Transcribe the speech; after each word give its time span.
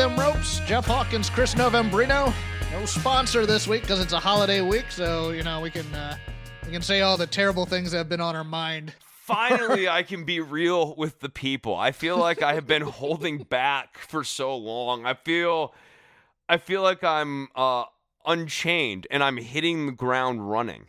Them 0.00 0.18
ropes. 0.18 0.60
Jeff 0.60 0.86
Hawkins, 0.86 1.28
Chris 1.28 1.54
Novembrino. 1.54 2.32
No 2.72 2.86
sponsor 2.86 3.44
this 3.44 3.68
week 3.68 3.82
because 3.82 4.00
it's 4.00 4.14
a 4.14 4.18
holiday 4.18 4.62
week, 4.62 4.90
so 4.90 5.28
you 5.28 5.42
know 5.42 5.60
we 5.60 5.70
can 5.70 5.84
uh, 5.94 6.16
we 6.64 6.72
can 6.72 6.80
say 6.80 7.02
all 7.02 7.18
the 7.18 7.26
terrible 7.26 7.66
things 7.66 7.92
that 7.92 7.98
have 7.98 8.08
been 8.08 8.20
on 8.20 8.34
our 8.34 8.44
mind. 8.44 8.94
Finally, 9.02 9.88
I 9.90 10.02
can 10.02 10.24
be 10.24 10.40
real 10.40 10.94
with 10.96 11.20
the 11.20 11.28
people. 11.28 11.76
I 11.76 11.92
feel 11.92 12.16
like 12.16 12.40
I 12.40 12.54
have 12.54 12.66
been 12.66 12.80
holding 12.80 13.42
back 13.42 13.98
for 13.98 14.24
so 14.24 14.56
long. 14.56 15.04
I 15.04 15.12
feel, 15.12 15.74
I 16.48 16.56
feel 16.56 16.80
like 16.80 17.04
I'm 17.04 17.48
uh, 17.54 17.84
unchained 18.24 19.06
and 19.10 19.22
I'm 19.22 19.36
hitting 19.36 19.84
the 19.84 19.92
ground 19.92 20.50
running. 20.50 20.86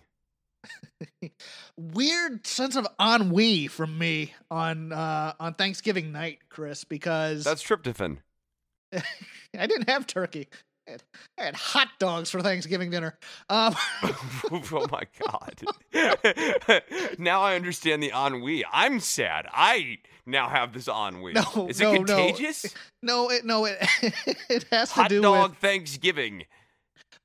Weird 1.75 2.47
sense 2.47 2.78
of 2.78 2.88
ennui 2.97 3.68
from 3.68 3.97
me 3.97 4.34
on 4.50 4.94
uh, 4.94 5.34
on 5.38 5.56
Thanksgiving 5.56 6.14
night, 6.14 6.40
Chris, 6.47 6.85
because 6.85 7.44
That's 7.44 7.62
tryptophan. 7.62 8.19
I 9.57 9.68
didn't 9.68 9.90
have 9.90 10.07
turkey. 10.07 10.47
I 10.88 10.91
had, 10.91 11.03
I 11.38 11.44
had 11.44 11.56
hot 11.56 11.90
dogs 12.00 12.29
for 12.29 12.41
Thanksgiving 12.41 12.90
dinner. 12.90 13.18
Um, 13.50 13.75
oh 14.52 14.88
my 14.91 15.03
god! 15.31 15.62
now 17.19 17.41
I 17.41 17.56
understand 17.56 18.02
the 18.02 18.12
ennui. 18.16 18.66
I'm 18.72 19.00
sad. 19.00 19.46
I 19.52 20.00
now 20.25 20.50
have 20.50 20.74
this 20.74 20.88
ennui. 20.88 21.34
no, 21.34 21.68
Is 21.68 21.79
no, 21.79 21.94
it 21.94 21.97
contagious? 21.97 22.74
No, 23.03 23.25
no, 23.25 23.31
it 23.31 23.46
no 23.46 23.66
it 23.66 23.78
it 24.50 24.66
has 24.72 24.90
to 24.90 24.96
Hot 24.96 25.09
do 25.09 25.22
dog 25.22 25.52
with 25.52 25.59
Thanksgiving. 25.59 26.46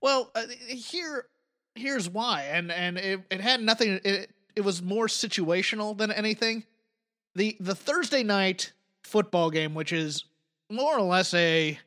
Well, 0.02 0.30
uh, 0.34 0.42
here, 0.68 1.26
here's 1.74 2.08
why, 2.08 2.42
and 2.52 2.70
and 2.70 2.98
it, 2.98 3.20
it 3.30 3.40
had 3.40 3.62
nothing. 3.62 4.00
It 4.04 4.30
it 4.54 4.60
was 4.62 4.82
more 4.82 5.06
situational 5.06 5.96
than 5.96 6.12
anything. 6.12 6.64
the 7.34 7.56
The 7.58 7.74
Thursday 7.74 8.22
night 8.22 8.72
football 9.04 9.50
game, 9.50 9.74
which 9.74 9.92
is 9.92 10.24
more 10.70 10.96
or 10.96 11.02
less 11.02 11.32
a 11.34 11.78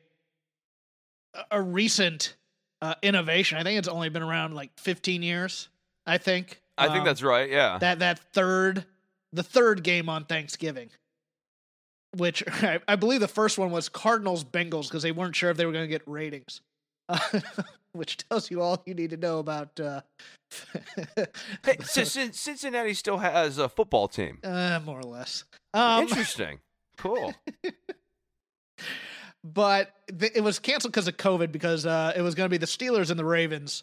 a 1.50 1.60
recent 1.62 2.36
uh, 2.82 2.94
innovation. 3.02 3.58
I 3.58 3.62
think 3.62 3.78
it's 3.78 3.88
only 3.88 4.08
been 4.08 4.22
around 4.22 4.54
like 4.54 4.70
15 4.78 5.22
years. 5.22 5.68
I 6.06 6.18
think. 6.18 6.60
I 6.78 6.86
think 6.86 7.00
Um, 7.00 7.04
that's 7.04 7.22
right. 7.22 7.48
Yeah. 7.50 7.78
that 7.78 7.98
that 8.00 8.18
third 8.32 8.84
the 9.32 9.42
third 9.42 9.82
game 9.84 10.08
on 10.08 10.24
Thanksgiving. 10.24 10.90
Which 12.16 12.42
I, 12.48 12.80
I 12.88 12.96
believe 12.96 13.20
the 13.20 13.28
first 13.28 13.58
one 13.58 13.70
was 13.70 13.88
Cardinals 13.88 14.44
Bengals 14.44 14.88
because 14.88 15.02
they 15.02 15.12
weren't 15.12 15.36
sure 15.36 15.50
if 15.50 15.56
they 15.56 15.66
were 15.66 15.72
going 15.72 15.84
to 15.84 15.88
get 15.88 16.02
ratings. 16.06 16.60
Uh, 17.08 17.18
which 17.92 18.16
tells 18.28 18.50
you 18.50 18.60
all 18.62 18.82
you 18.86 18.94
need 18.94 19.10
to 19.10 19.16
know 19.16 19.38
about 19.40 19.78
uh, 19.78 20.00
hey, 21.64 21.76
so, 21.82 22.02
Cin- 22.04 22.32
Cincinnati 22.32 22.94
still 22.94 23.18
has 23.18 23.58
a 23.58 23.68
football 23.68 24.08
team. 24.08 24.38
uh 24.44 24.80
more 24.84 24.98
or 24.98 25.04
less. 25.04 25.44
Um, 25.74 26.02
Interesting. 26.04 26.58
Cool. 26.96 27.34
But 29.44 29.90
th- 30.18 30.32
it 30.34 30.42
was 30.42 30.58
canceled 30.58 30.92
because 30.92 31.08
of 31.08 31.16
COVID 31.16 31.52
because 31.52 31.86
uh, 31.86 32.12
it 32.16 32.22
was 32.22 32.34
going 32.34 32.46
to 32.46 32.50
be 32.50 32.58
the 32.58 32.66
Steelers 32.66 33.10
and 33.10 33.18
the 33.18 33.24
Ravens, 33.24 33.82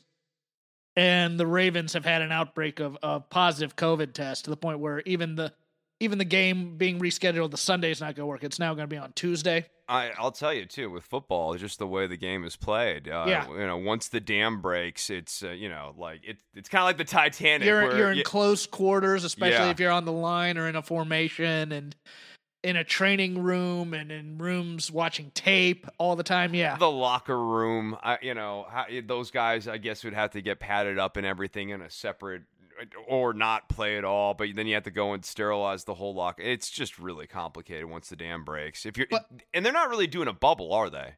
and 0.96 1.40
the 1.40 1.48
Ravens 1.48 1.94
have 1.94 2.06
had 2.06 2.22
an 2.22 2.32
outbreak 2.32 2.80
of, 2.80 2.98
of 3.04 3.30
positive 3.30 3.76
COVID 3.76 4.14
tests 4.14 4.44
to 4.44 4.50
the 4.50 4.58
point 4.58 4.80
where 4.80 5.02
even 5.06 5.36
the 5.36 5.54
even 6.00 6.20
the 6.20 6.26
game 6.26 6.78
being 6.78 7.00
rescheduled, 7.00 7.50
the 7.50 7.58
Sunday 7.58 7.90
is 7.90 8.00
not 8.00 8.16
going 8.16 8.22
to 8.24 8.28
work. 8.28 8.44
It's 8.44 8.60
now 8.60 8.76
going 8.76 8.84
to 8.84 8.88
be 8.88 8.98
on 9.00 9.14
Tuesday. 9.14 9.66
I, 9.90 10.12
I'll 10.20 10.32
tell 10.34 10.54
you 10.54 10.66
too 10.66 10.92
with 10.92 11.06
football, 11.06 11.56
just 11.56 11.80
the 11.80 11.88
way 11.88 12.06
the 12.06 12.18
game 12.18 12.44
is 12.44 12.56
played. 12.56 13.08
Uh, 13.10 13.26
Yeah. 13.28 13.50
You 13.50 13.66
know, 13.66 13.78
once 13.78 14.10
the 14.10 14.20
dam 14.20 14.62
breaks, 14.62 15.10
it's 15.10 15.42
uh, 15.44 15.50
you 15.52 15.70
know 15.70 15.96
like 15.98 16.20
it, 16.24 16.38
it's 16.54 16.70
kind 16.70 16.82
of 16.82 16.86
like 16.88 16.98
the 16.98 17.04
Titanic. 17.06 17.66
You're 17.66 17.98
you're 17.98 18.12
in 18.12 18.18
you- 18.18 18.24
close 18.24 18.68
quarters, 18.68 19.24
especially 19.24 19.66
Yeah. 19.66 19.72
if 19.72 19.80
you're 19.80 19.92
on 19.92 20.06
the 20.06 20.12
line 20.12 20.58
or 20.60 20.68
in 20.68 20.76
a 20.76 20.82
formation 20.84 21.72
and 21.72 21.96
in 22.68 22.76
a 22.76 22.84
training 22.84 23.42
room 23.42 23.94
and 23.94 24.12
in 24.12 24.38
rooms 24.38 24.92
watching 24.92 25.32
tape 25.34 25.88
all 25.98 26.18
the 26.18 26.24
time. 26.24 26.54
Yeah, 26.54 26.76
the 26.76 26.92
locker 26.92 27.42
room. 27.42 27.98
I, 28.04 28.18
you 28.22 28.34
know, 28.34 28.68
how, 28.70 28.86
those 29.06 29.32
guys, 29.32 29.70
I 29.70 29.78
guess, 29.78 30.04
would 30.04 30.14
have 30.14 30.32
to 30.32 30.42
get 30.42 30.60
padded 30.60 31.00
up 31.00 31.16
and 31.16 31.26
everything 31.26 31.70
in 31.70 31.82
a 31.82 31.90
separate 31.90 32.42
or 33.08 33.34
not 33.34 33.70
play 33.70 33.98
at 33.98 34.04
all. 34.04 34.34
But 34.34 34.50
then 34.54 34.68
you 34.68 34.74
have 34.74 34.84
to 34.84 34.92
go 34.92 35.14
and 35.14 35.24
sterilize 35.24 35.86
the 35.86 35.94
whole 35.94 36.14
locker. 36.14 36.42
It's 36.42 36.70
just 36.70 37.00
really 37.00 37.26
complicated 37.26 37.86
once 37.86 38.10
the 38.10 38.18
dam 38.18 38.44
breaks. 38.44 38.86
If 38.86 38.98
you're 38.98 39.08
But- 39.10 39.30
and 39.54 39.66
they're 39.66 39.72
not 39.72 39.90
really 39.90 40.08
doing 40.08 40.28
a 40.28 40.34
bubble, 40.34 40.74
are 40.74 40.90
they? 40.90 41.16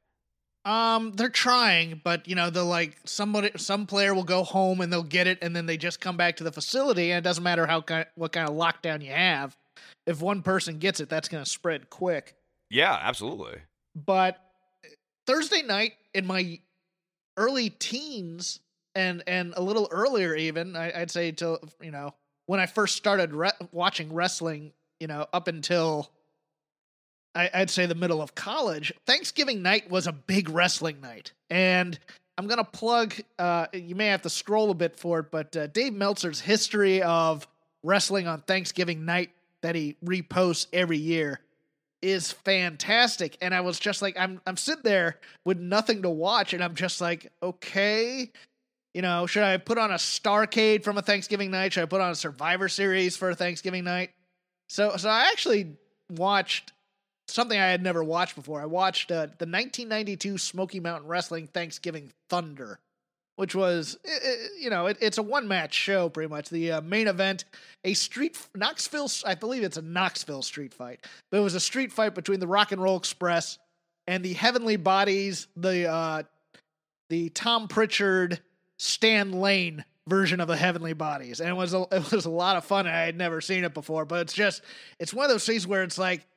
Um, 0.66 1.14
they're 1.14 1.30
trying, 1.30 2.02
but 2.04 2.28
you 2.28 2.36
know, 2.36 2.52
they're 2.52 2.62
like 2.62 2.98
somebody, 3.06 3.50
some 3.56 3.88
player 3.88 4.14
will 4.14 4.24
go 4.26 4.44
home 4.44 4.82
and 4.82 4.94
they'll 4.94 5.02
get 5.04 5.26
it, 5.26 5.40
and 5.42 5.56
then 5.56 5.66
they 5.66 5.78
just 5.78 6.00
come 6.00 6.16
back 6.18 6.36
to 6.36 6.44
the 6.44 6.52
facility, 6.52 7.12
and 7.12 7.18
it 7.18 7.28
doesn't 7.28 7.44
matter 7.44 7.66
how 7.66 7.84
what 8.16 8.34
kind 8.34 8.48
of 8.48 8.56
lockdown 8.56 9.04
you 9.04 9.12
have. 9.12 9.58
If 10.10 10.22
one 10.22 10.42
person 10.42 10.80
gets 10.80 11.00
it, 11.00 11.08
that's 11.08 11.30
going 11.30 11.44
to 11.44 11.50
spread 11.50 11.92
quick. 11.92 12.36
Yeah, 12.72 12.98
absolutely. 13.00 13.60
But 13.96 14.44
Thursday 15.28 15.62
night 15.62 15.94
in 16.16 16.26
my 16.26 16.60
early 17.38 17.70
teens, 17.70 18.60
and 18.96 19.24
and 19.28 19.54
a 19.56 19.62
little 19.62 19.88
earlier 19.92 20.34
even, 20.34 20.76
I, 20.76 21.02
I'd 21.02 21.12
say 21.12 21.32
till 21.32 21.60
you 21.80 21.92
know 21.92 22.16
when 22.48 22.60
I 22.60 22.66
first 22.66 22.96
started 22.96 23.34
re- 23.34 23.52
watching 23.72 24.12
wrestling, 24.12 24.74
you 25.00 25.06
know, 25.06 25.28
up 25.32 25.48
until 25.48 26.10
I, 27.36 27.52
I'd 27.54 27.70
say 27.70 27.86
the 27.86 27.94
middle 27.94 28.20
of 28.20 28.34
college, 28.34 28.92
Thanksgiving 29.06 29.62
night 29.62 29.92
was 29.92 30.08
a 30.08 30.12
big 30.12 30.50
wrestling 30.50 31.02
night. 31.02 31.34
And 31.52 32.00
I'm 32.40 32.48
going 32.48 32.58
to 32.58 32.64
plug, 32.64 33.14
uh, 33.38 33.68
you 33.72 33.94
may 33.94 34.08
have 34.08 34.24
to 34.24 34.32
scroll 34.32 34.72
a 34.72 34.74
bit 34.74 34.98
for 34.98 35.20
it, 35.20 35.30
but 35.30 35.56
uh, 35.56 35.68
Dave 35.68 35.94
Meltzer's 35.94 36.40
history 36.40 37.04
of 37.04 37.48
wrestling 37.84 38.28
on 38.28 38.42
Thanksgiving 38.42 39.06
night 39.06 39.30
that 39.62 39.76
he 39.76 39.96
reposts 40.04 40.68
every 40.74 40.98
year 40.98 41.42
is 42.02 42.32
fantastic. 42.32 43.38
And 43.42 43.54
I 43.54 43.62
was 43.62 43.80
just 43.80 44.02
like, 44.02 44.18
I'm, 44.18 44.42
I'm 44.48 44.58
sitting 44.58 44.84
there 44.84 45.20
with 45.46 45.60
nothing 45.60 46.02
to 46.04 46.10
watch, 46.10 46.54
and 46.54 46.64
I'm 46.64 46.76
just 46.76 47.02
like, 47.02 47.32
okay. 47.42 48.32
You 48.94 49.04
know, 49.04 49.28
should 49.28 49.44
I 49.44 49.58
put 49.58 49.78
on 49.78 49.92
a 49.92 49.96
Starcade 49.96 50.84
from 50.84 50.98
a 50.98 51.02
Thanksgiving 51.02 51.52
night? 51.52 51.74
Should 51.74 51.84
I 51.84 51.86
put 51.86 52.02
on 52.02 52.12
a 52.12 52.16
Survivor 52.16 52.68
Series 52.68 53.16
for 53.16 53.30
a 53.30 53.36
Thanksgiving 53.36 53.84
night? 53.84 54.12
So, 54.68 54.98
so 54.98 55.10
I 55.10 55.30
actually 55.32 55.76
watched 56.10 56.74
something 57.28 57.60
I 57.60 57.68
had 57.68 57.84
never 57.84 58.04
watched 58.04 58.36
before. 58.36 58.62
I 58.62 58.66
watched 58.66 59.12
uh, 59.12 59.28
the 59.38 59.46
1992 59.46 60.38
Smoky 60.38 60.80
Mountain 60.80 61.08
Wrestling 61.08 61.48
Thanksgiving 61.48 62.12
Thunder, 62.30 62.80
which 63.40 63.56
was, 63.56 63.98
you 64.60 64.70
know, 64.70 64.88
it, 64.88 64.98
it's 65.00 65.18
a 65.18 65.24
one 65.24 65.48
match 65.48 65.74
show 65.74 66.10
pretty 66.10 66.28
much. 66.28 66.50
The 66.50 66.74
uh, 66.74 66.82
main 66.82 67.08
event, 67.08 67.46
a 67.86 67.94
street 67.94 68.38
Knoxville, 68.54 69.10
I 69.26 69.36
believe 69.36 69.64
it's 69.64 69.78
a 69.78 69.82
Knoxville 69.82 70.42
street 70.42 70.74
fight, 70.74 71.08
but 71.32 71.38
it 71.38 71.40
was 71.40 71.56
a 71.56 71.60
street 71.62 71.94
fight 71.94 72.16
between 72.16 72.42
the 72.42 72.48
Rock 72.48 72.74
and 72.74 72.82
Roll 72.84 72.98
Express 72.98 73.58
and 74.08 74.26
the 74.26 74.34
Heavenly 74.34 74.76
Bodies, 74.76 75.48
the 75.56 75.90
uh, 75.90 76.24
the 77.08 77.30
Tom 77.30 77.70
Pritchard, 77.70 78.42
Stan 78.76 79.32
Lane 79.32 79.86
version 80.06 80.42
of 80.42 80.50
the 80.50 80.58
Heavenly 80.58 80.92
Bodies, 80.92 81.40
and 81.40 81.48
it 81.48 81.56
was 81.56 81.74
a, 81.74 81.88
it 81.94 82.12
was 82.12 82.26
a 82.26 82.30
lot 82.30 82.58
of 82.58 82.66
fun. 82.66 82.88
I 82.88 83.04
had 83.04 83.18
never 83.18 83.40
seen 83.40 83.64
it 83.64 83.74
before, 83.74 84.04
but 84.04 84.20
it's 84.20 84.34
just 84.34 84.64
it's 85.00 85.14
one 85.14 85.24
of 85.24 85.32
those 85.32 85.46
things 85.46 85.66
where 85.66 85.84
it's 85.84 85.98
like 85.98 86.28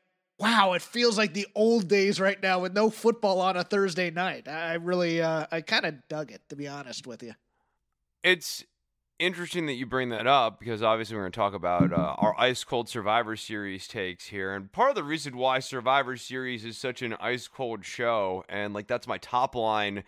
wow, 0.42 0.72
it 0.72 0.82
feels 0.82 1.16
like 1.16 1.34
the 1.34 1.46
old 1.54 1.86
days 1.86 2.18
right 2.18 2.42
now 2.42 2.58
with 2.58 2.74
no 2.74 2.90
football 2.90 3.40
on 3.40 3.56
a 3.56 3.62
Thursday 3.62 4.10
night. 4.10 4.48
I 4.48 4.74
really, 4.74 5.22
uh, 5.22 5.46
I 5.52 5.60
kind 5.60 5.86
of 5.86 6.08
dug 6.08 6.32
it, 6.32 6.42
to 6.48 6.56
be 6.56 6.66
honest 6.66 7.06
with 7.06 7.22
you. 7.22 7.34
It's 8.24 8.64
interesting 9.20 9.66
that 9.66 9.74
you 9.74 9.86
bring 9.86 10.08
that 10.08 10.26
up 10.26 10.58
because 10.58 10.82
obviously 10.82 11.14
we're 11.14 11.22
going 11.22 11.32
to 11.32 11.36
talk 11.38 11.54
about 11.54 11.92
uh, 11.92 12.16
our 12.18 12.34
ice 12.40 12.64
cold 12.64 12.88
Survivor 12.88 13.36
Series 13.36 13.86
takes 13.86 14.26
here, 14.26 14.52
and 14.52 14.72
part 14.72 14.90
of 14.90 14.96
the 14.96 15.04
reason 15.04 15.36
why 15.36 15.60
Survivor 15.60 16.16
Series 16.16 16.64
is 16.64 16.76
such 16.76 17.02
an 17.02 17.14
ice 17.20 17.46
cold 17.46 17.84
show, 17.84 18.44
and 18.48 18.74
like 18.74 18.88
that's 18.88 19.06
my 19.06 19.18
top 19.18 19.54
line 19.54 20.02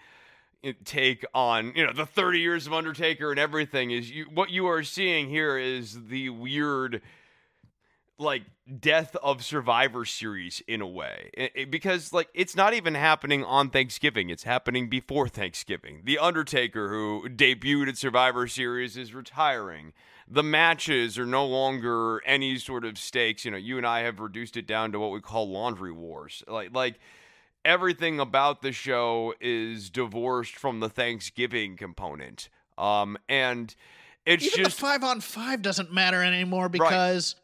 uh, 0.64 0.72
take 0.84 1.24
on 1.32 1.72
you 1.76 1.86
know 1.86 1.92
the 1.92 2.06
30 2.06 2.40
years 2.40 2.66
of 2.66 2.72
Undertaker 2.72 3.30
and 3.30 3.38
everything 3.38 3.92
is 3.92 4.10
you 4.10 4.24
what 4.34 4.50
you 4.50 4.66
are 4.66 4.82
seeing 4.82 5.28
here 5.28 5.56
is 5.56 6.06
the 6.08 6.30
weird 6.30 7.00
like 8.18 8.42
death 8.80 9.16
of 9.22 9.44
survivor 9.44 10.04
series 10.04 10.62
in 10.66 10.80
a 10.80 10.86
way. 10.86 11.30
It, 11.34 11.52
it, 11.54 11.70
because 11.70 12.12
like 12.12 12.28
it's 12.34 12.54
not 12.54 12.74
even 12.74 12.94
happening 12.94 13.44
on 13.44 13.70
thanksgiving. 13.70 14.30
It's 14.30 14.44
happening 14.44 14.88
before 14.88 15.28
thanksgiving. 15.28 16.02
The 16.04 16.18
undertaker 16.18 16.88
who 16.88 17.28
debuted 17.28 17.88
at 17.88 17.96
survivor 17.96 18.46
series 18.46 18.96
is 18.96 19.14
retiring. 19.14 19.92
The 20.28 20.42
matches 20.42 21.18
are 21.18 21.26
no 21.26 21.44
longer 21.44 22.22
any 22.24 22.56
sort 22.58 22.84
of 22.84 22.98
stakes. 22.98 23.44
You 23.44 23.50
know 23.50 23.56
you 23.56 23.76
and 23.76 23.86
i 23.86 24.00
have 24.00 24.20
reduced 24.20 24.56
it 24.56 24.66
down 24.66 24.92
to 24.92 25.00
what 25.00 25.10
we 25.10 25.20
call 25.20 25.48
laundry 25.48 25.92
wars. 25.92 26.42
Like 26.46 26.74
like 26.74 27.00
everything 27.64 28.20
about 28.20 28.62
the 28.62 28.72
show 28.72 29.34
is 29.40 29.90
divorced 29.90 30.56
from 30.56 30.80
the 30.80 30.88
thanksgiving 30.88 31.76
component. 31.76 32.48
Um 32.78 33.18
and 33.28 33.74
it's 34.24 34.46
Even 34.46 34.64
just 34.64 34.76
the 34.76 34.82
five 34.82 35.04
on 35.04 35.20
five 35.20 35.60
doesn't 35.60 35.92
matter 35.92 36.22
anymore 36.22 36.70
because 36.70 37.34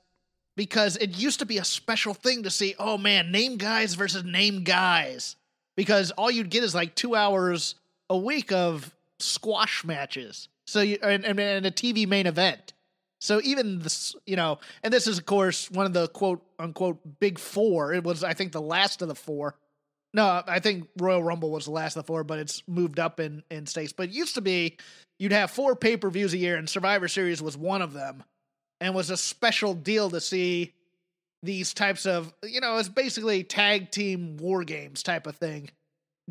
because 0.61 0.99
it 0.99 1.17
used 1.17 1.39
to 1.39 1.47
be 1.47 1.57
a 1.57 1.65
special 1.65 2.13
thing 2.13 2.43
to 2.43 2.51
see, 2.51 2.75
oh 2.79 2.99
man, 2.99 3.33
name 3.33 3.57
guys 3.57 3.95
versus 3.95 4.25
name 4.25 4.63
guys. 4.63 5.35
Because 5.75 6.11
all 6.11 6.31
you'd 6.31 6.51
get 6.51 6.63
is 6.63 6.75
like 6.75 6.95
two 6.95 7.15
hours 7.15 7.77
a 8.11 8.19
week 8.19 8.53
of 8.53 8.95
squash 9.21 9.87
matches. 9.87 10.51
So 10.67 10.83
you 10.83 10.99
and, 11.03 11.25
and, 11.25 11.41
and 11.41 11.65
a 11.65 11.71
TV 11.71 12.07
main 12.07 12.27
event. 12.27 12.75
So 13.23 13.41
even 13.43 13.79
this, 13.79 14.15
you 14.27 14.37
know, 14.37 14.59
and 14.83 14.93
this 14.93 15.07
is 15.07 15.17
of 15.17 15.25
course 15.25 15.71
one 15.71 15.87
of 15.87 15.95
the 15.95 16.09
quote 16.09 16.45
unquote 16.59 16.99
big 17.21 17.39
four. 17.39 17.95
It 17.95 18.05
was, 18.05 18.23
I 18.23 18.35
think, 18.35 18.53
the 18.53 18.61
last 18.61 19.01
of 19.01 19.09
the 19.09 19.15
four. 19.15 19.57
No, 20.13 20.43
I 20.47 20.59
think 20.59 20.89
Royal 20.99 21.23
Rumble 21.23 21.53
was 21.53 21.65
the 21.65 21.71
last 21.71 21.97
of 21.97 22.03
the 22.03 22.07
four, 22.07 22.23
but 22.23 22.39
it's 22.39 22.63
moved 22.69 23.01
up 23.01 23.19
in 23.19 23.43
in 23.51 23.65
states. 23.65 23.95
But 23.95 24.11
it 24.11 24.15
used 24.15 24.35
to 24.35 24.43
be 24.43 24.77
you'd 25.19 25.33
have 25.33 25.53
four 25.53 25.75
pay 25.75 25.97
per 25.97 26.11
views 26.11 26.35
a 26.35 26.39
year, 26.39 26.57
and 26.57 26.69
Survivor 26.69 27.09
Series 27.09 27.41
was 27.41 27.57
one 27.57 27.81
of 27.81 27.95
them 27.95 28.25
and 28.81 28.95
was 28.95 29.11
a 29.11 29.17
special 29.17 29.75
deal 29.75 30.11
to 30.11 30.21
see 30.21 30.73
these 31.43 31.73
types 31.73 32.07
of 32.07 32.33
you 32.43 32.61
know 32.61 32.77
it's 32.77 32.89
basically 32.89 33.43
tag 33.43 33.91
team 33.91 34.37
war 34.37 34.63
games 34.63 35.03
type 35.03 35.27
of 35.27 35.37
thing 35.37 35.71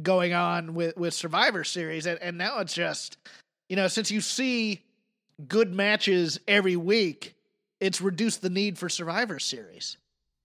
going 0.01 0.33
on 0.33 0.73
with 0.75 0.95
with 0.97 1.13
survivor 1.13 1.63
series 1.63 2.05
and, 2.05 2.19
and 2.21 2.37
now 2.37 2.59
it's 2.59 2.73
just 2.73 3.17
you 3.69 3.75
know 3.75 3.87
since 3.87 4.11
you 4.11 4.21
see 4.21 4.81
good 5.47 5.73
matches 5.73 6.39
every 6.47 6.75
week 6.75 7.35
it's 7.79 8.01
reduced 8.01 8.41
the 8.41 8.49
need 8.49 8.77
for 8.77 8.87
survivor 8.87 9.39
series 9.39 9.97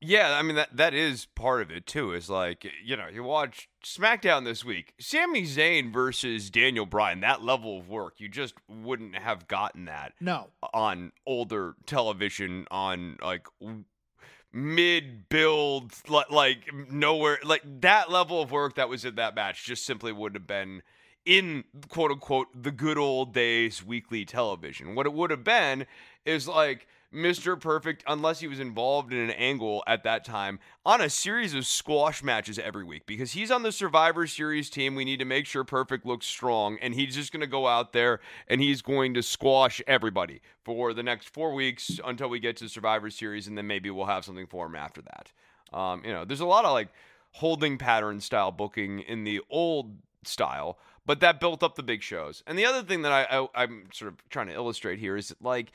yeah, 0.05 0.37
I 0.39 0.43
mean 0.43 0.57
that 0.57 0.77
that 0.77 0.95
is 0.95 1.27
part 1.35 1.63
of 1.63 1.71
it 1.71 1.87
too. 1.87 2.13
Is 2.13 2.29
like 2.29 2.67
you 2.85 2.97
know 2.97 3.09
you 3.09 3.23
watch 3.23 3.69
SmackDown 3.85 4.45
this 4.45 4.65
week, 4.65 4.95
Sami 4.99 5.43
Zayn 5.43 5.93
versus 5.93 6.51
Daniel 6.51 6.87
Bryan. 6.87 7.21
That 7.21 7.43
level 7.43 7.79
of 7.79 7.89
work 7.89 8.15
you 8.19 8.29
just 8.29 8.55
wouldn't 8.69 9.17
have 9.17 9.49
gotten 9.49 9.87
that. 9.87 10.13
No, 10.21 10.51
on 10.73 11.13
older 11.27 11.75
television 11.87 12.67
on 12.71 13.17
like 13.23 13.47
mid 14.53 15.29
build 15.29 15.93
like, 16.09 16.31
like 16.31 16.71
nowhere 16.91 17.39
like 17.45 17.63
that 17.81 18.11
level 18.11 18.41
of 18.41 18.53
work 18.53 18.77
that 18.77 18.89
was 18.89 19.05
in 19.05 19.17
that 19.17 19.35
match 19.35 19.65
just 19.65 19.85
simply 19.85 20.13
wouldn't 20.13 20.41
have 20.41 20.47
been 20.47 20.83
in 21.25 21.65
quote 21.89 22.11
unquote 22.11 22.49
the 22.55 22.71
good 22.71 22.99
old 22.99 23.33
days 23.33 23.85
weekly 23.85 24.25
television. 24.25 24.95
What 24.95 25.07
it 25.07 25.13
would 25.13 25.31
have 25.31 25.45
been 25.45 25.87
is 26.25 26.47
like 26.47 26.87
Mr. 27.15 27.59
Perfect, 27.59 28.03
unless 28.07 28.41
he 28.41 28.49
was 28.49 28.59
involved 28.59 29.13
in 29.13 29.19
an 29.19 29.31
angle 29.31 29.85
at 29.87 30.03
that 30.03 30.25
time, 30.25 30.59
on 30.85 31.01
a 31.01 31.09
series 31.09 31.55
of 31.55 31.65
squash 31.67 32.23
matches 32.23 32.59
every 32.59 32.83
week 32.83 33.07
because 33.07 33.33
he's 33.33 33.51
on 33.51 33.63
the 33.63 33.71
Survivor 33.71 34.27
Series 34.27 34.69
team. 34.69 34.95
We 34.95 35.05
need 35.05 35.21
to 35.21 35.25
make 35.25 35.47
sure 35.47 35.63
Perfect 35.63 36.05
looks 36.05 36.27
strong, 36.27 36.77
and 36.83 36.95
he's 36.95 37.15
just 37.15 37.33
going 37.33 37.41
to 37.41 37.47
go 37.47 37.69
out 37.69 37.93
there 37.93 38.21
and 38.49 38.61
he's 38.61 38.83
going 38.83 39.15
to 39.15 39.23
squash 39.23 39.81
everybody 39.87 40.41
for 40.65 40.93
the 40.93 41.03
next 41.03 41.29
four 41.29 41.55
weeks 41.55 42.01
until 42.05 42.29
we 42.29 42.41
get 42.41 42.57
to 42.57 42.69
Survivor 42.69 43.11
Series, 43.11 43.47
and 43.47 43.57
then 43.57 43.67
maybe 43.67 43.91
we'll 43.91 44.07
have 44.07 44.25
something 44.25 44.47
for 44.47 44.67
him 44.67 44.75
after 44.75 45.01
that. 45.03 45.31
Um, 45.79 46.03
you 46.05 46.13
know, 46.13 46.25
there's 46.25 46.41
a 46.41 46.47
lot 46.47 46.65
of 46.65 46.73
like 46.73 46.89
holding 47.33 47.79
pattern 47.79 48.21
style 48.21 48.51
booking 48.51 49.01
in 49.01 49.25
the 49.25 49.41
old 49.51 49.97
style, 50.25 50.79
but 51.07 51.21
that 51.21 51.39
built 51.39 51.63
up 51.63 51.77
the 51.77 51.83
big 51.83 52.03
shows. 52.03 52.43
And 52.47 52.59
the 52.59 52.65
other 52.65 52.83
thing 52.83 53.03
that 53.03 53.13
I, 53.13 53.39
I 53.39 53.49
I'm 53.55 53.85
sort 53.93 54.13
of 54.13 54.29
trying 54.31 54.49
to 54.49 54.55
illustrate 54.55 54.99
here 54.99 55.17
is 55.17 55.29
that, 55.29 55.43
like 55.43 55.73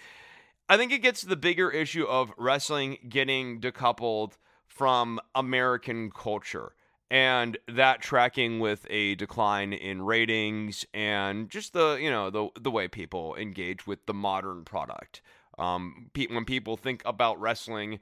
I 0.69 0.77
think 0.77 0.91
it 0.91 0.99
gets 0.99 1.21
to 1.21 1.27
the 1.27 1.35
bigger 1.35 1.71
issue 1.71 2.05
of 2.05 2.31
wrestling 2.37 2.99
getting 3.09 3.59
decoupled 3.59 4.33
from 4.67 5.19
American 5.33 6.11
culture 6.11 6.73
and 7.09 7.57
that 7.67 8.01
tracking 8.01 8.59
with 8.59 8.85
a 8.87 9.15
decline 9.15 9.73
in 9.73 10.03
ratings 10.03 10.85
and 10.93 11.49
just 11.49 11.73
the 11.73 11.97
you 11.99 12.11
know 12.11 12.29
the 12.29 12.49
the 12.59 12.69
way 12.69 12.87
people 12.87 13.35
engage 13.35 13.87
with 13.87 14.05
the 14.05 14.13
modern 14.13 14.63
product. 14.63 15.21
Um, 15.57 16.11
when 16.29 16.45
people 16.45 16.77
think 16.77 17.01
about 17.03 17.41
wrestling, 17.41 17.99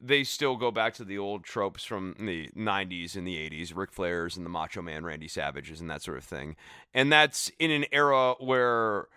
they 0.00 0.22
still 0.22 0.56
go 0.56 0.70
back 0.70 0.92
to 0.94 1.04
the 1.04 1.18
old 1.18 1.42
tropes 1.42 1.84
from 1.84 2.14
the 2.20 2.48
90s 2.56 3.16
and 3.16 3.26
the 3.26 3.36
80s, 3.36 3.74
Ric 3.74 3.90
Flair's 3.90 4.36
and 4.36 4.46
the 4.46 4.50
Macho 4.50 4.80
Man 4.80 5.04
Randy 5.04 5.26
Savages 5.26 5.80
and 5.80 5.90
that 5.90 6.02
sort 6.02 6.18
of 6.18 6.24
thing. 6.24 6.54
And 6.94 7.10
that's 7.10 7.50
in 7.58 7.70
an 7.70 7.86
era 7.90 8.34
where 8.38 9.08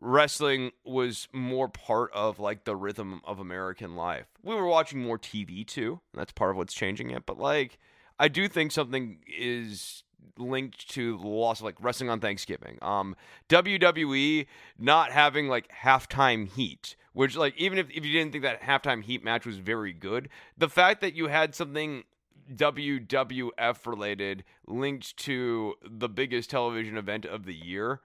wrestling 0.00 0.72
was 0.84 1.28
more 1.32 1.68
part 1.68 2.10
of 2.12 2.38
like 2.38 2.64
the 2.64 2.76
rhythm 2.76 3.20
of 3.24 3.38
American 3.38 3.96
life. 3.96 4.26
We 4.42 4.54
were 4.54 4.66
watching 4.66 5.00
more 5.00 5.18
TV 5.18 5.66
too. 5.66 6.00
that's 6.14 6.32
part 6.32 6.50
of 6.50 6.56
what's 6.56 6.74
changing 6.74 7.10
it. 7.10 7.26
But 7.26 7.38
like, 7.38 7.78
I 8.18 8.28
do 8.28 8.48
think 8.48 8.72
something 8.72 9.18
is 9.26 10.02
linked 10.36 10.88
to 10.90 11.18
the 11.18 11.28
loss 11.28 11.60
of 11.60 11.64
like 11.64 11.76
wrestling 11.80 12.10
on 12.10 12.20
Thanksgiving. 12.20 12.78
Um, 12.82 13.14
WWE 13.48 14.46
not 14.78 15.12
having 15.12 15.48
like 15.48 15.70
halftime 15.82 16.48
heat, 16.48 16.96
which 17.12 17.36
like 17.36 17.56
even 17.56 17.78
if, 17.78 17.90
if 17.90 18.04
you 18.04 18.12
didn't 18.12 18.32
think 18.32 18.44
that 18.44 18.62
halftime 18.62 19.02
heat 19.02 19.22
match 19.22 19.46
was 19.46 19.58
very 19.58 19.92
good, 19.92 20.28
the 20.56 20.68
fact 20.68 21.00
that 21.02 21.14
you 21.14 21.28
had 21.28 21.54
something 21.54 22.04
WWF 22.54 23.86
related 23.86 24.44
linked 24.66 25.16
to 25.18 25.74
the 25.88 26.08
biggest 26.08 26.50
television 26.50 26.96
event 26.96 27.24
of 27.24 27.44
the 27.44 27.54
year 27.54 28.00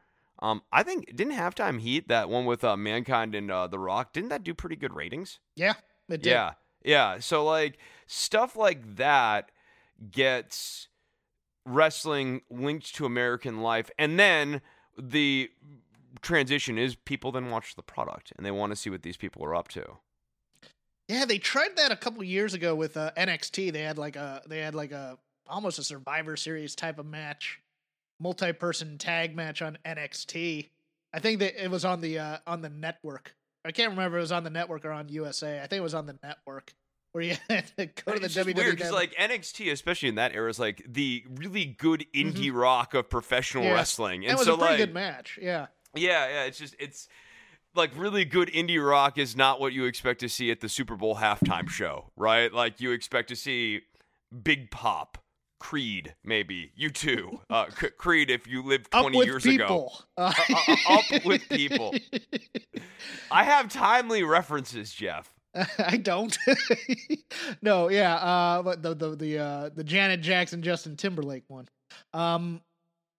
um, 0.46 0.62
I 0.72 0.84
think 0.84 1.16
didn't 1.16 1.34
halftime 1.34 1.82
heat 1.82 2.08
that 2.08 2.30
one 2.30 2.46
with 2.46 2.64
uh, 2.64 2.78
mankind 2.78 3.34
and 3.34 3.50
uh, 3.50 3.66
the 3.66 3.80
Rock 3.80 4.14
didn't 4.14 4.30
that 4.30 4.44
do 4.44 4.54
pretty 4.54 4.76
good 4.76 4.94
ratings? 4.94 5.40
Yeah, 5.56 5.74
it 6.08 6.22
did. 6.22 6.30
Yeah, 6.30 6.54
yeah. 6.84 7.18
So 7.20 7.44
like 7.44 7.80
stuff 8.06 8.56
like 8.56 8.98
that 8.98 9.50
gets 10.12 10.88
wrestling 11.66 12.42
linked 12.52 12.94
to 12.96 13.08
American 13.08 13.62
life, 13.62 13.90
and 13.98 14.20
then 14.20 14.62
the 14.96 15.50
transition 16.22 16.78
is 16.78 16.96
people 16.96 17.32
then 17.32 17.50
watch 17.50 17.76
the 17.76 17.82
product 17.82 18.32
and 18.38 18.46
they 18.46 18.52
want 18.52 18.72
to 18.72 18.76
see 18.76 18.92
what 18.92 19.02
these 19.02 19.18
people 19.18 19.44
are 19.44 19.56
up 19.56 19.68
to. 19.70 19.84
Yeah, 21.08 21.26
they 21.26 21.40
tried 21.40 21.76
that 21.78 21.92
a 21.92 21.96
couple 21.96 22.24
years 22.24 22.54
ago 22.54 22.76
with 22.76 22.98
uh, 22.98 23.12
NXT. 23.18 23.74
They 23.74 23.82
had 23.82 23.98
like 23.98 24.16
a 24.16 24.44
they 24.48 24.60
had 24.60 24.76
like 24.76 24.92
a 24.92 25.18
almost 25.48 25.80
a 25.80 25.84
Survivor 25.84 26.38
Series 26.38 26.76
type 26.76 27.00
of 27.00 27.08
match 27.08 27.62
multi-person 28.20 28.98
tag 28.98 29.36
match 29.36 29.62
on 29.62 29.78
NXT. 29.86 30.70
I 31.14 31.20
think 31.20 31.40
that 31.40 31.62
it 31.64 31.70
was 31.70 31.86
on 31.86 32.02
the 32.02 32.20
uh, 32.20 32.38
on 32.46 32.62
the 32.62 32.70
network. 32.70 33.36
I 33.64 33.72
can't 33.72 33.92
remember 33.92 34.18
if 34.18 34.20
it 34.20 34.24
was 34.24 34.32
on 34.32 34.44
the 34.44 34.50
network 34.50 34.86
or 34.86 34.92
on 34.92 35.10
USA. 35.10 35.58
I 35.58 35.68
think 35.68 35.80
it 35.80 35.84
was 35.84 35.96
on 35.96 36.06
the 36.06 36.18
network 36.22 36.74
where 37.14 37.24
you 37.24 37.36
had 37.50 37.66
to 37.78 37.86
go 37.86 38.14
to 38.14 38.20
the 38.20 38.26
it's 38.26 38.36
WWE. 38.36 38.56
Weird 38.56 38.78
because 38.78 38.92
like 38.92 39.16
NXT, 39.16 39.72
especially 39.72 40.10
in 40.10 40.16
that 40.16 40.36
era, 40.36 40.50
is 40.50 40.60
like 40.60 40.86
the 40.88 41.24
really 41.36 41.66
good 41.66 42.06
indie 42.14 42.48
mm-hmm. 42.48 42.58
rock 42.58 42.94
of 42.94 43.10
professional 43.10 43.64
yeah. 43.64 43.74
wrestling, 43.74 44.24
and, 44.24 44.34
it 44.34 44.38
was 44.38 44.48
so 44.48 44.56
a 44.56 44.58
pretty 44.58 44.74
like, 44.74 44.80
good 44.80 44.94
match. 44.94 45.40
Yeah. 45.42 45.68
Yeah, 45.96 46.28
yeah. 46.28 46.44
It's 46.44 46.60
just 46.60 46.76
it's 46.78 47.08
like 47.74 47.92
really 47.96 48.26
good 48.26 48.50
indie 48.50 48.86
rock 48.86 49.18
is 49.18 49.36
not 49.36 49.60
what 49.60 49.74
you 49.74 49.86
expect 49.86 50.20
to 50.22 50.30
see 50.30 50.52
at 50.52 50.60
the 50.60 50.70
Super 50.70 50.96
Bowl 50.96 51.16
halftime 51.16 51.70
show, 51.70 52.12
right? 52.16 52.54
Like 52.54 52.82
you 52.82 52.92
expect 52.92 53.30
to 53.30 53.36
see 53.36 53.82
Big 54.44 54.72
Pop, 54.72 55.18
Creed, 55.66 56.14
maybe 56.24 56.72
U2. 56.80 57.40
Uh, 57.50 57.66
C- 57.80 57.88
Creed, 57.98 58.30
if 58.30 58.46
you 58.46 58.62
lived 58.62 58.92
twenty 58.92 59.18
years 59.26 59.42
people. 59.42 59.66
ago, 59.66 59.90
Uh, 60.16 60.32
Uh, 60.54 60.58
uh, 60.68 60.94
up 61.00 61.26
with 61.26 61.50
people. 61.50 61.96
I 63.32 63.44
have 63.44 63.70
timely 63.70 64.22
references, 64.22 64.94
Jeff. 64.94 65.34
I 65.80 65.98
don't. 65.98 66.38
no, 67.64 67.90
yeah, 67.90 68.14
uh, 68.16 68.62
but 68.62 68.84
the 68.84 68.94
the 68.94 69.16
the 69.16 69.40
uh, 69.40 69.70
the 69.76 69.84
Janet 69.84 70.22
Jackson 70.22 70.62
Justin 70.62 70.96
Timberlake 70.98 71.46
one. 71.48 71.68
Um, 72.14 72.62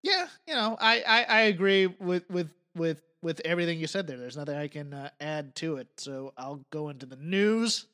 yeah, 0.04 0.28
you 0.46 0.54
know, 0.54 0.76
I, 0.80 1.02
I 1.06 1.22
I 1.24 1.40
agree 1.42 1.86
with 1.88 2.30
with 2.30 2.52
with 2.76 3.02
with 3.22 3.40
everything 3.44 3.80
you 3.80 3.88
said 3.88 4.06
there. 4.06 4.18
There's 4.18 4.36
nothing 4.36 4.56
I 4.56 4.68
can 4.68 4.94
uh, 4.94 5.10
add 5.20 5.56
to 5.56 5.78
it, 5.78 5.88
so 5.96 6.32
I'll 6.36 6.64
go 6.70 6.90
into 6.90 7.06
the 7.06 7.16
news. 7.16 7.86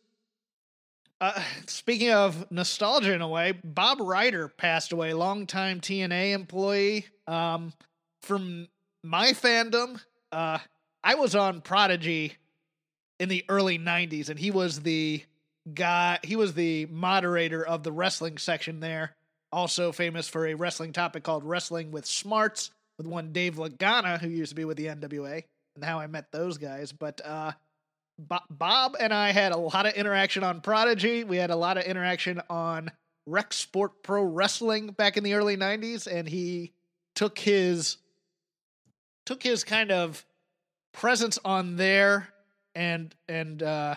Uh, 1.23 1.41
speaking 1.67 2.11
of 2.11 2.50
nostalgia 2.50 3.14
in 3.14 3.23
a 3.23 3.29
way, 3.29 3.52
Bob 3.64 4.00
Ryder 4.00 4.49
passed 4.49 4.93
away, 4.93 5.14
longtime 5.14 5.81
TNA 5.81 6.33
employee. 6.33 7.07
Um, 7.26 7.73
from 8.21 8.69
my 9.02 9.29
fandom, 9.29 10.00
uh, 10.33 10.59
I 11.02 11.14
was 11.14 11.35
on 11.35 11.61
Prodigy 11.61 12.37
in 13.21 13.29
the 13.29 13.45
early 13.49 13.79
90s 13.79 14.29
and 14.31 14.38
he 14.38 14.50
was 14.50 14.81
the 14.81 15.23
guy 15.75 16.19
he 16.25 16.35
was 16.35 16.55
the 16.55 16.87
moderator 16.87 17.64
of 17.64 17.85
the 17.85 17.93
wrestling 17.93 18.37
section 18.37 18.81
there 18.81 19.14
also 19.52 19.93
famous 19.93 20.26
for 20.26 20.45
a 20.45 20.55
wrestling 20.55 20.93
topic 20.93 21.23
called 21.23 21.45
wrestling 21.45 21.93
with 21.93 22.05
smarts 22.05 22.73
with 22.99 23.07
one 23.07 23.33
dave 23.33 23.55
lagana 23.55 24.19
who 24.19 24.29
used 24.29 24.50
to 24.50 24.57
be 24.57 24.64
with 24.64 24.76
the 24.76 24.87
nwa 24.87 25.45
and 25.76 25.85
how 25.85 26.00
i 26.00 26.07
met 26.09 26.33
those 26.33 26.59
guys 26.59 26.91
but 26.91 27.21
uh 27.25 27.52
bob 28.50 28.97
and 29.00 29.12
i 29.12 29.33
had 29.33 29.52
a 29.52 29.57
lot 29.57 29.87
of 29.87 29.95
interaction 29.95 30.45
on 30.45 30.61
prodigy 30.61 31.25
we 31.25 31.37
had 31.37 31.50
a 31.50 31.57
lot 31.57 31.76
of 31.76 31.85
interaction 31.85 32.40
on 32.49 32.90
rec 33.26 33.52
sport 33.52 34.02
pro 34.02 34.23
wrestling 34.23 34.88
back 34.88 35.16
in 35.16 35.25
the 35.25 35.35
early 35.35 35.57
90s 35.57 36.07
and 36.07 36.28
he 36.28 36.73
took 37.14 37.38
his 37.38 37.99
took 39.25 39.42
his 39.42 39.64
kind 39.64 39.90
of 39.90 40.25
presence 40.92 41.38
on 41.45 41.76
there 41.76 42.28
and 42.75 43.14
and 43.28 43.62
uh, 43.62 43.95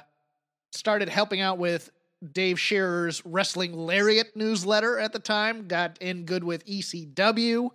started 0.72 1.10
helping 1.10 1.42
out 1.42 1.58
with 1.58 1.90
Dave 2.32 2.58
Scherer's 2.58 3.22
Wrestling 3.26 3.74
Lariat 3.74 4.36
newsletter 4.36 4.98
at 4.98 5.14
the 5.14 5.20
time. 5.20 5.68
Got 5.68 5.98
in 6.00 6.26
good 6.26 6.44
with 6.44 6.66
ECW, 6.66 7.70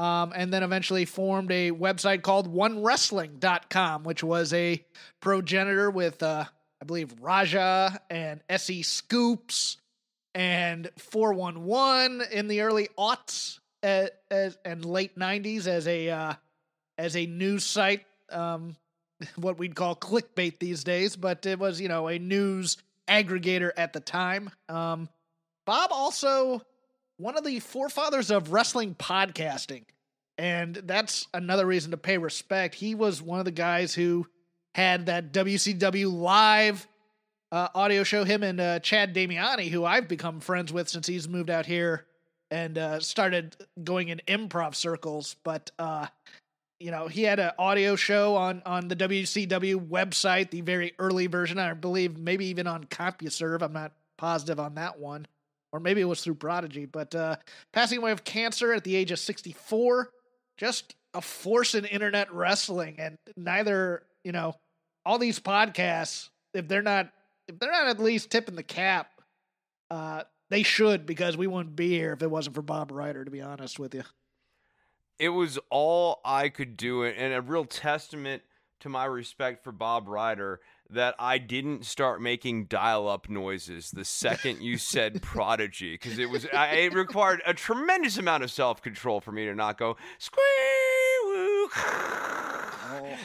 um, 0.00 0.32
and 0.34 0.50
then 0.50 0.62
eventually 0.62 1.04
formed 1.04 1.52
a 1.52 1.72
website 1.72 2.22
called 2.22 2.50
OneWrestling.com, 2.50 4.04
which 4.04 4.24
was 4.24 4.54
a 4.54 4.82
progenitor 5.20 5.90
with 5.90 6.22
uh, 6.22 6.44
I 6.80 6.84
believe 6.86 7.14
Rajah 7.20 8.00
and 8.08 8.40
SE 8.48 8.82
Scoops 8.82 9.76
and 10.34 10.88
411 10.96 12.22
in 12.32 12.48
the 12.48 12.62
early 12.62 12.88
aughts 12.98 13.58
uh, 13.82 14.06
as, 14.30 14.56
and 14.64 14.86
late 14.86 15.18
90s 15.18 15.66
as 15.66 15.86
a 15.86 16.08
uh, 16.08 16.34
as 16.96 17.14
a 17.14 17.26
news 17.26 17.64
site 17.64 18.06
um, 18.32 18.76
what 19.36 19.58
we'd 19.58 19.74
call 19.74 19.94
clickbait 19.94 20.58
these 20.60 20.82
days, 20.82 21.14
but 21.14 21.44
it 21.44 21.58
was, 21.58 21.78
you 21.78 21.88
know, 21.88 22.08
a 22.08 22.18
news 22.18 22.78
aggregator 23.06 23.70
at 23.76 23.92
the 23.92 24.00
time. 24.00 24.50
Um, 24.70 25.10
Bob 25.66 25.90
also 25.92 26.62
one 27.20 27.36
of 27.36 27.44
the 27.44 27.60
forefathers 27.60 28.30
of 28.30 28.52
wrestling 28.52 28.94
podcasting, 28.94 29.84
and 30.38 30.74
that's 30.74 31.26
another 31.34 31.66
reason 31.66 31.90
to 31.90 31.96
pay 31.96 32.18
respect. 32.18 32.74
He 32.74 32.94
was 32.94 33.20
one 33.20 33.38
of 33.38 33.44
the 33.44 33.50
guys 33.50 33.94
who 33.94 34.26
had 34.74 35.06
that 35.06 35.32
WCW 35.32 36.12
live 36.12 36.88
uh, 37.52 37.68
audio 37.74 38.04
show. 38.04 38.24
Him 38.24 38.42
and 38.42 38.60
uh, 38.60 38.78
Chad 38.80 39.14
Damiani, 39.14 39.68
who 39.68 39.84
I've 39.84 40.08
become 40.08 40.40
friends 40.40 40.72
with 40.72 40.88
since 40.88 41.06
he's 41.06 41.28
moved 41.28 41.50
out 41.50 41.66
here 41.66 42.06
and 42.50 42.78
uh, 42.78 43.00
started 43.00 43.54
going 43.84 44.08
in 44.08 44.20
improv 44.26 44.74
circles, 44.74 45.36
but. 45.44 45.70
uh 45.78 46.06
you 46.82 46.90
know, 46.90 47.08
he 47.08 47.24
had 47.24 47.38
an 47.38 47.50
audio 47.58 47.94
show 47.94 48.36
on 48.36 48.62
on 48.64 48.88
the 48.88 48.96
WCW 48.96 49.86
website, 49.88 50.50
the 50.50 50.62
very 50.62 50.94
early 50.98 51.26
version. 51.26 51.58
I 51.58 51.74
believe 51.74 52.16
maybe 52.16 52.46
even 52.46 52.66
on 52.66 52.84
CompuServe. 52.84 53.60
I'm 53.60 53.74
not 53.74 53.92
positive 54.16 54.58
on 54.58 54.76
that 54.76 54.98
one, 54.98 55.26
or 55.72 55.80
maybe 55.80 56.00
it 56.00 56.04
was 56.04 56.22
through 56.22 56.34
Prodigy. 56.34 56.86
But 56.86 57.14
uh, 57.14 57.36
passing 57.72 57.98
away 57.98 58.12
of 58.12 58.24
cancer 58.24 58.72
at 58.72 58.84
the 58.84 58.96
age 58.96 59.10
of 59.12 59.18
64, 59.18 60.10
just 60.56 60.94
a 61.14 61.20
force 61.20 61.74
in 61.74 61.84
internet 61.84 62.32
wrestling, 62.32 62.96
and 62.98 63.16
neither, 63.36 64.02
you 64.24 64.32
know, 64.32 64.54
all 65.04 65.18
these 65.18 65.40
podcasts, 65.40 66.28
if 66.54 66.68
they're 66.68 66.82
not 66.82 67.10
if 67.48 67.58
they're 67.58 67.72
not 67.72 67.88
at 67.88 67.98
least 67.98 68.30
tipping 68.30 68.54
the 68.54 68.62
cap, 68.62 69.10
uh, 69.90 70.22
they 70.50 70.62
should 70.62 71.06
because 71.06 71.36
we 71.36 71.46
wouldn't 71.46 71.74
be 71.74 71.88
here 71.88 72.12
if 72.12 72.22
it 72.22 72.30
wasn't 72.30 72.54
for 72.54 72.62
Bob 72.62 72.92
Ryder. 72.92 73.24
To 73.24 73.30
be 73.30 73.40
honest 73.40 73.78
with 73.78 73.94
you. 73.94 74.02
it 75.18 75.30
was 75.30 75.58
all 75.70 76.20
I 76.24 76.48
could 76.48 76.76
do, 76.76 77.04
and 77.04 77.34
a 77.34 77.40
real 77.40 77.64
testament 77.64 78.42
to 78.80 78.88
my 78.88 79.04
respect 79.04 79.64
for 79.64 79.72
Bob 79.72 80.08
Ryder 80.08 80.60
that 80.92 81.14
I 81.18 81.38
didn't 81.38 81.86
start 81.86 82.20
making 82.20 82.64
dial-up 82.64 83.28
noises 83.28 83.90
the 83.90 84.04
second 84.04 84.62
you 84.62 84.78
said 84.78 85.22
prodigy, 85.22 85.92
because 85.94 86.18
it 86.18 86.30
was 86.30 86.46
I, 86.52 86.74
it 86.74 86.94
required 86.94 87.42
a 87.46 87.54
tremendous 87.54 88.18
amount 88.18 88.42
of 88.42 88.50
self-control 88.50 89.20
for 89.20 89.32
me 89.32 89.46
to 89.46 89.54
not 89.54 89.78
go 89.78 89.96
squee 90.18 90.42
woo 91.24 91.70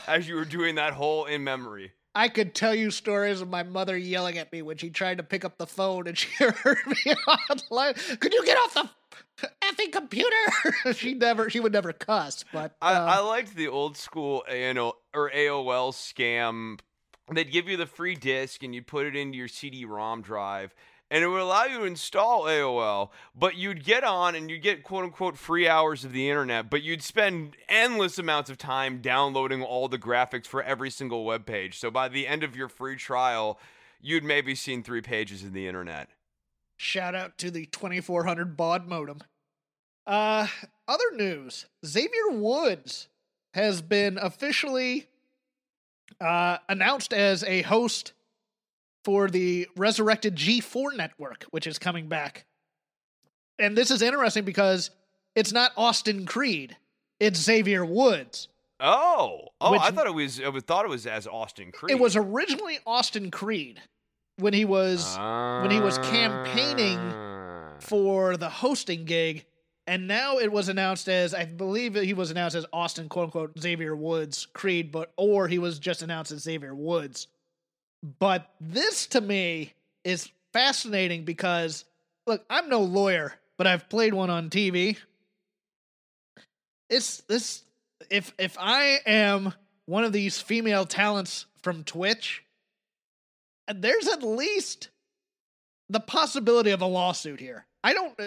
as 0.07 0.27
you 0.27 0.35
were 0.35 0.45
doing 0.45 0.75
that 0.75 0.93
whole 0.93 1.25
in 1.25 1.43
memory. 1.43 1.91
I 2.17 2.29
could 2.29 2.55
tell 2.55 2.73
you 2.73 2.91
stories 2.91 3.41
of 3.41 3.49
my 3.49 3.63
mother 3.63 3.97
yelling 3.97 4.37
at 4.37 4.51
me 4.53 4.61
when 4.61 4.77
she 4.77 4.89
tried 4.89 5.17
to 5.17 5.23
pick 5.23 5.43
up 5.43 5.57
the 5.57 5.67
phone 5.67 6.07
and 6.07 6.17
she 6.17 6.29
heard 6.43 6.77
me 6.87 7.13
online. 7.49 7.93
Could 8.19 8.33
you 8.33 8.45
get 8.45 8.57
off 8.57 8.73
the 8.73 9.49
effing 9.61 9.91
computer? 9.91 10.35
she 10.93 11.13
never, 11.13 11.49
she 11.49 11.59
would 11.59 11.73
never 11.73 11.91
cuss, 11.91 12.45
but 12.53 12.75
I, 12.81 12.93
uh, 12.93 13.05
I 13.05 13.19
liked 13.19 13.55
the 13.55 13.67
old 13.67 13.97
school 13.97 14.45
ANO 14.49 14.93
or 15.13 15.29
AOL 15.29 15.91
scam. 15.91 16.79
They'd 17.31 17.51
give 17.51 17.67
you 17.67 17.75
the 17.77 17.87
free 17.87 18.15
disc 18.15 18.61
and 18.63 18.75
you'd 18.75 18.87
put 18.87 19.05
it 19.07 19.15
into 19.15 19.37
your 19.37 19.47
CD-ROM 19.47 20.21
drive, 20.21 20.75
and 21.09 21.23
it 21.23 21.27
would 21.27 21.41
allow 21.41 21.65
you 21.65 21.79
to 21.79 21.83
install 21.85 22.43
AOL. 22.43 23.09
But 23.35 23.55
you'd 23.55 23.83
get 23.83 24.03
on 24.03 24.35
and 24.35 24.49
you'd 24.49 24.61
get 24.61 24.83
quote 24.83 25.03
unquote 25.05 25.37
free 25.37 25.67
hours 25.67 26.05
of 26.05 26.11
the 26.13 26.29
internet, 26.29 26.69
but 26.69 26.83
you'd 26.83 27.01
spend 27.01 27.57
endless 27.67 28.19
amounts 28.19 28.49
of 28.49 28.57
time 28.59 29.01
downloading 29.01 29.63
all 29.63 29.87
the 29.87 29.97
graphics 29.97 30.45
for 30.45 30.61
every 30.61 30.91
single 30.91 31.25
web 31.25 31.45
page. 31.45 31.79
So 31.79 31.89
by 31.89 32.09
the 32.09 32.27
end 32.27 32.43
of 32.43 32.55
your 32.55 32.69
free 32.69 32.95
trial, 32.95 33.59
you'd 33.99 34.23
maybe 34.23 34.53
seen 34.53 34.83
three 34.83 35.01
pages 35.01 35.43
of 35.43 35.53
the 35.53 35.67
internet. 35.67 36.09
shout 36.77 37.15
out 37.15 37.37
to 37.39 37.49
the 37.49 37.65
2400 37.67 38.55
baud 38.55 38.87
modem. 38.87 39.19
Uh, 40.05 40.45
other 40.87 41.11
news: 41.15 41.65
Xavier 41.83 42.29
Woods 42.29 43.07
has 43.55 43.81
been 43.81 44.19
officially 44.19 45.07
uh, 46.21 46.57
announced 46.69 47.13
as 47.13 47.43
a 47.43 47.61
host 47.63 48.13
for 49.03 49.29
the 49.29 49.67
resurrected 49.75 50.35
G4 50.35 50.95
network, 50.95 51.45
which 51.51 51.67
is 51.67 51.77
coming 51.77 52.07
back. 52.07 52.45
And 53.59 53.77
this 53.77 53.91
is 53.91 54.01
interesting 54.01 54.43
because 54.43 54.89
it's 55.35 55.51
not 55.53 55.71
Austin 55.77 56.25
Creed; 56.25 56.75
it's 57.19 57.39
Xavier 57.39 57.85
Woods. 57.85 58.47
Oh, 58.79 59.49
oh! 59.61 59.71
Which- 59.71 59.81
I 59.81 59.91
thought 59.91 60.07
it 60.07 60.13
was. 60.13 60.41
I 60.41 60.51
thought 60.59 60.85
it 60.85 60.89
was 60.89 61.07
as 61.07 61.27
Austin 61.27 61.71
Creed. 61.71 61.91
It 61.95 61.99
was 61.99 62.15
originally 62.15 62.79
Austin 62.85 63.31
Creed 63.31 63.81
when 64.37 64.53
he 64.53 64.65
was 64.65 65.15
when 65.17 65.71
he 65.71 65.79
was 65.79 65.97
campaigning 65.99 66.99
Ah. 66.99 67.75
for 67.79 68.35
the 68.35 68.49
hosting 68.49 69.05
gig, 69.05 69.45
and 69.87 70.07
now 70.07 70.37
it 70.37 70.51
was 70.51 70.69
announced 70.69 71.07
as 71.07 71.33
I 71.33 71.45
believe 71.45 71.95
he 71.95 72.13
was 72.13 72.31
announced 72.31 72.55
as 72.55 72.65
Austin 72.73 73.07
quote 73.07 73.25
unquote 73.25 73.59
Xavier 73.59 73.95
Woods 73.95 74.47
Creed, 74.53 74.91
but 74.91 75.13
or 75.15 75.47
he 75.47 75.59
was 75.59 75.79
just 75.79 76.01
announced 76.01 76.31
as 76.31 76.41
Xavier 76.41 76.73
Woods. 76.73 77.27
But 78.19 78.49
this 78.59 79.07
to 79.07 79.21
me 79.21 79.73
is 80.03 80.29
fascinating 80.53 81.23
because 81.23 81.85
look, 82.25 82.43
I'm 82.49 82.69
no 82.69 82.81
lawyer, 82.81 83.35
but 83.57 83.67
I've 83.67 83.89
played 83.89 84.13
one 84.13 84.29
on 84.29 84.49
TV. 84.49 84.97
It's 86.89 87.17
this 87.21 87.63
if 88.09 88.33
if 88.39 88.57
I 88.59 88.99
am 89.05 89.53
one 89.85 90.03
of 90.03 90.13
these 90.13 90.41
female 90.41 90.85
talents 90.85 91.45
from 91.61 91.83
Twitch, 91.83 92.43
there's 93.73 94.07
at 94.07 94.23
least 94.23 94.89
the 95.89 95.99
possibility 95.99 96.71
of 96.71 96.81
a 96.81 96.87
lawsuit 96.87 97.39
here. 97.39 97.65
I 97.85 97.93
don't. 97.93 98.19
uh, 98.19 98.25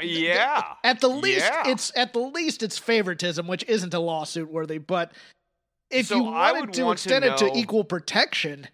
Yeah. 0.00 0.62
At 0.84 1.00
the 1.00 1.08
least, 1.08 1.44
Yeah. 1.46 1.68
it's 1.68 1.90
at 1.96 2.12
the 2.12 2.20
least 2.20 2.62
it's 2.62 2.78
favoritism, 2.78 3.46
which 3.48 3.64
isn't 3.68 3.92
a 3.92 3.98
lawsuit 3.98 4.50
worthy. 4.50 4.78
But 4.78 5.12
if 5.90 6.06
So 6.06 6.16
you 6.16 6.28
I 6.28 6.52
wanted 6.52 6.60
would 6.66 6.74
to 6.74 6.84
want 6.84 6.98
to 7.00 7.08
extend 7.08 7.24
it 7.24 7.36
to 7.38 7.50
equal 7.58 7.84
protection, 7.84 8.68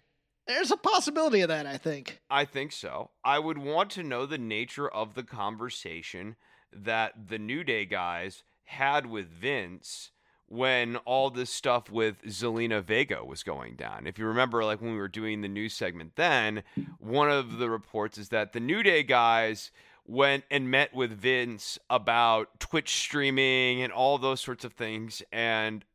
there's 0.47 0.71
a 0.71 0.77
possibility 0.77 1.41
of 1.41 1.47
that. 1.49 1.65
I 1.65 1.77
think. 1.77 2.19
I 2.29 2.45
think 2.45 2.71
so. 2.71 3.09
I 3.23 3.39
would 3.39 3.57
want 3.57 3.89
to 3.91 4.03
know 4.03 4.25
the 4.25 4.37
nature 4.37 4.87
of 4.87 5.15
the 5.15 5.23
conversation 5.23 6.35
that 6.71 7.27
the 7.27 7.39
New 7.39 7.63
Day 7.63 7.85
guys 7.85 8.43
had 8.65 9.07
with 9.07 9.27
Vince 9.29 10.11
when 10.47 10.95
all 10.97 11.29
this 11.29 11.51
stuff 11.51 11.91
with 11.91 12.21
Zelina 12.23 12.83
Vega 12.83 13.23
was 13.23 13.43
going 13.43 13.75
down. 13.75 14.07
If 14.07 14.17
you 14.17 14.25
remember, 14.25 14.63
like 14.63 14.81
when 14.81 14.91
we 14.93 14.97
were 14.97 15.07
doing 15.07 15.41
the 15.41 15.47
news 15.47 15.73
segment 15.75 16.15
then, 16.15 16.63
one 16.99 17.29
of 17.29 17.57
the 17.59 17.69
reports 17.69 18.17
is 18.17 18.29
that 18.29 18.53
the 18.53 18.59
New 18.59 18.81
Day 18.81 19.03
guys 19.03 19.69
went 20.09 20.43
and 20.49 20.71
met 20.71 20.93
with 20.93 21.11
Vince 21.11 21.77
about 21.87 22.59
Twitch 22.59 22.95
streaming 22.95 23.83
and 23.83 23.93
all 23.93 24.17
those 24.17 24.41
sorts 24.41 24.65
of 24.65 24.73
things. 24.73 25.21
And 25.31 25.85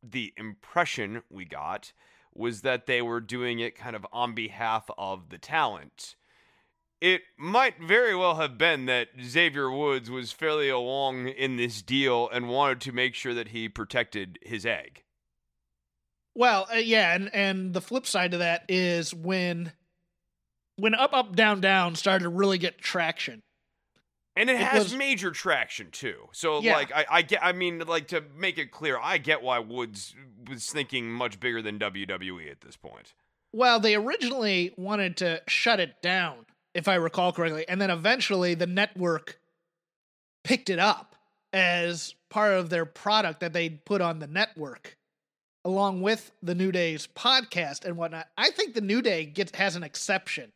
the 0.00 0.32
impression 0.36 1.22
we 1.28 1.44
got 1.44 1.92
was 2.32 2.60
that 2.60 2.86
they 2.86 3.02
were 3.02 3.20
doing 3.20 3.58
it 3.58 3.76
kind 3.76 3.96
of 3.96 4.06
on 4.12 4.32
behalf 4.32 4.88
of 4.96 5.28
the 5.30 5.38
talent. 5.38 6.14
It 7.00 7.22
might 7.36 7.82
very 7.82 8.14
well 8.14 8.36
have 8.36 8.56
been 8.56 8.86
that 8.86 9.08
Xavier 9.20 9.70
Woods 9.70 10.08
was 10.08 10.30
fairly 10.30 10.68
along 10.68 11.28
in 11.28 11.56
this 11.56 11.82
deal 11.82 12.28
and 12.32 12.48
wanted 12.48 12.80
to 12.82 12.92
make 12.92 13.14
sure 13.14 13.34
that 13.34 13.48
he 13.48 13.68
protected 13.68 14.38
his 14.42 14.64
egg. 14.64 15.02
Well, 16.36 16.66
uh, 16.72 16.78
yeah, 16.78 17.14
and 17.14 17.32
and 17.34 17.74
the 17.74 17.80
flip 17.80 18.06
side 18.06 18.30
to 18.32 18.38
that 18.38 18.64
is 18.68 19.12
when 19.12 19.72
when 20.76 20.94
up 20.94 21.12
up 21.12 21.36
down 21.36 21.60
down 21.60 21.94
started 21.94 22.24
to 22.24 22.30
really 22.30 22.58
get 22.58 22.78
traction. 22.78 23.42
And 24.36 24.50
it, 24.50 24.56
has 24.56 24.94
major 24.94 25.30
traction 25.30 25.90
too. 25.90 26.28
So 26.32 26.60
Yeah. 26.60 26.74
like 26.74 26.92
I, 26.92 27.06
I 27.08 27.22
get 27.22 27.44
I 27.44 27.52
mean 27.52 27.78
like 27.80 28.08
to 28.08 28.22
make 28.36 28.58
it 28.58 28.70
clear, 28.72 28.98
I 29.00 29.18
get 29.18 29.42
why 29.42 29.60
Woods 29.60 30.14
was 30.48 30.66
thinking 30.70 31.10
much 31.10 31.38
bigger 31.38 31.62
than 31.62 31.78
WWE 31.78 32.50
at 32.50 32.60
this 32.60 32.76
point. 32.76 33.14
Well, 33.52 33.78
they 33.78 33.94
originally 33.94 34.74
wanted 34.76 35.16
to 35.18 35.40
shut 35.46 35.78
it 35.78 36.02
down, 36.02 36.46
if 36.74 36.88
I 36.88 36.96
recall 36.96 37.32
correctly, 37.32 37.64
and 37.68 37.80
then 37.80 37.90
eventually 37.90 38.54
the 38.54 38.66
network 38.66 39.38
picked 40.42 40.68
it 40.70 40.80
up 40.80 41.14
as 41.52 42.16
part 42.30 42.54
of 42.54 42.68
their 42.70 42.84
product 42.84 43.38
that 43.38 43.52
they 43.52 43.70
put 43.70 44.00
on 44.00 44.18
the 44.18 44.26
network, 44.26 44.96
along 45.64 46.02
with 46.02 46.32
the 46.42 46.56
New 46.56 46.72
Day's 46.72 47.06
podcast 47.06 47.84
and 47.84 47.96
whatnot. 47.96 48.26
I 48.36 48.50
think 48.50 48.74
the 48.74 48.80
New 48.80 49.00
Day 49.00 49.24
gets 49.24 49.54
has 49.56 49.76
an 49.76 49.84
exception 49.84 50.50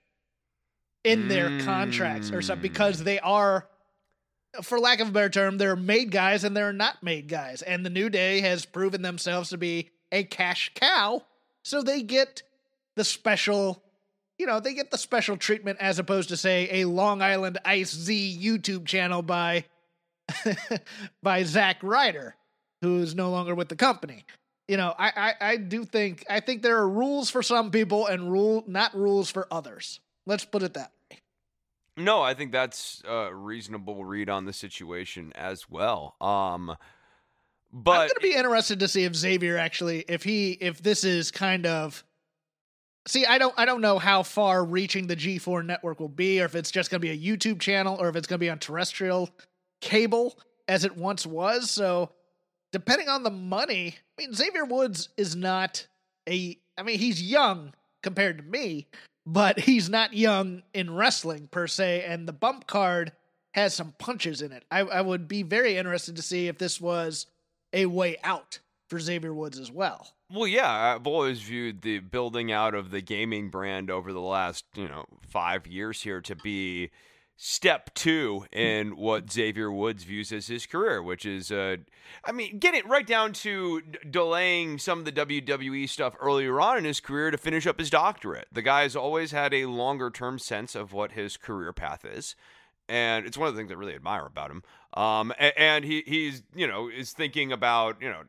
in 1.09 1.29
their 1.29 1.61
contracts 1.61 2.31
or 2.31 2.43
something 2.43 2.69
Mm. 2.71 2.73
because 2.73 3.03
they 3.05 3.19
are. 3.21 3.67
For 4.63 4.81
lack 4.81 5.01
of 5.01 5.09
a 5.09 5.13
better 5.13 5.29
term, 5.29 5.59
they're 5.59 5.77
made 5.77 6.11
guys 6.11 6.43
and 6.43 6.57
they're 6.57 6.73
not 6.73 7.03
made 7.03 7.29
guys. 7.29 7.61
And 7.63 7.85
the 7.85 7.91
New 7.91 8.09
Day 8.09 8.41
has 8.41 8.65
proven 8.65 9.03
themselves 9.03 9.51
to 9.51 9.59
be 9.59 9.91
a 10.11 10.25
cash 10.25 10.73
cow. 10.75 11.23
So 11.63 11.83
they 11.83 12.03
get 12.03 12.43
the 12.97 13.05
special, 13.05 13.83
you 14.39 14.47
know, 14.47 14.59
they 14.59 14.73
get 14.73 14.91
the 14.91 14.97
special 14.99 15.37
treatment 15.37 15.79
as 15.81 15.99
opposed 15.99 16.31
to 16.31 16.37
say 16.37 16.81
a 16.81 16.87
Long 16.87 17.21
Island 17.21 17.59
Ice 17.65 17.95
Z 17.95 18.39
YouTube 18.43 18.87
channel 18.87 19.21
by 19.21 19.65
by 21.23 21.45
Zack 21.45 21.77
Ryder, 21.83 22.35
who's 22.83 23.15
no 23.15 23.31
longer 23.31 23.55
with 23.55 23.69
the 23.69 23.77
company. 23.77 24.25
You 24.67 24.77
know, 24.79 24.95
I, 24.99 25.13
I 25.41 25.49
I 25.53 25.57
do 25.57 25.85
think 25.85 26.25
I 26.29 26.41
think 26.41 26.63
there 26.63 26.79
are 26.79 26.89
rules 26.89 27.31
for 27.31 27.43
some 27.43 27.71
people 27.71 28.07
and 28.07 28.33
rule 28.33 28.65
not 28.67 28.95
rules 28.97 29.31
for 29.31 29.47
others. 29.51 30.01
Let's 30.27 30.45
put 30.47 30.63
it 30.63 30.75
that 30.75 30.91
way. 30.91 30.98
No, 31.99 32.23
I 32.23 32.35
think 32.35 32.53
that's 32.53 33.03
a 33.07 33.35
reasonable 33.35 34.05
read 34.05 34.31
on 34.31 34.45
the 34.45 34.53
situation 34.53 35.33
as 35.35 35.69
well. 35.69 36.17
Um 36.21 36.77
but 37.71 38.01
I'm 38.01 38.09
gonna 38.09 38.21
be 38.23 38.35
interested 38.35 38.81
to 38.81 38.89
see 38.89 39.05
if 39.05 39.15
Xavier 39.15 39.59
actually 39.59 40.05
if 40.09 40.23
he 40.23 40.53
if 40.53 40.83
this 40.83 41.05
is 41.05 41.31
kind 41.31 41.67
of 41.67 42.05
See, 43.09 43.25
I 43.25 43.39
don't 43.39 43.55
I 43.57 43.65
don't 43.65 43.81
know 43.81 43.99
how 43.99 44.23
far 44.23 44.63
reaching 44.63 45.07
the 45.07 45.17
G4 45.17 45.65
network 45.65 45.99
will 45.99 46.11
be 46.11 46.43
or 46.43 46.45
if 46.45 46.55
it's 46.55 46.71
just 46.71 46.91
going 46.91 47.01
to 47.01 47.09
be 47.09 47.11
a 47.11 47.37
YouTube 47.37 47.59
channel 47.59 47.97
or 47.99 48.11
if 48.11 48.17
it's 48.17 48.27
going 48.27 48.39
to 48.39 48.45
be 48.45 48.51
on 48.51 48.59
terrestrial 48.59 49.31
cable 49.81 50.39
as 50.69 50.85
it 50.85 50.95
once 50.95 51.27
was. 51.27 51.71
So, 51.71 52.11
depending 52.71 53.09
on 53.09 53.23
the 53.23 53.31
money, 53.31 53.97
I 53.97 54.23
mean 54.23 54.35
Xavier 54.35 54.67
Woods 54.67 55.09
is 55.17 55.35
not 55.35 55.87
a 56.29 56.59
I 56.77 56.83
mean 56.83 56.99
he's 56.99 57.23
young 57.23 57.73
compared 58.03 58.37
to 58.37 58.45
me, 58.45 58.89
but 59.29 59.61
he's 59.61 59.91
not 59.91 60.15
young 60.15 60.63
in 60.73 60.95
wrestling 60.95 61.49
per 61.49 61.67
se 61.67 62.03
and 62.07 62.27
the 62.27 62.33
bump 62.33 62.67
card 62.67 63.13
has 63.53 63.75
some 63.75 63.95
punches 63.99 64.41
in 64.41 64.53
it. 64.53 64.65
I 64.71 64.81
I 64.81 65.01
would 65.03 65.29
be 65.29 65.43
very 65.43 65.77
interested 65.77 66.17
to 66.17 66.23
see 66.23 66.49
if 66.49 66.57
this 66.59 66.81
was 66.81 67.27
a 67.73 67.87
way 67.87 68.17
out 68.25 68.59
for 68.89 68.99
Xavier 68.99 69.35
Woods 69.35 69.59
as 69.59 69.71
well. 69.71 70.15
Well, 70.33 70.47
yeah, 70.47 70.71
I've 70.71 71.07
always 71.07 71.41
viewed 71.41 71.83
the 71.83 72.01
building 72.01 72.53
out 72.53 72.75
of 72.75 72.91
the 72.91 73.01
gaming 73.01 73.49
brand 73.49 73.91
over 73.91 74.13
the 74.13 74.21
last, 74.21 74.65
you 74.75 74.89
know, 74.89 75.05
five 75.29 75.67
years 75.67 76.03
here 76.03 76.21
to 76.23 76.35
be 76.37 76.91
step 77.41 77.95
two 77.95 78.45
in 78.53 78.97
what 78.97 79.31
Xavier 79.31 79.71
Woods 79.71 80.03
views 80.03 80.33
as 80.33 80.49
his 80.49 80.67
career, 80.67 81.01
which 81.01 81.25
is, 81.25 81.53
uh, 81.53 81.77
I 82.25 82.33
mean, 82.33 82.59
get 82.59 82.75
it 82.75 82.85
right 82.89 83.07
down 83.07 83.33
to 83.35 83.81
d- 83.81 83.99
delaying 84.11 84.79
some 84.79 84.99
of 84.99 85.05
the 85.05 85.13
WWE 85.13 85.89
stuff 85.89 86.17
earlier 86.21 86.61
on 86.61 86.79
in 86.79 86.85
his 86.85 86.99
career 86.99 87.31
to 87.31 87.39
finish 87.39 87.65
up 87.65 87.79
his 87.79 87.91
doctorate. 87.91 88.49
The 88.51 88.61
guy's 88.61 88.97
always 88.97 89.31
had 89.31 89.55
a 89.55 89.67
longer 89.67 90.11
term 90.11 90.41
sense 90.41 90.75
of 90.75 90.93
what 90.93 91.13
his 91.13 91.37
career 91.37 91.73
path 91.73 92.05
is. 92.05 92.35
And 92.89 93.25
it's 93.25 93.39
one 93.39 93.49
of 93.49 93.55
the 93.55 93.61
things 93.61 93.71
I 93.71 93.77
really 93.77 93.95
admire 93.95 94.27
about 94.27 94.51
him. 94.51 94.65
Um, 94.95 95.31
a- 95.39 95.57
and 95.59 95.85
he, 95.85 96.03
he's, 96.07 96.43
you 96.57 96.67
know, 96.67 96.89
is 96.89 97.13
thinking 97.13 97.53
about, 97.53 98.03
you 98.03 98.09
know, 98.09 98.23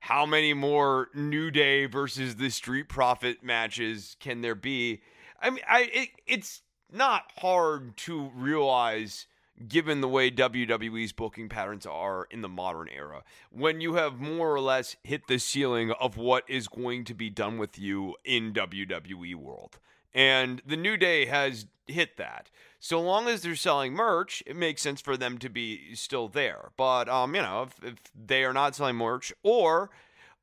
how 0.00 0.26
many 0.26 0.52
more 0.52 1.08
New 1.14 1.50
Day 1.50 1.86
versus 1.86 2.36
the 2.36 2.50
Street 2.50 2.90
Profit 2.90 3.42
matches 3.42 4.14
can 4.20 4.42
there 4.42 4.54
be? 4.54 5.00
I 5.40 5.48
mean, 5.48 5.64
I 5.66 5.88
it, 5.90 6.08
it's 6.26 6.60
not 6.92 7.24
hard 7.38 7.96
to 7.98 8.30
realize 8.34 9.26
given 9.68 10.00
the 10.00 10.08
way 10.08 10.30
WWE's 10.30 11.12
booking 11.12 11.48
patterns 11.48 11.86
are 11.86 12.26
in 12.30 12.40
the 12.42 12.48
modern 12.48 12.88
era 12.88 13.22
when 13.50 13.80
you 13.80 13.94
have 13.94 14.20
more 14.20 14.52
or 14.52 14.60
less 14.60 14.96
hit 15.04 15.26
the 15.28 15.38
ceiling 15.38 15.92
of 15.92 16.16
what 16.16 16.44
is 16.48 16.68
going 16.68 17.04
to 17.04 17.14
be 17.14 17.30
done 17.30 17.58
with 17.58 17.78
you 17.78 18.14
in 18.24 18.52
WWE 18.52 19.34
world. 19.36 19.78
And 20.14 20.60
the 20.66 20.76
New 20.76 20.96
Day 20.96 21.26
has 21.26 21.66
hit 21.86 22.16
that. 22.16 22.50
So 22.80 23.00
long 23.00 23.28
as 23.28 23.42
they're 23.42 23.54
selling 23.54 23.92
merch, 23.92 24.42
it 24.46 24.56
makes 24.56 24.82
sense 24.82 25.00
for 25.00 25.16
them 25.16 25.38
to 25.38 25.48
be 25.48 25.94
still 25.94 26.28
there. 26.28 26.70
But 26.76 27.08
um, 27.08 27.34
you 27.34 27.42
know, 27.42 27.62
if, 27.62 27.84
if 27.84 27.94
they 28.14 28.44
are 28.44 28.52
not 28.52 28.74
selling 28.74 28.96
merch, 28.96 29.32
or 29.42 29.90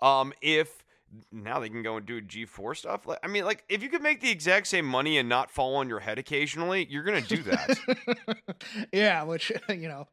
um, 0.02 0.34
if 0.42 0.84
now 1.32 1.60
they 1.60 1.70
can 1.70 1.84
go 1.84 1.98
and 1.98 2.06
do 2.06 2.22
G4 2.22 2.76
stuff. 2.78 3.06
Like, 3.06 3.20
I 3.24 3.28
mean, 3.28 3.46
like 3.46 3.64
if 3.70 3.84
you 3.84 3.90
could 3.90 4.02
make 4.02 4.22
the 4.22 4.30
exact 4.30 4.68
same 4.68 4.86
money 4.86 5.18
and 5.18 5.30
not 5.30 5.52
fall 5.52 5.76
on 5.76 5.90
your 5.90 6.00
head 6.00 6.18
occasionally, 6.20 6.88
you're 6.90 7.04
gonna 7.04 7.22
do 7.22 7.44
that. 7.44 7.78
yeah, 8.94 9.24
which 9.24 9.52
you 9.70 9.88
know. 9.88 10.08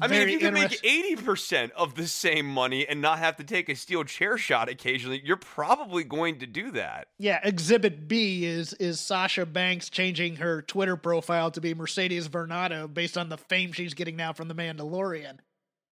I 0.00 0.06
mean, 0.06 0.22
if 0.22 0.30
you 0.30 0.38
could 0.38 0.54
make 0.54 0.78
eighty 0.84 1.16
percent 1.16 1.72
of 1.72 1.96
the 1.96 2.06
same 2.06 2.46
money 2.46 2.86
and 2.86 3.00
not 3.00 3.18
have 3.18 3.36
to 3.38 3.44
take 3.44 3.68
a 3.68 3.74
steel 3.74 4.04
chair 4.04 4.38
shot 4.38 4.68
occasionally, 4.68 5.20
you're 5.24 5.36
probably 5.36 6.04
going 6.04 6.38
to 6.38 6.46
do 6.46 6.70
that. 6.72 7.08
yeah, 7.18 7.40
Exhibit 7.42 8.06
B 8.06 8.44
is 8.44 8.74
is 8.74 9.00
Sasha 9.00 9.44
Banks 9.44 9.90
changing 9.90 10.36
her 10.36 10.62
Twitter 10.62 10.96
profile 10.96 11.50
to 11.50 11.60
be 11.60 11.74
Mercedes 11.74 12.28
Varnado 12.28 12.92
based 12.92 13.18
on 13.18 13.28
the 13.28 13.36
fame 13.36 13.72
she's 13.72 13.94
getting 13.94 14.14
now 14.14 14.32
from 14.32 14.46
The 14.46 14.54
Mandalorian, 14.54 15.38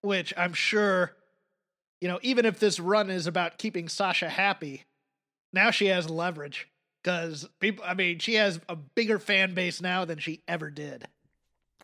which 0.03 0.33
I'm 0.37 0.53
sure, 0.53 1.17
you 2.01 2.09
know, 2.09 2.19
even 2.23 2.45
if 2.45 2.59
this 2.59 2.79
run 2.79 3.11
is 3.11 3.27
about 3.27 3.59
keeping 3.59 3.89
Sasha 3.89 4.29
happy, 4.29 4.85
now 5.53 5.71
she 5.71 5.87
has 5.87 6.09
leverage 6.09 6.69
because 7.03 7.49
people. 7.61 7.85
I 7.87 7.95
mean, 7.95 8.19
she 8.19 8.35
has 8.35 8.61
a 8.69 8.77
bigger 8.77 9.19
fan 9.19 9.55
base 9.55 9.81
now 9.81 10.05
than 10.05 10.19
she 10.19 10.43
ever 10.47 10.71
did. 10.71 11.09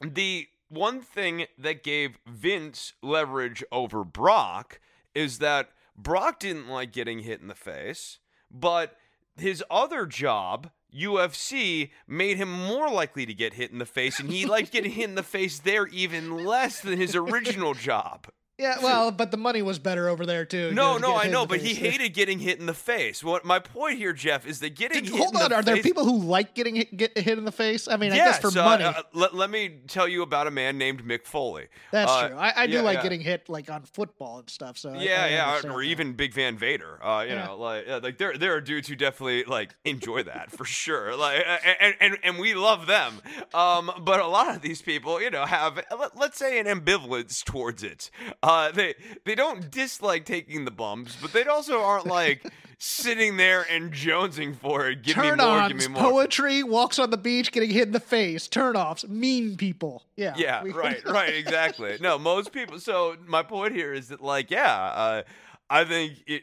The 0.01 0.49
one 0.69 1.01
thing 1.01 1.47
that 1.59 1.83
gave 1.83 2.19
Vince 2.27 2.95
leverage 3.03 3.65
over 3.71 4.05
Brock 4.05 4.81
is 5.15 5.39
that 5.39 5.71
Brock 5.97 6.41
didn't 6.41 6.69
like 6.69 6.93
getting 6.93 7.21
hit 7.21 7.41
in 7.41 7.49
the 7.49 7.55
face, 7.55 8.19
but 8.51 8.97
his 9.37 9.63
other 9.71 10.07
job, 10.07 10.71
UFC, 10.95 11.91
made 12.07 12.37
him 12.37 12.51
more 12.51 12.91
likely 12.91 13.27
to 13.27 13.35
get 13.35 13.55
hit 13.55 13.71
in 13.71 13.79
the 13.79 13.87
face, 13.87 14.19
and 14.19 14.31
he 14.31 14.47
liked 14.47 14.73
getting 14.73 14.93
hit 14.93 15.09
in 15.09 15.15
the 15.15 15.23
face 15.23 15.59
there 15.59 15.87
even 15.89 16.45
less 16.45 16.81
than 16.81 16.99
his 16.99 17.15
original 17.15 17.75
job. 17.75 18.27
Yeah, 18.57 18.77
well, 18.83 19.11
but 19.11 19.31
the 19.33 19.37
money 19.37 19.63
was 19.63 19.79
better 19.79 20.09
over 20.09 20.25
there 20.25 20.45
too. 20.45 20.71
No, 20.73 20.97
no, 20.97 21.17
I 21.17 21.27
know, 21.29 21.45
but 21.45 21.61
he 21.61 21.75
hated 21.75 22.15
getting 22.15 22.39
hit 22.39 22.61
in 22.61 22.67
the 22.67 22.75
face. 22.75 23.23
What 23.25 23.45
my 23.45 23.59
point 23.59 23.99
here, 23.99 24.13
Jeff, 24.13 24.47
is 24.47 24.61
that 24.61 24.77
getting 24.77 25.03
Did- 25.05 25.13
hit 25.13 25.21
hold 25.21 25.35
in 25.35 25.43
on, 25.43 25.49
the 25.51 25.57
are 25.57 25.63
there 25.63 25.75
face- 25.77 25.85
people 25.85 26.05
who 26.05 26.19
like 26.19 26.55
getting 26.55 26.77
hit, 26.77 26.97
get 26.97 27.19
hit 27.19 27.37
in 27.37 27.45
the 27.45 27.51
face? 27.53 27.89
I 27.89 27.97
mean, 27.97 28.13
I 28.13 28.17
yes, 28.17 28.39
guess 28.41 28.53
for 28.53 28.59
uh, 28.61 28.65
money, 28.65 28.85
uh, 28.85 29.03
let, 29.13 29.35
let 29.35 29.51
me 29.51 29.81
tell 29.89 30.07
you 30.07 30.23
about 30.23 30.47
a 30.47 30.51
man 30.53 30.79
named 30.79 31.05
Mick 31.05 31.27
Foley. 31.27 31.67
that's 31.91 32.11
uh, 32.11 32.29
true. 32.29 32.37
I, 32.37 32.63
I 32.63 32.67
do 32.67 32.75
yeah, 32.75 32.81
like 32.83 32.99
yeah. 32.99 33.03
getting 33.03 33.21
hit 33.23 33.49
like 33.49 33.69
on 33.71 33.83
football 33.83 34.39
and 34.39 34.49
stuff. 34.49 34.79
So 34.79 34.93
Yeah, 34.95 35.25
I 35.25 35.29
yeah, 35.31 35.47
understand 35.49 35.75
or 35.75 35.83
even 35.83 36.13
Big 36.13 36.33
Van 36.33 36.57
Vader. 36.57 37.05
Uh, 37.05 37.23
you 37.27 37.35
Yeah. 37.35 37.47
know, 37.47 37.57
like 37.57 37.85
yeah, 37.89 37.97
like 37.97 38.19
there 38.19 38.39
there 38.39 38.55
are 38.55 38.61
dudes 38.61 38.87
who 38.87 38.95
definitely 38.95 39.45
like 39.45 39.75
enjoy 39.85 40.23
that 40.23 40.53
for 40.53 40.65
sure. 40.65 41.17
Like 41.17 41.45
and, 41.81 41.95
and 42.01 42.19
and 42.23 42.39
we 42.39 42.55
love 42.55 42.87
them. 42.87 43.21
Um, 43.53 43.91
but 44.03 44.21
a 44.21 44.27
lot 44.29 44.55
of 44.55 44.63
these 44.63 44.81
people, 44.81 45.21
you 45.21 45.31
know, 45.31 45.45
have 45.45 45.81
let, 45.99 46.17
let's 46.17 46.39
say 46.39 46.59
an 46.61 46.67
ambivalence 46.67 47.43
towards 47.45 47.83
it. 47.83 48.11
Uh, 48.47 48.71
they 48.73 48.95
they 49.25 49.35
don't 49.35 49.71
dislike 49.71 50.27
taking 50.27 50.67
the 50.67 50.71
bumps, 50.71 51.17
but 51.23 51.33
they 51.33 51.45
also 51.45 51.81
aren't 51.81 52.07
like 52.07 52.45
sitting 52.79 53.39
there 53.39 53.65
and 53.71 53.91
jonesing 53.91 54.55
for 54.55 54.87
it. 54.91 55.03
Give 55.03 55.15
Turn 55.15 55.39
me 55.39 55.45
more. 55.45 55.59
ons, 55.61 55.73
give 55.73 55.79
me 55.79 55.87
more. 55.99 56.11
poetry, 56.11 56.63
walks 56.63 56.99
on 56.99 57.09
the 57.09 57.17
beach, 57.17 57.53
getting 57.53 57.71
hit 57.71 57.85
in 57.87 57.93
the 57.93 58.01
face. 58.01 58.47
Turnoffs, 58.47 59.09
mean 59.09 59.57
people. 59.57 60.05
Yeah. 60.17 60.35
Yeah, 60.37 60.63
we- 60.63 60.73
right, 60.85 61.03
right, 61.09 61.35
exactly. 61.35 61.97
No, 62.03 62.19
most 62.19 62.53
people. 62.53 62.79
So 62.81 63.17
my 63.27 63.43
point 63.43 63.75
here 63.75 63.95
is 63.95 64.09
that, 64.09 64.21
like, 64.21 64.51
yeah, 64.51 64.75
uh, 64.75 65.23
I 65.71 65.85
think 65.85 66.23
it. 66.27 66.43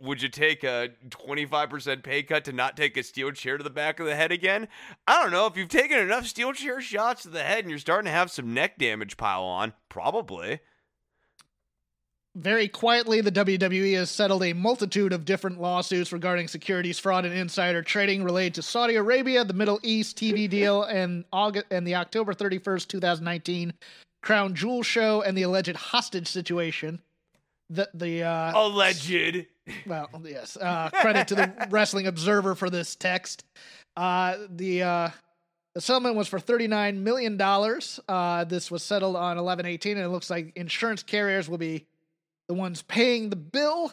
Would 0.00 0.20
you 0.20 0.28
take 0.28 0.62
a 0.64 0.90
twenty-five 1.08 1.70
percent 1.70 2.02
pay 2.02 2.22
cut 2.24 2.44
to 2.44 2.52
not 2.52 2.76
take 2.76 2.98
a 2.98 3.02
steel 3.02 3.30
chair 3.30 3.56
to 3.56 3.64
the 3.64 3.70
back 3.70 4.00
of 4.00 4.04
the 4.06 4.14
head 4.14 4.32
again? 4.32 4.68
I 5.06 5.22
don't 5.22 5.32
know. 5.32 5.46
If 5.46 5.56
you've 5.56 5.70
taken 5.70 5.98
enough 5.98 6.26
steel 6.26 6.52
chair 6.52 6.82
shots 6.82 7.22
to 7.22 7.30
the 7.30 7.42
head 7.42 7.60
and 7.60 7.70
you're 7.70 7.78
starting 7.78 8.04
to 8.04 8.12
have 8.12 8.30
some 8.30 8.52
neck 8.52 8.76
damage 8.76 9.16
pile 9.16 9.44
on, 9.44 9.72
probably. 9.88 10.60
Very 12.38 12.68
quietly, 12.68 13.20
the 13.20 13.32
WWE 13.32 13.96
has 13.96 14.12
settled 14.12 14.44
a 14.44 14.52
multitude 14.52 15.12
of 15.12 15.24
different 15.24 15.60
lawsuits 15.60 16.12
regarding 16.12 16.46
securities 16.46 16.96
fraud 16.96 17.24
and 17.24 17.34
insider 17.34 17.82
trading 17.82 18.22
related 18.22 18.54
to 18.54 18.62
Saudi 18.62 18.94
Arabia, 18.94 19.44
the 19.44 19.54
Middle 19.54 19.80
East 19.82 20.16
TV 20.16 20.48
deal, 20.48 20.84
and 20.84 21.24
August 21.32 21.66
and 21.72 21.84
the 21.84 21.96
October 21.96 22.32
31st, 22.32 22.86
2019 22.86 23.72
Crown 24.22 24.54
Jewel 24.54 24.84
show, 24.84 25.20
and 25.20 25.36
the 25.36 25.42
alleged 25.42 25.74
hostage 25.74 26.28
situation. 26.28 27.00
The 27.70 27.88
the 27.92 28.22
uh, 28.22 28.52
Alleged. 28.54 29.46
well, 29.84 30.08
yes. 30.24 30.56
Uh, 30.56 30.90
credit 30.92 31.26
to 31.28 31.34
the 31.34 31.66
Wrestling 31.70 32.06
Observer 32.06 32.54
for 32.54 32.70
this 32.70 32.94
text. 32.94 33.44
Uh, 33.96 34.36
the 34.48 34.84
uh, 34.84 35.08
the 35.74 35.80
settlement 35.80 36.14
was 36.14 36.28
for 36.28 36.38
thirty 36.38 36.68
nine 36.68 37.02
million 37.02 37.36
dollars. 37.36 37.98
Uh, 38.08 38.44
this 38.44 38.70
was 38.70 38.84
settled 38.84 39.16
on 39.16 39.38
eleven 39.38 39.66
eighteen, 39.66 39.96
and 39.96 40.06
it 40.06 40.10
looks 40.10 40.30
like 40.30 40.52
insurance 40.54 41.02
carriers 41.02 41.48
will 41.48 41.58
be 41.58 41.84
the 42.48 42.54
ones 42.54 42.82
paying 42.82 43.30
the 43.30 43.36
bill. 43.36 43.92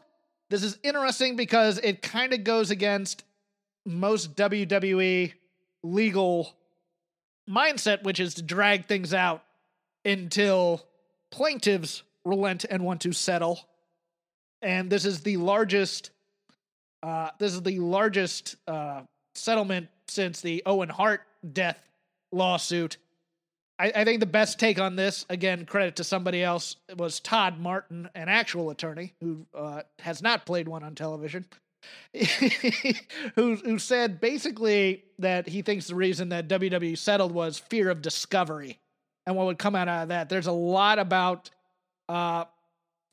This 0.49 0.63
is 0.63 0.79
interesting 0.81 1.35
because 1.35 1.77
it 1.77 2.01
kind 2.01 2.33
of 2.33 2.43
goes 2.43 2.71
against 2.71 3.23
most 3.85 4.35
WWE 4.35 5.33
legal 5.83 6.55
mindset, 7.49 8.03
which 8.03 8.19
is 8.19 8.35
to 8.35 8.41
drag 8.41 8.87
things 8.87 9.13
out 9.13 9.43
until 10.03 10.83
plaintiffs 11.31 12.03
relent 12.23 12.65
and 12.69 12.83
want 12.83 13.01
to 13.01 13.11
settle. 13.11 13.59
And 14.61 14.89
this 14.89 15.05
is 15.05 15.21
the 15.21 15.37
largest. 15.37 16.11
Uh, 17.03 17.29
this 17.37 17.53
is 17.53 17.61
the 17.61 17.77
largest 17.79 18.55
uh, 18.67 19.01
settlement 19.35 19.89
since 20.07 20.41
the 20.41 20.63
Owen 20.65 20.89
Hart 20.89 21.21
death 21.53 21.79
lawsuit. 22.31 22.97
I, 23.77 23.91
I 23.95 24.05
think 24.05 24.19
the 24.19 24.25
best 24.25 24.59
take 24.59 24.79
on 24.79 24.95
this, 24.95 25.25
again, 25.29 25.65
credit 25.65 25.97
to 25.97 26.03
somebody 26.03 26.43
else, 26.43 26.77
was 26.97 27.19
Todd 27.19 27.59
Martin, 27.59 28.09
an 28.15 28.29
actual 28.29 28.69
attorney 28.69 29.13
who 29.21 29.45
uh, 29.53 29.81
has 29.99 30.21
not 30.21 30.45
played 30.45 30.67
one 30.67 30.83
on 30.83 30.95
television, 30.95 31.45
who 33.35 33.55
who 33.55 33.77
said 33.77 34.19
basically 34.19 35.03
that 35.19 35.47
he 35.47 35.61
thinks 35.61 35.87
the 35.87 35.95
reason 35.95 36.29
that 36.29 36.47
WWE 36.47 36.97
settled 36.97 37.31
was 37.31 37.59
fear 37.59 37.89
of 37.89 38.01
discovery, 38.01 38.79
and 39.25 39.35
what 39.35 39.45
would 39.45 39.59
come 39.59 39.75
out 39.75 39.87
of 39.87 40.07
that. 40.07 40.29
There's 40.29 40.47
a 40.47 40.53
lot 40.53 40.97
about 40.97 41.49
uh, 42.07 42.45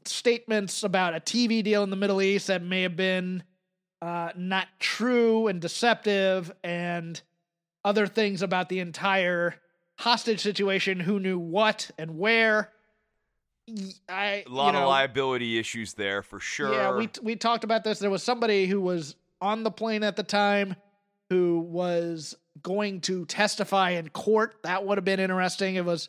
statements 0.05 0.85
about 0.85 1.15
a 1.15 1.21
TV 1.21 1.63
deal 1.63 1.83
in 1.83 1.91
the 1.91 1.97
Middle 1.97 2.23
East 2.23 2.47
that 2.47 2.63
may 2.63 2.83
have 2.83 2.97
been 2.97 3.43
uh, 4.01 4.31
not 4.37 4.69
true 4.79 5.49
and 5.49 5.61
deceptive, 5.61 6.53
and 6.63 7.21
other 7.85 8.07
things 8.07 8.43
about 8.43 8.69
the 8.69 8.79
entire 8.79 9.57
hostage 10.03 10.41
situation. 10.41 10.99
Who 10.99 11.21
knew 11.21 11.39
what 11.39 11.91
and 11.97 12.19
where? 12.19 12.71
I 14.09 14.45
A 14.47 14.51
lot 14.51 14.67
you 14.67 14.73
know, 14.73 14.83
of 14.83 14.89
liability 14.89 15.59
issues 15.59 15.95
there 15.95 16.23
for 16.23 16.41
sure. 16.41 16.73
yeah, 16.73 16.97
we 16.97 17.09
we 17.23 17.37
talked 17.37 17.63
about 17.63 17.85
this. 17.85 18.01
There 18.01 18.11
was 18.11 18.23
somebody 18.23 18.67
who 18.67 18.81
was 18.81 19.15
on 19.41 19.63
the 19.63 19.71
plane 19.71 20.03
at 20.03 20.17
the 20.17 20.25
time 20.25 20.75
who 21.31 21.61
was 21.61 22.37
going 22.63 23.01
to 23.03 23.25
testify 23.27 23.91
in 23.91 24.09
court. 24.09 24.57
That 24.65 24.85
would 24.85 24.99
have 24.99 25.05
been 25.05 25.21
interesting. 25.21 25.77
It 25.77 25.85
was 25.85 26.09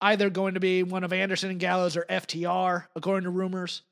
either 0.00 0.28
going 0.28 0.54
to 0.54 0.60
be 0.60 0.82
one 0.82 1.04
of 1.04 1.12
Anderson 1.12 1.50
and 1.50 1.60
Gallows 1.60 1.96
or 1.96 2.04
FTR, 2.10 2.86
according 2.96 3.24
to 3.24 3.30
rumors. 3.30 3.82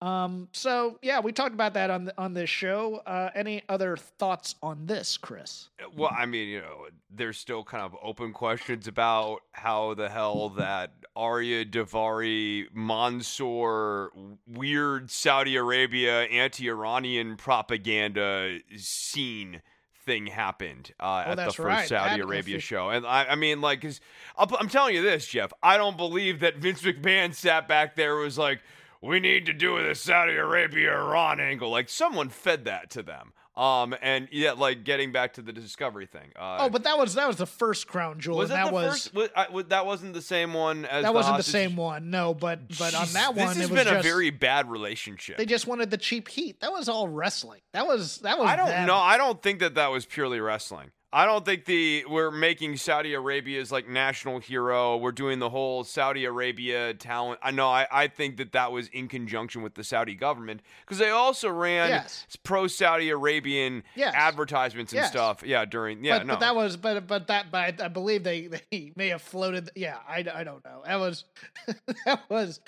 Um, 0.00 0.48
so 0.52 0.98
yeah, 1.02 1.18
we 1.18 1.32
talked 1.32 1.54
about 1.54 1.74
that 1.74 1.90
on 1.90 2.04
the, 2.04 2.14
on 2.16 2.32
this 2.34 2.48
show. 2.48 3.02
Uh, 3.06 3.30
any 3.34 3.62
other 3.68 3.96
thoughts 3.96 4.54
on 4.62 4.86
this, 4.86 5.16
Chris? 5.16 5.70
Well, 5.96 6.10
I 6.16 6.24
mean, 6.26 6.48
you 6.48 6.60
know, 6.60 6.86
there's 7.10 7.36
still 7.38 7.64
kind 7.64 7.82
of 7.82 7.96
open 8.02 8.32
questions 8.32 8.86
about 8.86 9.40
how 9.52 9.94
the 9.94 10.08
hell 10.08 10.50
that 10.50 10.92
Ariya 11.16 11.68
Daivari 11.68 12.66
Mansoor 12.72 14.12
weird 14.46 15.10
Saudi 15.10 15.56
Arabia 15.56 16.22
anti-Iranian 16.24 17.36
propaganda 17.36 18.58
scene 18.76 19.62
thing 20.04 20.26
happened 20.26 20.92
uh, 21.00 21.24
Oh, 21.26 21.30
at 21.32 21.36
the 21.36 21.44
first 21.46 21.58
right. 21.58 21.88
Saudi 21.88 22.20
That- 22.20 22.24
Arabia 22.24 22.60
show. 22.60 22.90
And 22.90 23.04
I, 23.04 23.26
I 23.26 23.34
mean, 23.34 23.60
like, 23.60 23.84
i 23.84 23.92
I'll, 24.36 24.48
I'm 24.58 24.68
telling 24.68 24.94
you 24.94 25.02
this, 25.02 25.26
Jeff. 25.26 25.52
I 25.62 25.76
don't 25.76 25.96
believe 25.96 26.40
that 26.40 26.56
Vince 26.56 26.82
McMahon 26.82 27.34
sat 27.34 27.66
back 27.66 27.96
there 27.96 28.14
and 28.14 28.24
was 28.24 28.38
like, 28.38 28.60
we 29.02 29.20
need 29.20 29.46
to 29.46 29.52
do 29.52 29.82
the 29.86 29.94
Saudi 29.94 30.34
Arabia 30.34 30.92
Iran 30.94 31.40
angle. 31.40 31.70
Like, 31.70 31.88
someone 31.88 32.28
fed 32.28 32.64
that 32.66 32.90
to 32.90 33.02
them. 33.02 33.32
Um, 33.56 33.92
and 34.02 34.28
yeah, 34.30 34.52
like 34.52 34.84
getting 34.84 35.10
back 35.10 35.32
to 35.32 35.42
the 35.42 35.52
discovery 35.52 36.06
thing. 36.06 36.30
Uh, 36.38 36.58
Oh, 36.60 36.68
but 36.68 36.84
that 36.84 36.96
was 36.96 37.14
that 37.14 37.26
was 37.26 37.38
the 37.38 37.46
first 37.46 37.88
crown 37.88 38.20
jewel. 38.20 38.38
was 38.38 38.50
that, 38.50 38.66
that 38.66 38.66
the 38.68 38.72
was 38.72 38.92
first? 38.92 39.14
Was, 39.14 39.28
I, 39.34 39.48
was- 39.50 39.64
that 39.70 39.84
wasn't 39.84 40.14
the 40.14 40.22
same 40.22 40.54
one 40.54 40.84
as 40.84 41.02
that 41.02 41.12
wasn't 41.12 41.38
the 41.38 41.42
same 41.42 41.74
one. 41.74 42.08
No, 42.08 42.34
but 42.34 42.68
but 42.78 42.94
on 42.94 43.08
that 43.14 43.34
one, 43.34 43.48
this 43.48 43.56
has 43.56 43.58
it 43.58 43.60
was 43.72 43.84
been 43.84 43.92
just 43.92 44.06
a 44.06 44.08
very 44.08 44.30
bad 44.30 44.70
relationship. 44.70 45.38
they 45.38 45.44
just 45.44 45.66
wanted 45.66 45.90
the 45.90 45.96
cheap 45.96 46.28
heat. 46.28 46.60
That 46.60 46.70
was 46.70 46.88
all 46.88 47.08
wrestling. 47.08 47.60
That 47.72 47.84
was 47.88 48.18
that 48.18 48.38
was. 48.38 48.48
I 48.48 48.54
don't 48.54 48.86
know. 48.86 48.94
I 48.94 49.16
don't 49.16 49.42
think 49.42 49.58
that 49.58 49.74
that 49.74 49.88
was 49.90 50.06
purely 50.06 50.38
wrestling. 50.38 50.92
I 51.10 51.24
don't 51.24 51.42
think 51.42 51.64
the 51.64 52.04
we're 52.06 52.30
making 52.30 52.76
Saudi 52.76 53.14
Arabia's 53.14 53.72
like 53.72 53.88
national 53.88 54.40
hero. 54.40 54.98
We're 54.98 55.12
doing 55.12 55.38
the 55.38 55.48
whole 55.48 55.82
Saudi 55.84 56.26
Arabia 56.26 56.92
talent. 56.92 57.40
I 57.42 57.50
know. 57.50 57.66
I, 57.66 57.86
I 57.90 58.08
think 58.08 58.36
that 58.36 58.52
that 58.52 58.72
was 58.72 58.88
in 58.88 59.08
conjunction 59.08 59.62
with 59.62 59.74
the 59.74 59.82
Saudi 59.84 60.14
government 60.14 60.60
because 60.84 60.98
they 60.98 61.08
also 61.08 61.48
ran 61.48 61.88
Yes. 61.88 62.26
pro 62.42 62.66
Saudi 62.66 63.08
Arabian 63.08 63.84
Yes. 63.94 64.12
advertisements 64.14 64.92
and 64.92 64.98
Yes. 64.98 65.10
stuff. 65.10 65.42
Yeah, 65.42 65.64
during 65.64 66.04
yeah 66.04 66.18
but, 66.18 66.26
no. 66.26 66.34
but 66.34 66.40
that 66.40 66.54
was 66.54 66.76
but 66.76 67.06
but 67.06 67.26
that 67.28 67.50
but 67.50 67.80
I, 67.80 67.86
I 67.86 67.88
believe 67.88 68.22
they 68.22 68.48
they 68.70 68.92
may 68.94 69.08
have 69.08 69.22
floated. 69.22 69.70
Yeah, 69.74 69.96
I, 70.06 70.26
I 70.34 70.44
don't 70.44 70.62
know. 70.64 70.82
That 70.84 70.96
was 71.00 71.24
that 72.04 72.20
was. 72.28 72.60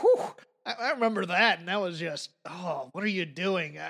Whew, 0.00 0.34
I, 0.66 0.90
remember 0.90 1.24
that, 1.26 1.58
and 1.58 1.68
that 1.68 1.80
was 1.80 1.98
just 1.98 2.30
oh, 2.46 2.90
what 2.92 3.02
are 3.02 3.08
you 3.08 3.24
doing? 3.24 3.78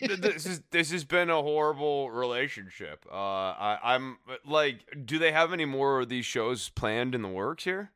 This 0.00 0.46
is 0.46 0.62
this 0.70 0.90
has 0.90 1.04
been 1.04 1.30
a 1.30 1.40
horrible 1.40 2.10
relationship. 2.10 3.06
Uh, 3.10 3.14
I, 3.14 3.78
I'm 3.82 4.18
like, 4.44 4.80
do 5.04 5.18
they 5.18 5.32
have 5.32 5.52
any 5.52 5.64
more 5.64 6.00
of 6.00 6.08
these 6.08 6.26
shows 6.26 6.68
planned 6.68 7.14
in 7.14 7.22
the 7.22 7.28
works 7.28 7.64
here? 7.64 7.90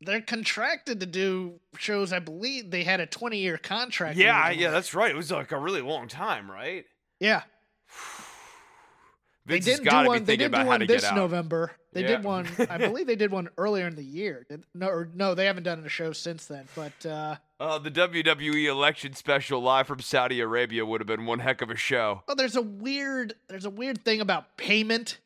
They're 0.00 0.20
contracted 0.20 1.00
to 1.00 1.06
do 1.06 1.60
shows. 1.78 2.12
I 2.12 2.18
believe 2.18 2.70
they 2.70 2.84
had 2.84 3.00
a 3.00 3.06
twenty 3.06 3.38
year 3.38 3.56
contract. 3.58 4.16
Yeah, 4.16 4.46
originally. 4.46 4.64
yeah, 4.64 4.70
that's 4.70 4.94
right. 4.94 5.10
It 5.10 5.16
was 5.16 5.30
like 5.30 5.52
a 5.52 5.58
really 5.58 5.82
long 5.82 6.08
time, 6.08 6.50
right? 6.50 6.84
yeah. 7.20 7.42
Vince 9.46 9.64
they 9.64 9.72
didn't 9.72 9.88
do 9.88 10.06
one. 10.06 10.24
They 10.24 10.36
did 10.36 10.46
about 10.46 10.62
do 10.62 10.68
one 10.68 10.86
this. 10.86 11.10
November. 11.12 11.72
They 11.92 12.02
did 12.02 12.22
one. 12.22 12.46
I 12.70 12.78
believe 12.78 13.06
they 13.06 13.16
did 13.16 13.32
one 13.32 13.48
earlier 13.58 13.86
in 13.86 13.96
the 13.96 14.04
year. 14.04 14.46
No, 14.74 14.86
or, 14.88 15.08
no, 15.12 15.34
they 15.34 15.46
haven't 15.46 15.64
done 15.64 15.84
a 15.84 15.88
show 15.88 16.12
since 16.12 16.46
then. 16.46 16.66
But 16.76 17.04
uh, 17.04 17.36
Uh, 17.58 17.78
the 17.78 17.90
WWE 17.90 18.66
election 18.66 19.14
special 19.14 19.60
live 19.60 19.86
from 19.88 20.00
Saudi 20.00 20.40
Arabia 20.40 20.86
would 20.86 21.00
have 21.00 21.08
been 21.08 21.26
one 21.26 21.40
heck 21.40 21.62
of 21.62 21.70
a 21.70 21.76
show. 21.76 22.22
well, 22.28 22.36
there's 22.36 22.56
a 22.56 22.62
weird. 22.62 23.34
There's 23.48 23.64
a 23.64 23.70
weird 23.70 24.04
thing 24.04 24.20
about 24.20 24.56
payment, 24.56 25.18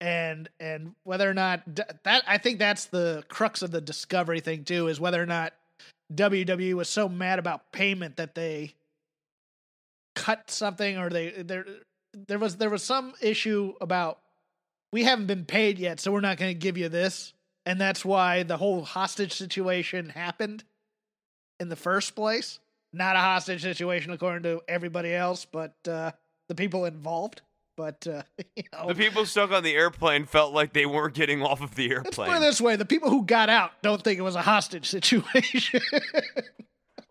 and 0.00 0.48
and 0.60 0.94
whether 1.02 1.28
or 1.28 1.34
not 1.34 1.62
that. 2.04 2.22
I 2.28 2.38
think 2.38 2.60
that's 2.60 2.84
the 2.86 3.24
crux 3.28 3.62
of 3.62 3.72
the 3.72 3.80
discovery 3.80 4.38
thing 4.40 4.62
too. 4.64 4.86
Is 4.86 5.00
whether 5.00 5.20
or 5.20 5.26
not 5.26 5.52
WWE 6.14 6.74
was 6.74 6.88
so 6.88 7.08
mad 7.08 7.40
about 7.40 7.72
payment 7.72 8.18
that 8.18 8.36
they 8.36 8.74
cut 10.14 10.48
something, 10.50 10.96
or 10.96 11.10
they 11.10 11.30
there 11.42 11.64
there 12.26 12.38
was 12.38 12.56
there 12.56 12.70
was 12.70 12.84
some 12.84 13.14
issue 13.20 13.74
about 13.80 14.20
we 14.92 15.04
haven't 15.04 15.26
been 15.26 15.44
paid 15.44 15.78
yet, 15.78 16.00
so 16.00 16.12
we're 16.12 16.20
not 16.20 16.38
going 16.38 16.50
to 16.50 16.58
give 16.58 16.78
you 16.78 16.88
this. 16.88 17.32
And 17.66 17.80
that's 17.80 18.04
why 18.04 18.42
the 18.44 18.56
whole 18.56 18.82
hostage 18.82 19.32
situation 19.32 20.08
happened 20.08 20.64
in 21.60 21.68
the 21.68 21.76
first 21.76 22.14
place. 22.14 22.58
Not 22.92 23.16
a 23.16 23.18
hostage 23.18 23.60
situation 23.62 24.10
according 24.12 24.44
to 24.44 24.62
everybody 24.66 25.12
else, 25.12 25.44
but 25.44 25.74
uh, 25.86 26.12
the 26.48 26.54
people 26.54 26.86
involved. 26.86 27.42
But, 27.76 28.06
uh, 28.06 28.22
you 28.56 28.62
know, 28.72 28.88
The 28.88 28.94
people 28.94 29.26
stuck 29.26 29.52
on 29.52 29.62
the 29.62 29.74
airplane 29.74 30.24
felt 30.24 30.54
like 30.54 30.72
they 30.72 30.86
weren't 30.86 31.14
getting 31.14 31.42
off 31.42 31.60
of 31.60 31.74
the 31.74 31.88
let's 31.94 32.16
put 32.16 32.22
it 32.22 32.30
airplane. 32.30 32.40
this 32.40 32.60
way 32.60 32.76
the 32.76 32.86
people 32.86 33.10
who 33.10 33.24
got 33.24 33.50
out 33.50 33.72
don't 33.82 34.02
think 34.02 34.18
it 34.18 34.22
was 34.22 34.34
a 34.34 34.42
hostage 34.42 34.86
situation. 34.88 35.80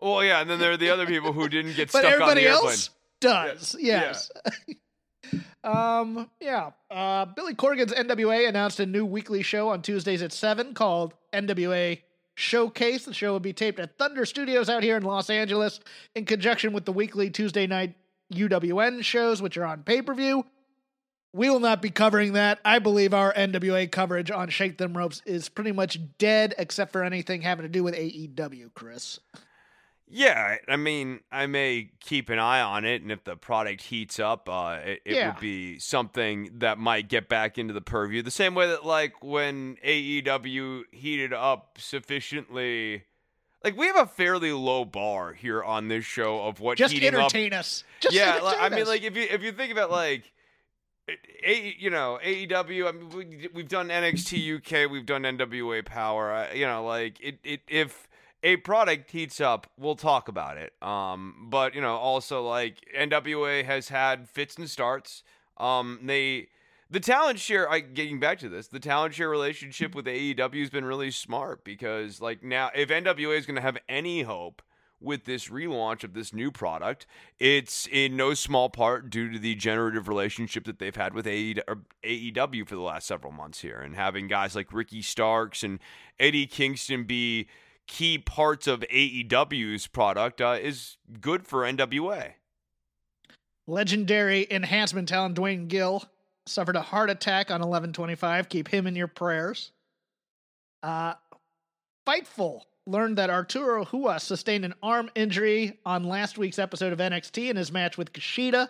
Well, 0.00 0.24
yeah, 0.24 0.40
and 0.40 0.50
then 0.50 0.58
there 0.58 0.72
are 0.72 0.76
the 0.76 0.90
other 0.90 1.06
people 1.06 1.32
who 1.32 1.48
didn't 1.48 1.74
get 1.74 1.90
but 1.92 2.00
stuck 2.00 2.20
on 2.20 2.34
the 2.34 2.42
airplane. 2.42 2.68
else 2.70 2.90
does. 3.20 3.76
Yeah. 3.78 4.00
Yes. 4.00 4.30
um. 5.64 6.30
Yeah. 6.40 6.70
Uh. 6.90 7.26
Billy 7.26 7.54
Corgan's 7.54 7.92
NWA 7.92 8.48
announced 8.48 8.80
a 8.80 8.86
new 8.86 9.04
weekly 9.04 9.42
show 9.42 9.68
on 9.68 9.82
Tuesdays 9.82 10.22
at 10.22 10.32
seven 10.32 10.74
called 10.74 11.14
NWA 11.32 12.00
Showcase. 12.34 13.04
The 13.04 13.14
show 13.14 13.32
will 13.32 13.40
be 13.40 13.52
taped 13.52 13.80
at 13.80 13.98
Thunder 13.98 14.24
Studios 14.24 14.68
out 14.68 14.82
here 14.82 14.96
in 14.96 15.02
Los 15.02 15.30
Angeles 15.30 15.80
in 16.14 16.24
conjunction 16.24 16.72
with 16.72 16.84
the 16.84 16.92
weekly 16.92 17.30
Tuesday 17.30 17.66
night 17.66 17.94
UWN 18.32 19.02
shows, 19.02 19.42
which 19.42 19.56
are 19.56 19.64
on 19.64 19.82
pay 19.82 20.02
per 20.02 20.14
view. 20.14 20.44
We 21.32 21.50
will 21.50 21.60
not 21.60 21.82
be 21.82 21.90
covering 21.90 22.32
that. 22.32 22.58
I 22.64 22.78
believe 22.78 23.12
our 23.12 23.32
NWA 23.34 23.90
coverage 23.90 24.30
on 24.30 24.48
Shake 24.48 24.78
Them 24.78 24.96
Ropes 24.96 25.20
is 25.26 25.48
pretty 25.48 25.72
much 25.72 25.98
dead, 26.16 26.54
except 26.56 26.90
for 26.90 27.04
anything 27.04 27.42
having 27.42 27.64
to 27.64 27.68
do 27.68 27.84
with 27.84 27.94
AEW, 27.94 28.72
Chris. 28.74 29.20
Yeah, 30.10 30.56
I 30.66 30.76
mean, 30.76 31.20
I 31.30 31.46
may 31.46 31.90
keep 32.00 32.30
an 32.30 32.38
eye 32.38 32.60
on 32.62 32.84
it, 32.86 33.02
and 33.02 33.12
if 33.12 33.24
the 33.24 33.36
product 33.36 33.82
heats 33.82 34.18
up, 34.18 34.48
uh, 34.48 34.78
it, 34.82 35.02
it 35.04 35.14
Yeah. 35.16 35.32
would 35.32 35.40
be 35.40 35.78
something 35.78 36.48
that 36.60 36.78
might 36.78 37.08
get 37.08 37.28
back 37.28 37.58
into 37.58 37.74
the 37.74 37.80
purview. 37.82 38.22
The 38.22 38.30
same 38.30 38.54
way 38.54 38.66
that, 38.68 38.86
like, 38.86 39.22
when 39.22 39.76
AEW 39.84 40.84
heated 40.92 41.32
up 41.34 41.76
sufficiently, 41.78 43.04
like, 43.62 43.76
we 43.76 43.86
have 43.86 43.96
a 43.96 44.06
fairly 44.06 44.52
low 44.52 44.84
bar 44.86 45.34
here 45.34 45.62
on 45.62 45.88
this 45.88 46.04
show 46.04 46.40
of 46.46 46.58
what 46.60 46.78
Just 46.78 46.94
heating 46.94 47.14
up. 47.14 47.20
entertain 47.20 47.52
us. 47.52 47.84
Just 48.00 48.14
yeah, 48.14 48.36
like, 48.38 48.56
I 48.60 48.68
mean, 48.70 48.86
like, 48.86 49.02
if 49.02 49.14
you 49.16 49.26
if 49.30 49.42
you 49.42 49.52
think 49.52 49.72
about 49.72 49.90
like. 49.90 50.32
A, 51.42 51.74
you 51.78 51.88
know 51.88 52.18
AEW. 52.22 52.86
I 52.86 52.92
mean, 52.92 53.08
we, 53.08 53.48
we've 53.54 53.68
done 53.68 53.88
NXT 53.88 54.56
UK, 54.58 54.90
we've 54.90 55.06
done 55.06 55.22
NWA 55.22 55.82
Power. 55.82 56.30
I, 56.30 56.52
you 56.52 56.66
know, 56.66 56.84
like 56.84 57.18
it, 57.22 57.38
it. 57.42 57.60
If 57.66 58.07
a 58.42 58.56
product 58.56 59.10
heats 59.10 59.40
up, 59.40 59.66
we'll 59.76 59.96
talk 59.96 60.28
about 60.28 60.56
it. 60.56 60.72
Um, 60.82 61.48
but 61.50 61.74
you 61.74 61.80
know, 61.80 61.96
also 61.96 62.42
like 62.46 62.84
NWA 62.96 63.64
has 63.64 63.88
had 63.88 64.28
fits 64.28 64.56
and 64.56 64.68
starts. 64.68 65.22
Um, 65.56 66.00
they 66.04 66.48
the 66.90 67.00
talent 67.00 67.38
share. 67.38 67.70
I 67.70 67.80
getting 67.80 68.20
back 68.20 68.38
to 68.40 68.48
this, 68.48 68.68
the 68.68 68.80
talent 68.80 69.14
share 69.14 69.28
relationship 69.28 69.94
with 69.94 70.06
AEW 70.06 70.60
has 70.60 70.70
been 70.70 70.84
really 70.84 71.10
smart 71.10 71.64
because 71.64 72.20
like 72.20 72.42
now, 72.42 72.70
if 72.74 72.88
NWA 72.88 73.36
is 73.36 73.46
going 73.46 73.56
to 73.56 73.62
have 73.62 73.78
any 73.88 74.22
hope 74.22 74.62
with 75.00 75.24
this 75.24 75.48
relaunch 75.48 76.02
of 76.02 76.12
this 76.12 76.32
new 76.32 76.50
product, 76.50 77.06
it's 77.38 77.86
in 77.86 78.16
no 78.16 78.34
small 78.34 78.68
part 78.68 79.10
due 79.10 79.30
to 79.30 79.38
the 79.38 79.54
generative 79.54 80.08
relationship 80.08 80.64
that 80.64 80.78
they've 80.78 80.96
had 80.96 81.14
with 81.14 81.24
AEW 81.24 82.68
for 82.68 82.74
the 82.74 82.80
last 82.80 83.06
several 83.06 83.32
months 83.32 83.60
here, 83.60 83.78
and 83.78 83.94
having 83.94 84.26
guys 84.26 84.56
like 84.56 84.72
Ricky 84.72 85.02
Starks 85.02 85.62
and 85.62 85.78
Eddie 86.18 86.46
Kingston 86.46 87.04
be 87.04 87.48
key 87.88 88.18
parts 88.18 88.66
of 88.66 88.80
AEW's 88.80 89.86
product 89.88 90.40
uh, 90.40 90.56
is 90.60 90.98
good 91.20 91.46
for 91.46 91.62
NWA. 91.62 92.34
Legendary 93.66 94.46
enhancement 94.50 95.08
talent 95.08 95.34
Duane 95.34 95.66
Gill 95.66 96.04
suffered 96.46 96.76
a 96.76 96.82
heart 96.82 97.10
attack 97.10 97.50
on 97.50 97.60
1125. 97.60 98.48
Keep 98.48 98.68
him 98.68 98.86
in 98.86 98.94
your 98.94 99.08
prayers. 99.08 99.72
Uh, 100.82 101.14
Fightful 102.06 102.62
learned 102.86 103.18
that 103.18 103.28
Arturo 103.28 103.84
Ruas 103.84 104.20
sustained 104.22 104.64
an 104.64 104.74
arm 104.82 105.10
injury 105.14 105.78
on 105.84 106.04
last 106.04 106.38
week's 106.38 106.58
episode 106.58 106.92
of 106.92 106.98
NXT 106.98 107.50
in 107.50 107.56
his 107.56 107.70
match 107.70 107.98
with 107.98 108.12
Kushida. 108.12 108.68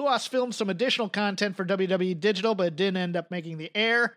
Ruas 0.00 0.28
filmed 0.28 0.54
some 0.54 0.70
additional 0.70 1.08
content 1.08 1.56
for 1.56 1.64
WWE 1.64 2.20
Digital, 2.20 2.54
but 2.54 2.68
it 2.68 2.76
didn't 2.76 2.98
end 2.98 3.16
up 3.16 3.30
making 3.30 3.58
the 3.58 3.74
air. 3.74 4.16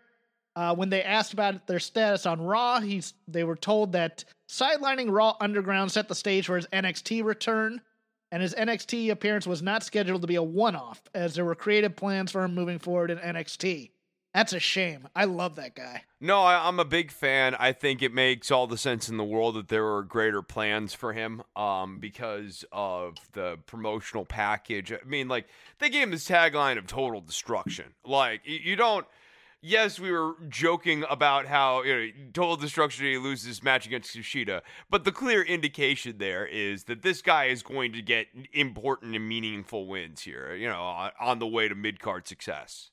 Uh, 0.56 0.74
when 0.74 0.90
they 0.90 1.02
asked 1.02 1.32
about 1.32 1.66
their 1.66 1.78
status 1.78 2.26
on 2.26 2.40
Raw, 2.40 2.80
he's 2.80 3.14
they 3.28 3.44
were 3.44 3.56
told 3.56 3.92
that 3.92 4.24
sidelining 4.48 5.10
Raw 5.10 5.36
Underground 5.40 5.92
set 5.92 6.08
the 6.08 6.14
stage 6.14 6.46
for 6.46 6.56
his 6.56 6.66
NXT 6.66 7.24
return 7.24 7.80
and 8.32 8.42
his 8.42 8.54
NXT 8.54 9.10
appearance 9.10 9.46
was 9.46 9.62
not 9.62 9.82
scheduled 9.82 10.20
to 10.22 10.28
be 10.28 10.36
a 10.36 10.42
one 10.42 10.76
off, 10.76 11.02
as 11.14 11.34
there 11.34 11.44
were 11.44 11.54
creative 11.54 11.96
plans 11.96 12.30
for 12.30 12.44
him 12.44 12.54
moving 12.54 12.78
forward 12.78 13.10
in 13.10 13.18
NXT. 13.18 13.90
That's 14.32 14.52
a 14.52 14.60
shame. 14.60 15.08
I 15.16 15.24
love 15.24 15.56
that 15.56 15.74
guy. 15.74 16.04
No, 16.20 16.42
I, 16.42 16.68
I'm 16.68 16.78
a 16.78 16.84
big 16.84 17.10
fan. 17.10 17.56
I 17.58 17.72
think 17.72 18.00
it 18.00 18.14
makes 18.14 18.52
all 18.52 18.68
the 18.68 18.78
sense 18.78 19.08
in 19.08 19.16
the 19.16 19.24
world 19.24 19.56
that 19.56 19.66
there 19.66 19.82
were 19.82 20.04
greater 20.04 20.40
plans 20.40 20.94
for 20.94 21.12
him 21.12 21.42
um, 21.56 21.98
because 21.98 22.64
of 22.70 23.16
the 23.32 23.58
promotional 23.66 24.24
package. 24.24 24.92
I 24.92 24.98
mean, 25.04 25.26
like, 25.26 25.46
they 25.80 25.90
gave 25.90 26.04
him 26.04 26.10
this 26.12 26.28
tagline 26.28 26.78
of 26.78 26.86
total 26.86 27.20
destruction. 27.20 27.86
Like, 28.04 28.42
you, 28.44 28.58
you 28.62 28.76
don't. 28.76 29.04
Yes, 29.62 30.00
we 30.00 30.10
were 30.10 30.36
joking 30.48 31.04
about 31.10 31.46
how 31.46 31.82
you 31.82 31.94
know 31.94 32.10
total 32.32 32.56
destruction 32.56 33.04
he 33.04 33.18
loses 33.18 33.46
this 33.46 33.62
match 33.62 33.86
against 33.86 34.16
Kushida, 34.16 34.62
but 34.88 35.04
the 35.04 35.12
clear 35.12 35.42
indication 35.42 36.16
there 36.16 36.46
is 36.46 36.84
that 36.84 37.02
this 37.02 37.20
guy 37.20 37.46
is 37.46 37.62
going 37.62 37.92
to 37.92 38.00
get 38.00 38.28
important 38.54 39.14
and 39.14 39.28
meaningful 39.28 39.86
wins 39.86 40.22
here. 40.22 40.54
You 40.54 40.68
know, 40.68 40.80
on, 40.80 41.10
on 41.20 41.38
the 41.40 41.46
way 41.46 41.68
to 41.68 41.74
mid 41.74 42.00
card 42.00 42.26
success. 42.26 42.90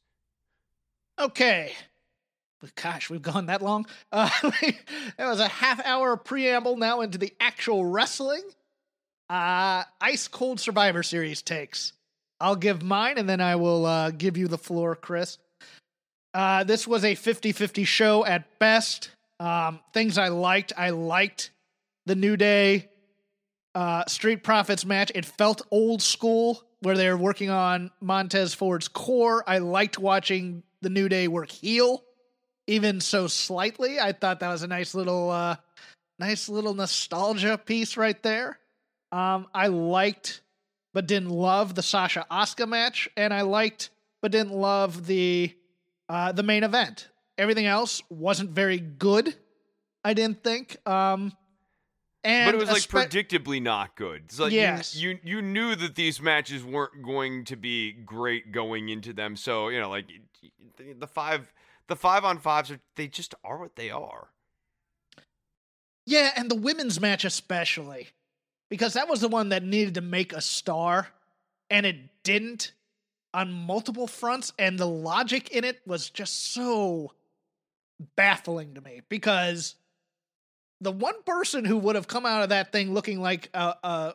Okay. 1.17 1.71
But 2.59 2.75
Gosh, 2.75 3.09
we've 3.09 3.21
gone 3.21 3.45
that 3.47 3.61
long. 3.61 3.85
Uh, 4.11 4.29
that 5.17 5.27
was 5.27 5.39
a 5.39 5.47
half 5.47 5.85
hour 5.85 6.17
preamble 6.17 6.75
now 6.75 7.01
into 7.01 7.17
the 7.17 7.33
actual 7.39 7.85
wrestling. 7.85 8.43
Uh, 9.29 9.83
Ice 10.01 10.27
Cold 10.27 10.59
Survivor 10.59 11.03
Series 11.03 11.41
takes. 11.41 11.93
I'll 12.39 12.55
give 12.55 12.81
mine 12.81 13.17
and 13.17 13.27
then 13.27 13.41
I 13.41 13.55
will 13.55 13.85
uh, 13.85 14.11
give 14.11 14.37
you 14.37 14.47
the 14.47 14.57
floor, 14.57 14.95
Chris. 14.95 15.37
Uh, 16.37 16.63
this 16.63 16.87
was 16.87 17.03
a 17.03 17.15
50 17.15 17.51
50 17.51 17.83
show 17.83 18.23
at 18.23 18.59
best. 18.59 19.09
Um, 19.39 19.79
things 19.91 20.19
I 20.19 20.27
liked. 20.27 20.71
I 20.77 20.91
liked 20.91 21.49
the 22.05 22.13
New 22.13 22.37
Day 22.37 22.89
uh, 23.73 24.05
Street 24.05 24.43
Profits 24.43 24.85
match. 24.85 25.11
It 25.15 25.25
felt 25.25 25.63
old 25.71 25.99
school 25.99 26.61
where 26.81 26.95
they 26.95 27.09
were 27.09 27.17
working 27.17 27.49
on 27.49 27.89
Montez 28.01 28.53
Ford's 28.53 28.87
core. 28.87 29.43
I 29.47 29.57
liked 29.57 29.97
watching 29.97 30.61
the 30.83 30.91
New 30.91 31.09
Day 31.09 31.27
work 31.27 31.49
heel, 31.49 32.03
even 32.67 33.01
so 33.01 33.25
slightly. 33.25 33.99
I 33.99 34.11
thought 34.11 34.39
that 34.41 34.49
was 34.49 34.61
a 34.61 34.67
nice 34.67 34.93
little, 34.93 35.31
uh, 35.31 35.55
nice 36.19 36.49
little 36.49 36.75
nostalgia 36.75 37.57
piece 37.57 37.97
right 37.97 38.21
there. 38.21 38.59
Um, 39.11 39.47
I 39.55 39.67
liked, 39.67 40.41
but 40.93 41.07
didn't 41.07 41.31
love 41.31 41.73
the 41.73 41.81
Sasha 41.81 42.27
Asuka 42.29 42.69
match, 42.69 43.09
and 43.17 43.33
I 43.33 43.41
liked, 43.41 43.89
but 44.21 44.31
didn't 44.31 44.53
love 44.53 45.07
the, 45.07 45.56
uh, 46.09 46.31
the 46.31 46.43
main 46.43 46.63
event. 46.63 47.09
Everything 47.37 47.65
else 47.65 48.01
wasn't 48.09 48.49
very 48.51 48.79
good. 48.79 49.35
I 50.03 50.13
didn't 50.13 50.43
think. 50.43 50.77
Um, 50.87 51.33
and 52.23 52.47
but 52.47 52.55
it 52.55 52.59
was 52.59 52.69
like 52.69 52.81
espe- 52.81 53.07
predictably 53.09 53.61
not 53.61 53.95
good. 53.95 54.23
It's 54.25 54.39
like 54.39 54.51
you- 54.51 54.59
Yes. 54.59 54.95
you, 54.95 55.19
you 55.23 55.41
knew 55.41 55.75
that 55.75 55.95
these 55.95 56.19
matches 56.21 56.63
weren't 56.63 57.03
going 57.03 57.45
to 57.45 57.55
be 57.55 57.91
great 57.93 58.51
going 58.51 58.89
into 58.89 59.13
them. 59.13 59.35
So 59.35 59.69
you 59.69 59.79
know, 59.79 59.89
like 59.89 60.07
the, 60.77 60.93
the 60.93 61.07
five 61.07 61.53
the 61.87 61.95
five 61.95 62.25
on 62.25 62.37
fives 62.39 62.71
are 62.71 62.79
they 62.95 63.07
just 63.07 63.35
are 63.43 63.59
what 63.59 63.75
they 63.75 63.89
are. 63.91 64.29
Yeah, 66.05 66.31
and 66.35 66.49
the 66.49 66.55
women's 66.55 66.99
match 66.99 67.25
especially. 67.25 68.07
Because 68.69 68.93
that 68.93 69.07
was 69.07 69.21
the 69.21 69.29
one 69.29 69.49
that 69.49 69.63
needed 69.63 69.93
to 69.93 70.01
make 70.01 70.33
a 70.33 70.41
star, 70.41 71.07
and 71.69 71.85
it 71.85 71.95
didn't 72.23 72.73
on 73.37 73.51
multiple 73.51 74.07
fronts, 74.07 74.51
and 74.57 74.79
the 74.79 74.87
logic 74.87 75.51
in 75.51 75.63
it 75.63 75.79
was 75.85 76.09
just 76.09 76.53
so 76.53 77.13
baffling 78.15 78.73
to 78.73 78.81
me. 78.81 79.01
Because 79.09 79.75
the 80.81 80.91
one 80.91 81.21
person 81.23 81.63
who 81.63 81.77
would 81.77 81.95
have 81.95 82.07
come 82.07 82.25
out 82.25 82.41
of 82.41 82.49
that 82.49 82.71
thing 82.71 82.93
looking 82.93 83.21
like 83.21 83.49
uh 83.53 83.73
uh 83.83 84.11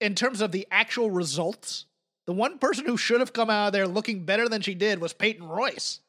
in 0.00 0.14
terms 0.14 0.40
of 0.40 0.52
the 0.52 0.68
actual 0.70 1.10
results, 1.10 1.86
the 2.26 2.32
one 2.32 2.58
person 2.58 2.86
who 2.86 2.96
should 2.96 3.18
have 3.18 3.32
come 3.32 3.50
out 3.50 3.68
of 3.68 3.72
there 3.72 3.88
looking 3.88 4.24
better 4.24 4.48
than 4.48 4.62
she 4.62 4.74
did 4.74 5.00
was 5.00 5.12
Peyton 5.12 5.48
Royce, 5.48 6.00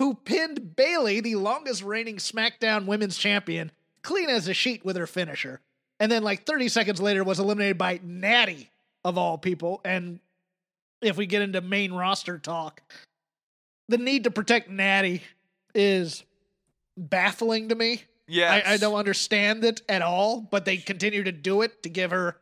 who 0.00 0.14
pinned 0.14 0.74
Bayley, 0.74 1.20
the 1.20 1.36
longest 1.36 1.84
reigning 1.84 2.16
SmackDown 2.16 2.86
Women's 2.86 3.18
Champion, 3.18 3.70
clean 4.02 4.28
as 4.28 4.48
a 4.48 4.54
sheet 4.54 4.84
with 4.84 4.96
her 4.96 5.06
finisher. 5.06 5.60
And 6.00 6.10
then, 6.10 6.24
like 6.24 6.44
30 6.44 6.68
seconds 6.68 7.00
later, 7.00 7.22
was 7.22 7.38
eliminated 7.38 7.78
by 7.78 8.00
Natty, 8.02 8.70
of 9.04 9.16
all 9.16 9.38
people. 9.38 9.80
And 9.84 10.18
if 11.02 11.16
we 11.16 11.26
get 11.26 11.42
into 11.42 11.60
main 11.60 11.92
roster 11.92 12.38
talk, 12.38 12.82
the 13.88 13.98
need 13.98 14.24
to 14.24 14.30
protect 14.30 14.70
Natty 14.70 15.22
is 15.74 16.24
baffling 16.96 17.68
to 17.68 17.74
me. 17.74 18.02
Yeah, 18.26 18.62
I, 18.66 18.72
I 18.74 18.76
don't 18.78 18.94
understand 18.94 19.64
it 19.64 19.82
at 19.88 20.00
all, 20.00 20.40
but 20.40 20.64
they 20.64 20.78
continue 20.78 21.22
to 21.24 21.32
do 21.32 21.60
it 21.62 21.82
to 21.82 21.90
give 21.90 22.10
her 22.10 22.38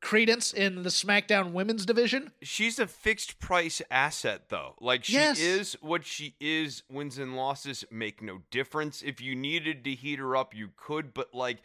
credence 0.00 0.52
in 0.52 0.82
the 0.82 0.88
SmackDown 0.88 1.52
women's 1.52 1.84
division. 1.84 2.30
She's 2.40 2.78
a 2.78 2.86
fixed 2.86 3.38
price 3.38 3.82
asset 3.90 4.48
though. 4.48 4.74
Like 4.80 5.04
she 5.04 5.14
Yes. 5.14 5.38
is 5.38 5.76
what 5.80 6.06
she 6.06 6.36
is. 6.40 6.82
Wins 6.90 7.18
and 7.18 7.36
losses 7.36 7.84
make 7.90 8.22
no 8.22 8.42
difference. 8.50 9.02
If 9.02 9.20
you 9.20 9.34
needed 9.34 9.84
to 9.84 9.94
heat 9.94 10.18
her 10.18 10.36
up, 10.36 10.54
you 10.54 10.70
could, 10.76 11.12
but 11.12 11.34
like 11.34 11.58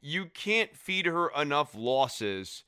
you 0.00 0.26
can't 0.26 0.74
feed 0.76 1.06
her 1.06 1.28
enough 1.30 1.74
losses. 1.74 2.62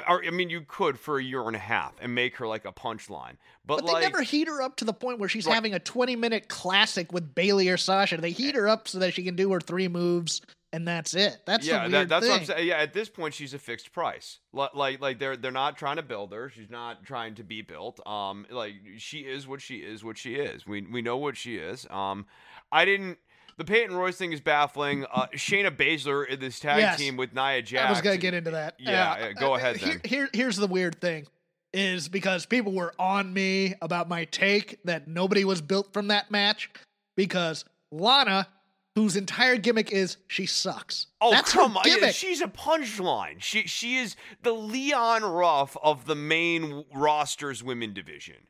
I, 0.00 0.18
I 0.26 0.30
mean, 0.30 0.50
you 0.50 0.62
could 0.66 0.98
for 0.98 1.18
a 1.18 1.22
year 1.22 1.42
and 1.46 1.56
a 1.56 1.60
half 1.60 1.94
and 2.00 2.14
make 2.14 2.36
her 2.36 2.46
like 2.46 2.64
a 2.64 2.72
punchline, 2.72 3.36
but, 3.66 3.76
But 3.78 3.84
like 3.84 3.94
they 4.02 4.08
never 4.10 4.22
heat 4.22 4.48
her 4.48 4.62
up 4.62 4.76
to 4.76 4.84
the 4.84 4.92
point 4.92 5.18
where 5.18 5.28
she's 5.28 5.46
Right. 5.46 5.54
having 5.54 5.74
a 5.74 5.78
20 5.78 6.16
minute 6.16 6.48
classic 6.48 7.12
with 7.12 7.34
Bayley 7.34 7.68
or 7.68 7.76
Sasha. 7.76 8.16
They 8.16 8.30
heat 8.30 8.54
her 8.54 8.68
up 8.68 8.88
so 8.88 8.98
that 8.98 9.14
she 9.14 9.22
can 9.24 9.36
do 9.36 9.52
her 9.52 9.60
three 9.60 9.88
moves 9.88 10.40
and 10.72 10.88
that's 10.88 11.14
it. 11.14 11.36
That's 11.46 11.64
yeah, 11.64 11.86
that, 11.86 12.08
that's 12.08 12.24
thing. 12.26 12.32
what 12.32 12.40
I'm 12.40 12.46
saying. 12.46 12.66
Yeah, 12.66 12.78
at 12.78 12.92
this 12.92 13.08
point, 13.08 13.32
she's 13.32 13.54
a 13.54 13.60
fixed 13.60 13.92
price. 13.92 14.40
Li- 14.52 14.66
Like, 14.74 15.00
like 15.00 15.20
they're 15.20 15.36
they're 15.36 15.52
not 15.52 15.78
trying 15.78 15.96
to 15.96 16.02
build 16.02 16.32
her. 16.32 16.50
She's 16.50 16.68
not 16.68 17.04
trying 17.04 17.36
to 17.36 17.44
be 17.44 17.62
built. 17.62 18.04
Um, 18.06 18.44
like 18.50 18.74
she 18.98 19.18
is 19.20 19.46
what 19.46 19.60
she 19.60 19.76
is. 19.76 20.02
What 20.02 20.18
she 20.18 20.34
is. 20.34 20.66
We 20.66 20.82
we 20.82 21.00
know 21.00 21.16
what 21.16 21.36
she 21.36 21.58
is. 21.58 21.86
Um, 21.90 22.26
I 22.72 22.84
didn't. 22.84 23.18
The 23.56 23.64
Peyton 23.64 23.94
Royce 23.96 24.16
thing 24.16 24.32
is 24.32 24.40
baffling. 24.40 25.04
Uh, 25.12 25.26
Shayna 25.34 25.70
Baszler 25.70 26.26
in 26.28 26.40
this 26.40 26.58
tag 26.58 26.78
Yes. 26.78 26.98
team 26.98 27.16
with 27.16 27.34
Nia 27.34 27.62
Jax. 27.62 27.86
I 27.86 27.90
was 27.90 28.00
gonna 28.00 28.16
get 28.16 28.34
into 28.34 28.50
that. 28.52 28.74
Yeah, 28.78 29.12
Uh, 29.12 29.16
yeah, 29.18 29.32
go 29.32 29.54
uh, 29.54 29.56
ahead 29.58 29.76
Here, 29.76 29.88
then. 29.92 30.00
here, 30.04 30.28
here's 30.32 30.56
the 30.56 30.66
weird 30.66 31.00
thing, 31.00 31.26
is 31.72 32.08
because 32.08 32.46
people 32.46 32.72
were 32.72 32.92
on 32.98 33.32
me 33.32 33.74
about 33.80 34.08
my 34.08 34.24
take 34.24 34.78
that 34.84 35.06
nobody 35.08 35.44
was 35.44 35.60
built 35.60 35.92
from 35.92 36.08
that 36.08 36.30
match 36.30 36.68
because 37.16 37.64
Lana, 37.92 38.48
whose 38.96 39.14
entire 39.16 39.56
gimmick 39.56 39.92
is 39.92 40.16
she 40.26 40.46
sucks. 40.46 41.06
Oh 41.20 41.30
That's 41.30 41.52
come 41.52 41.72
her 41.74 41.78
on! 41.78 41.82
Yeah, 41.86 41.94
gimmick. 41.96 42.14
she's 42.16 42.40
a 42.40 42.48
punchline. 42.48 43.40
She 43.40 43.62
she 43.68 43.96
is 43.98 44.16
the 44.42 44.52
Leon 44.52 45.22
Ruff 45.24 45.76
of 45.82 46.06
the 46.06 46.14
main 46.16 46.84
roster's 46.92 47.62
women 47.62 47.92
division. 47.92 48.48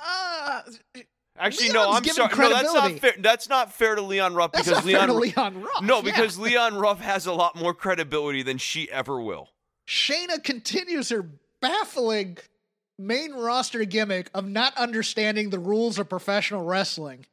Uh, 0.00 0.62
Actually, 1.38 1.70
Leon's 1.70 1.74
no, 1.74 1.90
I'm 1.90 2.04
sorry. 2.04 2.36
No, 2.36 2.50
that's 2.50 2.74
not 2.74 2.92
fair. 2.92 3.14
That's 3.18 3.48
not 3.48 3.72
fair 3.72 3.94
to 3.94 4.02
Leon 4.02 4.34
Ruff 4.34 4.52
that's 4.52 4.68
because 4.68 4.84
not 4.84 4.90
fair 4.90 5.06
Leon. 5.06 5.08
to 5.08 5.40
Leon 5.40 5.62
Ruff. 5.62 5.82
no, 5.82 5.96
yeah. 5.96 6.02
because 6.02 6.38
Leon 6.38 6.76
Ruff 6.76 7.00
has 7.00 7.26
a 7.26 7.32
lot 7.32 7.56
more 7.56 7.74
credibility 7.74 8.42
than 8.42 8.58
she 8.58 8.90
ever 8.90 9.20
will. 9.20 9.48
Shayna 9.86 10.42
continues 10.42 11.08
her 11.10 11.26
baffling 11.60 12.38
main 12.98 13.32
roster 13.32 13.84
gimmick 13.84 14.28
of 14.34 14.46
not 14.46 14.76
understanding 14.76 15.50
the 15.50 15.58
rules 15.58 15.98
of 15.98 16.08
professional 16.08 16.64
wrestling, 16.64 17.26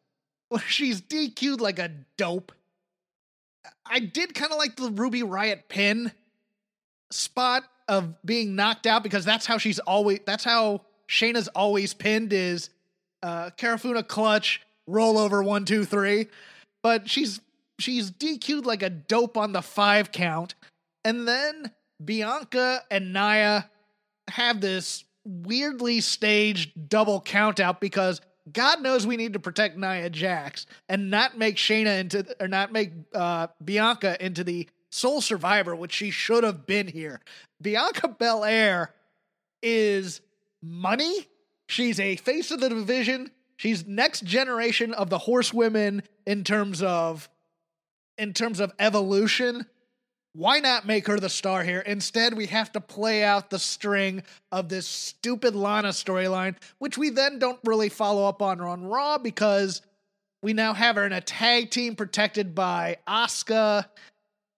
where 0.49 0.61
she's 0.61 1.01
DQ'd 1.01 1.59
like 1.59 1.79
a 1.79 1.91
dope. 2.17 2.51
I 3.85 3.99
did 3.99 4.33
kind 4.35 4.51
of 4.51 4.57
like 4.57 4.75
the 4.75 4.91
Ruby 4.91 5.23
Riot 5.23 5.67
pin 5.67 6.11
spot 7.11 7.63
of 7.87 8.13
being 8.23 8.55
knocked 8.55 8.87
out 8.87 9.03
because 9.03 9.25
that's 9.25 9.45
how 9.45 9.57
she's 9.57 9.79
always. 9.79 10.19
That's 10.25 10.43
how 10.43 10.81
Shayna's 11.07 11.47
always 11.49 11.93
pinned 11.93 12.33
is 12.33 12.69
uh, 13.23 13.51
Kirifuda 13.57 14.07
clutch 14.07 14.61
rollover 14.89 15.43
one 15.43 15.65
two 15.65 15.85
three, 15.85 16.27
but 16.83 17.09
she's 17.09 17.41
she's 17.79 18.11
DQ'd 18.11 18.65
like 18.65 18.83
a 18.83 18.89
dope 18.89 19.37
on 19.37 19.51
the 19.51 19.61
five 19.61 20.11
count, 20.11 20.55
and 21.03 21.27
then 21.27 21.71
Bianca 22.03 22.83
and 22.91 23.13
Nia 23.13 23.69
have 24.27 24.61
this 24.61 25.03
weirdly 25.25 26.01
staged 26.01 26.89
double 26.89 27.21
count 27.21 27.59
out 27.59 27.81
because 27.81 28.21
God 28.51 28.81
knows 28.81 29.07
we 29.07 29.17
need 29.17 29.33
to 29.33 29.39
protect 29.39 29.77
Nia 29.77 30.09
Jax 30.09 30.67
and 30.87 31.09
not 31.09 31.37
make 31.37 31.55
Shayna 31.55 31.99
into 31.99 32.25
or 32.39 32.47
not 32.47 32.71
make 32.71 32.91
uh, 33.13 33.47
Bianca 33.63 34.23
into 34.23 34.43
the 34.43 34.67
sole 34.91 35.21
survivor, 35.21 35.75
which 35.75 35.93
she 35.93 36.11
should 36.11 36.43
have 36.43 36.65
been 36.65 36.87
here. 36.87 37.21
Bianca 37.61 38.07
Belair 38.07 38.93
is 39.63 40.21
money. 40.61 41.27
She's 41.67 41.99
a 41.99 42.15
face 42.17 42.51
of 42.51 42.59
the 42.59 42.69
division. 42.69 43.31
She's 43.57 43.87
next 43.87 44.23
generation 44.23 44.93
of 44.93 45.09
the 45.09 45.17
horsewomen 45.17 46.03
in 46.25 46.43
terms 46.43 46.83
of 46.83 47.29
in 48.17 48.33
terms 48.33 48.59
of 48.59 48.71
evolution. 48.79 49.65
Why 50.33 50.59
not 50.59 50.85
make 50.85 51.07
her 51.07 51.17
the 51.17 51.29
star 51.29 51.63
here? 51.63 51.79
Instead, 51.79 52.33
we 52.33 52.47
have 52.47 52.71
to 52.73 52.81
play 52.81 53.23
out 53.23 53.49
the 53.49 53.59
string 53.59 54.23
of 54.51 54.67
this 54.67 54.85
stupid 54.85 55.55
Lana 55.55 55.89
storyline, 55.89 56.55
which 56.77 56.97
we 56.97 57.09
then 57.09 57.39
don't 57.39 57.59
really 57.63 57.87
follow 57.87 58.27
up 58.27 58.41
on 58.41 58.59
on 58.59 58.83
Raw 58.83 59.17
because 59.17 59.81
we 60.43 60.51
now 60.53 60.73
have 60.73 60.97
her 60.97 61.05
in 61.05 61.13
a 61.13 61.21
tag 61.21 61.71
team 61.71 61.95
protected 61.95 62.53
by 62.53 62.97
Asuka, 63.07 63.85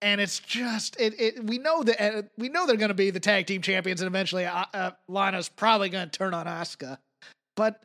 and 0.02 0.22
it's 0.22 0.40
just 0.40 1.00
it. 1.00 1.20
it 1.20 1.44
we 1.44 1.58
know 1.58 1.84
that 1.84 2.02
uh, 2.02 2.22
we 2.38 2.50
know 2.50 2.66
they're 2.66 2.78
going 2.78 2.90
to 2.90 2.96
be 2.96 3.10
the 3.10 3.20
tag 3.20 3.48
team 3.48 3.62
champions, 3.62 4.02
and 4.02 4.08
eventually 4.08 4.46
uh, 4.46 4.66
uh, 4.74 4.92
Lana's 5.08 5.50
probably 5.50 5.90
going 5.90 6.10
to 6.10 6.18
turn 6.18 6.34
on 6.34 6.46
Asuka, 6.46 6.98
but 7.56 7.82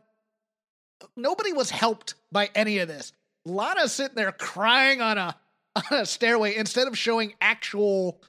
nobody 1.17 1.53
was 1.53 1.71
helped 1.71 2.15
by 2.31 2.51
any 2.55 2.79
of 2.79 2.89
this. 2.89 3.13
Lana's 3.45 3.93
sitting 3.93 4.15
there 4.15 4.33
crying 4.33 5.01
on 5.01 5.19
a 5.19 5.37
on 5.77 5.99
a 6.01 6.07
stairway 6.07 6.57
instead 6.57 6.89
of 6.89 6.97
showing 6.97 7.35
actual. 7.41 8.21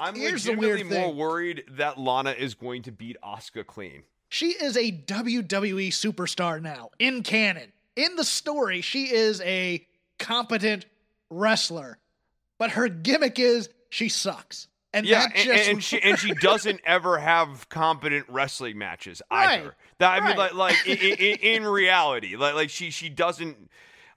I'm 0.00 0.16
Here's 0.16 0.48
legitimately 0.48 0.82
more 0.82 1.14
worried 1.14 1.62
that 1.72 1.96
Lana 1.96 2.32
is 2.32 2.54
going 2.54 2.82
to 2.82 2.92
beat 2.92 3.16
Asuka 3.22 3.64
clean. 3.64 4.02
She 4.30 4.48
is 4.48 4.76
a 4.76 4.90
WWE 4.90 5.88
superstar 5.88 6.60
now 6.60 6.90
in 6.98 7.22
canon. 7.22 7.72
In 7.94 8.16
the 8.16 8.24
story, 8.24 8.80
she 8.80 9.12
is 9.12 9.40
a 9.42 9.86
competent 10.18 10.86
wrestler, 11.30 11.98
but 12.58 12.70
her 12.72 12.88
gimmick 12.88 13.38
is 13.38 13.68
she 13.90 14.08
sucks. 14.08 14.68
And 14.92 15.04
Yeah, 15.06 15.20
that 15.26 15.36
and, 15.36 15.44
just 15.44 15.68
and 15.70 15.84
she 15.84 16.00
and 16.02 16.18
she 16.18 16.32
doesn't 16.34 16.80
ever 16.86 17.18
have 17.18 17.68
competent 17.68 18.26
wrestling 18.28 18.78
matches 18.78 19.20
either. 19.30 19.62
Right, 19.64 19.72
That 19.98 20.22
I 20.22 20.26
mean, 20.28 20.36
like, 20.36 20.54
like 20.54 20.76
i- 20.86 20.90
i- 20.90 21.16
i- 21.20 21.38
in 21.42 21.64
reality, 21.66 22.36
like, 22.36 22.54
like 22.54 22.70
she 22.70 22.90
she 22.90 23.08
doesn't. 23.10 23.70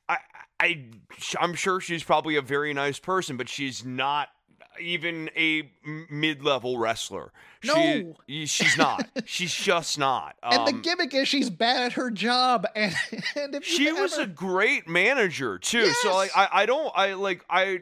I 0.07 0.17
I 0.59 0.85
I'm 1.39 1.55
sure 1.55 1.81
she's 1.81 2.03
probably 2.03 2.37
a 2.37 2.41
very 2.41 2.73
nice 2.73 2.99
person, 2.99 3.35
but 3.35 3.49
she's 3.49 3.83
not 3.83 4.29
even 4.81 5.29
a 5.35 5.71
mid 6.09 6.43
level 6.43 6.77
wrestler. 6.77 7.31
No. 7.63 8.15
she, 8.27 8.45
she's 8.47 8.77
not. 8.77 9.07
she's 9.25 9.53
just 9.53 9.99
not. 9.99 10.35
and 10.43 10.67
the 10.67 10.73
Um, 10.73 10.81
gimmick 10.81 11.13
is 11.13 11.27
she's 11.27 11.49
bad 11.51 11.83
at 11.83 11.93
her 11.93 12.09
job. 12.11 12.65
And, 12.75 12.93
and 13.35 13.55
if 13.55 13.63
she 13.63 13.83
you've 13.85 13.99
was 13.99 14.13
ever- 14.13 14.23
a 14.23 14.27
great 14.27 14.87
manager 14.87 15.57
too. 15.59 15.87
So 16.01 16.13
like 16.15 16.31
I, 16.35 16.49
I 16.51 16.65
don't 16.65 16.91
I 16.95 17.13
like 17.13 17.45
I 17.49 17.81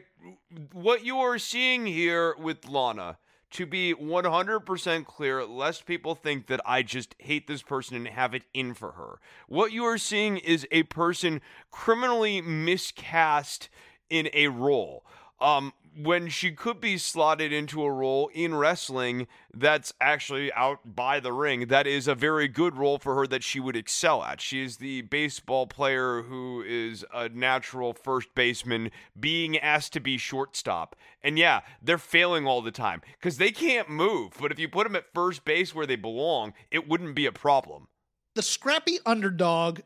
what 0.72 1.04
you 1.04 1.18
are 1.18 1.38
seeing 1.38 1.86
here 1.86 2.34
with 2.38 2.68
Lana 2.68 3.16
to 3.52 3.66
be 3.66 3.92
100% 3.94 5.06
clear 5.06 5.44
lest 5.44 5.84
people 5.86 6.14
think 6.14 6.46
that 6.46 6.60
I 6.64 6.82
just 6.82 7.14
hate 7.18 7.46
this 7.48 7.62
person 7.62 7.96
and 7.96 8.06
have 8.06 8.32
it 8.34 8.44
in 8.54 8.74
for 8.74 8.92
her. 8.92 9.18
What 9.48 9.72
you 9.72 9.84
are 9.84 9.98
seeing 9.98 10.36
is 10.36 10.66
a 10.70 10.84
person 10.84 11.40
criminally 11.72 12.40
miscast 12.42 13.68
in 14.08 14.28
a 14.34 14.48
role. 14.48 15.04
Um 15.40 15.72
when 15.96 16.28
she 16.28 16.52
could 16.52 16.80
be 16.80 16.96
slotted 16.98 17.52
into 17.52 17.82
a 17.82 17.90
role 17.90 18.30
in 18.32 18.54
wrestling 18.54 19.26
that's 19.52 19.92
actually 20.00 20.52
out 20.52 20.94
by 20.94 21.20
the 21.20 21.32
ring, 21.32 21.66
that 21.66 21.86
is 21.86 22.06
a 22.06 22.14
very 22.14 22.46
good 22.48 22.76
role 22.76 22.98
for 22.98 23.14
her 23.16 23.26
that 23.26 23.42
she 23.42 23.58
would 23.60 23.76
excel 23.76 24.22
at. 24.22 24.40
She 24.40 24.62
is 24.62 24.76
the 24.76 25.02
baseball 25.02 25.66
player 25.66 26.22
who 26.22 26.62
is 26.62 27.04
a 27.12 27.28
natural 27.28 27.92
first 27.92 28.34
baseman 28.34 28.90
being 29.18 29.58
asked 29.58 29.92
to 29.94 30.00
be 30.00 30.16
shortstop. 30.16 30.94
And 31.22 31.38
yeah, 31.38 31.60
they're 31.82 31.98
failing 31.98 32.46
all 32.46 32.62
the 32.62 32.70
time 32.70 33.02
because 33.18 33.38
they 33.38 33.50
can't 33.50 33.90
move. 33.90 34.34
But 34.40 34.52
if 34.52 34.58
you 34.58 34.68
put 34.68 34.84
them 34.84 34.96
at 34.96 35.12
first 35.12 35.44
base 35.44 35.74
where 35.74 35.86
they 35.86 35.96
belong, 35.96 36.54
it 36.70 36.88
wouldn't 36.88 37.14
be 37.14 37.26
a 37.26 37.32
problem. 37.32 37.88
the 38.34 38.42
scrappy 38.42 38.98
underdog 39.04 39.80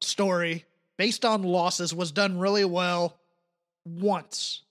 story 0.00 0.64
based 0.96 1.24
on 1.24 1.42
losses 1.42 1.92
was 1.92 2.12
done 2.12 2.38
really 2.38 2.64
well 2.64 3.18
once 3.84 4.62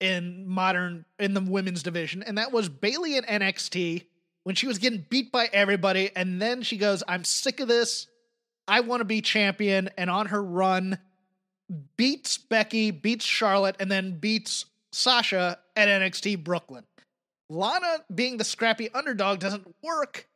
in 0.00 0.46
modern 0.46 1.04
in 1.18 1.34
the 1.34 1.40
women's 1.40 1.82
division 1.82 2.22
and 2.22 2.38
that 2.38 2.52
was 2.52 2.68
Bayley 2.68 3.16
in 3.16 3.24
NXT 3.24 4.06
when 4.42 4.54
she 4.54 4.66
was 4.66 4.78
getting 4.78 5.04
beat 5.08 5.32
by 5.32 5.48
everybody 5.52 6.10
and 6.14 6.40
then 6.40 6.62
she 6.62 6.76
goes 6.76 7.02
I'm 7.06 7.24
sick 7.24 7.60
of 7.60 7.68
this 7.68 8.06
I 8.66 8.80
want 8.80 9.00
to 9.00 9.04
be 9.04 9.20
champion 9.20 9.90
and 9.96 10.10
on 10.10 10.26
her 10.26 10.42
run 10.42 10.98
beats 11.96 12.38
Becky 12.38 12.90
beats 12.90 13.24
Charlotte 13.24 13.76
and 13.80 13.90
then 13.90 14.18
beats 14.18 14.66
Sasha 14.92 15.58
at 15.76 15.88
NXT 15.88 16.42
Brooklyn 16.44 16.84
Lana 17.48 18.04
being 18.14 18.36
the 18.36 18.44
scrappy 18.44 18.88
underdog 18.92 19.38
doesn't 19.38 19.74
work 19.82 20.28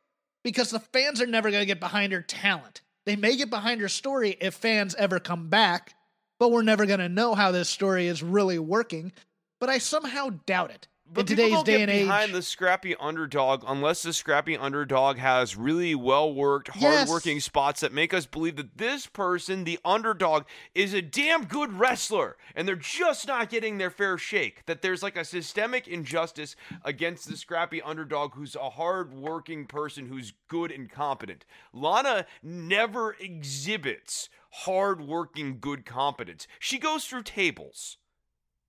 because 0.43 0.69
the 0.69 0.79
fans 0.79 1.21
are 1.21 1.27
never 1.27 1.51
going 1.51 1.61
to 1.61 1.67
get 1.67 1.79
behind 1.79 2.13
her 2.13 2.21
talent. 2.21 2.81
They 3.05 3.15
may 3.15 3.35
get 3.35 3.49
behind 3.49 3.81
her 3.81 3.89
story 3.89 4.37
if 4.39 4.53
fans 4.53 4.95
ever 4.95 5.19
come 5.19 5.49
back, 5.49 5.95
but 6.39 6.51
we're 6.51 6.61
never 6.61 6.85
going 6.85 6.99
to 6.99 7.09
know 7.09 7.35
how 7.35 7.51
this 7.51 7.69
story 7.69 8.07
is 8.07 8.23
really 8.23 8.59
working. 8.59 9.11
But 9.59 9.69
I 9.69 9.77
somehow 9.77 10.29
doubt 10.45 10.71
it. 10.71 10.87
But 11.11 11.21
in 11.21 11.25
today's 11.25 11.53
don't 11.53 11.65
day 11.65 11.77
get 11.79 11.89
and 11.89 12.01
behind 12.01 12.29
age, 12.29 12.35
the 12.35 12.41
scrappy 12.43 12.95
underdog 12.97 13.63
unless 13.65 14.03
the 14.03 14.13
scrappy 14.13 14.55
underdog 14.55 15.17
has 15.17 15.55
really 15.55 15.95
well 15.95 16.31
worked, 16.31 16.67
hard-working 16.67 17.39
spots 17.39 17.79
that 17.81 17.91
make 17.91 18.13
us 18.13 18.27
believe 18.27 18.57
that 18.57 18.77
this 18.77 19.07
person, 19.07 19.63
the 19.63 19.79
underdog, 19.83 20.43
is 20.75 20.93
a 20.93 21.01
damn 21.01 21.45
good 21.45 21.79
wrestler, 21.79 22.37
and 22.53 22.67
they're 22.67 22.75
just 22.75 23.27
not 23.27 23.49
getting 23.49 23.79
their 23.79 23.89
fair 23.89 24.19
shake. 24.19 24.63
That 24.67 24.83
there's 24.83 25.01
like 25.01 25.17
a 25.17 25.25
systemic 25.25 25.87
injustice 25.87 26.55
against 26.85 27.27
the 27.27 27.37
scrappy 27.37 27.81
underdog 27.81 28.35
who's 28.35 28.55
a 28.55 28.69
hard-working 28.69 29.65
person 29.65 30.05
who's 30.05 30.33
good 30.47 30.71
and 30.71 30.91
competent. 30.91 31.43
Lana 31.73 32.27
never 32.43 33.15
exhibits 33.19 34.29
hard-working, 34.51 35.57
good 35.59 35.87
competence. 35.87 36.45
She 36.59 36.77
goes 36.77 37.05
through 37.05 37.23
tables. 37.23 37.97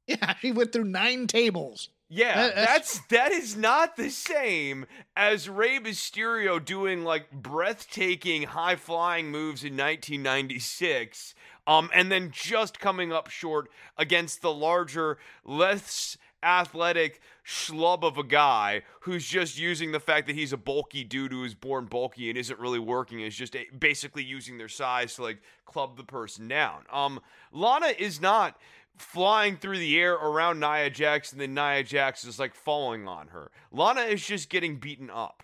yeah, 0.07 0.35
she 0.41 0.53
went 0.53 0.73
through 0.73 0.85
nine 0.85 1.27
tables. 1.27 1.89
Yeah, 2.13 2.35
That- 2.49 2.55
that's 2.57 2.67
that's- 2.99 3.01
that 3.11 3.33
is 3.33 3.57
not 3.57 3.97
the 3.97 4.11
same 4.11 4.87
as 5.17 5.49
Rey 5.49 5.79
Mysterio 5.79 6.63
doing 6.65 7.05
like 7.05 7.31
breathtaking 7.31 8.43
high 8.43 8.75
flying 8.77 9.31
moves 9.31 9.63
in 9.63 9.77
1996, 9.77 11.35
um, 11.67 11.91
and 11.95 12.11
then 12.11 12.31
just 12.33 12.81
coming 12.81 13.13
up 13.13 13.29
short 13.31 13.69
against 13.97 14.43
the 14.43 14.53
larger, 14.53 15.19
less 15.45 16.17
athletic 16.43 17.21
schlub 17.47 18.03
of 18.03 18.17
a 18.17 18.25
guy 18.25 18.83
who's 19.03 19.27
just 19.27 19.59
using 19.59 19.93
the 19.93 20.01
fact 20.01 20.27
that 20.27 20.35
he's 20.35 20.55
a 20.55 20.57
bulky 20.57 21.05
dude 21.05 21.33
who 21.33 21.45
is 21.45 21.55
born 21.55 21.85
bulky 21.85 22.31
and 22.31 22.39
isn't 22.39 22.59
really 22.59 22.79
working 22.79 23.21
is 23.21 23.37
just 23.37 23.55
basically 23.79 24.23
using 24.25 24.57
their 24.57 24.69
size 24.69 25.15
to 25.15 25.23
like 25.23 25.43
club 25.67 25.97
the 25.99 26.05
person 26.05 26.49
down. 26.49 26.85
Um, 26.91 27.21
Lana 27.53 27.89
is 27.99 28.21
not 28.23 28.59
flying 28.99 29.57
through 29.57 29.79
the 29.79 29.99
air 29.99 30.15
around 30.15 30.61
Nia 30.61 30.91
Jax 30.91 31.33
and 31.33 31.41
then 31.41 31.55
Nia 31.55 31.83
Jax 31.83 32.25
is 32.25 32.39
like 32.39 32.55
falling 32.55 33.09
on 33.09 33.29
her. 33.29 33.51
Lana 33.73 34.03
is 34.03 34.25
just 34.25 34.51
getting 34.51 34.77
beaten 34.77 35.11
up. 35.11 35.43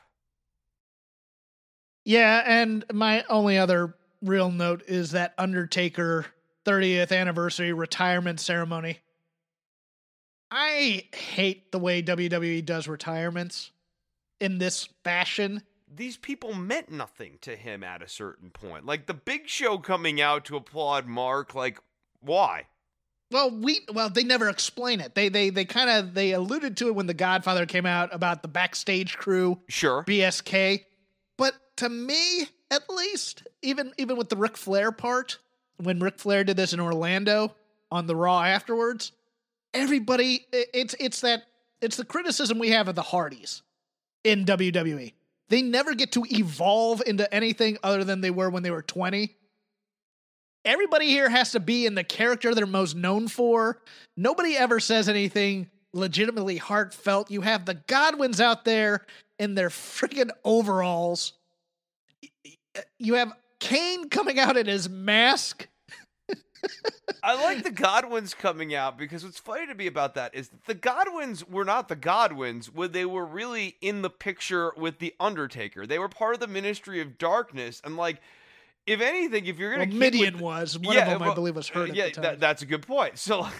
Yeah, 2.05 2.43
and 2.47 2.85
my 2.93 3.25
only 3.29 3.59
other 3.59 3.95
real 4.23 4.51
note 4.51 4.83
is 4.87 5.11
that 5.11 5.35
Undertaker 5.39 6.27
30th 6.65 7.17
anniversary 7.17 7.73
retirement 7.73 8.41
ceremony. 8.41 8.99
I 10.51 11.05
hate 11.13 11.73
the 11.73 11.79
way 11.79 12.03
WWE 12.03 12.65
does 12.65 12.87
retirements 12.87 13.73
in 14.41 14.59
this 14.59 14.89
fashion. 15.03 15.63
These 15.93 16.17
people 16.17 16.55
meant 16.55 16.91
nothing 16.91 17.39
to 17.41 17.57
him 17.57 17.83
at 17.83 18.03
a 18.03 18.09
certain 18.09 18.51
point. 18.51 18.87
Like 18.87 19.07
the 19.07 19.15
big 19.15 19.49
show 19.49 19.79
coming 19.79 20.21
out 20.21 20.45
to 20.47 20.57
applaud 20.57 21.07
Mark, 21.07 21.55
like 21.55 21.81
why? 22.21 22.67
Well, 23.31 23.51
we 23.51 23.81
well 23.93 24.09
they 24.09 24.23
never 24.23 24.49
explain 24.49 25.01
it. 25.01 25.15
They 25.15 25.29
they 25.29 25.51
they 25.51 25.65
kind 25.65 25.91
of 25.91 26.15
they 26.15 26.33
alluded 26.33 26.77
to 26.79 26.89
it 26.89 26.95
when 26.95 27.07
The 27.07 27.15
Godfather 27.15 27.67
came 27.67 27.87
out 27.87 28.15
about 28.15 28.43
the 28.43 28.49
backstage 28.49 29.17
crew. 29.17 29.61
Sure. 29.69 30.05
BSK. 30.05 30.85
But 31.37 31.55
to 31.79 31.89
me, 31.89 32.47
at 32.71 32.89
least, 32.89 33.47
even 33.63 33.93
even 33.99 34.17
with 34.17 34.29
the 34.29 34.37
Ric 34.37 34.57
Flair 34.57 34.93
part, 34.93 35.39
when 35.79 35.99
Ric 35.99 36.19
Flair 36.19 36.45
did 36.45 36.57
this 36.57 36.73
in 36.73 36.81
Orlando 36.81 37.55
on 37.91 38.07
the 38.07 38.17
Raw 38.17 38.43
afterwards, 38.43 39.13
everybody 39.75 40.47
it's 40.53 40.95
it's 41.01 41.21
that 41.23 41.45
it's 41.81 41.97
the 41.97 42.05
criticism 42.05 42.59
we 42.59 42.71
have 42.71 42.89
of 42.89 42.95
the 42.95 43.03
Hardys 43.03 43.63
in 44.25 44.45
WWE. 44.45 45.13
They 45.49 45.63
never 45.63 45.95
get 45.95 46.13
to 46.13 46.25
evolve 46.31 47.03
into 47.07 47.33
anything 47.33 47.79
other 47.83 48.03
than 48.03 48.21
they 48.21 48.31
were 48.31 48.51
when 48.51 48.63
they 48.63 48.71
were 48.71 48.83
20. 48.83 49.35
Everybody 50.67 51.07
here 51.07 51.31
has 51.31 51.53
to 51.53 51.61
be 51.61 51.87
in 51.87 51.95
the 51.95 52.05
character 52.05 52.55
they're 52.55 52.67
most 52.67 52.97
known 52.97 53.29
for. 53.29 53.81
Nobody 54.17 54.57
ever 54.57 54.81
says 54.81 55.09
anything 55.09 55.71
legitimately 55.95 56.59
heartfelt. 56.59 57.31
You 57.31 57.41
have 57.41 57.65
the 57.65 57.75
Godwins 57.75 58.41
out 58.41 58.67
there 58.67 59.07
in 59.39 59.55
their 59.55 59.71
freaking 59.71 60.31
overalls. 60.45 61.33
You 62.99 63.15
have 63.15 63.33
Kane 63.61 64.11
coming 64.11 64.39
out 64.39 64.59
in 64.59 64.67
his 64.67 64.89
mask 64.89 65.69
I 67.23 67.35
like 67.43 67.63
the 67.63 67.71
Godwins 67.71 68.35
coming 68.35 68.75
out 68.75 68.97
because 68.97 69.25
what's 69.25 69.39
funny 69.39 69.67
to 69.67 69.75
me 69.75 69.87
about 69.87 70.15
that 70.15 70.35
is 70.35 70.51
the 70.67 70.75
Godwins 70.75 71.47
were 71.47 71.65
not 71.65 71.89
the 71.89 71.97
Godwins 71.97 72.73
when 72.73 72.93
they 72.93 73.05
were 73.05 73.25
really 73.25 73.77
in 73.81 74.03
the 74.03 74.11
picture 74.11 74.73
with 74.77 74.99
the 74.99 75.15
Undertaker. 75.19 75.87
They 75.87 75.99
were 75.99 76.09
part 76.09 76.35
of 76.35 76.41
the 76.41 76.47
Ministry 76.47 77.01
of 77.01 77.19
Darkness, 77.19 77.81
and 77.85 77.97
like, 77.97 78.21
if 78.87 79.01
anything, 79.01 79.47
if 79.47 79.59
you're 79.59 79.73
gonna 79.73 79.91
well, 79.91 80.11
Mideon 80.11 80.35
with, 80.35 80.43
was 80.43 80.79
one 80.79 80.95
yeah, 80.95 81.03
of 81.03 81.11
them, 81.11 81.21
well, 81.21 81.33
I 81.33 81.35
believe, 81.35 81.57
was 81.57 81.69
hurt. 81.69 81.95
Yeah, 81.95 82.11
that, 82.17 82.41
that's 82.41 82.63
a 82.63 82.67
good 82.67 82.87
point. 82.87 83.19
So. 83.19 83.47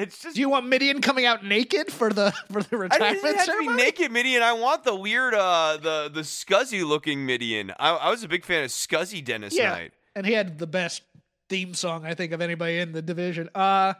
It's 0.00 0.22
just. 0.22 0.36
Do 0.36 0.40
you 0.40 0.48
want 0.48 0.66
Mideon 0.66 1.02
coming 1.02 1.26
out 1.26 1.44
naked 1.44 1.90
for 1.90 2.10
the 2.10 2.30
for 2.52 2.62
the 2.62 2.76
retirement 2.76 3.36
I 3.36 3.46
to 3.46 3.58
be 3.58 3.66
naked 3.66 4.12
Mideon. 4.12 4.42
I 4.42 4.52
want 4.52 4.84
the 4.84 4.94
weird, 4.94 5.34
uh, 5.34 5.76
the 5.82 6.08
the 6.08 6.20
scuzzy 6.20 6.86
looking 6.86 7.26
Mideon. 7.26 7.74
I, 7.80 7.90
I 7.90 8.10
was 8.10 8.22
a 8.22 8.28
big 8.28 8.44
fan 8.44 8.62
of 8.62 8.70
Scuzzy 8.70 9.24
Dennis 9.24 9.56
yeah, 9.56 9.70
Knight. 9.70 9.92
and 10.14 10.24
he 10.24 10.34
had 10.34 10.56
the 10.60 10.68
best 10.68 11.02
theme 11.48 11.74
song 11.74 12.06
I 12.06 12.14
think 12.14 12.30
of 12.30 12.40
anybody 12.40 12.78
in 12.78 12.92
the 12.92 13.02
division. 13.02 13.50
Uh 13.56 13.94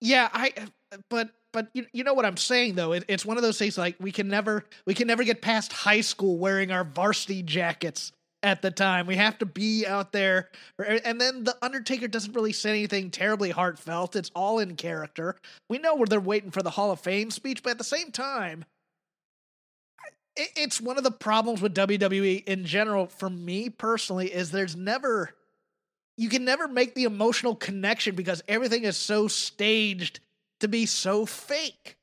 yeah, 0.00 0.30
I 0.32 0.54
but 1.10 1.30
but 1.52 1.68
you, 1.74 1.86
you 1.92 2.04
know 2.04 2.14
what 2.14 2.24
I'm 2.24 2.36
saying 2.36 2.76
though. 2.76 2.92
It, 2.92 3.04
it's 3.08 3.26
one 3.26 3.36
of 3.36 3.42
those 3.42 3.58
things 3.58 3.76
like 3.76 3.96
we 4.00 4.12
can 4.12 4.28
never 4.28 4.64
we 4.86 4.94
can 4.94 5.06
never 5.06 5.24
get 5.24 5.42
past 5.42 5.72
high 5.72 6.00
school 6.00 6.38
wearing 6.38 6.72
our 6.72 6.84
varsity 6.84 7.42
jackets 7.42 8.12
at 8.42 8.62
the 8.62 8.70
time. 8.70 9.06
We 9.06 9.16
have 9.16 9.38
to 9.38 9.46
be 9.46 9.86
out 9.86 10.12
there. 10.12 10.50
And 10.78 11.20
then 11.20 11.44
the 11.44 11.56
Undertaker 11.62 12.08
doesn't 12.08 12.34
really 12.34 12.52
say 12.52 12.70
anything 12.70 13.10
terribly 13.10 13.50
heartfelt. 13.50 14.16
It's 14.16 14.30
all 14.34 14.58
in 14.58 14.76
character. 14.76 15.36
We 15.68 15.78
know 15.78 15.94
where 15.94 16.06
they're 16.06 16.20
waiting 16.20 16.50
for 16.50 16.62
the 16.62 16.70
Hall 16.70 16.90
of 16.90 17.00
Fame 17.00 17.30
speech, 17.30 17.62
but 17.62 17.70
at 17.70 17.78
the 17.78 17.84
same 17.84 18.10
time, 18.10 18.64
it's 20.36 20.80
one 20.80 20.96
of 20.96 21.04
the 21.04 21.10
problems 21.10 21.60
with 21.60 21.74
WWE 21.74 22.44
in 22.44 22.64
general 22.64 23.06
for 23.06 23.28
me 23.28 23.68
personally 23.68 24.32
is 24.32 24.50
there's 24.50 24.76
never 24.76 25.34
you 26.16 26.28
can 26.28 26.44
never 26.44 26.68
make 26.68 26.94
the 26.94 27.04
emotional 27.04 27.54
connection 27.54 28.14
because 28.14 28.42
everything 28.46 28.84
is 28.84 28.96
so 28.96 29.26
staged 29.26 30.20
to 30.60 30.68
be 30.68 30.86
so 30.86 31.26
fake 31.26 31.96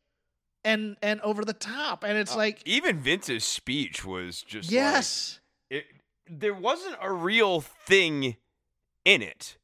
and 0.63 0.97
and 1.01 1.21
over 1.21 1.45
the 1.45 1.53
top 1.53 2.03
and 2.03 2.17
it's 2.17 2.33
uh, 2.33 2.37
like 2.37 2.61
even 2.65 2.99
Vince's 2.99 3.45
speech 3.45 4.03
was 4.03 4.41
just 4.41 4.71
yes 4.71 5.39
like, 5.39 5.46
there 6.29 6.53
wasn't 6.53 6.95
a 7.01 7.11
real 7.11 7.61
thing 7.61 8.35
in 9.05 9.21
it 9.21 9.57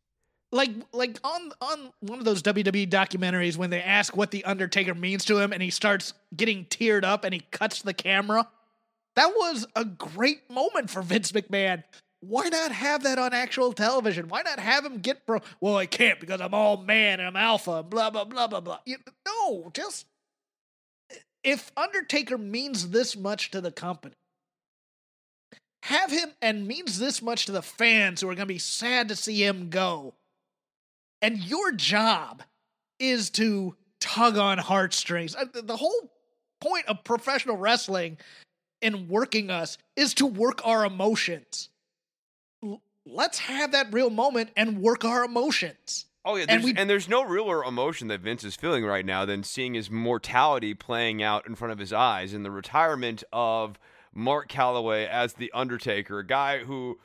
like 0.52 0.72
like 0.94 1.20
on 1.24 1.52
on 1.62 1.92
one 2.00 2.20
of 2.20 2.26
those 2.26 2.44
WWE 2.44 2.90
documentaries 2.90 3.58
when 3.58 3.70
they 3.70 3.82
ask 3.82 4.16
what 4.16 4.32
the 4.32 4.46
Undertaker 4.46 4.94
means 4.94 5.26
to 5.26 5.40
him 5.40 5.52
and 5.52 5.62
he 5.62 5.70
starts 5.70 6.14
getting 6.36 6.66
teared 6.66 7.04
up 7.04 7.24
and 7.24 7.34
he 7.34 7.42
cuts 7.52 7.82
the 7.82 7.94
camera 7.94 8.48
that 9.16 9.28
was 9.28 9.66
a 9.76 9.86
great 9.86 10.50
moment 10.50 10.90
for 10.90 11.02
Vince 11.02 11.32
McMahon 11.32 11.84
why 12.28 12.48
not 12.48 12.72
have 12.72 13.04
that 13.04 13.20
on 13.20 13.34
actual 13.34 13.74
television? 13.74 14.30
Why 14.30 14.44
not 14.44 14.58
have 14.60 14.86
him 14.86 15.00
get 15.00 15.26
pro? 15.28 15.42
Well, 15.60 15.76
I 15.76 15.86
can't 15.86 16.20
because 16.22 16.40
I'm 16.40 16.54
all 16.54 16.78
man 16.78 17.20
and 17.20 17.28
I'm 17.28 17.36
alpha. 17.36 17.84
Blah 17.84 18.12
blah 18.12 18.24
blah 18.24 18.48
blah 18.48 18.62
blah. 18.62 18.80
You, 18.86 18.98
no, 19.28 19.70
just 19.74 20.06
if 21.44 21.72
Undertaker 21.76 22.38
means 22.38 22.90
this 22.90 23.18
much 23.18 23.52
to 23.52 23.60
the 23.60 23.72
company, 23.72 24.16
have 25.84 26.12
him 26.12 26.30
and 26.42 26.68
means 26.68 27.00
this 27.00 27.22
much 27.22 27.46
to 27.46 27.52
the 27.52 27.62
fans 27.62 28.22
who 28.22 28.30
are 28.30 28.36
going 28.36 28.48
to 28.48 28.54
be 28.54 28.60
sad 28.60 29.10
to 29.10 29.16
see 29.16 29.44
him 29.44 29.70
go. 29.70 30.14
And 31.22 31.38
your 31.38 31.72
job 31.72 32.44
is 33.00 33.30
to 33.32 33.76
tug 34.00 34.38
on 34.38 34.58
heartstrings. 34.58 35.36
Uh, 35.36 35.46
the 35.54 35.78
whole 35.78 36.12
point 36.60 36.86
of 36.88 37.04
professional 37.04 37.58
wrestling 37.58 38.18
and 38.82 39.08
working 39.08 39.50
us 39.50 39.78
is 39.96 40.14
to 40.16 40.26
work 40.26 40.62
our 40.66 40.86
emotions 40.86 41.70
let's 43.06 43.40
have 43.40 43.72
that 43.72 43.92
real 43.92 44.10
moment 44.10 44.50
and 44.56 44.82
work 44.82 45.06
our 45.06 45.24
emotions. 45.24 46.06
Oh 46.26 46.38
yeah, 46.38 46.46
and, 46.48 46.64
we, 46.64 46.74
and, 46.76 46.90
there's 46.90 47.10
no 47.10 47.24
realer 47.24 47.66
emotion 47.66 48.08
that 48.08 48.22
Vince 48.22 48.46
is 48.46 48.56
feeling 48.56 48.86
right 48.86 49.06
now 49.06 49.26
than 49.26 49.44
seeing 49.44 49.74
his 49.74 49.92
mortality 49.92 50.74
playing 50.74 51.22
out 51.22 51.46
in 51.46 51.56
front 51.56 51.74
of 51.74 51.80
his 51.80 51.92
eyes 51.92 52.34
and 52.34 52.46
the 52.46 52.52
retirement 52.52 53.26
of 53.34 53.78
Mark 54.14 54.50
Calaway 54.50 55.08
as 55.08 55.34
the 55.34 55.52
Undertaker, 55.54 56.20
a 56.20 56.26
guy 56.26 56.60
who 56.60 57.00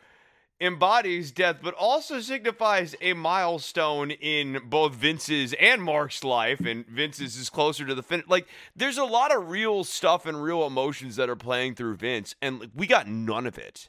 embodies 0.61 1.31
death 1.31 1.59
but 1.63 1.75
also 1.75 2.21
signifies 2.21 2.97
a 3.01 3.13
milestone 3.13 4.11
in 4.11 4.61
both 4.65 4.93
Vince's 4.93 5.55
and 5.61 5.81
Mark's 5.81 6.25
life 6.25 6.59
and 6.67 6.85
Vince's 6.89 7.37
is 7.37 7.49
closer 7.49 7.87
to 7.87 7.95
the 7.95 8.03
finish 8.03 8.27
like 8.29 8.49
there's 8.75 8.99
a 8.99 9.05
lot 9.05 9.33
of 9.33 9.51
real 9.51 9.85
stuff 9.85 10.27
and 10.27 10.43
real 10.43 10.67
emotions 10.67 11.15
that 11.15 11.31
are 11.31 11.37
playing 11.37 11.77
through 11.77 11.95
Vince 11.95 12.35
and 12.43 12.71
we 12.75 12.89
got 12.89 13.07
none 13.07 13.47
of 13.47 13.57
it. 13.57 13.89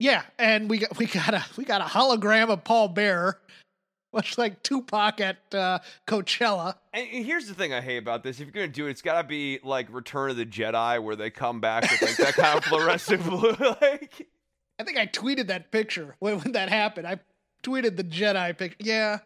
Yeah, 0.00 0.22
and 0.38 0.70
we 0.70 0.78
got 0.78 0.98
we 0.98 1.04
got 1.04 1.34
a 1.34 1.44
we 1.58 1.64
got 1.64 1.82
a 1.82 1.84
hologram 1.84 2.48
of 2.48 2.64
Paul 2.64 2.88
Bearer, 2.88 3.38
much 4.12 4.38
like 4.38 4.62
Tupac 4.62 5.20
at 5.20 5.38
uh, 5.54 5.78
Coachella. 6.06 6.76
And 6.92 7.06
here's 7.06 7.46
the 7.46 7.54
thing 7.54 7.72
I 7.72 7.80
hate 7.80 7.98
about 7.98 8.22
this: 8.22 8.40
if 8.40 8.46
you're 8.46 8.52
gonna 8.52 8.68
do 8.68 8.86
it, 8.86 8.90
it's 8.90 9.02
gotta 9.02 9.26
be 9.26 9.60
like 9.62 9.86
Return 9.90 10.30
of 10.30 10.36
the 10.36 10.46
Jedi, 10.46 11.02
where 11.02 11.16
they 11.16 11.30
come 11.30 11.60
back 11.60 11.90
with 11.90 12.02
like 12.02 12.16
that 12.16 12.34
kind 12.34 12.58
of 12.58 12.64
fluorescent 12.64 13.24
blue. 13.28 13.54
like, 13.80 14.28
I 14.78 14.84
think 14.84 14.98
I 14.98 15.06
tweeted 15.06 15.48
that 15.48 15.70
picture 15.70 16.16
when, 16.18 16.40
when 16.40 16.52
that 16.52 16.68
happened. 16.68 17.06
I 17.06 17.20
tweeted 17.62 17.96
the 17.96 18.04
Jedi 18.04 18.56
picture. 18.56 18.76
Yeah, 18.80 19.18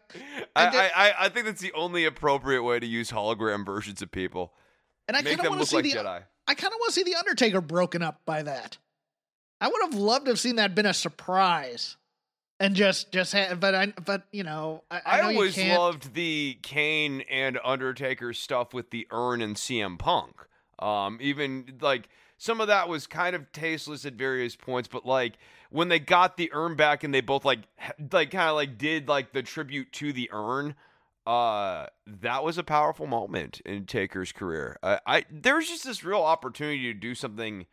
I, 0.55 0.65
I, 0.65 0.91
I, 0.95 1.13
I 1.25 1.29
think 1.29 1.45
that's 1.45 1.61
the 1.61 1.73
only 1.73 2.05
appropriate 2.05 2.63
way 2.63 2.79
to 2.79 2.85
use 2.85 3.11
hologram 3.11 3.65
versions 3.65 4.01
of 4.01 4.11
people. 4.11 4.53
And 5.07 5.15
I 5.15 5.21
kind 5.21 5.39
of 5.39 5.49
want 5.49 5.61
to 5.61 5.67
see 5.67 5.75
like 5.77 5.85
the 5.85 5.91
Jedi. 5.91 6.23
I 6.47 6.53
kind 6.53 6.73
of 6.73 6.79
want 6.79 6.93
to 6.93 6.99
see 6.99 7.03
the 7.03 7.15
Undertaker 7.15 7.61
broken 7.61 8.01
up 8.01 8.21
by 8.25 8.43
that. 8.43 8.77
I 9.61 9.67
would 9.67 9.81
have 9.81 9.95
loved 9.95 10.25
to 10.25 10.31
have 10.31 10.39
seen 10.39 10.57
that 10.57 10.75
been 10.75 10.85
a 10.85 10.93
surprise 10.93 11.97
and 12.59 12.75
just 12.75 13.11
just 13.11 13.33
ha- 13.33 13.55
but 13.55 13.75
I 13.75 13.87
but 14.05 14.23
you 14.31 14.43
know 14.43 14.83
I, 14.89 14.97
I, 14.97 15.01
I 15.05 15.21
know 15.21 15.27
always 15.37 15.57
loved 15.57 16.13
the 16.13 16.57
Kane 16.61 17.21
and 17.29 17.59
Undertaker 17.63 18.33
stuff 18.33 18.73
with 18.73 18.91
the 18.91 19.07
urn 19.11 19.41
and 19.41 19.55
CM 19.55 19.97
Punk. 19.99 20.35
Um, 20.79 21.19
even 21.21 21.77
like 21.81 22.09
some 22.37 22.61
of 22.61 22.67
that 22.67 22.89
was 22.89 23.07
kind 23.07 23.35
of 23.35 23.51
tasteless 23.51 24.05
at 24.05 24.13
various 24.13 24.55
points, 24.55 24.87
but 24.87 25.05
like 25.05 25.33
when 25.69 25.89
they 25.89 25.99
got 25.99 26.37
the 26.37 26.49
urn 26.53 26.75
back 26.75 27.03
and 27.03 27.13
they 27.13 27.21
both 27.21 27.45
like 27.45 27.59
like 28.11 28.31
kind 28.31 28.49
of 28.49 28.55
like 28.55 28.77
did 28.77 29.07
like 29.07 29.33
the 29.33 29.43
tribute 29.43 29.91
to 29.93 30.13
the 30.13 30.29
urn. 30.31 30.75
Uh, 31.25 31.87
that 32.05 32.43
was 32.43 32.59
a 32.59 32.63
powerful 32.63 33.07
moment 33.07 33.59
in 33.65 33.83
Taker's 33.87 34.31
career. 34.31 34.77
I, 34.83 34.99
I 35.07 35.25
there's 35.31 35.67
just 35.67 35.83
this 35.83 36.03
real 36.03 36.21
opportunity 36.21 36.83
to 36.83 36.93
do 36.93 37.15
something 37.15 37.65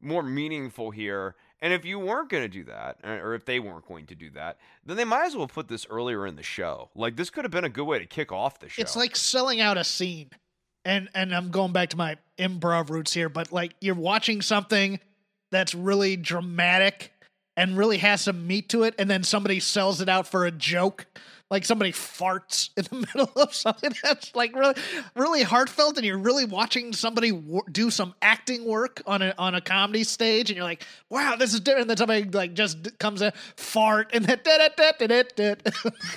more 0.00 0.24
meaningful 0.24 0.90
here 0.90 1.36
And 1.62 1.72
if 1.72 1.84
you 1.84 1.98
weren't 1.98 2.30
going 2.30 2.42
to 2.42 2.48
do 2.48 2.64
that, 2.64 2.98
uh, 3.04 3.08
or 3.08 3.34
if 3.34 3.44
they 3.44 3.60
weren't 3.60 3.86
going 3.86 4.06
to 4.06 4.14
do 4.14 4.30
that, 4.30 4.58
then 4.84 4.96
they 4.96 5.04
might 5.04 5.26
as 5.26 5.36
well 5.36 5.46
put 5.46 5.68
this 5.68 5.86
earlier 5.90 6.26
in 6.26 6.36
the 6.36 6.42
show. 6.42 6.90
Like 6.94 7.16
this 7.16 7.30
could 7.30 7.44
have 7.44 7.50
been 7.50 7.64
a 7.64 7.70
good 7.70 7.84
way 7.84 7.98
to 7.98 8.06
kick 8.06 8.32
off 8.32 8.60
the 8.60 8.68
show. 8.68 8.80
It's 8.80 8.96
like 8.96 9.14
selling 9.16 9.60
out 9.60 9.76
a 9.76 9.84
scene. 9.84 10.30
And 10.84 11.10
and 11.14 11.34
I'm 11.34 11.50
going 11.50 11.72
back 11.72 11.90
to 11.90 11.96
my 11.98 12.16
improv 12.38 12.88
roots 12.88 13.12
here, 13.12 13.28
but 13.28 13.52
like 13.52 13.74
you're 13.80 13.94
watching 13.94 14.40
something 14.40 14.98
that's 15.50 15.74
really 15.74 16.16
dramatic 16.16 17.12
and 17.60 17.76
really 17.76 17.98
has 17.98 18.22
some 18.22 18.46
meat 18.46 18.70
to 18.70 18.84
it, 18.84 18.94
and 18.98 19.10
then 19.10 19.22
somebody 19.22 19.60
sells 19.60 20.00
it 20.00 20.08
out 20.08 20.26
for 20.26 20.46
a 20.46 20.50
joke. 20.50 21.06
Like 21.50 21.66
somebody 21.66 21.92
farts 21.92 22.70
in 22.74 22.84
the 22.84 23.06
middle 23.14 23.30
of 23.36 23.54
something 23.54 23.92
that's 24.02 24.34
like 24.34 24.56
really, 24.56 24.74
really 25.14 25.42
heartfelt, 25.42 25.98
and 25.98 26.06
you're 26.06 26.16
really 26.16 26.46
watching 26.46 26.94
somebody 26.94 27.32
w- 27.32 27.60
do 27.70 27.90
some 27.90 28.14
acting 28.22 28.64
work 28.64 29.02
on 29.06 29.20
a 29.20 29.34
on 29.36 29.54
a 29.54 29.60
comedy 29.60 30.04
stage, 30.04 30.48
and 30.48 30.56
you're 30.56 30.64
like, 30.64 30.86
"Wow, 31.10 31.36
this 31.36 31.52
is 31.52 31.60
different." 31.60 31.82
And 31.82 31.90
then 31.90 31.96
somebody 31.98 32.24
like 32.24 32.54
just 32.54 32.98
comes 32.98 33.20
in, 33.20 33.30
fart, 33.56 34.10
and 34.14 34.24
then 34.24 34.38
da 34.42 34.56
da 34.56 34.68
da 34.74 34.92
da 34.98 35.22
da 35.22 35.54
da, 35.54 35.54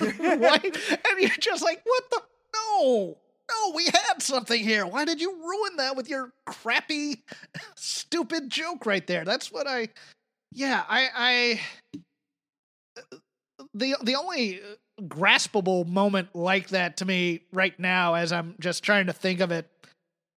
and 0.00 1.20
you're 1.20 1.28
just 1.38 1.62
like, 1.62 1.82
"What 1.84 2.10
the 2.10 2.22
no." 2.54 3.18
No, 3.50 3.72
we 3.74 3.84
had 3.84 4.22
something 4.22 4.64
here. 4.64 4.86
Why 4.86 5.04
did 5.04 5.20
you 5.20 5.30
ruin 5.30 5.76
that 5.76 5.96
with 5.96 6.08
your 6.08 6.32
crappy, 6.46 7.22
stupid 7.74 8.48
joke 8.48 8.86
right 8.86 9.06
there? 9.06 9.26
That's 9.26 9.52
what 9.52 9.66
I. 9.66 9.90
Yeah, 10.54 10.84
I. 10.88 11.08
I 11.14 11.60
uh, 12.96 13.16
the 13.74 13.96
the 14.02 14.14
only 14.14 14.60
uh, 14.60 15.02
graspable 15.02 15.86
moment 15.86 16.28
like 16.34 16.68
that 16.68 16.96
to 16.98 17.04
me 17.04 17.42
right 17.52 17.78
now, 17.78 18.14
as 18.14 18.32
I'm 18.32 18.54
just 18.60 18.84
trying 18.84 19.06
to 19.06 19.12
think 19.12 19.40
of 19.40 19.50
it, 19.50 19.68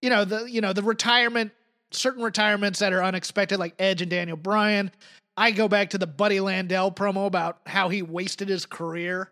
you 0.02 0.10
know 0.10 0.26
the 0.26 0.46
you 0.46 0.60
know 0.60 0.74
the 0.74 0.82
retirement, 0.82 1.52
certain 1.92 2.24
retirements 2.24 2.80
that 2.80 2.94
are 2.94 3.04
unexpected, 3.04 3.60
like 3.60 3.76
Edge 3.78 4.02
and 4.02 4.10
Daniel 4.10 4.38
Bryan. 4.38 4.92
I 5.38 5.52
go 5.52 5.68
back 5.68 5.92
to 5.92 6.00
the 6.00 6.08
Buddy 6.08 6.38
Landel 6.38 6.96
promo 6.96 7.28
about 7.28 7.60
how 7.68 7.90
he 7.90 8.02
wasted 8.02 8.50
his 8.50 8.66
career 8.66 9.30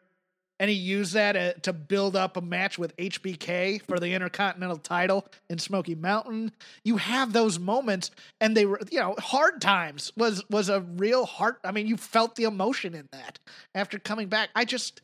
and 0.60 0.70
he 0.70 0.76
used 0.76 1.14
that 1.14 1.36
uh, 1.36 1.54
to 1.62 1.74
build 1.74 2.16
up 2.16 2.38
a 2.38 2.42
match 2.42 2.78
with 2.78 2.96
HBK 2.98 3.82
for 3.84 4.00
the 4.00 4.14
Intercontinental 4.14 4.78
title 4.78 5.26
in 5.50 5.60
Smoky 5.60 5.96
Mountain. 5.96 6.52
You 6.84 6.98
have 6.98 7.34
those 7.34 7.60
moments, 7.60 8.12
and 8.40 8.56
they 8.56 8.66
were, 8.66 8.80
you 8.92 9.00
know, 9.00 9.16
hard 9.20 9.62
times 9.62 10.12
was 10.16 10.44
was 10.50 10.70
a 10.70 10.82
real 10.82 11.26
heart. 11.26 11.60
I 11.64 11.72
mean, 11.72 11.88
you 11.88 11.98
felt 11.98 12.36
the 12.36 12.44
emotion 12.44 12.94
in 12.94 13.08
that 13.12 13.40
after 13.74 14.00
coming 14.00 14.28
back. 14.28 14.50
I 14.56 14.66
just 14.66 15.02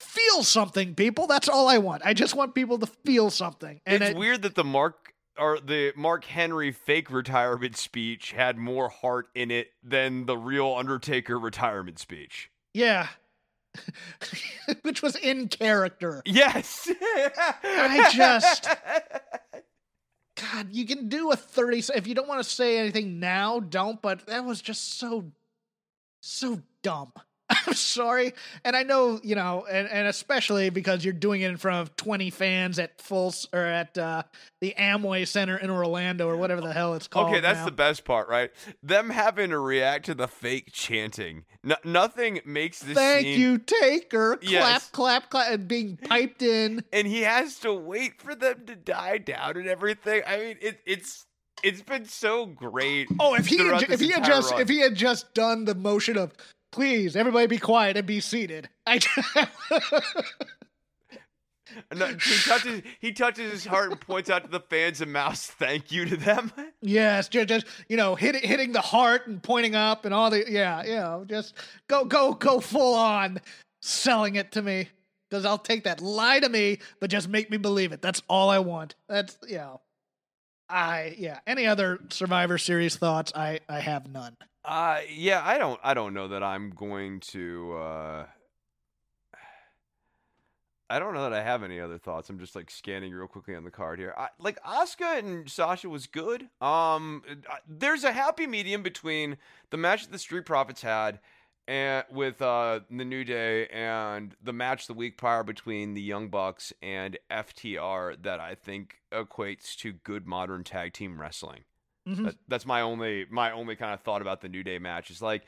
feel 0.00 0.42
something, 0.42 0.94
people. 0.94 1.26
That's 1.26 1.48
all 1.48 1.68
I 1.68 1.78
want. 1.78 2.02
I 2.04 2.14
just 2.14 2.34
want 2.34 2.54
people 2.54 2.78
to 2.78 2.86
feel 2.86 3.30
something. 3.30 3.80
And 3.86 4.02
it's 4.02 4.12
it, 4.12 4.16
weird 4.16 4.42
that 4.42 4.54
the 4.54 4.64
Mark 4.64 5.14
or 5.38 5.58
the 5.58 5.92
Mark 5.96 6.24
Henry 6.24 6.70
fake 6.70 7.10
retirement 7.10 7.76
speech 7.76 8.32
had 8.32 8.56
more 8.56 8.88
heart 8.88 9.28
in 9.34 9.50
it 9.50 9.72
than 9.82 10.26
the 10.26 10.36
real 10.36 10.74
Undertaker 10.74 11.38
retirement 11.38 11.98
speech. 11.98 12.50
Yeah, 12.72 13.08
which 14.82 15.02
was 15.02 15.16
in 15.16 15.48
character. 15.48 16.22
Yes. 16.24 16.90
I 17.02 18.10
just 18.12 18.68
God, 20.36 20.68
you 20.72 20.84
can 20.86 21.08
do 21.08 21.30
a 21.30 21.36
30 21.36 21.84
if 21.94 22.06
you 22.06 22.14
don't 22.14 22.28
want 22.28 22.42
to 22.42 22.48
say 22.48 22.78
anything 22.78 23.20
now, 23.20 23.60
don't, 23.60 24.00
but 24.02 24.26
that 24.26 24.44
was 24.44 24.60
just 24.60 24.98
so 24.98 25.32
so 26.20 26.60
dumb. 26.82 27.12
I'm 27.66 27.74
sorry. 27.74 28.32
And 28.64 28.74
I 28.74 28.82
know, 28.82 29.20
you 29.22 29.34
know, 29.34 29.66
and, 29.70 29.88
and 29.88 30.08
especially 30.08 30.70
because 30.70 31.04
you're 31.04 31.12
doing 31.12 31.42
it 31.42 31.50
in 31.50 31.56
front 31.56 31.82
of 31.82 31.96
20 31.96 32.30
fans 32.30 32.78
at 32.78 33.00
full 33.00 33.34
or 33.52 33.60
at 33.60 33.96
uh, 33.98 34.22
the 34.60 34.74
Amway 34.78 35.26
Center 35.26 35.56
in 35.56 35.70
Orlando 35.70 36.26
or 36.28 36.36
whatever 36.36 36.62
the 36.62 36.72
hell 36.72 36.94
it's 36.94 37.06
called. 37.06 37.30
Okay, 37.30 37.40
that's 37.40 37.60
now. 37.60 37.64
the 37.66 37.72
best 37.72 38.04
part, 38.04 38.28
right? 38.28 38.50
Them 38.82 39.10
having 39.10 39.50
to 39.50 39.58
react 39.58 40.06
to 40.06 40.14
the 40.14 40.28
fake 40.28 40.70
chanting. 40.72 41.44
No, 41.62 41.76
nothing 41.84 42.40
makes 42.46 42.80
this 42.80 42.96
Thank 42.96 43.26
scene... 43.26 43.40
you, 43.40 43.58
Taker. 43.58 44.36
Clap, 44.36 44.50
yes. 44.50 44.90
clap, 44.90 45.30
clap, 45.30 45.52
and 45.52 45.68
being 45.68 45.96
piped 45.96 46.42
in. 46.42 46.82
And 46.92 47.06
he 47.06 47.22
has 47.22 47.58
to 47.60 47.74
wait 47.74 48.20
for 48.20 48.34
them 48.34 48.64
to 48.66 48.76
die 48.76 49.18
down 49.18 49.56
and 49.56 49.68
everything. 49.68 50.22
I 50.26 50.38
mean, 50.38 50.56
it, 50.60 50.80
it's 50.86 51.26
it's 51.62 51.82
been 51.82 52.04
so 52.04 52.46
great. 52.46 53.08
Oh, 53.18 53.34
if 53.34 53.46
he 53.46 53.58
had, 53.58 53.82
if 53.90 54.00
he 54.00 54.10
had 54.10 54.24
just 54.24 54.52
run. 54.52 54.60
if 54.60 54.68
he 54.68 54.80
had 54.80 54.94
just 54.94 55.32
done 55.34 55.64
the 55.64 55.74
motion 55.74 56.18
of 56.18 56.32
please, 56.74 57.14
everybody 57.14 57.46
be 57.46 57.58
quiet 57.58 57.96
and 57.96 58.04
be 58.04 58.18
seated. 58.20 58.68
I. 58.86 58.98
No, 61.92 62.06
he 62.06 62.38
touches 62.44 62.82
he 63.00 63.12
touches 63.12 63.50
his 63.50 63.64
heart 63.64 63.90
and 63.90 64.00
points 64.00 64.30
out 64.30 64.44
to 64.44 64.50
the 64.50 64.60
fans 64.60 65.00
and 65.00 65.12
mouths 65.12 65.46
thank 65.46 65.90
you 65.90 66.04
to 66.04 66.16
them. 66.16 66.52
Yes, 66.82 67.28
just, 67.28 67.48
just 67.48 67.66
you 67.88 67.96
know, 67.96 68.14
hit, 68.14 68.36
hitting 68.36 68.72
the 68.72 68.80
heart 68.80 69.26
and 69.26 69.42
pointing 69.42 69.74
up 69.74 70.04
and 70.04 70.12
all 70.12 70.30
the 70.30 70.44
yeah, 70.48 70.82
you 70.84 70.96
know, 70.96 71.24
just 71.26 71.54
go 71.88 72.04
go 72.04 72.34
go 72.34 72.60
full 72.60 72.94
on 72.94 73.40
selling 73.80 74.36
it 74.36 74.52
to 74.52 74.62
me 74.62 74.88
because 75.30 75.44
I'll 75.44 75.58
take 75.58 75.84
that. 75.84 76.00
Lie 76.00 76.40
to 76.40 76.48
me, 76.48 76.78
but 77.00 77.10
just 77.10 77.28
make 77.28 77.50
me 77.50 77.56
believe 77.56 77.92
it. 77.92 78.02
That's 78.02 78.22
all 78.28 78.50
I 78.50 78.58
want. 78.58 78.94
That's 79.08 79.38
you 79.48 79.56
know, 79.56 79.80
I 80.68 81.14
yeah. 81.18 81.40
Any 81.46 81.66
other 81.66 82.00
Survivor 82.10 82.58
Series 82.58 82.96
thoughts? 82.96 83.32
I 83.34 83.60
I 83.68 83.80
have 83.80 84.10
none. 84.10 84.36
Uh 84.64 85.00
yeah, 85.14 85.42
I 85.44 85.58
don't 85.58 85.78
I 85.82 85.94
don't 85.94 86.14
know 86.14 86.28
that 86.28 86.42
I'm 86.42 86.70
going 86.70 87.20
to 87.20 87.76
uh 87.76 88.26
I 90.88 90.98
don't 90.98 91.14
know 91.14 91.22
that 91.22 91.32
I 91.32 91.42
have 91.42 91.62
any 91.62 91.80
other 91.80 91.98
thoughts. 91.98 92.28
I'm 92.28 92.38
just 92.38 92.54
like 92.54 92.70
scanning 92.70 93.12
real 93.12 93.26
quickly 93.26 93.54
on 93.54 93.64
the 93.64 93.70
card 93.70 93.98
here. 93.98 94.14
I, 94.16 94.28
like 94.38 94.62
Asuka 94.62 95.18
and 95.18 95.50
Sasha 95.50 95.88
was 95.88 96.06
good. 96.06 96.48
Um 96.60 97.22
there's 97.68 98.04
a 98.04 98.12
happy 98.12 98.46
medium 98.46 98.82
between 98.82 99.36
the 99.70 99.76
match 99.76 100.04
that 100.04 100.12
the 100.12 100.18
Street 100.18 100.46
Profits 100.46 100.82
had 100.82 101.20
and 101.66 102.04
with 102.10 102.42
uh, 102.42 102.80
the 102.90 103.04
New 103.04 103.24
Day 103.24 103.66
and 103.68 104.34
the 104.42 104.52
match 104.52 104.86
the 104.86 104.94
week 104.94 105.16
prior 105.16 105.42
between 105.42 105.94
the 105.94 106.02
Young 106.02 106.28
Bucks 106.28 106.72
and 106.82 107.18
FTR 107.30 108.22
that 108.22 108.40
I 108.40 108.54
think 108.54 108.96
equates 109.12 109.74
to 109.76 109.92
good 109.92 110.26
modern 110.26 110.64
tag 110.64 110.92
team 110.92 111.20
wrestling. 111.20 111.64
Mm-hmm. 112.06 112.24
That, 112.24 112.34
that's 112.48 112.66
my 112.66 112.82
only 112.82 113.24
my 113.30 113.50
only 113.50 113.76
kind 113.76 113.94
of 113.94 114.00
thought 114.00 114.20
about 114.20 114.42
the 114.42 114.48
New 114.48 114.62
Day 114.62 114.78
match. 114.78 115.10
Is 115.10 115.22
like 115.22 115.44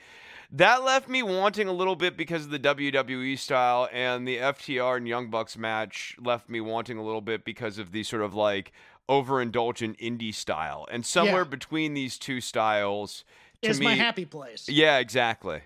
that 0.53 0.83
left 0.85 1.07
me 1.07 1.23
wanting 1.23 1.69
a 1.69 1.73
little 1.73 1.97
bit 1.97 2.17
because 2.17 2.47
of 2.47 2.51
the 2.51 2.59
WWE 2.59 3.39
style, 3.39 3.89
and 3.93 4.27
the 4.27 4.39
FTR 4.39 4.97
and 4.97 5.07
Young 5.07 5.29
Bucks 5.29 5.59
match 5.59 6.17
left 6.19 6.49
me 6.49 6.63
wanting 6.63 6.97
a 6.97 7.05
little 7.05 7.21
bit 7.21 7.45
because 7.45 7.79
of 7.79 7.93
the 7.93 8.03
sort 8.03 8.23
of 8.23 8.35
like 8.35 8.73
overindulgent 9.07 9.99
indie 9.99 10.35
style. 10.35 10.89
And 10.91 11.05
somewhere 11.05 11.43
yeah. 11.43 11.49
between 11.49 11.93
these 11.93 12.17
two 12.17 12.41
styles 12.41 13.25
is 13.61 13.79
me, 13.79 13.87
my 13.87 13.95
happy 13.95 14.25
place. 14.25 14.67
Yeah, 14.67 14.97
exactly. 14.97 15.61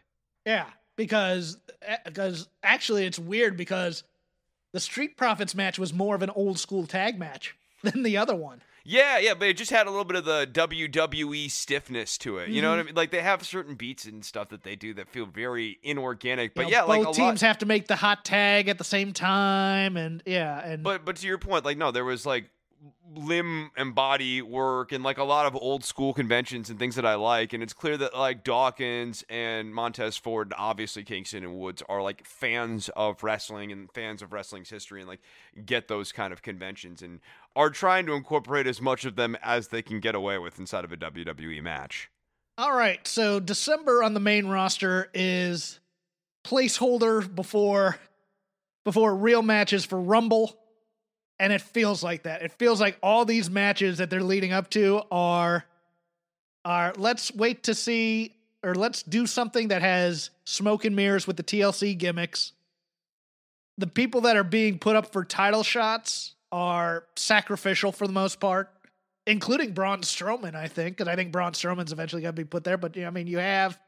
Yeah, 0.51 0.67
because 0.97 1.59
because 2.05 2.43
eh, 2.43 2.47
actually 2.65 3.07
it's 3.07 3.19
weird 3.19 3.57
because 3.57 4.03
the 4.73 4.81
Street 4.81 5.17
Profits 5.17 5.55
match 5.55 5.79
was 5.79 5.95
more 5.95 6.17
of 6.17 6.23
an 6.23 6.31
old 6.31 6.59
school 6.59 6.87
tag 6.87 7.19
match 7.19 7.57
than 7.83 8.03
the 8.03 8.17
other 8.17 8.35
one. 8.35 8.63
Yeah, 8.83 9.19
yeah, 9.19 9.35
but 9.35 9.47
it 9.47 9.57
just 9.57 9.71
had 9.71 9.87
a 9.87 9.91
little 9.91 10.07
bit 10.07 10.17
of 10.17 10.25
the 10.25 10.49
WWE 10.53 11.51
stiffness 11.51 12.17
to 12.19 12.39
it. 12.39 12.49
You 12.49 12.55
mm-hmm. 12.57 12.63
know 12.63 12.71
what 12.71 12.75
I 12.75 12.81
mm-hmm. 12.81 12.87
mean? 12.87 12.95
Like 12.97 13.11
they 13.11 13.21
have 13.21 13.45
certain 13.45 13.75
beats 13.77 14.07
and 14.07 14.25
stuff 14.25 14.49
that 14.49 14.65
they 14.65 14.75
do 14.75 14.95
that 14.95 15.09
feel 15.11 15.27
very 15.27 15.79
inorganic. 15.83 16.55
But 16.55 16.65
you 16.65 16.73
know, 16.73 16.79
yeah, 16.79 16.87
both 16.87 17.07
like 17.07 17.15
teams 17.15 17.43
lot... 17.43 17.49
have 17.49 17.59
to 17.59 17.67
make 17.67 17.87
the 17.87 17.97
hot 17.97 18.25
tag 18.25 18.69
at 18.69 18.79
the 18.79 18.85
same 18.85 19.13
time, 19.13 19.97
and 19.97 20.23
yeah, 20.27 20.59
and 20.67 20.83
but 20.83 21.05
but 21.05 21.17
to 21.17 21.27
your 21.27 21.39
point, 21.39 21.65
like 21.65 21.79
no, 21.79 21.93
there 21.93 22.05
was 22.05 22.27
like 22.27 22.51
limb 23.15 23.71
and 23.77 23.95
body 23.95 24.41
work 24.41 24.93
and 24.93 25.05
like 25.05 25.19
a 25.19 25.25
lot 25.25 25.47
of 25.47 25.55
old 25.55 25.85
school 25.85 26.15
conventions 26.15 26.71
and 26.71 26.79
things 26.79 26.95
that 26.95 27.05
I 27.05 27.15
like. 27.15 27.53
And 27.53 27.63
it's 27.63 27.73
clear 27.73 27.97
that 27.99 28.17
like 28.17 28.45
Dawkins 28.45 29.25
and 29.29 29.75
Montez 29.75 30.17
Ford, 30.17 30.49
and 30.49 30.55
obviously 30.57 31.03
Kingston 31.03 31.45
and 31.45 31.59
Woods 31.59 31.83
are 31.89 32.03
like 32.03 32.25
fans 32.27 32.89
of 32.97 33.23
wrestling 33.23 33.73
and 33.73 33.91
fans 33.93 34.23
of 34.23 34.33
wrestling's 34.33 34.71
history 34.71 35.01
and 35.01 35.09
like 35.09 35.21
get 35.67 35.89
those 35.89 36.13
kind 36.13 36.33
of 36.33 36.43
conventions 36.43 37.03
and 37.03 37.21
are 37.55 37.71
trying 37.71 38.07
to 38.07 38.13
incorporate 38.13 38.67
as 38.67 38.81
much 38.81 39.05
of 39.05 39.17
them 39.17 39.37
as 39.43 39.69
they 39.69 39.83
can 39.83 40.01
get 40.01 40.15
away 40.15 40.39
with 40.39 40.59
inside 40.59 40.85
of 40.85 40.93
a 40.93 40.97
WWE 40.97 41.63
match. 41.63 42.11
All 42.57 42.75
right. 42.75 43.07
So 43.07 43.41
December 43.41 44.03
on 44.03 44.15
the 44.15 44.21
main 44.21 44.47
roster 44.47 45.11
is 45.13 45.81
placeholder 46.45 47.35
before 47.35 47.97
before 48.85 49.15
real 49.15 49.43
matches 49.43 49.85
for 49.85 50.01
Rumble 50.01 50.60
and 51.41 51.55
it 51.55 51.63
feels 51.63 52.05
like 52.05 52.25
that. 52.25 52.43
It 52.43 52.53
feels 52.53 52.81
like 52.81 52.99
all 53.03 53.25
these 53.25 53.51
matches 53.51 53.99
that 53.99 54.11
they're 54.11 54.23
leading 54.23 54.53
up 54.53 54.71
to 54.71 55.03
are 55.11 55.65
are 56.65 56.93
let's 56.99 57.35
wait 57.35 57.63
to 57.65 57.75
see 57.75 58.35
or 58.63 58.75
let's 58.75 59.03
do 59.03 59.27
something 59.27 59.69
that 59.69 59.81
has 59.81 60.29
smoke 60.45 60.85
and 60.85 60.95
mirrors 60.95 61.27
with 61.27 61.39
the 61.39 61.43
TLC 61.43 61.97
gimmicks. 61.97 62.53
The 63.79 63.87
people 63.87 64.21
that 64.23 64.37
are 64.37 64.45
being 64.45 64.79
put 64.79 64.95
up 64.95 65.11
for 65.13 65.25
title 65.25 65.63
shots 65.63 66.35
are 66.53 67.05
sacrificial 67.17 67.91
for 67.91 68.07
the 68.07 68.13
most 68.13 68.39
part, 68.39 68.71
including 69.27 69.73
Braun 69.73 70.03
Strowman, 70.03 70.55
I 70.55 70.69
think, 70.69 70.99
because 70.99 71.09
I 71.11 71.17
think 71.17 71.33
Braun 71.33 71.53
Strowman's 71.53 71.93
eventually 71.93 72.21
going 72.21 72.35
to 72.35 72.43
be 72.43 72.45
put 72.45 72.65
there. 72.65 72.77
But 72.77 72.95
you 72.97 73.03
know, 73.03 73.09
I 73.09 73.13
mean, 73.13 73.27
you 73.27 73.39
have, 73.39 73.81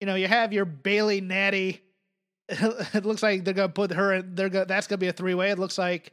you 0.00 0.06
know, 0.06 0.14
you 0.14 0.28
have 0.28 0.52
your 0.52 0.64
Bayley 0.64 1.20
Natty. 1.20 1.82
it 2.48 3.04
looks 3.04 3.24
like 3.24 3.44
they're 3.44 3.54
going 3.54 3.70
to 3.70 3.74
put 3.74 3.90
her. 3.90 4.12
In, 4.12 4.36
they're 4.36 4.48
going. 4.48 4.68
That's 4.68 4.86
going 4.86 5.00
to 5.00 5.04
be 5.04 5.08
a 5.08 5.12
three 5.12 5.34
way. 5.34 5.50
It 5.50 5.58
looks 5.58 5.78
like 5.78 6.12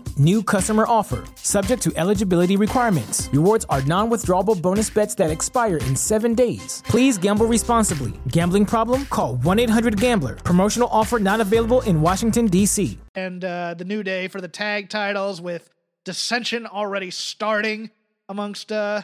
New 0.17 0.43
customer 0.43 0.85
offer, 0.87 1.23
subject 1.35 1.81
to 1.83 1.91
eligibility 1.95 2.57
requirements. 2.57 3.29
Rewards 3.31 3.65
are 3.69 3.81
non 3.83 4.09
withdrawable 4.09 4.61
bonus 4.61 4.89
bets 4.89 5.15
that 5.15 5.31
expire 5.31 5.77
in 5.77 5.95
seven 5.95 6.33
days. 6.33 6.83
Please 6.85 7.17
gamble 7.17 7.45
responsibly. 7.45 8.13
Gambling 8.27 8.65
problem? 8.65 9.05
Call 9.05 9.35
1 9.37 9.59
800 9.59 9.99
Gambler. 9.99 10.35
Promotional 10.35 10.89
offer 10.91 11.19
not 11.19 11.41
available 11.41 11.81
in 11.81 12.01
Washington, 12.01 12.47
D.C. 12.47 12.97
and 13.15 13.43
uh, 13.43 13.73
the 13.73 13.85
new 13.85 14.03
day 14.03 14.27
for 14.27 14.41
the 14.41 14.47
tag 14.47 14.89
titles 14.89 15.41
with 15.41 15.69
dissension 16.03 16.65
already 16.65 17.11
starting 17.11 17.89
amongst 18.29 18.71
uh 18.71 19.01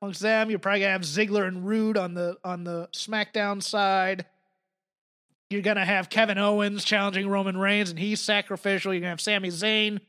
amongst 0.00 0.20
them. 0.20 0.50
You're 0.50 0.58
probably 0.58 0.80
gonna 0.80 0.92
have 0.92 1.02
Ziggler 1.02 1.46
and 1.46 1.66
Rude 1.66 1.96
on 1.96 2.14
the 2.14 2.36
on 2.44 2.64
the 2.64 2.88
SmackDown 2.92 3.62
side. 3.62 4.24
You're 5.50 5.62
gonna 5.62 5.84
have 5.84 6.10
Kevin 6.10 6.38
Owens 6.38 6.84
challenging 6.84 7.28
Roman 7.28 7.56
Reigns, 7.56 7.90
and 7.90 7.98
he's 7.98 8.20
sacrificial. 8.20 8.92
You're 8.92 9.00
gonna 9.00 9.10
have 9.10 9.20
Sami 9.20 9.48
Zayn, 9.48 10.00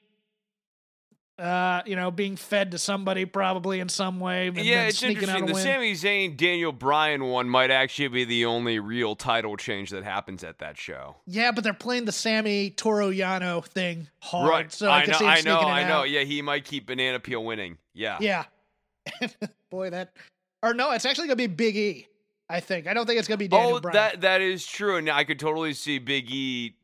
uh, 1.39 1.81
you 1.85 1.95
know, 1.95 2.11
being 2.11 2.35
fed 2.35 2.71
to 2.71 2.77
somebody 2.77 3.25
probably 3.25 3.79
in 3.79 3.89
some 3.89 4.19
way. 4.19 4.47
And 4.47 4.57
Yeah, 4.57 4.87
it's 4.87 4.99
sneaking 4.99 5.29
out 5.29 5.39
interesting. 5.39 5.45
The 5.45 5.53
win. 5.53 5.63
Sami 5.63 5.93
Zayn 5.93 6.37
Daniel 6.37 6.71
Bryan 6.71 7.25
one 7.25 7.49
might 7.49 7.71
actually 7.71 8.09
be 8.09 8.25
the 8.25 8.45
only 8.45 8.79
real 8.79 9.15
title 9.15 9.55
change 9.57 9.89
that 9.91 10.03
happens 10.03 10.43
at 10.43 10.59
that 10.59 10.77
show. 10.77 11.15
Yeah, 11.25 11.51
but 11.51 11.63
they're 11.63 11.73
playing 11.73 12.05
the 12.05 12.11
Sami 12.11 12.71
Toru 12.71 13.11
Yano 13.11 13.63
thing 13.65 14.07
hard. 14.19 14.49
right. 14.49 14.71
So 14.71 14.89
I, 14.89 14.99
I 14.99 15.05
can 15.05 15.11
know. 15.11 15.27
I 15.27 15.41
know. 15.41 15.59
I 15.59 15.87
know. 15.87 15.93
out. 15.99 16.09
Yeah, 16.09 16.21
he 16.21 16.41
might 16.41 16.65
keep 16.65 16.87
Banana 16.87 17.19
Peel 17.19 17.43
winning. 17.43 17.77
Yeah. 17.93 18.17
Yeah. 18.19 18.45
Boy, 19.69 19.89
that 19.91 20.13
or 20.61 20.73
no, 20.73 20.91
it's 20.91 21.05
actually 21.05 21.27
gonna 21.27 21.37
be 21.37 21.47
Big 21.47 21.75
E. 21.77 22.07
I 22.49 22.59
think. 22.59 22.87
I 22.87 22.93
don't 22.93 23.05
think 23.05 23.19
it's 23.19 23.27
gonna 23.27 23.37
be 23.37 23.47
Daniel 23.47 23.77
oh, 23.77 23.79
Bryan. 23.79 23.93
that 23.93 24.21
that 24.21 24.41
is 24.41 24.65
true. 24.65 24.97
And 24.97 25.09
I 25.09 25.23
could 25.23 25.39
totally 25.39 25.73
see 25.73 25.99
Big 25.99 26.29
E. 26.29 26.75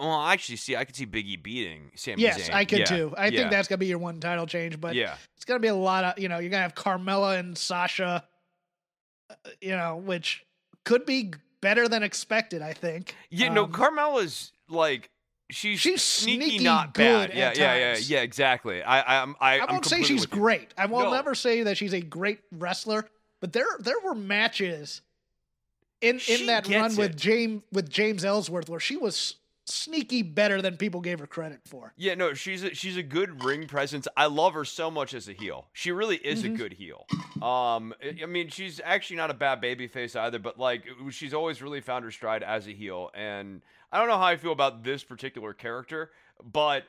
Well, 0.00 0.22
actually, 0.22 0.56
see, 0.56 0.74
I 0.76 0.84
could 0.84 0.96
see 0.96 1.04
Big 1.04 1.26
E 1.26 1.36
beating 1.36 1.90
Sami 1.94 2.22
yes, 2.22 2.48
Zayn. 2.48 2.54
I 2.54 2.64
could 2.64 2.78
Yeah, 2.80 2.84
too. 2.86 3.14
I 3.16 3.26
yeah, 3.26 3.38
think 3.40 3.50
that's 3.50 3.68
gonna 3.68 3.78
be 3.78 3.86
your 3.86 3.98
one 3.98 4.18
title 4.18 4.46
change, 4.46 4.80
but 4.80 4.94
yeah. 4.94 5.16
it's 5.36 5.44
gonna 5.44 5.60
be 5.60 5.68
a 5.68 5.74
lot 5.74 6.04
of 6.04 6.18
you 6.18 6.28
know 6.28 6.38
you're 6.38 6.50
gonna 6.50 6.62
have 6.62 6.74
Carmella 6.74 7.38
and 7.38 7.56
Sasha, 7.56 8.24
uh, 9.28 9.34
you 9.60 9.76
know, 9.76 9.96
which 9.96 10.44
could 10.84 11.04
be 11.04 11.32
better 11.60 11.86
than 11.88 12.02
expected. 12.02 12.62
I 12.62 12.72
think. 12.72 13.14
Yeah, 13.30 13.52
no, 13.52 13.64
Um, 13.64 13.72
Carmella's 13.72 14.52
like 14.68 15.10
she's, 15.50 15.80
She's 15.80 16.02
sneaky, 16.02 16.48
sneaky 16.48 16.64
not 16.64 16.94
bad. 16.94 17.32
Yeah, 17.34 17.52
yeah, 17.54 17.74
yeah, 17.76 17.96
yeah, 17.98 18.20
exactly. 18.22 18.82
I, 18.82 19.22
I'm, 19.22 19.36
I, 19.40 19.58
I 19.58 19.62
I'm 19.64 19.72
won't 19.74 19.84
say 19.84 20.02
she's 20.02 20.22
with 20.22 20.30
great. 20.30 20.72
I 20.78 20.86
will 20.86 21.00
No. 21.00 21.10
never 21.12 21.34
say 21.34 21.64
that 21.64 21.76
she's 21.76 21.92
a 21.92 22.00
great 22.00 22.40
wrestler, 22.52 23.06
but 23.40 23.52
there 23.52 23.66
there 23.80 24.00
were 24.02 24.14
matches 24.14 25.02
in 26.00 26.18
She 26.18 26.40
in 26.40 26.46
that 26.46 26.66
run 26.68 26.96
with 26.96 27.10
it. 27.10 27.16
James 27.16 27.62
with 27.72 27.90
James 27.90 28.24
Ellsworth 28.24 28.68
where 28.70 28.80
she 28.80 28.96
was 28.96 29.34
sneaky 29.66 30.22
better 30.22 30.60
than 30.60 30.76
people 30.76 31.00
gave 31.00 31.18
her 31.20 31.26
credit 31.26 31.60
for. 31.64 31.92
Yeah, 31.96 32.14
no, 32.14 32.34
she's 32.34 32.62
a, 32.64 32.74
she's 32.74 32.96
a 32.96 33.02
good 33.02 33.44
ring 33.44 33.66
presence. 33.66 34.08
I 34.16 34.26
love 34.26 34.54
her 34.54 34.64
so 34.64 34.90
much 34.90 35.14
as 35.14 35.28
a 35.28 35.32
heel. 35.32 35.68
She 35.72 35.92
really 35.92 36.16
is 36.16 36.42
Mm-hmm. 36.42 36.54
a 36.54 36.58
good 36.58 36.72
heel. 36.72 37.06
Um, 37.42 37.94
I 38.22 38.26
mean, 38.26 38.48
she's 38.48 38.80
actually 38.84 39.16
not 39.16 39.30
a 39.30 39.34
bad 39.34 39.60
baby 39.60 39.86
face 39.86 40.16
either, 40.16 40.38
but 40.38 40.58
like 40.58 40.84
she's 41.10 41.34
always 41.34 41.62
really 41.62 41.80
found 41.80 42.04
her 42.04 42.10
stride 42.10 42.42
as 42.42 42.66
a 42.66 42.72
heel. 42.72 43.10
And 43.14 43.62
I 43.92 43.98
don't 43.98 44.08
know 44.08 44.16
how 44.18 44.24
I 44.24 44.36
feel 44.36 44.52
about 44.52 44.82
this 44.82 45.04
particular 45.04 45.52
character, 45.52 46.10
but 46.42 46.84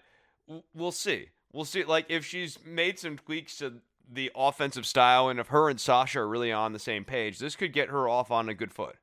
we'll 0.73 0.91
see. 0.91 1.29
We'll 1.53 1.65
see. 1.65 1.83
Like 1.83 2.05
if 2.09 2.25
she's 2.25 2.57
made 2.65 2.97
some 2.99 3.17
tweaks 3.17 3.57
to 3.57 3.75
the 4.11 4.31
offensive 4.35 4.85
style, 4.85 5.29
and 5.29 5.39
if 5.39 5.47
her 5.47 5.69
and 5.69 5.79
Sasha 5.79 6.19
are 6.19 6.27
really 6.27 6.51
on 6.51 6.73
the 6.73 6.79
same 6.79 7.05
page, 7.05 7.39
this 7.39 7.55
could 7.55 7.71
get 7.73 7.89
her 7.89 8.09
off 8.09 8.29
on 8.31 8.49
a 8.49 8.53
good 8.53 8.71
foot. 8.73 8.95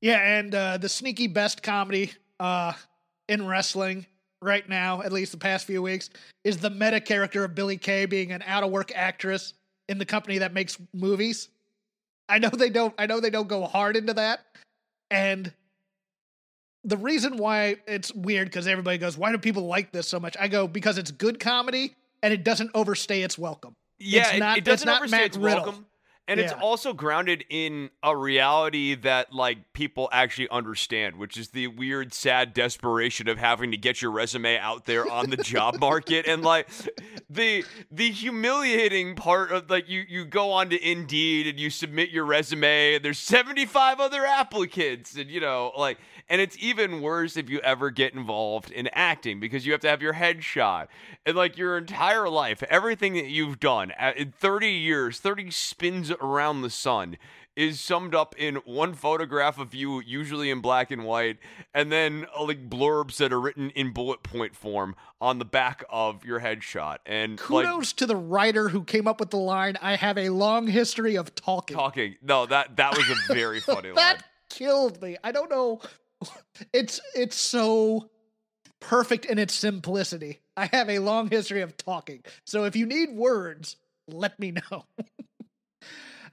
Yeah, 0.00 0.18
and 0.38 0.54
uh, 0.54 0.78
the 0.78 0.88
sneaky 0.88 1.26
best 1.26 1.62
comedy 1.62 2.12
uh, 2.38 2.72
in 3.28 3.46
wrestling 3.46 4.06
right 4.40 4.68
now, 4.68 5.02
at 5.02 5.12
least 5.12 5.32
the 5.32 5.38
past 5.38 5.66
few 5.66 5.82
weeks, 5.82 6.10
is 6.44 6.58
the 6.58 6.70
meta 6.70 7.00
character 7.00 7.44
of 7.44 7.54
Billie 7.54 7.76
Kay 7.76 8.06
being 8.06 8.30
an 8.32 8.42
out 8.46 8.62
of 8.62 8.70
work 8.70 8.92
actress 8.94 9.54
in 9.88 9.98
the 9.98 10.04
company 10.04 10.38
that 10.38 10.52
makes 10.52 10.78
movies. 10.94 11.48
I 12.28 12.38
know 12.38 12.48
they 12.50 12.70
don't. 12.70 12.94
I 12.98 13.06
know 13.06 13.20
they 13.20 13.30
don't 13.30 13.48
go 13.48 13.64
hard 13.64 13.96
into 13.96 14.12
that, 14.14 14.40
and 15.10 15.52
the 16.84 16.96
reason 16.96 17.36
why 17.38 17.76
it's 17.88 18.12
weird 18.14 18.46
because 18.48 18.66
everybody 18.68 18.98
goes, 18.98 19.16
"Why 19.18 19.32
do 19.32 19.38
people 19.38 19.66
like 19.66 19.90
this 19.92 20.06
so 20.06 20.20
much?" 20.20 20.36
I 20.38 20.46
go 20.46 20.68
because 20.68 20.98
it's 20.98 21.10
good 21.10 21.40
comedy 21.40 21.96
and 22.22 22.32
it 22.32 22.44
doesn't 22.44 22.70
overstay 22.74 23.22
its 23.22 23.36
welcome. 23.38 23.72
Yeah, 23.98 24.20
It's 24.26 24.32
it- 24.34 24.38
not- 24.38 24.58
it, 24.58 24.64
doesn't 24.64 24.74
it's 24.74 24.84
not 24.86 24.98
overstay 25.00 25.16
Matt 25.16 25.26
its 25.26 25.36
Riddle. 25.38 25.62
welcome. 25.64 25.86
And 26.28 26.38
it's 26.40 26.52
also 26.52 26.92
grounded 26.92 27.44
in 27.48 27.90
a 28.02 28.14
reality 28.16 28.94
that 28.96 29.32
like 29.32 29.72
people 29.72 30.08
actually 30.12 30.48
understand, 30.50 31.16
which 31.16 31.36
is 31.36 31.48
the 31.48 31.68
weird, 31.68 32.12
sad 32.12 32.52
desperation 32.52 33.28
of 33.28 33.38
having 33.38 33.70
to 33.70 33.76
get 33.78 34.02
your 34.02 34.10
resume 34.10 34.58
out 34.58 34.84
there 34.84 35.10
on 35.10 35.30
the 35.30 35.38
job 35.38 35.78
market, 35.80 36.26
and 36.26 36.42
like 36.42 36.68
the 37.30 37.64
the 37.90 38.10
humiliating 38.10 39.14
part 39.14 39.50
of 39.50 39.70
like 39.70 39.88
you 39.88 40.04
you 40.06 40.24
go 40.24 40.52
on 40.52 40.68
to 40.70 40.90
Indeed 40.90 41.46
and 41.46 41.58
you 41.58 41.70
submit 41.70 42.10
your 42.10 42.26
resume, 42.26 42.96
and 42.96 43.04
there's 43.04 43.18
75 43.18 43.98
other 43.98 44.26
applicants, 44.26 45.16
and 45.16 45.30
you 45.30 45.40
know 45.40 45.72
like, 45.76 45.98
and 46.28 46.40
it's 46.40 46.56
even 46.60 47.00
worse 47.00 47.36
if 47.36 47.48
you 47.48 47.58
ever 47.60 47.90
get 47.90 48.12
involved 48.14 48.70
in 48.70 48.88
acting 48.92 49.40
because 49.40 49.64
you 49.64 49.72
have 49.72 49.80
to 49.80 49.88
have 49.88 50.02
your 50.02 50.14
headshot 50.14 50.88
and 51.24 51.36
like 51.36 51.56
your 51.56 51.78
entire 51.78 52.28
life, 52.28 52.62
everything 52.64 53.14
that 53.14 53.26
you've 53.26 53.60
done 53.60 53.92
uh, 53.98 54.12
in 54.16 54.32
30 54.32 54.68
years, 54.68 55.20
30 55.20 55.50
spins 55.50 56.12
around 56.20 56.62
the 56.62 56.70
sun 56.70 57.16
is 57.56 57.80
summed 57.80 58.14
up 58.14 58.36
in 58.38 58.54
one 58.64 58.94
photograph 58.94 59.58
of 59.58 59.74
you, 59.74 60.00
usually 60.00 60.48
in 60.48 60.60
black 60.60 60.92
and 60.92 61.04
white, 61.04 61.38
and 61.74 61.90
then 61.90 62.24
uh, 62.38 62.44
like 62.44 62.70
blurbs 62.70 63.16
that 63.16 63.32
are 63.32 63.40
written 63.40 63.70
in 63.70 63.92
bullet 63.92 64.22
point 64.22 64.54
form 64.54 64.94
on 65.20 65.40
the 65.40 65.44
back 65.44 65.82
of 65.90 66.24
your 66.24 66.38
headshot. 66.38 66.98
And 67.04 67.32
like 67.32 67.40
Kudos 67.40 67.92
to 67.94 68.06
the 68.06 68.14
writer 68.14 68.68
who 68.68 68.84
came 68.84 69.08
up 69.08 69.18
with 69.18 69.30
the 69.30 69.38
line, 69.38 69.76
"I 69.82 69.96
have 69.96 70.16
a 70.16 70.28
long 70.28 70.68
history 70.68 71.16
of 71.16 71.34
talking." 71.34 71.76
talking. 71.76 72.14
No, 72.22 72.46
that 72.46 72.76
that 72.76 72.96
was 72.96 73.10
a 73.10 73.34
very 73.34 73.58
funny 73.60 73.88
line. 73.88 73.96
that 73.96 74.22
killed 74.48 75.02
me. 75.02 75.16
I 75.24 75.32
don't 75.32 75.50
know. 75.50 75.80
It's 76.72 77.00
it's 77.14 77.36
so 77.36 78.08
perfect 78.80 79.24
in 79.24 79.38
its 79.38 79.54
simplicity. 79.54 80.40
I 80.56 80.66
have 80.66 80.88
a 80.88 81.00
long 81.00 81.28
history 81.28 81.62
of 81.62 81.76
talking. 81.76 82.22
So 82.44 82.64
if 82.64 82.76
you 82.76 82.86
need 82.86 83.10
words, 83.16 83.76
let 84.06 84.38
me 84.38 84.52
know. 84.52 84.84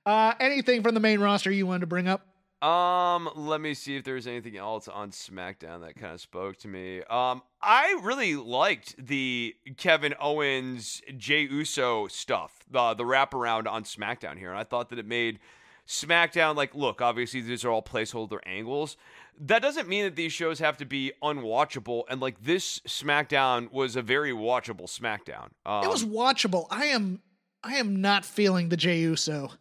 uh 0.06 0.34
anything 0.40 0.84
from 0.84 0.94
the 0.94 1.00
main 1.00 1.20
roster 1.20 1.52
you 1.52 1.66
wanted 1.66 1.82
to 1.82 1.88
bring 1.88 2.08
up? 2.08 2.26
Um, 2.62 3.30
let 3.36 3.62
me 3.62 3.74
see 3.74 3.96
if 3.96 4.04
there's 4.06 4.26
anything 4.26 4.58
else 4.58 4.88
on 4.88 5.12
SmackDown 5.12 5.82
that 5.82 5.96
kind 5.98 6.14
of 6.14 6.22
spoke 6.22 6.58
to 6.60 6.68
me. 6.68 7.04
Um, 7.04 7.44
I 7.62 8.00
really 8.02 8.36
liked 8.36 8.96
the 8.98 9.56
Kevin 9.78 10.16
Owens 10.20 11.02
Jey 11.16 11.42
Uso 11.42 12.08
stuff, 12.08 12.66
the 12.70 12.94
the 12.96 13.04
wraparound 13.04 13.68
on 13.68 13.84
SmackDown 13.84 14.38
here, 14.38 14.50
and 14.50 14.58
I 14.58 14.64
thought 14.64 14.90
that 14.90 15.00
it 15.00 15.06
made 15.06 15.40
SmackDown 15.88 16.56
like 16.56 16.74
look. 16.74 17.02
Obviously, 17.02 17.42
these 17.42 17.64
are 17.66 17.70
all 17.70 17.84
placeholder 17.84 18.40
angles. 18.46 18.98
That 19.38 19.62
doesn't 19.62 19.90
mean 19.90 20.06
that 20.06 20.16
these 20.16 20.32
shows 20.32 20.60
have 20.60 20.78
to 20.78 20.86
be 20.86 21.12
unwatchable, 21.22 22.04
and 22.10 22.22
like 22.22 22.42
this 22.42 22.80
SmackDown 22.88 23.72
was 23.72 23.96
a 23.96 24.02
very 24.02 24.32
watchable 24.32 24.86
SmackDown. 24.86 25.50
Um, 25.66 25.84
it 25.84 25.90
was 25.90 26.06
watchable. 26.06 26.68
I 26.72 26.86
am 26.86 27.22
I 27.64 27.76
am 27.76 28.02
not 28.02 28.26
feeling 28.26 28.70
the 28.70 28.78
Jey 28.78 29.00
Uso 29.02 29.52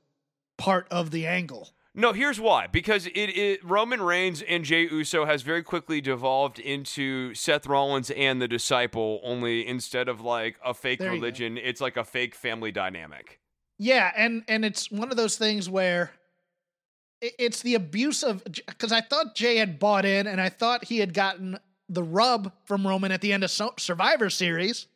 part 0.56 0.86
of 0.90 1.10
the 1.10 1.26
angle. 1.26 1.70
No, 1.94 2.12
here's 2.12 2.40
why. 2.40 2.66
Because 2.66 3.06
it, 3.06 3.12
it 3.12 3.64
Roman 3.64 4.02
Reigns 4.02 4.42
and 4.42 4.64
Jey 4.64 4.88
Uso 4.90 5.26
has 5.26 5.42
very 5.42 5.62
quickly 5.62 6.00
devolved 6.00 6.58
into 6.58 7.34
Seth 7.34 7.66
Rollins 7.66 8.10
and 8.10 8.42
the 8.42 8.48
disciple, 8.48 9.20
only 9.22 9.66
instead 9.66 10.08
of 10.08 10.20
like 10.20 10.58
a 10.64 10.74
fake 10.74 10.98
There 10.98 11.12
religion, 11.12 11.56
it's 11.56 11.80
like 11.80 11.96
a 11.96 12.04
fake 12.04 12.34
family 12.34 12.72
dynamic. 12.72 13.40
Yeah, 13.78 14.12
and 14.16 14.42
and 14.48 14.64
it's 14.64 14.90
one 14.90 15.10
of 15.10 15.16
those 15.16 15.36
things 15.36 15.70
where 15.70 16.10
it's 17.20 17.62
the 17.62 17.76
abuse 17.76 18.22
of 18.24 18.42
because 18.44 18.92
I 18.92 19.00
thought 19.00 19.36
Jey 19.36 19.56
had 19.56 19.78
bought 19.78 20.04
in 20.04 20.26
and 20.26 20.40
I 20.40 20.48
thought 20.48 20.84
he 20.84 20.98
had 20.98 21.14
gotten 21.14 21.58
the 21.88 22.02
rub 22.02 22.52
from 22.64 22.86
Roman 22.86 23.12
at 23.12 23.20
the 23.20 23.32
end 23.32 23.44
of 23.44 23.50
Survivor 23.50 24.30
Series. 24.30 24.86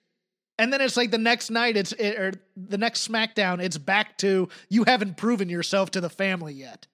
And 0.59 0.73
then 0.73 0.81
it's 0.81 0.97
like 0.97 1.11
the 1.13 1.19
next 1.19 1.51
night, 1.51 1.77
it's 1.77 1.93
it, 1.93 2.19
or 2.19 2.33
the 2.57 2.79
next 2.79 3.09
SmackDown, 3.09 3.63
it's 3.63 3.79
back 3.79 4.19
to 4.19 4.49
you 4.69 4.85
haven't 4.85 5.17
proven 5.17 5.49
yourself 5.49 5.91
to 5.93 6.01
the 6.01 6.11
family 6.11 6.53
yet. 6.53 6.87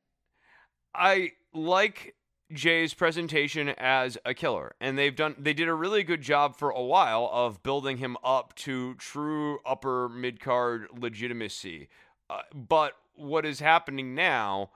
I 0.95 1.33
like 1.55 2.15
Jey's 2.53 2.93
presentation 2.93 3.71
as 3.71 4.19
a 4.25 4.35
killer, 4.35 4.75
and 4.81 4.99
they've 4.99 5.17
done 5.17 5.35
they 5.39 5.55
did 5.55 5.69
a 5.69 5.75
really 5.75 6.03
good 6.05 6.21
job 6.21 6.57
for 6.57 6.71
a 6.71 6.83
while 6.83 7.29
of 7.33 7.63
building 7.63 7.97
him 7.97 8.17
up 8.23 8.55
to 8.57 8.95
true 8.97 9.59
upper 9.65 10.09
mid 10.11 10.41
card 10.41 10.87
legitimacy. 10.97 11.89
Uh, 12.29 12.43
but 12.55 12.93
what 13.15 13.47
is 13.47 13.61
happening 13.61 14.15
now 14.15 14.71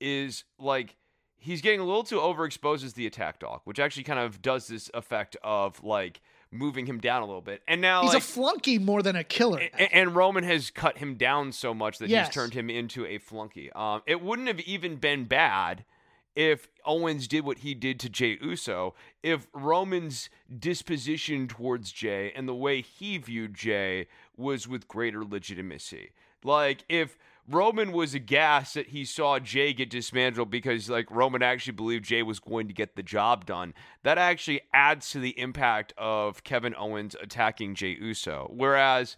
is 0.00 0.44
like 0.58 0.96
he's 1.36 1.60
getting 1.60 1.80
a 1.80 1.84
little 1.84 2.04
too 2.04 2.16
overexposed 2.16 2.84
as 2.84 2.94
the 2.94 3.06
attack 3.06 3.38
dog, 3.38 3.60
which 3.64 3.78
actually 3.78 4.04
kind 4.04 4.18
of 4.18 4.40
does 4.40 4.66
this 4.66 4.90
effect 4.94 5.36
of 5.42 5.82
like 5.84 6.20
moving 6.52 6.86
him 6.86 6.98
down 6.98 7.22
a 7.22 7.26
little 7.26 7.40
bit. 7.40 7.62
And 7.68 7.80
now 7.80 8.02
he's 8.02 8.14
like, 8.14 8.22
a 8.22 8.26
flunky 8.26 8.78
more 8.78 9.02
than 9.02 9.16
a 9.16 9.24
killer. 9.24 9.60
And, 9.78 9.92
and, 9.92 10.16
Roman 10.16 10.44
has 10.44 10.70
cut 10.70 10.98
him 10.98 11.14
down 11.14 11.52
so 11.52 11.72
much 11.72 11.98
that 11.98 12.08
yes. 12.08 12.26
he's 12.26 12.34
turned 12.34 12.54
him 12.54 12.68
into 12.68 13.06
a 13.06 13.18
flunky. 13.18 13.70
Um, 13.72 14.02
it 14.06 14.20
wouldn't 14.20 14.48
have 14.48 14.60
even 14.60 14.96
been 14.96 15.24
bad 15.24 15.84
if 16.34 16.68
Owens 16.84 17.28
did 17.28 17.44
what 17.44 17.58
he 17.58 17.74
did 17.74 18.00
to 18.00 18.08
Jey 18.08 18.38
Uso, 18.40 18.94
if 19.22 19.46
Roman's 19.52 20.30
disposition 20.58 21.48
towards 21.48 21.92
Jey 21.92 22.32
and 22.34 22.48
the 22.48 22.54
way 22.54 22.80
he 22.80 23.18
viewed 23.18 23.54
Jey 23.54 24.06
was 24.36 24.68
with 24.68 24.88
greater 24.88 25.24
legitimacy. 25.24 26.10
Like 26.42 26.84
if 26.88 27.18
Roman 27.50 27.90
was 27.90 28.14
aghast 28.14 28.74
that 28.74 28.88
he 28.88 29.04
saw 29.04 29.40
Jey 29.40 29.72
get 29.72 29.90
dismantled 29.90 30.50
because 30.50 30.88
like 30.88 31.10
Roman 31.10 31.42
actually 31.42 31.72
believed 31.72 32.04
Jey 32.04 32.22
was 32.22 32.38
going 32.38 32.68
to 32.68 32.74
get 32.74 32.94
the 32.94 33.02
job 33.02 33.44
done. 33.44 33.74
That 34.04 34.18
actually 34.18 34.60
adds 34.72 35.10
to 35.10 35.18
the 35.18 35.38
impact 35.38 35.92
of 35.98 36.44
Kevin 36.44 36.76
Owens 36.78 37.16
attacking 37.20 37.74
Jey 37.74 37.96
Uso. 38.00 38.48
Whereas 38.54 39.16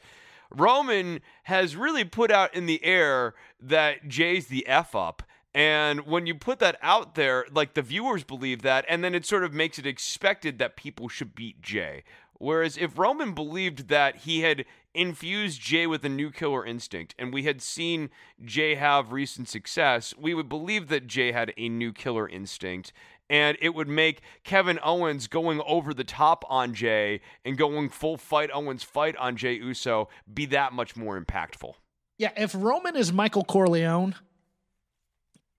Roman 0.51 1.21
has 1.45 1.77
really 1.77 2.05
put 2.05 2.31
out 2.31 2.55
in 2.55 2.65
the 2.65 2.83
air 2.83 3.35
that 3.61 4.09
Jey's 4.09 4.47
the 4.47 4.67
F 4.67 4.95
up. 4.95 5.23
And 5.55 6.07
when 6.07 6.27
you 6.27 6.35
put 6.35 6.59
that 6.61 6.79
out 6.81 7.15
there, 7.15 7.45
like 7.53 7.75
the 7.75 7.83
viewers 7.83 8.25
believe 8.25 8.63
that, 8.63 8.87
and 8.89 9.05
then 9.05 9.15
it 9.15 9.27
sort 9.27 9.45
of 9.45 9.53
makes 9.53 9.79
it 9.79 9.87
expected 9.87 10.59
that 10.59 10.77
people 10.77 11.09
should 11.09 11.35
beat 11.35 11.61
Jey. 11.61 12.05
Whereas 12.39 12.79
if 12.79 12.99
Roman 12.99 13.35
believed 13.35 13.89
that 13.89 14.17
he 14.17 14.41
had 14.41 14.65
infused 14.95 15.61
Jey 15.61 15.87
with 15.87 16.05
a 16.05 16.09
new 16.09 16.31
killer 16.31 16.65
instinct, 16.65 17.15
and 17.19 17.33
we 17.33 17.45
had 17.45 17.63
seen 17.63 18.11
Jey 18.45 18.75
have 18.75 19.13
recent 19.13 19.49
success, 19.49 20.15
we 20.17 20.35
would 20.35 20.49
believe 20.49 20.89
that 20.89 21.07
Jey 21.07 21.33
had 21.33 21.53
a 21.57 21.69
new 21.69 21.93
killer 21.93 22.29
instinct. 22.29 22.93
And 23.31 23.57
it 23.63 23.75
would 23.75 23.89
make 23.89 24.21
Kevin 24.45 24.79
Owens 24.83 25.27
going 25.27 25.63
over 25.65 25.95
the 25.95 26.05
top 26.05 26.45
on 26.51 26.75
Jey 26.75 27.23
and 27.47 27.57
going 27.57 27.89
full 27.89 28.19
fight 28.19 28.51
Owens 28.53 28.83
fight 28.83 29.17
on 29.17 29.37
Jey 29.37 29.55
Uso 29.55 30.11
be 30.33 30.45
that 30.47 30.75
much 30.75 30.97
more 30.97 31.19
impactful. 31.19 31.73
Yeah, 32.19 32.33
if 32.37 32.55
Roman 32.55 32.95
is 32.95 33.11
Michael 33.11 33.45
Corleone, 33.45 34.17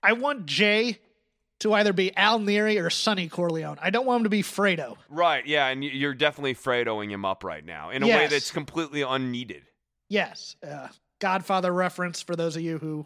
I 0.04 0.14
want 0.14 0.46
Jey 0.46 1.00
to 1.60 1.74
either 1.74 1.94
be 1.94 2.16
Al 2.16 2.40
Neri 2.40 2.78
or 2.80 2.90
Sonny 2.90 3.30
Corleone. 3.30 3.78
I 3.82 3.90
don't 3.90 4.06
want 4.06 4.22
him 4.22 4.24
to 4.24 4.30
be 4.30 4.44
Fredo. 4.44 4.98
Right, 5.10 5.46
yeah, 5.46 5.68
and 5.68 5.84
you're 5.84 6.14
definitely 6.14 6.56
Fredoing 6.56 7.10
him 7.10 7.26
up 7.26 7.44
right 7.44 7.66
now 7.66 7.90
in 7.90 8.04
a 8.04 8.08
yes. 8.08 8.18
way 8.18 8.28
that's 8.28 8.52
completely 8.52 9.02
unneeded. 9.02 9.64
Yes. 10.10 10.56
Uh, 10.66 10.90
Godfather 11.20 11.72
reference 11.72 12.22
for 12.22 12.36
those 12.36 12.56
of 12.56 12.62
you 12.62 12.78
who 12.78 13.06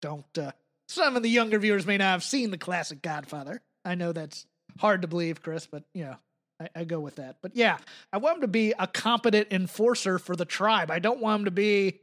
don't, 0.00 0.38
uh, 0.38 0.52
some 0.88 1.16
of 1.16 1.22
the 1.22 1.28
younger 1.28 1.58
viewers 1.58 1.86
may 1.86 1.96
not 1.96 2.04
have 2.04 2.22
seen 2.22 2.50
the 2.50 2.58
classic 2.58 3.02
Godfather. 3.02 3.60
I 3.84 3.96
know 3.96 4.12
that's 4.12 4.46
hard 4.78 5.02
to 5.02 5.08
believe, 5.08 5.42
Chris, 5.42 5.66
but 5.66 5.82
you 5.92 6.04
know, 6.04 6.16
I, 6.60 6.68
I 6.80 6.84
go 6.84 7.00
with 7.00 7.16
that. 7.16 7.36
But 7.42 7.56
yeah, 7.56 7.78
I 8.12 8.18
want 8.18 8.36
him 8.36 8.40
to 8.42 8.48
be 8.48 8.74
a 8.78 8.86
competent 8.86 9.48
enforcer 9.50 10.18
for 10.18 10.36
the 10.36 10.44
tribe. 10.44 10.90
I 10.90 11.00
don't 11.00 11.20
want 11.20 11.40
him 11.40 11.44
to 11.46 11.50
be 11.50 12.00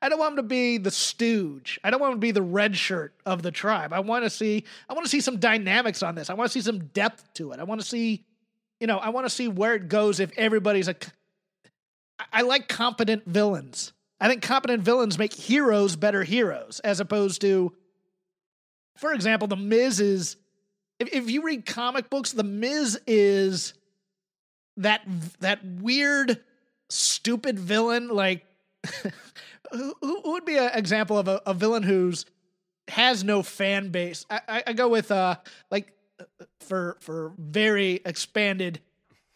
I 0.00 0.08
don't 0.08 0.18
want 0.18 0.32
him 0.32 0.36
to 0.36 0.42
be 0.42 0.78
the 0.78 0.90
stooge. 0.90 1.80
I 1.82 1.90
don't 1.90 2.00
want 2.00 2.14
him 2.14 2.18
to 2.18 2.26
be 2.26 2.30
the 2.30 2.42
red 2.42 2.76
shirt 2.76 3.14
of 3.24 3.42
the 3.42 3.50
tribe. 3.50 3.92
I 3.92 4.00
want 4.00 4.24
to 4.24 4.30
see 4.30 4.64
I 4.88 4.94
want 4.94 5.04
to 5.04 5.10
see 5.10 5.20
some 5.20 5.38
dynamics 5.38 6.02
on 6.02 6.14
this. 6.14 6.30
I 6.30 6.34
want 6.34 6.50
to 6.50 6.52
see 6.52 6.64
some 6.64 6.86
depth 6.86 7.32
to 7.34 7.52
it. 7.52 7.60
I 7.60 7.64
want 7.64 7.80
to 7.80 7.86
see 7.86 8.24
you 8.80 8.86
know, 8.86 8.98
I 8.98 9.10
want 9.10 9.26
to 9.26 9.30
see 9.30 9.46
where 9.46 9.74
it 9.74 9.88
goes 9.88 10.18
if 10.18 10.32
everybody's 10.36 10.88
a 10.88 10.96
I 12.32 12.42
like 12.42 12.68
competent 12.68 13.24
villains. 13.26 13.92
I 14.20 14.28
think 14.28 14.42
competent 14.42 14.82
villains 14.82 15.18
make 15.18 15.32
heroes 15.32 15.96
better 15.96 16.24
heroes 16.24 16.80
as 16.80 17.00
opposed 17.00 17.40
to 17.40 17.72
for 18.96 19.12
example, 19.12 19.48
the 19.48 19.56
Miz 19.56 20.00
is 20.00 20.36
if, 20.98 21.12
if 21.12 21.30
you 21.30 21.42
read 21.42 21.66
comic 21.66 22.10
books, 22.10 22.32
the 22.32 22.44
Miz 22.44 23.00
is 23.06 23.74
that 24.76 25.02
that 25.40 25.64
weird 25.64 26.40
stupid 26.88 27.58
villain 27.58 28.08
like 28.08 28.44
who, 29.72 29.94
who 30.00 30.32
would 30.32 30.44
be 30.44 30.56
an 30.56 30.70
example 30.74 31.18
of 31.18 31.28
a, 31.28 31.42
a, 31.46 31.54
villain 31.54 31.82
who's 31.82 32.26
has 32.88 33.24
no 33.24 33.42
fan 33.42 33.90
base? 33.90 34.26
I, 34.30 34.40
I, 34.48 34.62
I 34.68 34.72
go 34.72 34.88
with 34.88 35.10
uh 35.10 35.36
like 35.70 35.92
for 36.60 36.96
for 37.00 37.32
very 37.38 38.00
expanded 38.04 38.80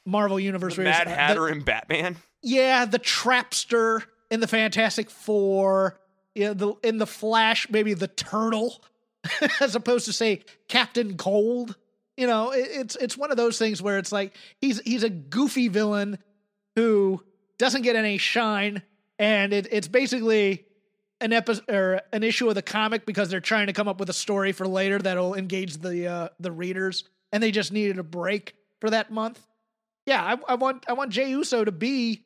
Marvel 0.05 0.39
universe. 0.39 0.76
The 0.76 0.84
Mad 0.84 1.09
Hatter 1.09 1.49
and 1.49 1.64
Batman. 1.64 2.16
Yeah, 2.43 2.84
the 2.84 2.99
Trapster 2.99 4.05
in 4.30 4.41
the 4.41 4.47
Fantastic 4.47 5.11
Four. 5.11 6.01
Yeah, 6.34 6.53
the 6.53 6.74
in 6.82 6.99
the 6.99 7.07
Flash, 7.07 7.68
maybe 7.70 7.95
the 7.95 8.09
Turtle, 8.09 8.82
as 9.61 9.74
opposed 9.74 10.07
to 10.07 10.12
say 10.12 10.43
Captain 10.68 11.16
Cold. 11.16 11.76
You 12.16 12.26
know, 12.26 12.53
it, 12.53 12.68
it's 12.70 12.97
it's 12.97 13.16
one 13.16 13.30
of 13.30 13.37
those 13.37 13.59
things 13.59 13.82
where 13.82 13.99
it's 13.99 14.12
like 14.12 14.34
he's 14.61 14.80
he's 14.80 15.03
a 15.03 15.11
goofy 15.11 15.68
villain 15.68 16.18
who 16.76 17.22
doesn't 17.59 17.82
get 17.82 17.97
any 17.97 18.18
shine 18.18 18.82
and 19.19 19.53
it, 19.53 19.69
it's 19.71 19.89
basically 19.89 20.64
an 21.21 21.33
episode 21.33 21.69
or 21.69 22.01
an 22.12 22.23
issue 22.23 22.49
of 22.49 22.55
the 22.55 22.62
comic 22.62 23.07
because 23.07 23.29
they're 23.29 23.41
trying 23.41 23.69
to 23.69 23.73
come 23.73 23.89
up 23.89 23.99
with 23.99 24.11
a 24.11 24.14
story 24.14 24.53
for 24.53 24.67
later 24.67 24.99
that'll 24.99 25.35
engage 25.35 25.79
the 25.79 26.07
uh, 26.07 26.29
the 26.41 26.53
readers, 26.53 27.05
and 27.33 27.43
they 27.43 27.51
just 27.51 27.73
needed 27.73 27.99
a 27.99 28.03
break 28.05 28.55
for 28.81 28.91
that 28.91 29.11
month. 29.11 29.41
Yeah, 30.07 30.23
I, 30.23 30.53
I 30.53 30.55
want 30.57 30.85
I 30.89 30.93
want 30.93 31.11
Jey 31.11 31.31
Uso 31.31 31.64
to 31.64 31.73
be 31.73 32.25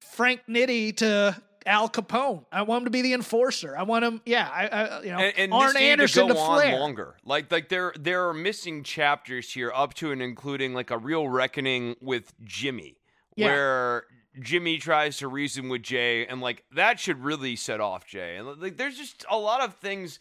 Frank 0.00 0.40
Nitti 0.48 0.96
to 0.98 1.36
Al 1.66 1.88
Capone. 1.88 2.44
I 2.50 2.62
want 2.62 2.82
him 2.82 2.84
to 2.86 2.90
be 2.90 3.02
the 3.02 3.12
enforcer. 3.12 3.76
I 3.76 3.82
want 3.82 4.04
him, 4.04 4.20
yeah, 4.26 4.48
I, 4.52 4.66
I 4.66 5.02
you 5.02 5.10
know, 5.10 5.18
and, 5.18 5.38
and 5.38 5.52
Arn 5.52 5.76
Anderson 5.76 6.28
to, 6.28 6.34
to 6.34 6.40
Flair. 6.40 6.78
longer. 6.78 7.16
Like, 7.24 7.50
like 7.50 7.68
there, 7.68 7.92
there 7.98 8.28
are 8.28 8.34
missing 8.34 8.82
chapters 8.82 9.52
here, 9.52 9.72
up 9.74 9.94
to 9.94 10.12
and 10.12 10.22
including 10.22 10.74
like 10.74 10.90
a 10.90 10.98
real 10.98 11.28
reckoning 11.28 11.96
with 12.00 12.32
Jimmy, 12.42 12.96
yeah. 13.36 13.46
where 13.46 14.04
Jimmy 14.40 14.78
tries 14.78 15.18
to 15.18 15.28
reason 15.28 15.68
with 15.68 15.82
Jey, 15.82 16.26
and 16.26 16.40
like 16.40 16.64
that 16.72 16.98
should 16.98 17.22
really 17.22 17.56
set 17.56 17.80
off 17.80 18.06
Jey. 18.06 18.36
And 18.36 18.60
like, 18.60 18.76
there's 18.76 18.96
just 18.96 19.24
a 19.30 19.36
lot 19.36 19.62
of 19.62 19.74
things 19.74 20.18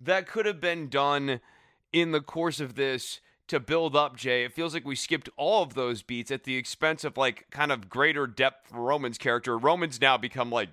that 0.00 0.26
could 0.26 0.46
have 0.46 0.60
been 0.60 0.88
done 0.88 1.40
in 1.92 2.10
the 2.10 2.20
course 2.20 2.58
of 2.58 2.74
this 2.74 3.20
to 3.48 3.60
build 3.60 3.94
up 3.94 4.16
Jey. 4.16 4.44
It 4.44 4.52
feels 4.52 4.74
like 4.74 4.84
we 4.84 4.96
skipped 4.96 5.28
all 5.36 5.62
of 5.62 5.74
those 5.74 6.02
beats 6.02 6.30
at 6.30 6.44
the 6.44 6.56
expense 6.56 7.04
of 7.04 7.16
like 7.16 7.46
kind 7.50 7.70
of 7.70 7.88
greater 7.88 8.26
depth 8.26 8.68
for 8.68 8.80
Roman's 8.80 9.18
character. 9.18 9.56
Roman's 9.56 10.00
now 10.00 10.16
become 10.16 10.50
like 10.50 10.70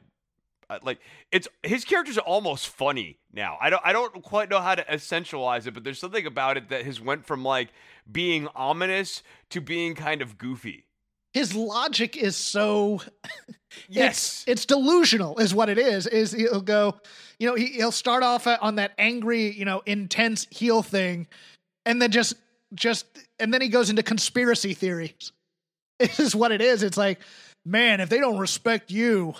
uh, 0.70 0.80
like 0.84 1.00
it's 1.32 1.48
his 1.62 1.86
character's 1.86 2.18
almost 2.18 2.70
funny 2.70 3.20
now. 3.32 3.58
I 3.62 3.70
don't 3.70 3.82
I 3.86 3.94
don't 3.94 4.24
quite 4.24 4.50
know 4.50 4.62
how 4.62 4.76
to 4.76 4.84
essentialize 4.84 5.68
it, 5.68 5.74
but 5.74 5.84
there's 5.84 6.00
something 6.00 6.26
about 6.26 6.58
it 6.58 6.70
that 6.70 6.86
has 6.86 7.00
went 7.00 7.26
from 7.26 7.44
like 7.44 7.70
being 8.12 8.48
ominous 8.56 9.22
to 9.52 9.62
being 9.62 9.94
kind 9.94 10.22
of 10.24 10.38
goofy 10.38 10.86
his 11.34 11.56
logic 11.56 12.18
is 12.18 12.36
so 12.36 13.02
yes. 13.90 14.44
it's, 14.48 14.48
it's, 14.48 14.66
delusional 14.66 15.38
is 15.40 15.54
what 15.54 15.70
it 15.70 15.78
is 15.78 16.08
is 16.08 16.32
he'll 16.32 16.62
go 16.62 16.96
you 17.40 17.48
know 17.48 17.56
he, 17.56 17.68
he'll 17.68 17.92
start 17.92 18.24
off 18.24 18.48
uh, 18.48 18.58
on 18.62 18.76
that 18.76 18.94
angry 18.98 19.52
you 19.52 19.66
know 19.66 19.82
intense 19.86 20.48
heel 20.50 20.82
thing 20.82 21.28
and 21.86 22.02
then 22.02 22.12
just 22.12 22.36
just 22.74 23.06
and 23.40 23.54
then 23.54 23.62
he 23.62 23.68
goes 23.68 23.90
into 23.90 24.04
conspiracy 24.04 24.74
theories. 24.74 25.32
This 26.00 26.22
is 26.22 26.34
what 26.34 26.54
it 26.54 26.62
is. 26.62 26.82
It's 26.82 26.96
like 26.96 27.20
man 27.66 28.00
if 28.00 28.08
they 28.08 28.20
don't 28.20 28.38
respect 28.38 28.90
you 28.90 29.34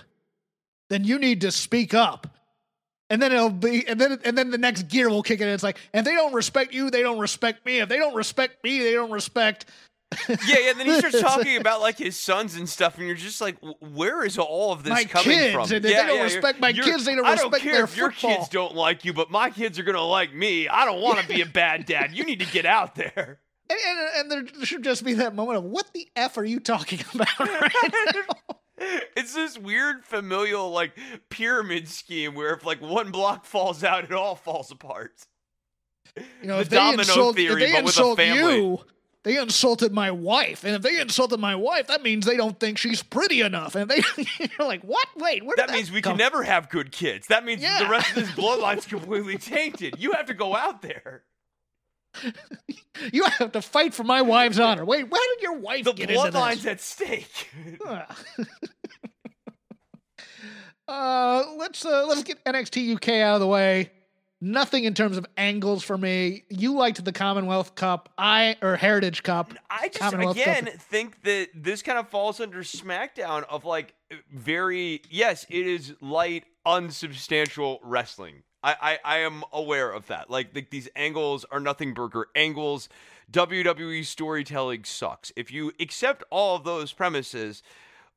then 0.90 1.06
you 1.06 1.18
need 1.20 1.42
to 1.42 1.52
speak 1.52 1.94
up. 1.94 2.28
And 3.12 3.22
then 3.22 3.32
it'll 3.32 3.50
be 3.50 3.88
and 3.88 4.00
then 4.00 4.20
and 4.26 4.38
then 4.38 4.52
the 4.52 4.58
next 4.58 4.90
gear 4.90 5.10
will 5.10 5.24
kick 5.24 5.40
in. 5.40 5.48
It's 5.48 5.64
like 5.64 5.78
if 5.94 6.04
they 6.04 6.12
don't 6.12 6.34
respect 6.34 6.74
you 6.74 6.90
they 6.90 7.02
don't 7.02 7.20
respect 7.20 7.66
me. 7.66 7.80
If 7.80 7.88
they 7.88 7.98
don't 7.98 8.14
respect 8.14 8.62
me 8.64 8.80
they 8.80 8.94
don't 8.94 9.12
respect 9.12 9.66
yeah, 10.28 10.36
yeah. 10.60 10.74
Then 10.74 10.88
he 10.88 10.98
starts 10.98 11.22
talking 11.22 11.58
about 11.58 11.82
like 11.82 11.98
his 11.98 12.18
sons 12.18 12.56
and 12.56 12.68
stuff, 12.68 12.98
and 12.98 13.06
you're 13.06 13.16
just 13.16 13.42
like, 13.42 13.58
where 13.80 14.24
is 14.24 14.38
all 14.38 14.72
of 14.72 14.84
this 14.84 14.92
my 14.92 15.04
coming 15.04 15.38
kids, 15.38 15.54
from? 15.54 15.64
And 15.64 15.72
yeah, 15.72 15.80
they 15.80 16.08
don't 16.08 16.18
yeah, 16.18 16.24
respect 16.24 16.60
my 16.60 16.74
kids. 16.74 17.06
They 17.06 17.16
don't 17.16 17.26
I 17.26 17.36
don't 17.36 17.52
respect 17.52 17.64
care 17.64 17.74
their 17.74 17.84
if 17.84 17.98
your 17.98 18.12
kids 18.12 18.50
don't 18.50 18.76
like 18.76 19.06
you, 19.06 19.14
but 19.14 19.30
my 19.30 19.50
kids 19.50 19.78
are 19.78 19.84
gonna 19.84 20.02
like 20.02 20.34
me. 20.34 20.68
I 20.68 20.86
don't 20.86 21.02
want 21.02 21.20
to 21.20 21.28
be 21.28 21.42
a 21.42 21.46
bad 21.62 21.86
dad. 21.86 22.12
You 22.14 22.24
need 22.24 22.40
to 22.40 22.48
get 22.48 22.66
out 22.66 22.96
there. 22.96 23.40
And, 23.70 23.80
and, 23.88 24.32
and, 24.32 24.50
there 24.58 24.66
should 24.66 24.84
just 24.84 25.04
be 25.04 25.14
that 25.16 25.36
moment 25.36 25.60
of 25.60 25.64
what 25.64 25.94
the 25.94 26.10
f 26.16 26.38
are 26.40 26.44
you 26.44 26.60
talking 26.60 27.02
about 27.14 27.40
right 27.40 28.26
It's 29.16 29.36
this 29.36 29.60
weird 29.60 30.04
familial 30.06 30.72
like 30.72 30.98
pyramid 31.30 31.88
scheme 31.88 32.34
where 32.34 32.54
if 32.56 32.66
like 32.66 32.82
one 32.82 33.12
block 33.12 33.46
falls 33.46 33.84
out, 33.84 34.06
it 34.06 34.12
all 34.12 34.36
falls 34.36 34.72
apart. 34.72 35.12
You 36.16 36.48
know, 36.48 36.64
The 36.64 36.76
domino 36.76 37.02
insult, 37.02 37.36
theory, 37.36 37.72
but 37.72 37.84
with 37.84 38.00
a 38.00 38.16
family. 38.16 38.56
you, 38.56 38.80
they 39.24 39.38
insulted 39.38 39.92
my 39.92 40.12
wife, 40.12 40.64
and 40.64 40.76
if 40.76 40.82
they 40.82 41.00
insulted 41.00 41.40
my 41.40 41.56
wife, 41.56 41.88
that 41.88 42.02
means 42.02 42.26
they 42.26 42.38
don't 42.38 42.60
think 42.60 42.78
she's 42.78 43.04
pretty 43.04 43.42
enough. 43.42 43.76
And 43.76 43.90
they, 43.90 44.02
you're 44.40 44.68
like, 44.68 44.82
what? 44.82 45.08
Wait, 45.18 45.44
where 45.44 45.56
did 45.56 45.68
That 45.68 45.74
means 45.74 45.92
we 45.92 46.02
come 46.02 46.14
can 46.14 46.18
never 46.18 46.44
have 46.44 46.70
good 46.70 46.92
kids. 46.92 47.28
That 47.28 47.44
means 47.44 47.62
the 47.62 47.88
rest 47.90 48.10
of 48.10 48.16
this 48.16 48.32
bloodline's 48.36 48.86
completely 48.86 49.38
tainted. 49.38 49.96
You 50.00 50.14
have 50.14 50.28
to 50.28 50.34
go 50.34 50.56
out 50.56 50.82
there. 50.82 51.24
You 53.14 53.24
have 53.24 53.54
to 53.54 53.62
fight 53.62 53.94
for 53.94 54.04
my 54.04 54.22
wife's 54.24 54.60
honor. 54.60 54.84
Wait, 54.84 55.10
where 55.10 55.22
did 55.36 55.42
your 55.42 55.58
wife 55.58 55.86
The 55.86 55.94
get 55.94 56.10
into 56.10 56.22
The 56.22 56.38
bloodline's 56.38 56.66
at 56.66 56.82
stake. 56.82 57.50
Uh, 60.88 61.44
let's 61.58 61.86
uh, 61.86 62.06
let's 62.08 62.24
get 62.24 62.44
NXT 62.46 62.96
UK 62.96 63.10
out 63.22 63.36
of 63.36 63.42
the 63.42 63.48
way. 63.48 63.92
Nothing 64.42 64.86
in 64.86 64.94
terms 64.94 65.18
of 65.18 65.26
angles 65.36 65.84
for 65.84 65.98
me. 65.98 66.44
You 66.50 66.74
liked 66.74 67.04
the 67.04 67.12
Commonwealth 67.12 67.76
Cup, 67.76 68.10
I 68.18 68.56
or 68.62 68.78
Heritage 68.78 69.24
Cup. 69.24 69.54
I 69.70 69.90
just 69.90 70.00
Commonwealth 70.00 70.38
Cup. 70.38 70.48
again 70.48 70.78
think 70.78 71.22
that 71.24 71.50
this 71.54 71.82
kind 71.82 71.98
of 71.98 72.08
falls 72.08 72.40
under 72.40 72.60
SmackDown 72.60 73.44
of 73.50 73.66
like 73.66 73.96
very 74.32 75.02
yes, 75.10 75.46
it 75.50 75.68
is 75.68 75.94
light, 76.00 76.46
unsubstantial 76.66 77.80
wrestling. 77.84 78.44
I, 78.64 78.76
I, 78.82 79.16
I 79.16 79.18
am 79.20 79.44
aware 79.54 79.92
of 79.92 80.08
that. 80.08 80.30
Like, 80.30 80.54
like 80.54 80.70
these 80.70 80.90
angles 80.96 81.46
are 81.52 81.60
nothing 81.60 81.94
burger 81.94 82.28
angles. 82.36 82.90
WWE 83.32 84.06
storytelling 84.06 84.84
sucks. 84.84 85.32
If 85.36 85.52
you 85.52 85.72
accept 85.80 86.24
all 86.30 86.56
of 86.56 86.64
those 86.64 86.92
premises, 86.92 87.62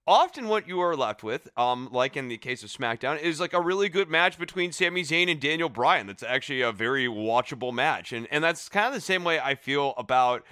often 0.07 0.49
what 0.49 0.67
you 0.67 0.81
are 0.81 0.97
left 0.97 1.23
with, 1.23 1.49
um, 1.57 1.89
like 1.93 2.17
in 2.17 2.29
the 2.29 2.39
case 2.39 2.63
of 2.63 2.71
SmackDown, 2.71 3.21
is 3.21 3.41
like 3.41 3.53
a 3.53 3.61
really 3.61 3.89
good 3.89 4.09
match 4.09 4.39
between 4.39 4.73
Sami 4.73 5.03
Zayn 5.03 5.31
and 5.31 5.41
Daniel 5.41 5.69
Bryan. 5.69 6.07
That's 6.07 6.23
actually 6.23 6.63
a 6.63 6.73
very 6.73 7.07
watchable 7.07 7.73
match, 7.73 8.13
and 8.13 8.27
and 8.31 8.43
that's 8.43 8.69
kind 8.69 8.87
of 8.87 8.95
the 8.95 9.01
same 9.01 9.25
way 9.25 9.41
I 9.41 9.55
feel 9.55 9.95
about 9.97 10.45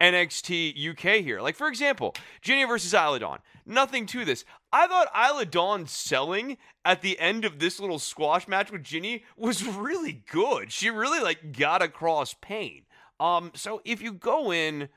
NXT 0.00 0.90
UK 0.90 1.22
here. 1.22 1.40
Like 1.40 1.56
for 1.56 1.68
example, 1.68 2.14
Jinny 2.42 2.64
versus 2.64 2.94
Isla 2.94 3.20
Dawn. 3.20 3.38
Nothing 3.66 4.04
to 4.06 4.24
this. 4.24 4.44
I 4.72 4.86
thought 4.86 5.08
Isla 5.16 5.46
Dawn 5.46 5.86
selling 5.86 6.58
at 6.84 7.00
the 7.00 7.18
end 7.18 7.44
of 7.44 7.58
this 7.58 7.80
little 7.80 7.98
squash 7.98 8.46
match 8.46 8.70
with 8.70 8.82
Jinny 8.82 9.24
was 9.36 9.64
really 9.64 10.22
good. 10.30 10.72
She 10.72 10.90
really 10.90 11.20
like 11.20 11.56
got 11.56 11.80
across 11.80 12.34
pain. 12.34 12.82
Um, 13.20 13.52
so 13.54 13.80
if 13.84 14.02
you 14.02 14.12
go 14.12 14.52
in 14.52 14.88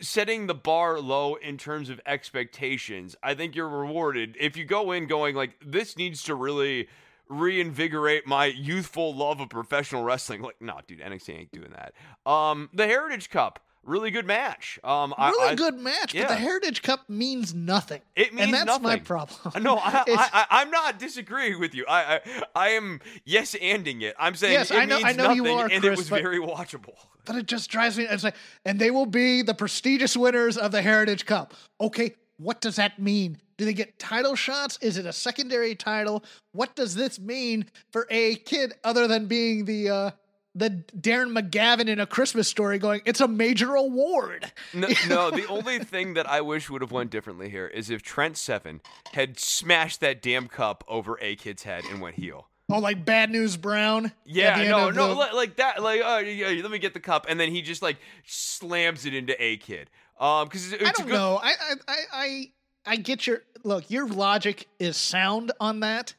setting 0.00 0.46
the 0.46 0.54
bar 0.54 1.00
low 1.00 1.34
in 1.36 1.56
terms 1.56 1.90
of 1.90 2.00
expectations, 2.06 3.16
I 3.22 3.34
think 3.34 3.54
you're 3.54 3.68
rewarded. 3.68 4.36
If 4.38 4.56
you 4.56 4.64
go 4.64 4.92
in 4.92 5.06
going 5.06 5.34
like 5.34 5.56
this 5.64 5.96
needs 5.96 6.22
to 6.24 6.34
really 6.34 6.88
reinvigorate 7.28 8.26
my 8.26 8.46
youthful 8.46 9.14
love 9.14 9.40
of 9.40 9.48
professional 9.48 10.02
wrestling. 10.02 10.42
Like, 10.42 10.60
no, 10.60 10.80
dude, 10.86 11.00
NXT 11.00 11.38
ain't 11.38 11.52
doing 11.52 11.72
that. 11.72 11.94
Um, 12.30 12.68
the 12.72 12.86
Heritage 12.86 13.30
Cup, 13.30 13.60
really 13.84 14.10
good 14.10 14.26
match. 14.26 14.78
Um, 14.84 15.14
Really 15.18 15.48
I, 15.50 15.54
good 15.54 15.74
match, 15.78 16.12
but 16.12 16.14
yeah. 16.14 16.26
the 16.28 16.34
Heritage 16.36 16.82
Cup 16.82 17.08
means 17.08 17.54
nothing. 17.54 18.00
It 18.16 18.32
means 18.34 18.50
nothing. 18.50 18.60
and 18.60 18.68
that's 18.68 18.82
my 18.82 18.98
problem. 18.98 19.62
No, 19.62 19.76
I, 19.76 20.04
I, 20.08 20.28
I, 20.32 20.46
I'm 20.50 20.70
not 20.70 20.98
disagreeing 20.98 21.60
with 21.60 21.74
you. 21.74 21.84
I, 21.88 22.16
I, 22.16 22.42
I 22.54 22.68
am 22.70 23.00
yes 23.24 23.54
anding 23.54 24.02
it. 24.02 24.14
I'm 24.18 24.34
saying 24.34 24.54
Yes, 24.54 24.70
it 24.70 24.76
I 24.76 24.84
know- 24.84 24.96
means 24.96 25.08
I 25.08 25.12
know 25.12 25.32
you 25.32 25.42
nothing, 25.44 25.58
are, 25.58 25.68
and 25.70 25.82
Chris, 25.82 25.84
it 25.84 25.96
was 25.98 26.10
but- 26.10 26.22
very 26.22 26.40
watchable. 26.40 26.94
But 27.26 27.36
it 27.36 27.46
just 27.46 27.70
drives 27.70 27.96
me. 27.96 28.04
It's 28.04 28.22
like, 28.22 28.36
and 28.66 28.78
they 28.78 28.90
will 28.90 29.06
be 29.06 29.40
the 29.40 29.54
prestigious 29.54 30.14
winners 30.14 30.58
of 30.58 30.72
the 30.72 30.82
Heritage 30.82 31.24
Cup. 31.24 31.54
Okay, 31.80 32.14
what 32.36 32.60
does 32.60 32.76
that 32.76 32.98
mean? 32.98 33.38
Do 33.56 33.64
they 33.64 33.72
get 33.72 33.98
title 33.98 34.34
shots? 34.34 34.76
Is 34.82 34.98
it 34.98 35.06
a 35.06 35.12
secondary 35.12 35.74
title? 35.74 36.22
What 36.52 36.74
does 36.76 36.94
this 36.94 37.18
mean 37.18 37.66
for 37.92 38.06
a 38.10 38.34
kid 38.34 38.74
other 38.84 39.06
than 39.06 39.24
being 39.26 39.64
the 39.64 39.88
uh 39.88 40.10
the 40.54 40.70
Darren 40.96 41.36
McGavin 41.36 41.88
in 41.88 41.98
a 41.98 42.06
Christmas 42.06 42.48
story 42.48 42.78
going, 42.78 43.02
it's 43.04 43.20
a 43.20 43.28
major 43.28 43.74
award. 43.74 44.52
No, 44.72 44.88
no, 45.08 45.30
the 45.30 45.46
only 45.48 45.80
thing 45.80 46.14
that 46.14 46.28
I 46.28 46.40
wish 46.40 46.70
would 46.70 46.80
have 46.80 46.92
went 46.92 47.10
differently 47.10 47.50
here 47.50 47.66
is 47.66 47.90
if 47.90 48.02
Trent 48.02 48.36
Seven 48.36 48.80
had 49.12 49.38
smashed 49.38 50.00
that 50.00 50.22
damn 50.22 50.48
cup 50.48 50.84
over 50.86 51.18
A 51.20 51.36
Kid's 51.36 51.64
head 51.64 51.84
and 51.90 52.00
went 52.00 52.16
heel. 52.16 52.48
Oh, 52.70 52.78
like 52.78 53.04
Bad 53.04 53.30
News 53.30 53.56
Brown? 53.56 54.12
Yeah, 54.24 54.62
no, 54.62 54.90
no, 54.90 55.08
the- 55.08 55.14
li- 55.20 55.32
like 55.34 55.56
that. 55.56 55.82
Like, 55.82 56.00
oh, 56.02 56.18
yeah, 56.18 56.62
let 56.62 56.70
me 56.70 56.78
get 56.78 56.94
the 56.94 57.00
cup, 57.00 57.26
and 57.28 57.38
then 57.38 57.50
he 57.50 57.60
just 57.60 57.82
like 57.82 57.98
slams 58.24 59.04
it 59.04 59.14
into 59.14 59.40
A 59.42 59.58
Kid. 59.58 59.90
Um, 60.18 60.46
because 60.46 60.72
I 60.72 60.76
don't 60.78 61.06
good, 61.06 61.08
know. 61.08 61.40
I, 61.42 61.48
I 61.50 61.74
I 61.88 61.96
I 62.12 62.50
I 62.86 62.96
get 62.96 63.26
your 63.26 63.42
look. 63.64 63.90
Your 63.90 64.06
logic 64.06 64.66
is 64.78 64.96
sound 64.96 65.52
on 65.60 65.80
that. 65.80 66.14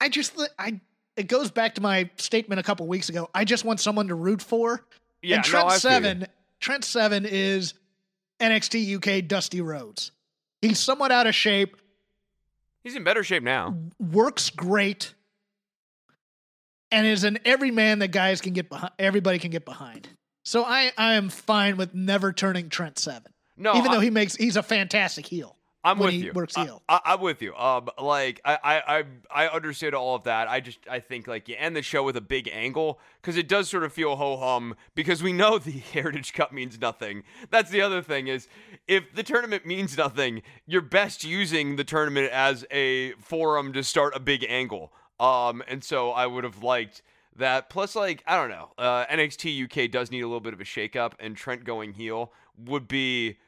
I 0.00 0.08
just 0.08 0.40
I 0.58 0.80
it 1.20 1.28
goes 1.28 1.50
back 1.50 1.74
to 1.76 1.80
my 1.80 2.08
statement 2.16 2.58
a 2.58 2.62
couple 2.62 2.86
weeks 2.86 3.08
ago. 3.10 3.28
I 3.34 3.44
just 3.44 3.64
want 3.64 3.78
someone 3.78 4.08
to 4.08 4.14
root 4.14 4.40
for. 4.42 4.84
Yeah, 5.22 5.36
and 5.36 5.44
Trent 5.44 5.70
you. 5.70 5.76
Seven. 5.78 6.26
Trent 6.60 6.84
Seven 6.84 7.26
is 7.26 7.74
NXT 8.40 8.96
UK 8.96 9.28
Dusty 9.28 9.60
Rhodes. 9.60 10.12
He's 10.62 10.78
somewhat 10.78 11.12
out 11.12 11.26
of 11.26 11.34
shape. 11.34 11.76
He's 12.82 12.96
in 12.96 13.04
better 13.04 13.22
shape 13.22 13.42
now. 13.42 13.76
Works 13.98 14.48
great. 14.50 15.14
And 16.90 17.06
is 17.06 17.24
an 17.24 17.38
every 17.44 17.70
man 17.70 18.00
that 18.00 18.08
guys 18.08 18.40
can 18.40 18.52
get 18.52 18.68
behind. 18.68 18.92
Everybody 18.98 19.38
can 19.38 19.50
get 19.50 19.64
behind. 19.64 20.08
So 20.42 20.64
I 20.64 20.90
I 20.96 21.14
am 21.14 21.28
fine 21.28 21.76
with 21.76 21.94
never 21.94 22.32
turning 22.32 22.68
Trent 22.70 22.98
Seven. 22.98 23.30
No, 23.56 23.76
even 23.76 23.90
I- 23.90 23.94
though 23.94 24.00
he 24.00 24.10
makes 24.10 24.34
he's 24.34 24.56
a 24.56 24.62
fantastic 24.62 25.26
heel. 25.26 25.56
I'm 25.82 25.98
with 25.98 26.14
you. 26.14 26.32
works 26.32 26.56
I- 26.56 26.64
heel. 26.64 26.82
I, 26.88 27.00
am 27.04 27.20
with 27.20 27.40
you. 27.40 27.54
Um, 27.54 27.88
like 28.00 28.40
I, 28.44 28.58
I, 28.62 28.98
I, 28.98 29.04
I 29.30 29.48
understood 29.48 29.94
all 29.94 30.14
of 30.14 30.24
that. 30.24 30.48
I 30.48 30.60
just, 30.60 30.78
I 30.90 31.00
think 31.00 31.26
like 31.26 31.48
you 31.48 31.56
end 31.58 31.74
the 31.74 31.82
show 31.82 32.02
with 32.02 32.16
a 32.16 32.20
big 32.20 32.48
angle 32.52 33.00
because 33.20 33.36
it 33.36 33.48
does 33.48 33.68
sort 33.68 33.84
of 33.84 33.92
feel 33.92 34.16
ho 34.16 34.36
hum 34.36 34.74
because 34.94 35.22
we 35.22 35.32
know 35.32 35.58
the 35.58 35.70
Heritage 35.70 36.32
Cup 36.32 36.52
means 36.52 36.78
nothing. 36.80 37.22
That's 37.50 37.70
the 37.70 37.80
other 37.80 38.02
thing 38.02 38.26
is 38.26 38.48
if 38.86 39.14
the 39.14 39.22
tournament 39.22 39.64
means 39.64 39.96
nothing, 39.96 40.42
you're 40.66 40.82
best 40.82 41.24
using 41.24 41.76
the 41.76 41.84
tournament 41.84 42.30
as 42.30 42.66
a 42.70 43.12
forum 43.12 43.72
to 43.72 43.82
start 43.82 44.14
a 44.14 44.20
big 44.20 44.44
angle. 44.48 44.92
Um, 45.18 45.62
and 45.68 45.84
so 45.84 46.10
I 46.10 46.26
would 46.26 46.44
have 46.44 46.62
liked 46.62 47.02
that. 47.36 47.70
Plus, 47.70 47.94
like 47.96 48.22
I 48.26 48.36
don't 48.36 48.50
know, 48.50 48.72
uh, 48.78 49.06
NXT 49.06 49.64
UK 49.64 49.90
does 49.90 50.10
need 50.10 50.20
a 50.20 50.26
little 50.26 50.40
bit 50.40 50.54
of 50.54 50.60
a 50.60 50.64
shakeup, 50.64 51.12
and 51.18 51.36
Trent 51.36 51.64
going 51.64 51.92
heel 51.92 52.32
would 52.56 52.88
be 52.88 53.38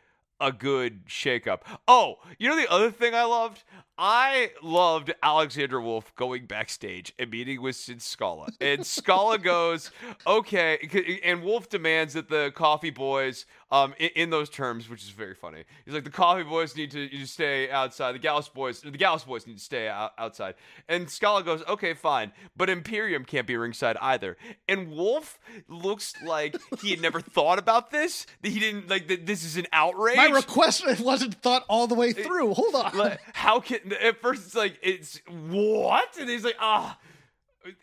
a 0.42 0.52
good 0.52 1.06
shakeup. 1.06 1.60
Oh, 1.86 2.16
you 2.38 2.48
know 2.48 2.56
the 2.56 2.70
other 2.70 2.90
thing 2.90 3.14
I 3.14 3.24
loved? 3.24 3.62
I 4.04 4.50
loved 4.64 5.14
Alexander 5.22 5.80
Wolf 5.80 6.12
going 6.16 6.46
backstage 6.46 7.12
and 7.20 7.30
meeting 7.30 7.62
with 7.62 7.76
Sid 7.76 8.02
Scala. 8.02 8.48
And 8.60 8.84
Scala 8.84 9.38
goes, 9.38 9.92
okay, 10.26 11.20
and 11.22 11.44
Wolf 11.44 11.68
demands 11.68 12.14
that 12.14 12.28
the 12.28 12.50
Coffey 12.52 12.90
boys, 12.90 13.46
um, 13.70 13.94
in, 14.00 14.10
in 14.16 14.30
those 14.30 14.50
terms, 14.50 14.90
which 14.90 15.04
is 15.04 15.10
very 15.10 15.36
funny. 15.36 15.62
He's 15.84 15.94
like, 15.94 16.02
the 16.02 16.10
Coffey 16.10 16.42
boys 16.42 16.76
need 16.76 16.90
to, 16.90 17.08
to 17.08 17.26
stay 17.26 17.70
outside. 17.70 18.16
The 18.16 18.18
Gallus 18.18 18.48
boys, 18.48 18.80
the 18.80 18.90
Gallus 18.90 19.22
boys 19.22 19.46
need 19.46 19.58
to 19.58 19.62
stay 19.62 19.88
out, 19.88 20.10
outside. 20.18 20.56
And 20.88 21.08
Scala 21.08 21.44
goes, 21.44 21.62
okay, 21.68 21.94
fine, 21.94 22.32
but 22.56 22.68
Imperium 22.68 23.24
can't 23.24 23.46
be 23.46 23.56
ringside 23.56 23.96
either. 24.02 24.36
And 24.68 24.90
Wolf 24.90 25.38
looks 25.68 26.12
like 26.24 26.56
he 26.80 26.90
had 26.90 27.00
never 27.00 27.20
thought 27.20 27.60
about 27.60 27.92
this. 27.92 28.26
That 28.42 28.48
he 28.48 28.58
didn't 28.58 28.90
like 28.90 29.06
that. 29.06 29.26
This 29.26 29.44
is 29.44 29.56
an 29.56 29.68
outrage. 29.72 30.16
My 30.16 30.30
request 30.30 30.84
wasn't 31.00 31.36
thought 31.36 31.64
all 31.68 31.86
the 31.86 31.94
way 31.94 32.12
through. 32.12 32.54
Hold 32.54 32.74
on. 32.74 33.16
how 33.32 33.60
can 33.60 33.91
at 34.00 34.20
first 34.20 34.46
it's 34.46 34.54
like 34.54 34.78
it's 34.82 35.20
what? 35.28 36.16
And 36.18 36.28
he's 36.28 36.44
like 36.44 36.56
ah. 36.60 36.98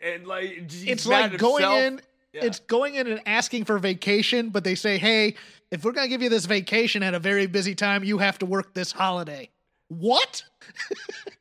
And 0.04 0.28
like 0.28 0.66
it's 0.70 1.06
like 1.06 1.38
going 1.38 1.64
himself. 1.64 1.84
in 1.84 2.02
Yeah. 2.34 2.46
it's 2.46 2.60
going 2.60 2.96
in 2.96 3.08
and 3.08 3.22
asking 3.26 3.66
for 3.66 3.80
vacation 3.80 4.50
but 4.50 4.64
they 4.64 4.76
say 4.76 4.98
hey 4.98 5.36
if 5.72 5.86
we're 5.86 5.92
going 5.94 6.06
to 6.06 6.10
give 6.10 6.22
you 6.22 6.30
this 6.30 6.46
vacation 6.46 7.02
at 7.04 7.14
a 7.14 7.20
very 7.20 7.46
busy 7.48 7.76
time 7.76 8.04
you 8.04 8.18
have 8.18 8.38
to 8.40 8.46
work 8.46 8.74
this 8.74 8.92
holiday. 8.92 9.50
What? 9.88 10.44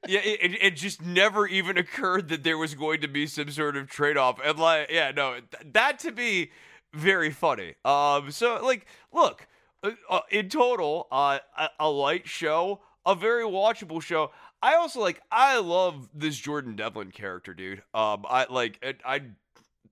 Yeah 0.07 0.21
it, 0.21 0.53
it, 0.53 0.63
it 0.63 0.77
just 0.77 1.03
never 1.05 1.47
even 1.47 1.77
occurred 1.77 2.29
that 2.29 2.43
there 2.43 2.57
was 2.57 2.75
going 2.75 3.03
to 3.03 3.09
be 3.09 3.27
some 3.27 3.51
sort 3.51 3.77
of 3.77 3.89
trade-off. 3.91 4.39
And 4.43 4.59
like 4.59 4.91
yeah 4.91 5.11
no 5.11 5.35
th- 5.35 5.73
that 5.75 5.99
to 6.01 6.13
be 6.13 6.51
very 6.95 7.31
funny. 7.31 7.75
Um 7.85 8.31
so 8.31 8.59
like 8.65 8.87
look 9.13 9.47
uh, 9.83 9.91
uh, 10.09 10.21
in 10.31 10.49
total 10.49 11.09
uh 11.13 11.41
a, 11.59 11.69
a 11.81 11.91
light 11.91 12.27
show 12.27 12.81
a 13.05 13.15
very 13.15 13.45
watchable 13.45 14.01
show 14.01 14.31
i 14.63 14.75
also 14.75 15.01
like 15.01 15.21
i 15.31 15.59
love 15.59 16.09
this 16.15 16.37
jordan 16.37 16.77
devlin 16.77 17.11
character 17.11 17.55
dude 17.55 17.83
um 17.95 18.25
i 18.29 18.47
like 18.51 18.79
it, 18.83 19.01
i 19.05 19.21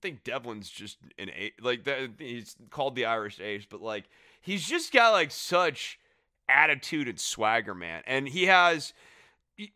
think 0.02 0.24
devlin's 0.24 0.68
just 0.70 0.98
an 1.18 1.30
a 1.30 1.52
like 1.60 1.84
that 1.84 2.10
he's 2.18 2.56
called 2.70 2.94
the 2.96 3.04
irish 3.06 3.40
ace 3.40 3.66
but 3.68 3.80
like 3.80 4.04
he's 4.40 4.66
just 4.66 4.92
got 4.92 5.12
like 5.12 5.30
such 5.30 5.98
attitude 6.48 7.08
and 7.08 7.18
swagger 7.18 7.74
man 7.74 8.02
and 8.06 8.28
he 8.28 8.46
has 8.46 8.92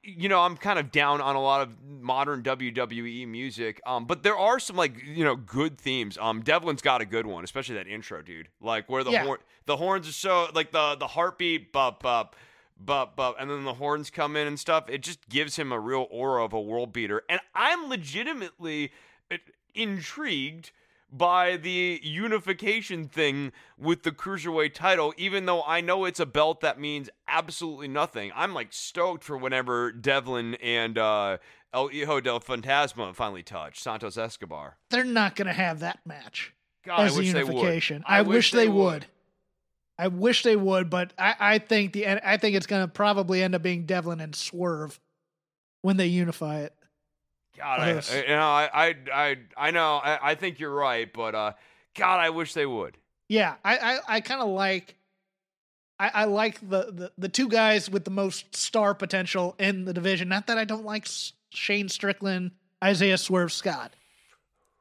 you 0.03 0.28
know, 0.28 0.41
I'm 0.41 0.59
kind 0.59 0.78
of 0.78 0.93
down 0.93 1.22
on 1.22 1.36
a 1.36 1.41
lot 1.41 1.62
of 1.62 1.82
modern 1.82 2.43
WWE 2.43 3.26
music, 3.26 3.80
um, 3.86 4.05
but 4.05 4.22
there 4.22 4.36
are 4.36 4.61
some 4.61 4.76
like 4.76 5.03
you 5.03 5.24
know 5.24 5.36
good 5.36 5.78
themes. 5.78 6.18
Um, 6.20 6.43
Devlin's 6.43 6.82
got 6.82 7.01
a 7.01 7.07
good 7.07 7.24
one, 7.24 7.45
especially 7.45 7.76
that 7.76 7.86
intro, 7.86 8.20
dude. 8.20 8.49
Like 8.61 8.91
where 8.91 9.03
the 9.03 9.11
Yeah. 9.12 9.24
horn, 9.24 9.38
the 9.64 9.78
horns 9.78 10.07
are 10.07 10.12
so 10.12 10.49
like 10.55 10.70
the 10.70 10.97
the 10.97 11.07
heartbeat, 11.07 11.72
bup 11.72 12.03
bup, 12.03 12.36
but 12.85 13.16
but 13.16 13.37
and 13.39 13.51
then 13.51 13.64
the 13.64 13.74
horns 13.74 14.11
come 14.11 14.37
in 14.37 14.47
and 14.47 14.59
stuff. 14.59 14.89
It 14.89 15.03
just 15.03 15.28
gives 15.28 15.57
him 15.57 15.72
a 15.72 15.78
real 15.78 16.07
aura 16.11 16.45
of 16.45 16.53
a 16.53 16.61
world 16.61 16.93
beater, 16.93 17.22
and 17.28 17.41
I'm 17.55 17.89
legitimately 17.89 18.93
uh, 19.31 19.37
intrigued 19.74 20.72
by 21.12 21.57
the 21.57 22.01
unification 22.03 23.09
thing 23.09 23.53
with 23.76 24.05
the 24.05 24.12
cruiserweight 24.12 24.74
title, 24.74 25.12
even 25.16 25.47
though 25.47 25.62
I 25.64 25.81
know 25.81 26.05
it's 26.05 26.20
a 26.20 26.26
belt 26.26 26.61
that 26.61 26.78
means 26.78 27.11
absolutely 27.26 27.89
nothing. 27.89 28.31
I'm 28.35 28.55
like 28.55 28.72
stoked 28.72 29.24
for 29.24 29.37
whenever 29.37 29.91
Devlin 29.93 30.55
and 30.57 30.97
uh, 30.97 31.39
El 31.72 31.89
Hijo 31.89 32.20
del 32.20 32.41
Fantasma 32.41 33.14
finally 33.14 33.43
touch 33.43 33.81
Santos 33.81 34.16
Escobar. 34.16 34.76
They're 34.91 35.05
not 35.05 35.37
going 35.37 35.47
to 35.47 35.53
have 35.53 35.81
that 35.81 36.01
match 36.05 36.55
God, 36.85 37.01
as 37.01 37.14
I 37.14 37.18
wish 37.18 37.26
the 37.28 37.33
they 37.33 37.45
would. 37.45 37.55
unification. 37.55 38.05
I, 38.07 38.22
wish, 38.22 38.53
they, 38.53 38.68
would. 38.68 39.07
I 40.01 40.09
wish 40.09 40.42
they 40.42 40.57
would, 40.57 40.88
but 40.90 41.12
I, 41.18 41.34
I 41.38 41.59
think 41.59 41.92
the 41.92 42.07
I 42.09 42.36
think 42.36 42.57
it's 42.57 42.66
going 42.66 42.82
to 42.82 42.88
probably 42.88 43.42
end 43.42 43.55
up 43.55 43.62
being 43.62 43.84
Devlin 43.86 44.20
and 44.20 44.34
Swerve 44.34 44.98
when 45.82 45.96
they 45.96 46.07
unify 46.07 46.61
it. 46.61 46.74
God, 47.57 47.80
I, 47.80 47.90
I- 47.98 48.22
you 48.22 48.28
know, 48.28 48.40
I, 48.40 48.70
I, 48.72 48.94
I, 49.12 49.36
I 49.57 49.70
know, 49.70 49.96
I, 49.96 50.30
I 50.30 50.34
think 50.34 50.59
you're 50.61 50.74
right, 50.74 51.12
but 51.12 51.34
uh, 51.34 51.53
God, 51.94 52.20
I 52.20 52.30
wish 52.30 52.55
they 52.55 52.64
would. 52.66 52.96
Yeah, 53.28 53.57
I 53.64 53.76
I, 53.76 53.98
I 54.16 54.20
kind 54.20 54.40
of 54.40 54.48
like. 54.48 54.96
I, 55.98 56.11
I 56.14 56.24
like 56.24 56.59
the, 56.61 56.90
the 56.90 57.12
the 57.18 57.28
two 57.28 57.48
guys 57.48 57.90
with 57.90 58.05
the 58.05 58.11
most 58.11 58.57
star 58.57 58.94
potential 58.94 59.55
in 59.59 59.84
the 59.84 59.92
division. 59.92 60.28
Not 60.30 60.46
that 60.46 60.57
I 60.57 60.64
don't 60.64 60.86
like 60.86 61.07
Shane 61.51 61.90
Strickland, 61.90 62.53
Isaiah 62.82 63.18
Swerve 63.18 63.53
Scott. 63.53 63.92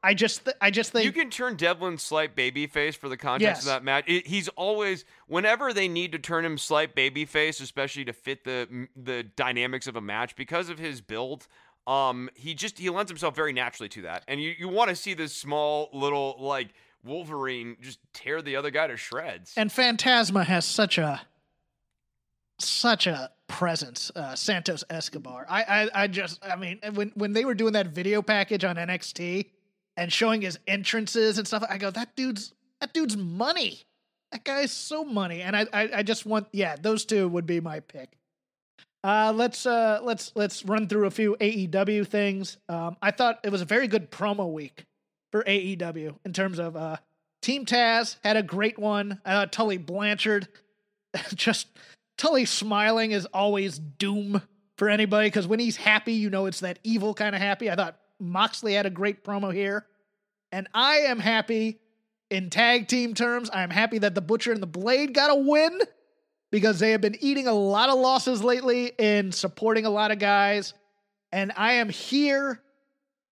I 0.02 0.14
just 0.14 0.44
th- 0.46 0.56
I 0.60 0.70
just 0.70 0.92
think 0.92 1.04
you 1.04 1.12
can 1.12 1.28
turn 1.30 1.56
Devlin 1.56 1.98
slight 1.98 2.34
babyface 2.34 2.96
for 2.96 3.08
the 3.10 3.16
context 3.18 3.42
Yes. 3.42 3.58
of 3.60 3.66
that 3.66 3.84
match. 3.84 4.04
It, 4.06 4.26
he's 4.26 4.48
always, 4.50 5.04
whenever 5.26 5.72
they 5.74 5.88
need 5.88 6.12
to 6.12 6.18
turn 6.18 6.44
him 6.44 6.56
slight 6.56 6.96
babyface, 6.96 7.60
especially 7.60 8.04
to 8.06 8.12
fit 8.14 8.44
the 8.44 8.88
the 8.96 9.24
dynamics 9.24 9.86
of 9.86 9.96
a 9.96 10.00
match, 10.00 10.36
because 10.36 10.68
of 10.70 10.78
his 10.78 11.00
build. 11.00 11.46
Um, 11.86 12.30
he 12.34 12.54
just 12.54 12.78
he 12.78 12.88
lends 12.88 13.10
himself 13.10 13.34
very 13.34 13.52
naturally 13.52 13.88
to 13.90 14.02
that, 14.02 14.24
and 14.28 14.40
you, 14.40 14.54
you 14.58 14.68
want 14.68 14.90
to 14.90 14.96
see 14.96 15.12
this 15.14 15.34
small 15.34 15.88
little 15.92 16.36
like 16.38 16.68
Wolverine 17.04 17.76
just 17.80 17.98
tear 18.12 18.40
the 18.42 18.56
other 18.56 18.70
guy 18.70 18.86
to 18.86 18.96
shreds. 18.96 19.52
and 19.56 19.70
Fantasma 19.70 20.44
has 20.44 20.64
such 20.64 20.98
a 20.98 21.22
such 22.58 23.06
a 23.06 23.30
presence. 23.48 24.10
Uh, 24.14 24.34
Santos 24.34 24.84
Escobar. 24.90 25.46
I, 25.48 25.62
I 25.62 26.02
I 26.02 26.06
just 26.06 26.38
I 26.46 26.56
mean 26.56 26.78
when 26.94 27.10
when 27.14 27.32
they 27.32 27.44
were 27.44 27.54
doing 27.54 27.72
that 27.72 27.88
video 27.88 28.22
package 28.22 28.64
on 28.64 28.76
NXT 28.76 29.46
and 29.96 30.12
showing 30.12 30.42
his 30.42 30.58
entrances 30.66 31.38
and 31.38 31.46
stuff, 31.46 31.64
I 31.68 31.78
go 31.78 31.90
that 31.90 32.16
dude's 32.16 32.54
that 32.80 32.92
dude's 32.92 33.16
money. 33.16 33.80
That 34.32 34.44
guy's 34.44 34.70
so 34.72 35.04
money, 35.04 35.42
and 35.42 35.56
I 35.56 35.66
I, 35.72 35.90
I 35.96 36.02
just 36.02 36.26
want 36.26 36.48
yeah 36.52 36.76
those 36.80 37.04
two 37.04 37.28
would 37.28 37.46
be 37.46 37.60
my 37.60 37.80
pick. 37.80 38.16
Uh, 39.02 39.32
let's 39.34 39.64
uh 39.66 40.00
let's 40.02 40.32
let's 40.34 40.64
run 40.64 40.86
through 40.86 41.06
a 41.06 41.10
few 41.10 41.36
AEW 41.40 42.06
things. 42.06 42.58
Um, 42.68 42.96
I 43.00 43.10
thought 43.10 43.40
it 43.44 43.50
was 43.50 43.62
a 43.62 43.66
very 43.66 43.88
good 43.88 44.10
promo 44.10 44.52
week 44.52 44.84
for 45.32 45.42
AEW 45.44 46.16
in 46.24 46.32
terms 46.32 46.58
of 46.58 46.76
uh 46.76 46.96
Team 47.42 47.64
Taz 47.64 48.16
had 48.22 48.36
a 48.36 48.42
great 48.42 48.78
one. 48.78 49.20
I 49.24 49.32
thought 49.32 49.52
Tully 49.52 49.78
Blanchard 49.78 50.48
just 51.34 51.68
Tully 52.18 52.44
smiling 52.44 53.12
is 53.12 53.26
always 53.26 53.78
doom 53.78 54.42
for 54.76 54.88
anybody 54.88 55.28
because 55.28 55.46
when 55.46 55.58
he's 55.60 55.76
happy, 55.76 56.12
you 56.14 56.30
know 56.30 56.46
it's 56.46 56.60
that 56.60 56.78
evil 56.84 57.14
kind 57.14 57.34
of 57.34 57.40
happy. 57.40 57.70
I 57.70 57.76
thought 57.76 57.99
Moxley 58.20 58.74
had 58.74 58.86
a 58.86 58.90
great 58.90 59.24
promo 59.24 59.52
here. 59.52 59.86
And 60.52 60.68
I 60.74 60.98
am 60.98 61.18
happy 61.18 61.78
in 62.30 62.50
tag 62.50 62.88
team 62.88 63.14
terms. 63.14 63.50
I'm 63.52 63.70
happy 63.70 63.98
that 63.98 64.14
the 64.14 64.20
Butcher 64.20 64.52
and 64.52 64.62
the 64.62 64.66
Blade 64.66 65.14
got 65.14 65.30
a 65.30 65.34
win 65.34 65.80
because 66.50 66.78
they 66.78 66.90
have 66.90 67.00
been 67.00 67.16
eating 67.20 67.46
a 67.46 67.52
lot 67.52 67.88
of 67.88 67.98
losses 67.98 68.42
lately 68.42 68.92
in 68.98 69.32
supporting 69.32 69.86
a 69.86 69.90
lot 69.90 70.10
of 70.10 70.18
guys. 70.18 70.74
And 71.32 71.52
I 71.56 71.74
am 71.74 71.88
here 71.88 72.60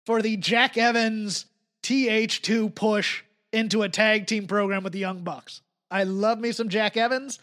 for 0.06 0.22
the 0.22 0.36
Jack 0.36 0.76
Evans 0.76 1.46
TH2 1.82 2.74
push 2.74 3.22
into 3.52 3.82
a 3.82 3.88
tag 3.88 4.26
team 4.26 4.46
program 4.46 4.84
with 4.84 4.92
the 4.92 4.98
Young 4.98 5.20
Bucks. 5.20 5.62
I 5.90 6.04
love 6.04 6.38
me 6.38 6.52
some 6.52 6.68
Jack 6.68 6.96
Evans. 6.96 7.38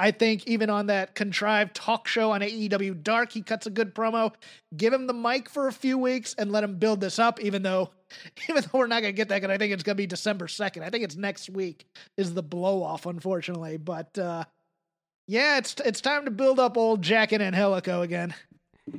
I 0.00 0.12
think 0.12 0.46
even 0.46 0.70
on 0.70 0.86
that 0.86 1.14
contrived 1.14 1.76
talk 1.76 2.08
show 2.08 2.30
on 2.30 2.40
AEW 2.40 3.02
Dark, 3.02 3.32
he 3.32 3.42
cuts 3.42 3.66
a 3.66 3.70
good 3.70 3.94
promo. 3.94 4.32
Give 4.74 4.94
him 4.94 5.06
the 5.06 5.12
mic 5.12 5.50
for 5.50 5.68
a 5.68 5.72
few 5.72 5.98
weeks 5.98 6.34
and 6.38 6.50
let 6.50 6.64
him 6.64 6.78
build 6.78 7.02
this 7.02 7.18
up, 7.18 7.38
even 7.40 7.62
though 7.62 7.90
even 8.48 8.62
though 8.62 8.78
we're 8.78 8.86
not 8.86 9.02
gonna 9.02 9.12
get 9.12 9.28
that, 9.28 9.42
because 9.42 9.54
I 9.54 9.58
think 9.58 9.74
it's 9.74 9.82
gonna 9.82 9.96
be 9.96 10.06
December 10.06 10.46
2nd. 10.46 10.82
I 10.82 10.88
think 10.88 11.04
it's 11.04 11.16
next 11.16 11.50
week 11.50 11.86
is 12.16 12.32
the 12.32 12.42
blow 12.42 12.82
off, 12.82 13.04
unfortunately. 13.04 13.76
But 13.76 14.16
uh 14.18 14.44
yeah, 15.26 15.58
it's 15.58 15.76
it's 15.84 16.00
time 16.00 16.24
to 16.24 16.30
build 16.30 16.58
up 16.58 16.78
old 16.78 17.02
Jack 17.02 17.32
and 17.32 17.42
Angelico 17.42 18.00
again. 18.00 18.34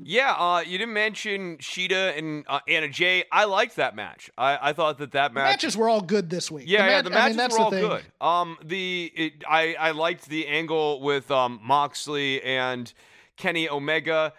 Yeah, 0.03 0.33
uh, 0.33 0.61
you 0.65 0.77
didn't 0.77 0.93
mention 0.93 1.57
Shida 1.57 2.17
and 2.17 2.43
uh, 2.47 2.59
Anna 2.67 2.87
Jay. 2.89 3.23
I 3.31 3.45
liked 3.45 3.75
that 3.77 3.95
match. 3.95 4.29
I, 4.37 4.69
I 4.69 4.73
thought 4.73 4.97
that 4.99 5.11
that 5.13 5.29
The 5.29 5.35
match. 5.35 5.51
matches 5.53 5.77
were 5.77 5.89
all 5.89 6.01
good 6.01 6.29
this 6.29 6.49
week. 6.51 6.65
yeah, 6.67 6.85
yeah, 6.87 7.01
match- 7.01 7.05
the 7.11 7.19
I 7.19 7.27
mean, 7.27 7.37
matches 7.37 7.57
were 7.57 7.63
all 7.65 7.71
thing. 7.71 7.87
good. 7.87 8.03
Um, 8.19 8.57
the 8.63 9.11
it, 9.15 9.33
I 9.47 9.75
I 9.79 9.91
liked 9.91 10.27
the 10.29 10.47
angle 10.47 11.01
with 11.01 11.29
um 11.31 11.59
Moxley 11.63 12.41
and 12.43 12.91
Kenny 13.37 13.69
Omega. 13.69 14.33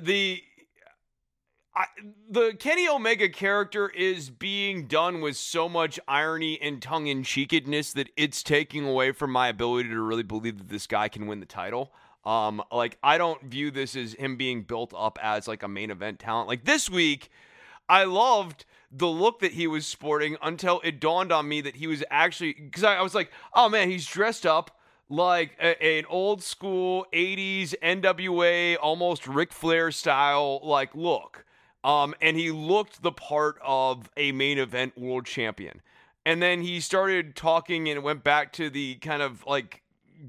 The 0.00 0.42
I, 1.74 1.84
the 2.28 2.54
Kenny 2.58 2.88
Omega 2.88 3.28
character 3.28 3.88
is 3.88 4.28
being 4.28 4.86
done 4.86 5.20
with 5.20 5.36
so 5.36 5.68
much 5.68 6.00
irony 6.08 6.60
and 6.60 6.82
tongue 6.82 7.06
in 7.06 7.22
cheekedness 7.22 7.92
that 7.92 8.08
it's 8.16 8.42
taking 8.42 8.84
away 8.86 9.12
from 9.12 9.30
my 9.30 9.48
ability 9.48 9.88
to 9.90 10.00
really 10.00 10.24
believe 10.24 10.58
that 10.58 10.68
this 10.68 10.86
guy 10.88 11.08
can 11.08 11.26
win 11.28 11.38
the 11.38 11.46
title. 11.46 11.92
Um, 12.24 12.62
like 12.70 12.98
I 13.02 13.18
don't 13.18 13.42
view 13.42 13.70
this 13.70 13.96
as 13.96 14.14
him 14.14 14.36
being 14.36 14.62
built 14.62 14.92
up 14.96 15.18
as 15.22 15.48
like 15.48 15.62
a 15.62 15.68
main 15.68 15.90
event 15.90 16.18
talent. 16.18 16.48
Like 16.48 16.64
this 16.64 16.90
week, 16.90 17.30
I 17.88 18.04
loved 18.04 18.64
the 18.92 19.08
look 19.08 19.40
that 19.40 19.52
he 19.52 19.66
was 19.66 19.86
sporting 19.86 20.36
until 20.42 20.80
it 20.84 21.00
dawned 21.00 21.32
on 21.32 21.48
me 21.48 21.60
that 21.60 21.76
he 21.76 21.86
was 21.86 22.04
actually 22.10 22.52
because 22.52 22.84
I, 22.84 22.96
I 22.96 23.02
was 23.02 23.14
like, 23.14 23.30
oh 23.54 23.68
man, 23.68 23.88
he's 23.90 24.06
dressed 24.06 24.44
up 24.44 24.78
like 25.08 25.56
a, 25.60 25.82
an 25.82 26.04
old 26.08 26.42
school 26.42 27.06
80s 27.12 27.74
NWA, 27.82 28.76
almost 28.80 29.26
Ric 29.26 29.52
Flair 29.52 29.90
style 29.90 30.60
like 30.62 30.94
look. 30.94 31.44
Um, 31.82 32.14
and 32.20 32.36
he 32.36 32.50
looked 32.50 33.02
the 33.02 33.12
part 33.12 33.58
of 33.62 34.10
a 34.16 34.32
main 34.32 34.58
event 34.58 34.98
world 34.98 35.24
champion. 35.24 35.80
And 36.26 36.42
then 36.42 36.60
he 36.62 36.80
started 36.80 37.34
talking 37.34 37.88
and 37.88 38.02
went 38.02 38.22
back 38.22 38.52
to 38.54 38.68
the 38.68 38.96
kind 38.96 39.22
of 39.22 39.44
like 39.46 39.82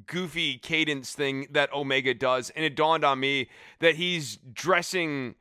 goofy 0.05 0.57
cadence 0.57 1.13
thing 1.13 1.47
that 1.51 1.73
Omega 1.73 2.13
does. 2.13 2.49
And 2.51 2.65
it 2.65 2.75
dawned 2.75 3.03
on 3.03 3.19
me 3.19 3.49
that 3.79 3.95
he's 3.95 4.37
dressing 4.53 5.35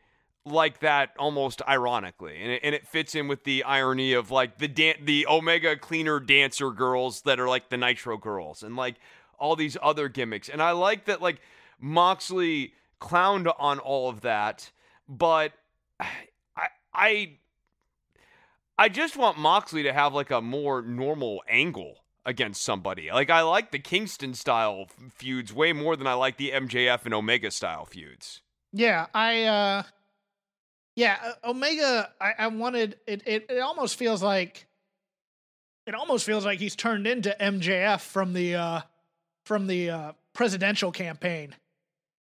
like 0.44 0.80
that 0.80 1.10
almost 1.18 1.60
ironically 1.68 2.40
and 2.40 2.52
it, 2.52 2.60
and 2.64 2.74
it 2.74 2.86
fits 2.86 3.14
in 3.14 3.28
with 3.28 3.44
the 3.44 3.62
irony 3.64 4.14
of 4.14 4.30
like 4.30 4.58
the 4.58 4.68
dan- 4.68 4.96
the 5.04 5.26
omega 5.26 5.76
cleaner 5.76 6.18
dancer 6.18 6.70
girls 6.70 7.20
that 7.22 7.38
are 7.38 7.48
like 7.48 7.68
the 7.68 7.76
nitro 7.76 8.16
girls 8.16 8.62
and 8.62 8.74
like 8.74 8.96
all 9.38 9.54
these 9.54 9.76
other 9.82 10.08
gimmicks 10.08 10.48
and 10.48 10.62
i 10.62 10.70
like 10.70 11.04
that 11.04 11.20
like 11.20 11.40
moxley 11.78 12.72
clowned 13.00 13.52
on 13.58 13.78
all 13.78 14.08
of 14.08 14.22
that 14.22 14.70
but 15.06 15.52
i 16.00 16.66
i 16.94 17.30
i 18.78 18.88
just 18.88 19.18
want 19.18 19.38
moxley 19.38 19.82
to 19.82 19.92
have 19.92 20.14
like 20.14 20.30
a 20.30 20.40
more 20.40 20.80
normal 20.80 21.42
angle 21.50 21.96
against 22.26 22.62
somebody 22.62 23.10
like 23.10 23.30
i 23.30 23.40
like 23.40 23.70
the 23.70 23.78
kingston 23.78 24.34
style 24.34 24.86
feuds 25.14 25.52
way 25.52 25.72
more 25.72 25.96
than 25.96 26.06
i 26.06 26.12
like 26.12 26.36
the 26.36 26.50
mjf 26.50 27.04
and 27.04 27.14
omega 27.14 27.50
style 27.50 27.86
feuds 27.86 28.42
Yeah, 28.72 29.06
I 29.12 29.44
uh 29.44 29.82
yeah, 30.96 31.18
uh, 31.24 31.50
Omega 31.50 32.12
I, 32.20 32.32
I 32.38 32.46
wanted 32.48 32.98
it, 33.06 33.22
it 33.26 33.46
it 33.48 33.58
almost 33.60 33.96
feels 33.96 34.22
like 34.22 34.66
it 35.86 35.94
almost 35.94 36.24
feels 36.24 36.44
like 36.44 36.58
he's 36.58 36.76
turned 36.76 37.06
into 37.06 37.34
MJF 37.40 38.00
from 38.00 38.32
the 38.32 38.54
uh 38.54 38.80
from 39.44 39.66
the 39.66 39.90
uh 39.90 40.12
presidential 40.34 40.92
campaign 40.92 41.56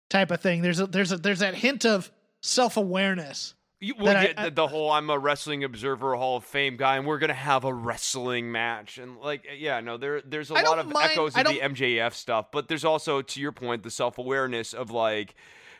type 0.09 0.31
of 0.31 0.41
thing. 0.41 0.61
There's 0.61 0.79
a 0.79 0.87
there's 0.87 1.11
a 1.11 1.17
there's 1.17 1.39
that 1.39 1.55
hint 1.55 1.85
of 1.85 2.11
self-awareness. 2.41 3.55
You, 3.79 3.93
well, 3.97 4.05
that 4.07 4.17
I- 4.17 4.23
yeah, 4.23 4.43
the, 4.45 4.51
the 4.55 4.67
whole 4.67 4.89
I'm 4.91 5.09
a 5.09 5.19
wrestling 5.19 5.63
observer 5.63 6.15
Hall 6.15 6.37
of 6.37 6.43
Fame 6.43 6.77
guy, 6.77 6.97
and 6.97 7.05
we're 7.05 7.19
gonna 7.19 7.33
have 7.33 7.63
a 7.63 7.73
wrestling 7.73 8.51
match, 8.51 8.97
and 8.97 9.17
like, 9.19 9.45
yeah, 9.55 9.79
no, 9.81 9.97
there 9.97 10.21
there's 10.21 10.49
a 10.49 10.55
I 10.55 10.63
lot 10.63 10.79
of 10.79 10.87
mind- 10.87 11.11
echoes 11.11 11.35
of 11.37 11.45
the 11.45 11.59
MJF 11.59 12.13
stuff, 12.13 12.47
but 12.51 12.67
there's 12.67 12.83
also, 12.85 13.21
to 13.21 13.39
your 13.39 13.51
point, 13.51 13.83
the 13.83 13.91
self 13.91 14.17
awareness 14.17 14.73
of 14.73 14.89
like, 14.89 15.35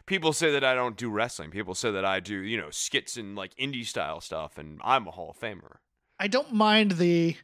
people 0.05 0.31
say 0.31 0.51
that 0.51 0.63
I 0.63 0.75
don't 0.75 0.95
do 0.95 1.09
wrestling, 1.09 1.49
people 1.49 1.73
say 1.73 1.89
that 1.91 2.05
I 2.05 2.19
do, 2.19 2.35
you 2.35 2.57
know, 2.57 2.69
skits 2.69 3.17
and 3.17 3.35
like 3.35 3.55
indie 3.55 3.85
style 3.85 4.21
stuff, 4.21 4.57
and 4.59 4.79
I'm 4.83 5.07
a 5.07 5.11
Hall 5.11 5.31
of 5.31 5.39
Famer. 5.39 5.77
I 6.19 6.27
don't 6.27 6.53
mind 6.53 6.91
the 6.93 7.35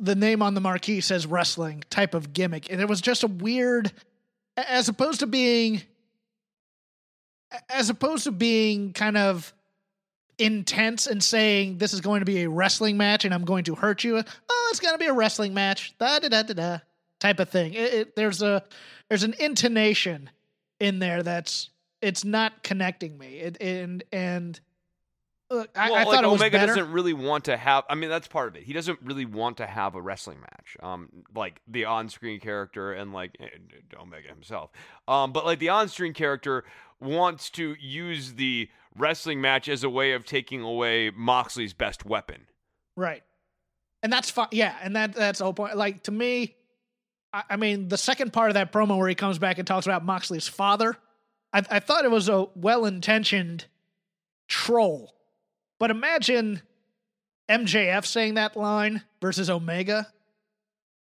the 0.00 0.14
name 0.14 0.42
on 0.42 0.54
the 0.54 0.60
marquee 0.60 1.00
says 1.00 1.26
wrestling 1.26 1.82
type 1.88 2.14
of 2.14 2.32
gimmick. 2.34 2.70
And 2.70 2.80
it 2.82 2.88
was 2.88 3.00
just 3.00 3.22
a 3.22 3.28
weird 3.28 3.92
as 4.56 4.88
opposed 4.88 5.20
to 5.20 5.26
being 5.26 5.82
as 7.68 7.90
opposed 7.90 8.24
to 8.24 8.32
being 8.32 8.92
kind 8.92 9.16
of 9.16 9.52
intense 10.38 11.06
and 11.06 11.22
saying 11.22 11.78
this 11.78 11.92
is 11.92 12.00
going 12.00 12.20
to 12.20 12.26
be 12.26 12.42
a 12.42 12.48
wrestling 12.48 12.96
match 12.96 13.24
and 13.24 13.32
I'm 13.32 13.44
going 13.44 13.64
to 13.64 13.74
hurt 13.74 14.04
you. 14.04 14.22
Oh, 14.48 14.68
it's 14.70 14.80
going 14.80 14.94
to 14.94 14.98
be 14.98 15.06
a 15.06 15.12
wrestling 15.12 15.54
match. 15.54 15.96
Da 15.98 16.18
da 16.18 16.28
da 16.28 16.42
da 16.42 16.54
da 16.54 16.78
type 17.20 17.40
of 17.40 17.48
thing. 17.48 17.74
It, 17.74 17.94
it, 17.94 18.16
there's 18.16 18.42
a 18.42 18.62
there's 19.08 19.22
an 19.22 19.34
intonation 19.38 20.30
in 20.80 20.98
there 20.98 21.22
that's 21.22 21.70
it's 22.02 22.24
not 22.24 22.62
connecting 22.62 23.16
me. 23.16 23.38
It, 23.38 23.56
and 23.60 24.04
and 24.12 24.60
look, 25.50 25.70
I, 25.76 25.90
well, 25.90 26.00
I 26.00 26.04
like 26.04 26.24
it 26.24 26.26
was 26.26 26.40
Omega 26.40 26.66
doesn't 26.66 26.92
really 26.92 27.12
want 27.12 27.44
to 27.44 27.56
have. 27.56 27.84
I 27.88 27.94
mean, 27.94 28.10
that's 28.10 28.28
part 28.28 28.48
of 28.48 28.56
it. 28.56 28.64
He 28.64 28.72
doesn't 28.72 28.98
really 29.02 29.24
want 29.24 29.58
to 29.58 29.66
have 29.66 29.94
a 29.94 30.00
wrestling 30.00 30.40
match. 30.40 30.76
Um, 30.82 31.08
like 31.34 31.60
the 31.68 31.84
on-screen 31.84 32.40
character 32.40 32.92
and 32.92 33.12
like 33.12 33.36
eh, 33.40 33.46
Omega 34.00 34.28
himself. 34.28 34.70
Um, 35.06 35.32
but 35.32 35.44
like 35.44 35.58
the 35.58 35.68
on-screen 35.68 36.14
character 36.14 36.64
wants 37.00 37.50
to 37.50 37.76
use 37.80 38.34
the 38.34 38.68
wrestling 38.96 39.40
match 39.40 39.68
as 39.68 39.84
a 39.84 39.90
way 39.90 40.12
of 40.12 40.24
taking 40.24 40.62
away 40.62 41.10
Moxley's 41.10 41.74
best 41.74 42.04
weapon. 42.04 42.46
Right. 42.96 43.22
And 44.02 44.12
that's 44.12 44.30
fine. 44.30 44.48
Yeah, 44.52 44.74
and 44.82 44.94
that 44.96 45.14
that's 45.14 45.38
the 45.38 45.44
whole 45.44 45.54
point. 45.54 45.76
Like 45.76 46.04
to 46.04 46.12
me, 46.12 46.54
I, 47.32 47.42
I 47.50 47.56
mean, 47.56 47.88
the 47.88 47.98
second 47.98 48.32
part 48.32 48.50
of 48.50 48.54
that 48.54 48.72
promo 48.72 48.98
where 48.98 49.08
he 49.08 49.14
comes 49.14 49.38
back 49.38 49.58
and 49.58 49.66
talks 49.66 49.86
about 49.86 50.04
Moxley's 50.04 50.48
father, 50.48 50.96
I, 51.52 51.62
I 51.70 51.80
thought 51.80 52.04
it 52.04 52.10
was 52.10 52.28
a 52.28 52.46
well-intentioned 52.54 53.66
troll. 54.48 55.15
But 55.78 55.90
imagine 55.90 56.62
MJF 57.50 58.04
saying 58.06 58.34
that 58.34 58.56
line 58.56 59.02
versus 59.20 59.50
Omega, 59.50 60.08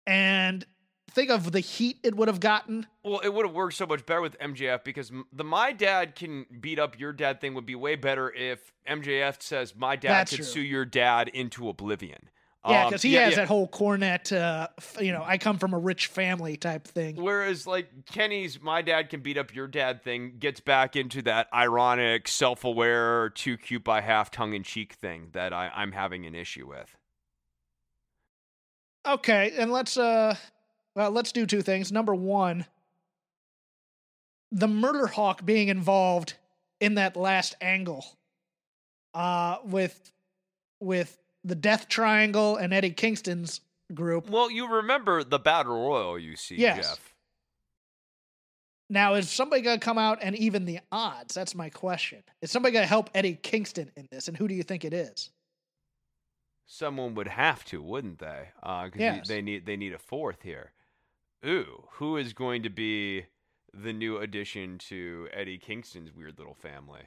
and 0.06 0.64
think 1.10 1.30
of 1.30 1.52
the 1.52 1.60
heat 1.60 1.98
it 2.02 2.14
would 2.16 2.28
have 2.28 2.40
gotten. 2.40 2.86
Well, 3.04 3.20
it 3.20 3.32
would 3.32 3.46
have 3.46 3.54
worked 3.54 3.74
so 3.74 3.86
much 3.86 4.04
better 4.06 4.20
with 4.20 4.38
MJF 4.38 4.84
because 4.84 5.12
the 5.32 5.44
my 5.44 5.72
dad 5.72 6.14
can 6.14 6.46
beat 6.60 6.78
up 6.78 6.98
your 6.98 7.12
dad 7.12 7.40
thing 7.40 7.54
would 7.54 7.66
be 7.66 7.74
way 7.74 7.96
better 7.96 8.32
if 8.32 8.72
MJF 8.88 9.42
says 9.42 9.74
my 9.76 9.96
dad 9.96 10.10
That's 10.10 10.30
could 10.30 10.36
true. 10.38 10.44
sue 10.44 10.60
your 10.60 10.84
dad 10.84 11.28
into 11.28 11.68
oblivion. 11.68 12.30
Yeah, 12.68 12.84
Um, 12.84 12.88
because 12.88 13.02
he 13.02 13.14
yeah, 13.14 13.24
has 13.26 13.30
yeah. 13.32 13.36
that 13.36 13.48
whole 13.48 13.68
Cornette, 13.68 14.32
uh, 14.36 14.68
you 15.00 15.12
know, 15.12 15.22
I 15.24 15.38
come 15.38 15.58
from 15.58 15.72
a 15.72 15.78
rich 15.78 16.08
family 16.08 16.56
type 16.56 16.86
thing. 16.86 17.16
Whereas 17.16 17.66
like 17.66 17.88
Kenny's 18.06 18.60
my 18.60 18.82
dad 18.82 19.08
can 19.10 19.20
beat 19.20 19.38
up 19.38 19.54
your 19.54 19.68
dad 19.68 20.02
thing 20.02 20.34
gets 20.38 20.58
back 20.60 20.96
into 20.96 21.22
that 21.22 21.48
ironic, 21.54 22.26
self-aware, 22.26 23.30
too 23.30 23.56
cute 23.56 23.84
by 23.84 24.00
half 24.00 24.30
tongue 24.30 24.52
in 24.52 24.62
cheek 24.64 24.94
thing 24.94 25.28
that 25.32 25.52
I, 25.52 25.70
I'm 25.74 25.92
having 25.92 26.26
an 26.26 26.34
issue 26.34 26.66
with. 26.68 26.96
Okay, 29.06 29.52
and 29.56 29.70
let's 29.70 29.96
uh 29.96 30.34
well, 30.96 31.10
let's 31.10 31.30
do 31.30 31.46
two 31.46 31.62
things. 31.62 31.92
Number 31.92 32.14
1, 32.14 32.64
the 34.50 34.66
murder 34.68 35.06
hawk 35.06 35.44
being 35.44 35.68
involved 35.68 36.34
in 36.80 36.94
that 36.94 37.16
last 37.16 37.54
angle 37.60 38.04
uh 39.14 39.58
with 39.64 40.12
with 40.80 41.16
the 41.46 41.54
death 41.54 41.88
triangle 41.88 42.56
and 42.56 42.72
Eddie 42.74 42.90
Kingston's 42.90 43.60
group. 43.94 44.28
Well, 44.28 44.50
you 44.50 44.68
remember 44.68 45.22
the 45.22 45.38
battle 45.38 45.74
royal 45.74 46.18
you 46.18 46.36
see, 46.36 46.56
Yes. 46.56 46.76
Jeff. 46.76 47.14
Now, 48.88 49.14
is 49.14 49.28
somebody 49.30 49.62
going 49.62 49.80
to 49.80 49.84
come 49.84 49.98
out 49.98 50.18
and 50.22 50.36
even 50.36 50.64
the 50.64 50.78
odds? 50.92 51.34
That's 51.34 51.54
my 51.54 51.70
question. 51.70 52.22
Is 52.40 52.50
somebody 52.52 52.72
going 52.72 52.84
to 52.84 52.88
help 52.88 53.10
Eddie 53.14 53.34
Kingston 53.34 53.90
in 53.96 54.06
this 54.12 54.28
and 54.28 54.36
who 54.36 54.46
do 54.46 54.54
you 54.54 54.62
think 54.62 54.84
it 54.84 54.92
is? 54.92 55.30
Someone 56.66 57.14
would 57.14 57.28
have 57.28 57.64
to, 57.66 57.80
wouldn't 57.82 58.18
they? 58.18 58.48
Uh, 58.62 58.84
because 58.86 59.00
Yes. 59.00 59.28
they 59.28 59.40
need 59.40 59.66
they 59.66 59.76
need 59.76 59.92
a 59.92 59.98
fourth 59.98 60.42
here. 60.42 60.72
Ooh, 61.44 61.84
who 61.92 62.16
is 62.16 62.32
going 62.32 62.62
to 62.64 62.70
be 62.70 63.26
the 63.72 63.92
new 63.92 64.18
addition 64.18 64.78
to 64.78 65.28
Eddie 65.32 65.58
Kingston's 65.58 66.12
weird 66.12 66.38
little 66.38 66.54
family? 66.54 67.02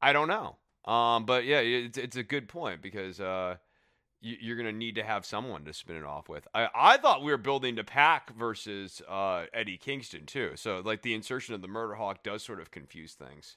I 0.00 0.12
don't 0.12 0.28
know. 0.28 0.56
Um, 0.84 1.24
but 1.24 1.44
yeah, 1.44 1.60
it's 1.60 1.96
it's 1.98 2.16
a 2.16 2.22
good 2.22 2.48
point 2.48 2.82
because 2.82 3.18
uh, 3.20 3.56
you, 4.20 4.36
you're 4.40 4.56
gonna 4.56 4.72
need 4.72 4.96
to 4.96 5.02
have 5.02 5.24
someone 5.24 5.64
to 5.64 5.72
spin 5.72 5.96
it 5.96 6.04
off 6.04 6.28
with. 6.28 6.46
I 6.54 6.68
I 6.74 6.96
thought 6.98 7.22
we 7.22 7.30
were 7.30 7.38
building 7.38 7.76
to 7.76 7.84
Pac 7.84 8.34
versus 8.36 9.00
uh, 9.08 9.44
Eddie 9.54 9.78
Kingston 9.78 10.26
too. 10.26 10.52
So 10.56 10.82
like 10.84 11.02
the 11.02 11.14
insertion 11.14 11.54
of 11.54 11.62
the 11.62 11.68
Murder 11.68 11.94
Hawk 11.94 12.22
does 12.22 12.42
sort 12.42 12.60
of 12.60 12.70
confuse 12.70 13.14
things. 13.14 13.56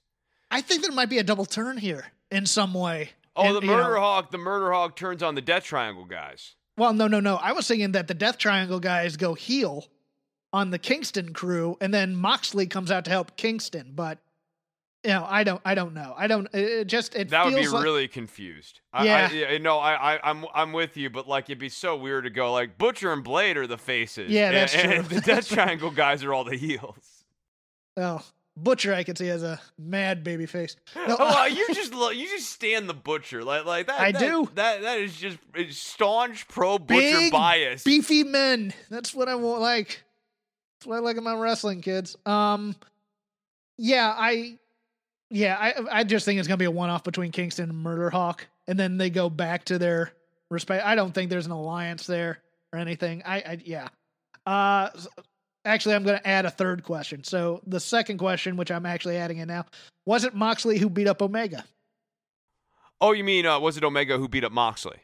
I 0.50 0.62
think 0.62 0.82
there 0.82 0.94
might 0.94 1.10
be 1.10 1.18
a 1.18 1.24
double 1.24 1.46
turn 1.46 1.78
here 1.78 2.06
in 2.32 2.46
some 2.46 2.74
way. 2.74 3.10
Oh, 3.36 3.44
And, 3.44 3.56
the 3.58 3.62
you 3.62 3.68
know- 3.68 3.78
Murder 3.84 3.98
Hawk! 3.98 4.32
The 4.32 4.38
Murder 4.38 4.72
Hawk 4.72 4.96
turns 4.96 5.22
on 5.22 5.36
the 5.36 5.42
Death 5.42 5.64
Triangle 5.66 6.06
guys. 6.06 6.56
Well, 6.78 6.94
no, 6.94 7.08
no, 7.08 7.20
no. 7.20 7.36
I 7.36 7.52
was 7.54 7.68
thinking 7.68 7.92
that 7.94 8.08
the 8.08 8.14
Death 8.14 8.38
Triangle 8.38 8.80
guys 8.80 9.18
go 9.18 9.34
heel 9.34 9.88
on 10.54 10.70
the 10.72 10.80
Kingston 10.80 11.34
crew, 11.34 11.76
and 11.82 11.94
then 11.94 12.16
Moxley 12.16 12.68
comes 12.68 12.90
out 12.92 13.04
to 13.06 13.12
help 13.12 13.36
Kingston. 13.36 13.92
But 13.96 14.20
you 15.08 15.14
know, 15.14 15.26
I 15.26 15.46
don't, 15.46 15.62
I 15.64 15.74
don't 15.74 15.94
know. 15.94 16.14
I 16.18 16.28
don't. 16.28 16.50
It 16.54 16.84
just 16.84 17.16
it 17.16 17.30
that 17.30 17.46
would 17.46 17.56
be 17.56 17.66
like, 17.66 17.82
really 17.82 18.10
confused. 18.10 18.82
I, 18.92 19.06
Yeah. 19.06 19.30
I, 19.32 19.34
yeah, 19.34 19.58
no, 19.60 19.78
I, 19.78 20.16
I, 20.16 20.30
I'm, 20.30 20.46
I'm 20.54 20.74
with 20.74 20.98
you, 20.98 21.10
but 21.10 21.30
like 21.30 21.46
it'd 21.46 21.60
be 21.60 21.70
so 21.70 21.96
weird 21.96 22.26
to 22.26 22.30
go 22.30 22.52
like 22.52 22.78
Butcher 22.78 23.14
and 23.14 23.24
Blade 23.24 23.56
are 23.56 23.68
the 23.68 23.78
faces. 23.78 24.30
Yeah, 24.30 24.52
that's 24.52 24.76
and, 24.76 25.08
true. 25.08 25.16
the 25.18 25.22
Death 25.22 25.48
Triangle 25.48 25.92
guys 25.92 26.26
are 26.26 26.34
all 26.34 26.44
the 26.44 26.58
heels. 26.58 27.24
Oh, 27.96 28.22
Butcher, 28.58 28.94
I 28.94 29.04
can 29.04 29.16
see 29.16 29.30
as 29.30 29.44
a 29.44 29.62
mad 29.78 30.26
baby 30.26 30.46
face. 30.46 30.76
No, 30.94 31.16
oh, 31.18 31.46
you 31.46 31.66
just 31.74 31.94
lo- 31.94 32.10
you 32.10 32.28
just 32.28 32.50
stand 32.52 32.90
the 32.90 32.94
Butcher 32.94 33.46
like 33.46 33.64
like 33.64 33.88
that. 33.88 34.02
I 34.02 34.12
that- 34.12 34.20
do. 34.20 34.50
That 34.56 34.82
that 34.82 35.00
is 35.00 35.16
just 35.16 35.38
staunch 35.70 36.50
pro 36.50 36.80
Butcher 36.80 37.18
Big, 37.18 37.32
bias. 37.32 37.86
beefy 37.86 38.26
men. 38.26 38.74
That's 38.90 39.16
what 39.16 39.30
I 39.30 39.36
want. 39.36 39.62
Like, 39.62 40.04
that's 40.80 40.88
what 40.88 40.98
I 40.98 41.00
like 41.00 41.16
in 41.16 41.24
my 41.24 41.34
wrestling 41.34 41.80
kids. 41.80 42.18
Um, 42.26 42.76
yeah, 43.78 44.14
I, 44.14 44.58
yeah, 45.30 45.58
I, 45.60 46.00
I 46.00 46.04
just 46.04 46.26
think 46.26 46.40
it's 46.40 46.48
gonna 46.48 46.58
be 46.58 46.66
a 46.66 46.72
one-off 46.72 47.04
between 47.04 47.32
Kingston 47.32 47.70
and 47.70 47.80
Murder 47.80 48.10
Hawk, 48.10 48.48
and 48.68 48.80
then 48.80 48.98
they 48.98 49.10
go 49.10 49.30
back 49.30 49.66
to 49.66 49.78
their 49.78 50.12
respect. 50.50 50.86
I 50.86 50.96
don't 50.96 51.14
think 51.14 51.30
there's 51.30 51.46
an 51.46 51.52
alliance 51.52 52.08
there 52.08 52.40
or 52.74 52.80
anything. 52.80 53.24
I, 53.26 53.38
I 53.38 53.58
yeah. 53.64 53.88
Uh, 54.46 54.90
actually, 55.66 55.96
I'm 55.96 56.04
gonna 56.04 56.22
add 56.24 56.46
a 56.46 56.52
third 56.52 56.84
question. 56.84 57.24
So 57.24 57.62
the 57.68 57.80
second 57.80 58.18
question, 58.18 58.56
which 58.58 58.72
I'm 58.72 58.86
actually 58.86 59.18
adding 59.18 59.38
in 59.38 59.48
now, 59.48 59.66
was 60.06 60.24
it 60.24 60.34
Moxley 60.34 60.78
who 60.78 60.90
beat 60.90 61.08
up 61.08 61.22
Omega? 61.22 61.64
oh, 63.02 63.12
you 63.12 63.24
mean 63.24 63.46
uh, 63.46 63.60
was 63.60 63.78
it 63.78 63.84
Omega 63.84 64.18
who 64.18 64.28
beat 64.28 64.44
up 64.44 64.52
Moxley? 64.52 64.98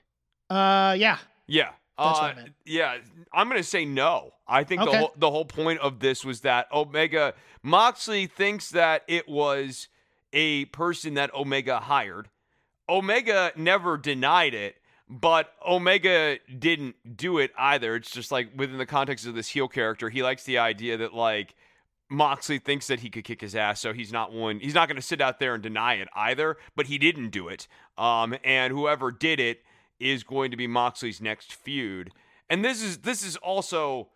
Uh, 0.49 0.95
yeah. 0.97 1.17
Yeah. 1.47 1.69
Uh, 1.97 2.11
what 2.13 2.23
I 2.23 2.33
meant. 2.33 2.53
Yeah, 2.65 2.97
I'm 3.33 3.47
gonna 3.47 3.61
say 3.63 3.85
no. 3.85 4.31
I 4.47 4.63
think 4.63 4.83
the 4.83 4.97
whole 4.97 5.13
the 5.15 5.29
whole 5.29 5.45
point 5.45 5.79
of 5.79 5.99
this 5.99 6.25
was 6.25 6.41
that 6.41 6.67
Omega 6.71 7.35
Moxley 7.61 8.25
thinks 8.25 8.71
that 8.71 9.03
it 9.07 9.29
was 9.29 9.89
a 10.33 10.65
person 10.65 11.13
that 11.13 11.33
Omega 11.33 11.79
hired. 11.79 12.29
Omega 12.89 13.53
never 13.55 13.97
denied 13.97 14.53
it, 14.53 14.75
but 15.07 15.53
Omega 15.65 16.39
didn't 16.59 16.95
do 17.15 17.37
it 17.37 17.51
either. 17.57 17.95
It's 17.95 18.11
just 18.11 18.31
like 18.31 18.49
within 18.55 18.77
the 18.77 18.85
context 18.85 19.25
of 19.25 19.35
this 19.35 19.49
heel 19.49 19.67
character, 19.67 20.09
he 20.09 20.23
likes 20.23 20.43
the 20.43 20.57
idea 20.57 20.97
that 20.97 21.13
like 21.13 21.55
Moxley 22.09 22.59
thinks 22.59 22.87
that 22.87 22.99
he 22.99 23.09
could 23.09 23.23
kick 23.23 23.41
his 23.41 23.55
ass, 23.55 23.79
so 23.79 23.93
he's 23.93 24.11
not 24.11 24.33
one. 24.33 24.59
He's 24.59 24.73
not 24.73 24.87
going 24.87 24.97
to 24.97 25.01
sit 25.01 25.21
out 25.21 25.39
there 25.39 25.53
and 25.53 25.63
deny 25.63 25.95
it 25.95 26.07
either. 26.15 26.57
But 26.75 26.87
he 26.87 26.97
didn't 26.97 27.29
do 27.29 27.47
it. 27.47 27.67
Um, 27.97 28.35
and 28.43 28.73
whoever 28.73 29.11
did 29.11 29.39
it 29.39 29.61
is 29.99 30.23
going 30.23 30.51
to 30.51 30.57
be 30.57 30.67
Moxley's 30.67 31.21
next 31.21 31.53
feud. 31.53 32.11
And 32.49 32.63
this 32.63 32.81
is 32.81 32.99
this 32.99 33.23
is 33.23 33.37
also 33.37 34.09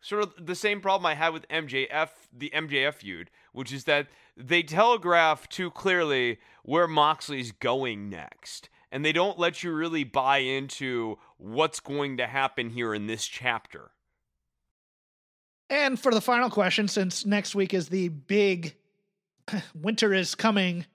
sort 0.00 0.22
of 0.22 0.46
the 0.46 0.54
same 0.54 0.80
problem 0.80 1.06
I 1.06 1.14
had 1.14 1.32
with 1.32 1.46
MJF, 1.48 2.08
the 2.32 2.50
MJF 2.54 2.94
feud, 2.94 3.30
which 3.52 3.72
is 3.72 3.84
that 3.84 4.08
they 4.36 4.62
telegraph 4.62 5.48
too 5.48 5.70
clearly 5.70 6.38
where 6.62 6.88
Moxley's 6.88 7.52
going 7.52 8.08
next. 8.08 8.68
And 8.92 9.04
they 9.04 9.12
don't 9.12 9.38
let 9.38 9.62
you 9.62 9.72
really 9.72 10.02
buy 10.02 10.38
into 10.38 11.18
what's 11.36 11.78
going 11.78 12.16
to 12.16 12.26
happen 12.26 12.70
here 12.70 12.92
in 12.92 13.06
this 13.06 13.26
chapter. 13.26 13.92
And 15.68 15.98
for 16.00 16.12
the 16.12 16.20
final 16.20 16.50
question, 16.50 16.88
since 16.88 17.24
next 17.24 17.54
week 17.54 17.72
is 17.72 17.88
the 17.88 18.08
big 18.08 18.74
winter 19.74 20.12
is 20.12 20.34
coming 20.34 20.86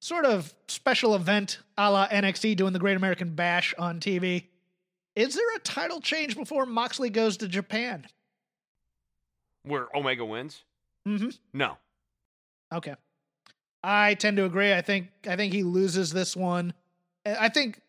sort 0.00 0.24
of 0.24 0.54
special 0.68 1.14
event 1.14 1.58
a 1.76 1.90
la 1.90 2.08
NXT 2.08 2.56
doing 2.56 2.72
the 2.72 2.78
Great 2.78 2.96
American 2.96 3.34
Bash 3.34 3.74
on 3.78 4.00
TV, 4.00 4.44
is 5.14 5.34
there 5.34 5.56
a 5.56 5.60
title 5.60 6.00
change 6.00 6.36
before 6.36 6.66
Moxley 6.66 7.10
goes 7.10 7.36
to 7.38 7.48
Japan? 7.48 8.06
Where 9.64 9.88
Omega 9.94 10.24
wins? 10.24 10.64
Mm-hmm. 11.06 11.30
No. 11.52 11.78
Okay. 12.72 12.94
I 13.82 14.14
tend 14.14 14.36
to 14.38 14.44
agree. 14.44 14.72
I 14.72 14.80
think 14.80 15.08
I 15.28 15.36
think 15.36 15.52
he 15.52 15.62
loses 15.62 16.12
this 16.12 16.36
one. 16.36 16.72
I 17.26 17.48
think 17.48 17.80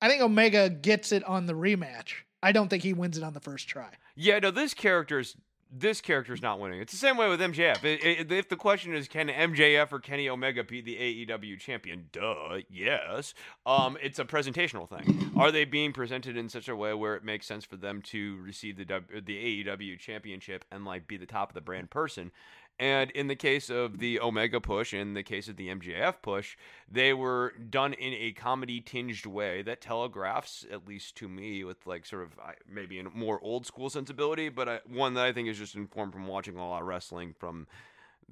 I 0.00 0.08
think 0.08 0.22
Omega 0.22 0.70
gets 0.70 1.12
it 1.12 1.24
on 1.24 1.46
the 1.46 1.54
rematch. 1.54 2.14
I 2.42 2.52
don't 2.52 2.68
think 2.68 2.82
he 2.82 2.92
wins 2.92 3.18
it 3.18 3.24
on 3.24 3.34
the 3.34 3.40
first 3.40 3.68
try. 3.68 3.90
Yeah, 4.14 4.38
no, 4.38 4.50
this 4.50 4.74
character's 4.74 5.36
this 5.72 6.00
character's 6.00 6.42
not 6.42 6.58
winning. 6.58 6.80
It's 6.80 6.92
the 6.92 6.98
same 6.98 7.16
way 7.16 7.28
with 7.28 7.40
MJF. 7.40 7.84
I- 7.84 7.88
I- 7.88 8.34
if 8.34 8.48
the 8.48 8.56
question 8.56 8.94
is 8.94 9.06
can 9.08 9.28
MJF 9.28 9.92
or 9.92 10.00
Kenny 10.00 10.28
Omega 10.28 10.64
be 10.64 10.80
the 10.80 10.96
AEW 10.96 11.56
champion, 11.58 12.08
duh, 12.12 12.58
yes. 12.68 13.34
Um, 13.64 13.96
it's 14.02 14.18
a 14.18 14.24
presentational 14.24 14.88
thing. 14.88 15.30
Are 15.36 15.52
they 15.52 15.64
being 15.64 15.92
presented 15.92 16.36
in 16.36 16.48
such 16.48 16.68
a 16.68 16.74
way 16.76 16.92
where 16.94 17.14
it 17.14 17.24
makes 17.24 17.46
sense 17.46 17.64
for 17.64 17.76
them 17.76 18.02
to 18.02 18.36
receive 18.42 18.76
the 18.76 18.84
w, 18.84 19.20
the 19.20 19.64
AEW 19.64 19.98
championship 19.98 20.64
and 20.72 20.84
like 20.84 21.06
be 21.06 21.16
the 21.16 21.26
top 21.26 21.50
of 21.50 21.54
the 21.54 21.60
brand 21.60 21.90
person? 21.90 22.32
And 22.80 23.10
in 23.10 23.26
the 23.26 23.36
case 23.36 23.68
of 23.68 23.98
the 23.98 24.18
Omega 24.20 24.58
push, 24.58 24.94
in 24.94 25.12
the 25.12 25.22
case 25.22 25.48
of 25.48 25.56
the 25.56 25.68
MJF 25.68 26.22
push, 26.22 26.56
they 26.90 27.12
were 27.12 27.52
done 27.68 27.92
in 27.92 28.14
a 28.14 28.32
comedy 28.32 28.80
tinged 28.80 29.26
way 29.26 29.60
that 29.60 29.82
telegraphs, 29.82 30.64
at 30.72 30.88
least 30.88 31.14
to 31.16 31.28
me, 31.28 31.62
with 31.62 31.86
like 31.86 32.06
sort 32.06 32.22
of 32.22 32.30
maybe 32.66 32.98
a 32.98 33.04
more 33.10 33.38
old 33.42 33.66
school 33.66 33.90
sensibility, 33.90 34.48
but 34.48 34.82
one 34.88 35.12
that 35.12 35.26
I 35.26 35.32
think 35.32 35.48
is 35.48 35.58
just 35.58 35.74
informed 35.74 36.14
from 36.14 36.26
watching 36.26 36.56
a 36.56 36.66
lot 36.66 36.80
of 36.80 36.88
wrestling 36.88 37.34
from 37.38 37.66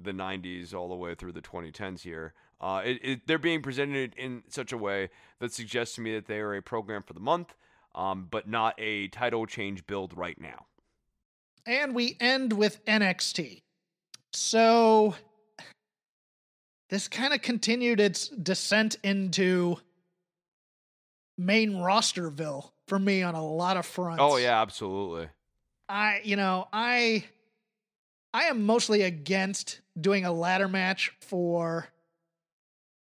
the 0.01 0.13
90s 0.13 0.73
all 0.73 0.89
the 0.89 0.95
way 0.95 1.13
through 1.13 1.33
the 1.33 1.41
2010s 1.41 2.01
here. 2.01 2.33
Uh, 2.59 2.81
it, 2.83 2.99
it, 3.03 3.27
they're 3.27 3.37
being 3.37 3.61
presented 3.61 4.15
in 4.17 4.41
such 4.47 4.71
a 4.71 4.77
way 4.77 5.11
that 5.37 5.53
suggests 5.53 5.93
to 5.95 6.01
me 6.01 6.15
that 6.15 6.25
they 6.25 6.39
are 6.39 6.55
a 6.55 6.61
program 6.63 7.03
for 7.03 7.13
the 7.13 7.19
month, 7.19 7.53
um, 7.93 8.27
but 8.31 8.49
not 8.49 8.73
a 8.79 9.09
title 9.09 9.45
change 9.45 9.85
build 9.85 10.17
right 10.17 10.41
now. 10.41 10.65
And 11.67 11.93
we 11.93 12.17
end 12.19 12.53
with 12.53 12.83
NXT. 12.85 13.61
So 14.33 15.15
this 16.89 17.07
kind 17.07 17.33
of 17.33 17.41
continued 17.41 17.99
its 17.99 18.27
descent 18.29 18.97
into 19.03 19.77
main 21.37 21.73
rosterville 21.73 22.71
for 22.87 22.99
me 22.99 23.23
on 23.23 23.35
a 23.35 23.45
lot 23.45 23.77
of 23.77 23.85
oh, 23.85 23.89
fronts. 23.91 24.21
Oh 24.21 24.37
yeah, 24.37 24.61
absolutely. 24.61 25.29
I 25.87 26.21
you 26.23 26.35
know, 26.35 26.67
I 26.73 27.25
I 28.33 28.45
am 28.45 28.65
mostly 28.65 29.03
against 29.03 29.81
doing 29.99 30.25
a 30.25 30.31
ladder 30.31 30.67
match 30.67 31.11
for 31.21 31.87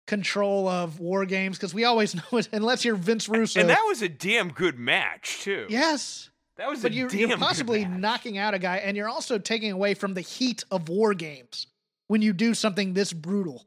control 0.05 0.67
of 0.67 0.99
war 0.99 1.25
games 1.25 1.57
because 1.57 1.73
we 1.73 1.85
always 1.85 2.15
know 2.31 2.37
it 2.37 2.49
unless 2.51 2.83
you're 2.83 2.95
Vince 2.95 3.29
Russo. 3.29 3.59
And 3.59 3.69
that 3.69 3.83
was 3.87 4.01
a 4.01 4.09
damn 4.09 4.49
good 4.51 4.79
match 4.79 5.41
too. 5.41 5.67
Yes. 5.69 6.29
That 6.57 6.69
was 6.69 6.81
but 6.81 6.91
a 6.91 6.95
you're, 6.95 7.09
you're 7.09 7.37
possibly 7.37 7.85
knocking 7.85 8.37
out 8.37 8.53
a 8.53 8.59
guy 8.59 8.77
and 8.77 8.95
you're 8.95 9.09
also 9.09 9.37
taking 9.39 9.71
away 9.71 9.93
from 9.95 10.13
the 10.13 10.21
heat 10.21 10.63
of 10.69 10.87
war 10.87 11.13
games 11.13 11.67
when 12.07 12.21
you 12.21 12.33
do 12.33 12.53
something 12.53 12.93
this 12.93 13.11
brutal 13.11 13.65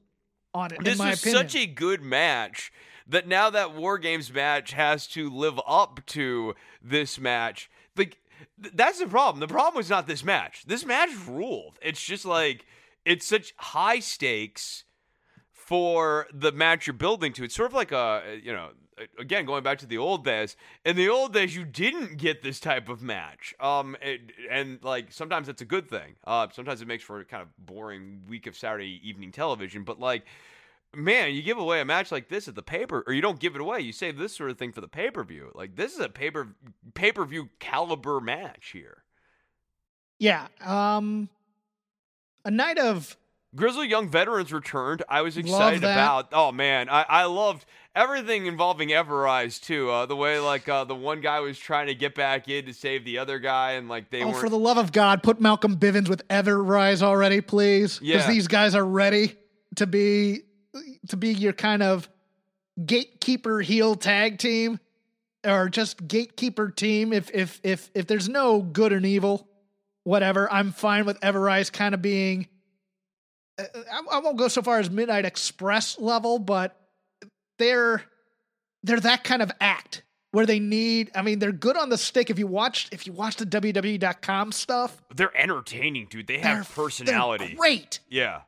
on 0.54 0.72
it 0.72 0.84
This 0.84 0.98
was 0.98 1.20
opinion 1.20 1.42
such 1.42 1.56
a 1.56 1.66
good 1.66 2.02
match 2.02 2.72
that 3.08 3.28
now 3.28 3.50
that 3.50 3.74
War 3.74 3.98
Games 3.98 4.32
match 4.32 4.72
has 4.72 5.06
to 5.08 5.30
live 5.30 5.60
up 5.66 6.00
to 6.06 6.54
this 6.82 7.18
match. 7.18 7.70
Like 7.96 8.18
th- 8.62 8.74
that's 8.74 8.98
the 8.98 9.06
problem. 9.06 9.40
The 9.40 9.52
problem 9.52 9.76
was 9.76 9.90
not 9.90 10.06
this 10.06 10.24
match. 10.24 10.64
This 10.66 10.84
match 10.84 11.10
ruled. 11.26 11.78
It's 11.82 12.02
just 12.02 12.24
like 12.24 12.66
it's 13.04 13.26
such 13.26 13.54
high 13.56 14.00
stakes 14.00 14.84
for 15.66 16.28
the 16.32 16.52
match 16.52 16.86
you're 16.86 16.94
building 16.94 17.32
to. 17.32 17.42
It's 17.44 17.54
sort 17.54 17.70
of 17.70 17.74
like 17.74 17.90
a 17.92 18.40
you 18.42 18.52
know 18.52 18.70
again 19.18 19.44
going 19.44 19.62
back 19.64 19.78
to 19.78 19.86
the 19.86 19.98
old 19.98 20.24
days. 20.24 20.56
In 20.84 20.96
the 20.96 21.08
old 21.08 21.32
days, 21.32 21.56
you 21.56 21.64
didn't 21.64 22.18
get 22.18 22.42
this 22.42 22.60
type 22.60 22.88
of 22.88 23.02
match. 23.02 23.52
Um, 23.58 23.96
it, 24.00 24.20
and 24.48 24.78
like 24.82 25.10
sometimes 25.10 25.48
that's 25.48 25.62
a 25.62 25.66
good 25.66 25.88
thing. 25.90 26.14
Uh, 26.24 26.46
sometimes 26.52 26.80
it 26.82 26.88
makes 26.88 27.02
for 27.02 27.18
a 27.18 27.24
kind 27.24 27.42
of 27.42 27.48
boring 27.58 28.22
week 28.28 28.46
of 28.46 28.56
Saturday 28.56 29.00
evening 29.02 29.32
television. 29.32 29.82
But 29.82 29.98
like, 29.98 30.24
man, 30.94 31.34
you 31.34 31.42
give 31.42 31.58
away 31.58 31.80
a 31.80 31.84
match 31.84 32.12
like 32.12 32.28
this 32.28 32.46
at 32.46 32.54
the 32.54 32.62
paper, 32.62 33.02
or 33.04 33.12
you 33.12 33.20
don't 33.20 33.40
give 33.40 33.56
it 33.56 33.60
away. 33.60 33.80
You 33.80 33.92
save 33.92 34.18
this 34.18 34.36
sort 34.36 34.50
of 34.50 34.58
thing 34.58 34.70
for 34.72 34.80
the 34.80 34.88
pay 34.88 35.10
per 35.10 35.24
view. 35.24 35.50
Like 35.52 35.74
this 35.74 35.92
is 35.92 36.00
a 36.00 36.08
paper 36.08 36.54
pay 36.94 37.10
per 37.10 37.24
view 37.24 37.48
caliber 37.58 38.20
match 38.20 38.70
here. 38.72 39.02
yeah 40.20 40.46
um 40.64 41.28
a 42.44 42.50
night 42.50 42.78
of 42.78 43.16
Grizzled 43.54 43.86
Young 43.88 44.08
Veterans 44.10 44.52
returned. 44.52 45.02
I 45.08 45.22
was 45.22 45.36
excited 45.36 45.82
about. 45.82 46.28
Oh 46.32 46.52
man, 46.52 46.88
I, 46.90 47.04
I 47.08 47.24
loved 47.24 47.64
everything 47.94 48.46
involving 48.46 48.90
Everrise 48.90 49.60
too. 49.60 49.90
Uh, 49.90 50.04
the 50.06 50.16
way 50.16 50.38
like 50.38 50.68
uh, 50.68 50.84
the 50.84 50.94
one 50.94 51.20
guy 51.20 51.40
was 51.40 51.58
trying 51.58 51.86
to 51.86 51.94
get 51.94 52.14
back 52.14 52.48
in 52.48 52.66
to 52.66 52.74
save 52.74 53.04
the 53.04 53.18
other 53.18 53.38
guy, 53.38 53.72
and 53.72 53.88
like 53.88 54.10
they 54.10 54.22
oh 54.22 54.26
weren't. 54.28 54.38
for 54.40 54.48
the 54.50 54.58
love 54.58 54.76
of 54.76 54.92
god 54.92 55.22
put 55.22 55.40
malcolm 55.40 55.76
bivens 55.76 56.08
with 56.08 56.26
everrise 56.28 57.02
already 57.02 57.40
please 57.40 57.98
because 57.98 58.26
Yeah. 58.26 58.30
these 58.30 58.48
guys 58.48 58.74
are 58.74 58.84
ready 58.84 59.36
to 59.76 59.86
be 59.86 60.40
to 61.08 61.16
be 61.16 61.32
your 61.32 61.52
kind 61.54 61.82
of 61.82 62.08
gatekeeper 62.84 63.60
heel 63.60 63.94
tag 63.94 64.38
team 64.38 64.78
or 65.44 65.68
just 65.70 66.06
gatekeeper 66.06 66.68
team 66.70 67.12
if 67.12 67.30
if 67.32 67.60
if 67.62 67.90
if 67.94 68.06
there's 68.06 68.28
no 68.28 68.60
good 68.60 68.92
and 68.92 69.06
evil 69.06 69.48
whatever 70.04 70.52
i'm 70.52 70.72
fine 70.72 71.06
with 71.06 71.18
everrise 71.20 71.72
kind 71.72 71.94
of 71.94 72.02
being 72.02 72.46
I, 73.58 74.00
I 74.12 74.18
won't 74.20 74.36
go 74.36 74.48
so 74.48 74.62
far 74.62 74.78
as 74.78 74.90
midnight 74.90 75.24
express 75.24 75.98
level 75.98 76.38
but 76.38 76.76
they're 77.58 78.02
they're 78.82 79.00
that 79.00 79.24
kind 79.24 79.42
of 79.42 79.50
act 79.60 80.02
where 80.32 80.44
they 80.46 80.58
need 80.58 81.10
i 81.14 81.22
mean 81.22 81.38
they're 81.38 81.52
good 81.52 81.76
on 81.76 81.88
the 81.88 81.98
stick 81.98 82.28
if 82.30 82.38
you 82.38 82.46
watch 82.46 82.88
if 82.92 83.06
you 83.06 83.12
watch 83.12 83.36
the 83.36 83.46
wwe.com 83.46 84.52
stuff 84.52 85.02
they're 85.14 85.34
entertaining, 85.36 86.06
dude. 86.10 86.26
They 86.26 86.38
have 86.38 86.70
personality. 86.74 87.46
they're 87.46 87.56
great 87.56 88.00
Yeah. 88.10 88.42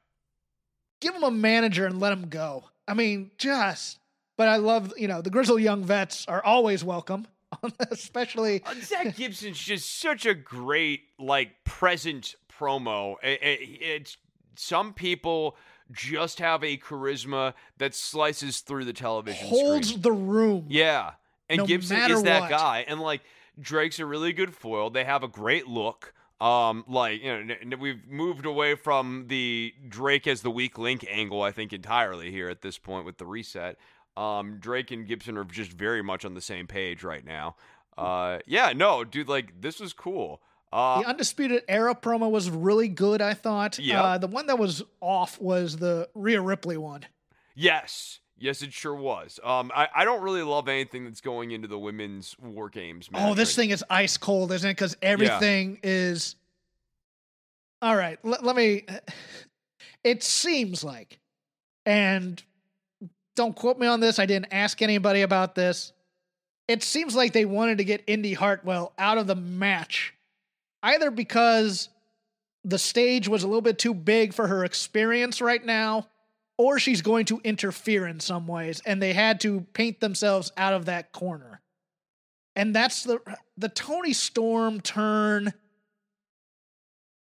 give 1.01 1.15
them 1.15 1.23
a 1.25 1.31
manager 1.31 1.87
and 1.87 1.99
let 2.01 2.11
them 2.11 2.29
go 2.29 2.65
i 2.87 2.95
mean 2.95 3.31
just 3.39 3.99
but 4.37 4.49
i 4.49 4.57
love 4.57 4.93
you 4.99 5.09
know 5.09 5.23
the 5.23 5.31
grizzled 5.31 5.61
young 5.63 5.83
vets 5.85 6.27
are 6.29 6.45
always 6.45 6.85
welcome 6.85 7.27
especially 7.91 8.63
Uh, 8.67 8.75
Zach 8.83 9.17
Gibson's 9.17 9.59
just 9.59 9.99
such 10.01 10.27
a 10.27 10.35
great 10.35 11.01
like 11.19 11.65
present 11.65 12.35
promo. 12.61 13.17
It's 13.23 14.19
some 14.59 14.93
people 14.93 15.57
just 15.91 16.39
have 16.39 16.63
a 16.63 16.77
charisma 16.77 17.55
that 17.79 17.95
slices 17.95 18.61
through 18.61 18.85
the 18.85 18.93
television 18.93 19.49
holds 19.49 19.89
screen. 19.89 20.03
the 20.03 20.13
room 20.13 20.67
Yeah, 20.69 21.13
and 21.49 21.59
No 21.59 21.67
Gibson 21.67 21.97
is 22.11 22.23
that 22.25 22.43
what. 22.43 22.51
guy, 22.51 22.85
and 22.87 23.01
like 23.01 23.23
Drake's 23.61 23.99
a 23.99 24.07
really 24.07 24.33
good 24.33 24.55
foil. 24.55 24.91
They 24.91 25.05
have 25.05 25.23
a 25.23 25.29
great 25.29 25.67
look. 25.67 26.13
Um, 26.41 26.85
like 26.87 27.23
you 27.23 27.45
know, 27.65 27.77
we've 27.79 28.07
moved 28.07 28.47
away 28.47 28.77
from 28.77 29.25
the 29.29 29.75
Drake 29.89 30.27
as 30.29 30.43
the 30.43 30.51
weak 30.51 30.79
link 30.79 31.05
angle, 31.11 31.43
I 31.43 31.51
think, 31.51 31.73
entirely 31.73 32.31
here 32.31 32.49
at 32.49 32.63
this 32.63 32.79
point 32.79 33.05
with 33.05 33.19
the 33.19 33.27
reset. 33.27 33.77
Um, 34.17 34.59
Drake 34.61 34.91
and 34.91 35.07
Gibson 35.07 35.37
are 35.37 35.45
just 35.45 35.73
very 35.73 36.03
much 36.03 36.25
on 36.25 36.35
the 36.35 36.41
same 36.41 36.67
page 36.67 37.03
right 37.03 37.25
now. 37.25 37.57
Uh, 37.97 38.39
yeah, 38.47 38.73
no, 38.75 39.03
dude, 39.03 39.29
like 39.29 39.61
this 39.61 39.81
was 39.81 39.93
cool. 39.93 40.41
Uh, 40.73 41.01
the 41.03 41.09
undisputed 41.09 41.63
era 41.69 41.95
promo 41.95 42.31
was 42.31 42.51
really 42.51 42.89
good 42.89 43.23
i 43.23 43.33
thought 43.35 43.79
Yeah. 43.79 44.03
uh, 44.03 44.19
the 44.19 44.27
one 44.27 44.47
that 44.49 44.59
was 44.59 44.83
off 45.01 45.41
was 45.41 45.77
the 45.79 46.09
Rhea 46.15 46.41
ripley 46.41 46.77
one 46.77 47.07
yes, 47.55 48.21
yes, 48.39 48.63
it 48.63 48.73
sure 48.73 48.95
was. 48.95 49.41
Um, 49.43 49.73
I, 49.75 49.89
I 49.93 50.05
don't 50.05 50.23
really 50.23 50.43
love 50.43 50.69
anything 50.69 51.03
that's 51.05 51.21
going 51.21 51.51
into 51.51 51.67
the 51.67 51.79
women's 51.79 52.39
war 52.39 52.69
games. 52.69 53.09
oh 53.15 53.35
this 53.35 53.49
match. 53.51 53.57
thing 53.57 53.71
is 53.71 53.85
ice 53.91 54.17
cold 54.17 54.53
isn't 54.53 54.69
it 54.71 54.75
because 54.75 54.97
everything 55.03 55.81
is 55.83 56.37
all 57.83 57.97
right 57.97 58.19
let, 58.25 58.45
let 58.45 58.55
me 58.57 58.85
it 60.05 60.23
seems 60.23 60.85
like 60.85 61.19
and 61.87 62.43
don't 63.37 63.57
quote 63.57 63.79
me 63.79 63.87
on 63.87 64.01
this 64.01 64.19
i 64.19 64.27
didn't 64.27 64.53
ask 64.53 64.83
anybody 64.83 65.23
about 65.23 65.55
this 65.55 65.93
it 66.69 66.83
seems 66.83 67.15
like 67.17 67.33
they 67.33 67.45
wanted 67.45 67.79
to 67.79 67.85
get 67.85 68.03
indi 68.07 68.35
hartwell 68.35 68.93
out 68.99 69.17
of 69.19 69.27
the 69.27 69.35
match 69.37 70.15
either 70.83 71.11
because 71.11 71.89
the 72.65 72.79
stage 72.79 73.29
was 73.29 73.43
a 73.43 73.47
little 73.47 73.63
bit 73.63 73.79
too 73.79 73.95
big 73.95 74.35
for 74.35 74.47
her 74.47 74.65
experience 74.65 75.41
right 75.41 75.65
now 75.65 76.07
or 76.59 76.79
she's 76.79 77.03
going 77.03 77.25
to 77.27 77.41
interfere 77.45 78.07
in 78.07 78.21
some 78.21 78.47
ways 78.47 78.83
and 78.85 79.01
they 79.01 79.13
had 79.13 79.41
to 79.41 79.61
paint 79.73 80.01
themselves 80.01 80.53
out 80.57 80.75
of 80.75 80.87
that 80.87 81.13
corner. 81.13 81.61
And 82.57 82.75
that's 82.75 83.05
the 83.05 83.21
the 83.57 83.69
Toni 83.69 84.13
Storm 84.13 84.81
turn 84.81 85.55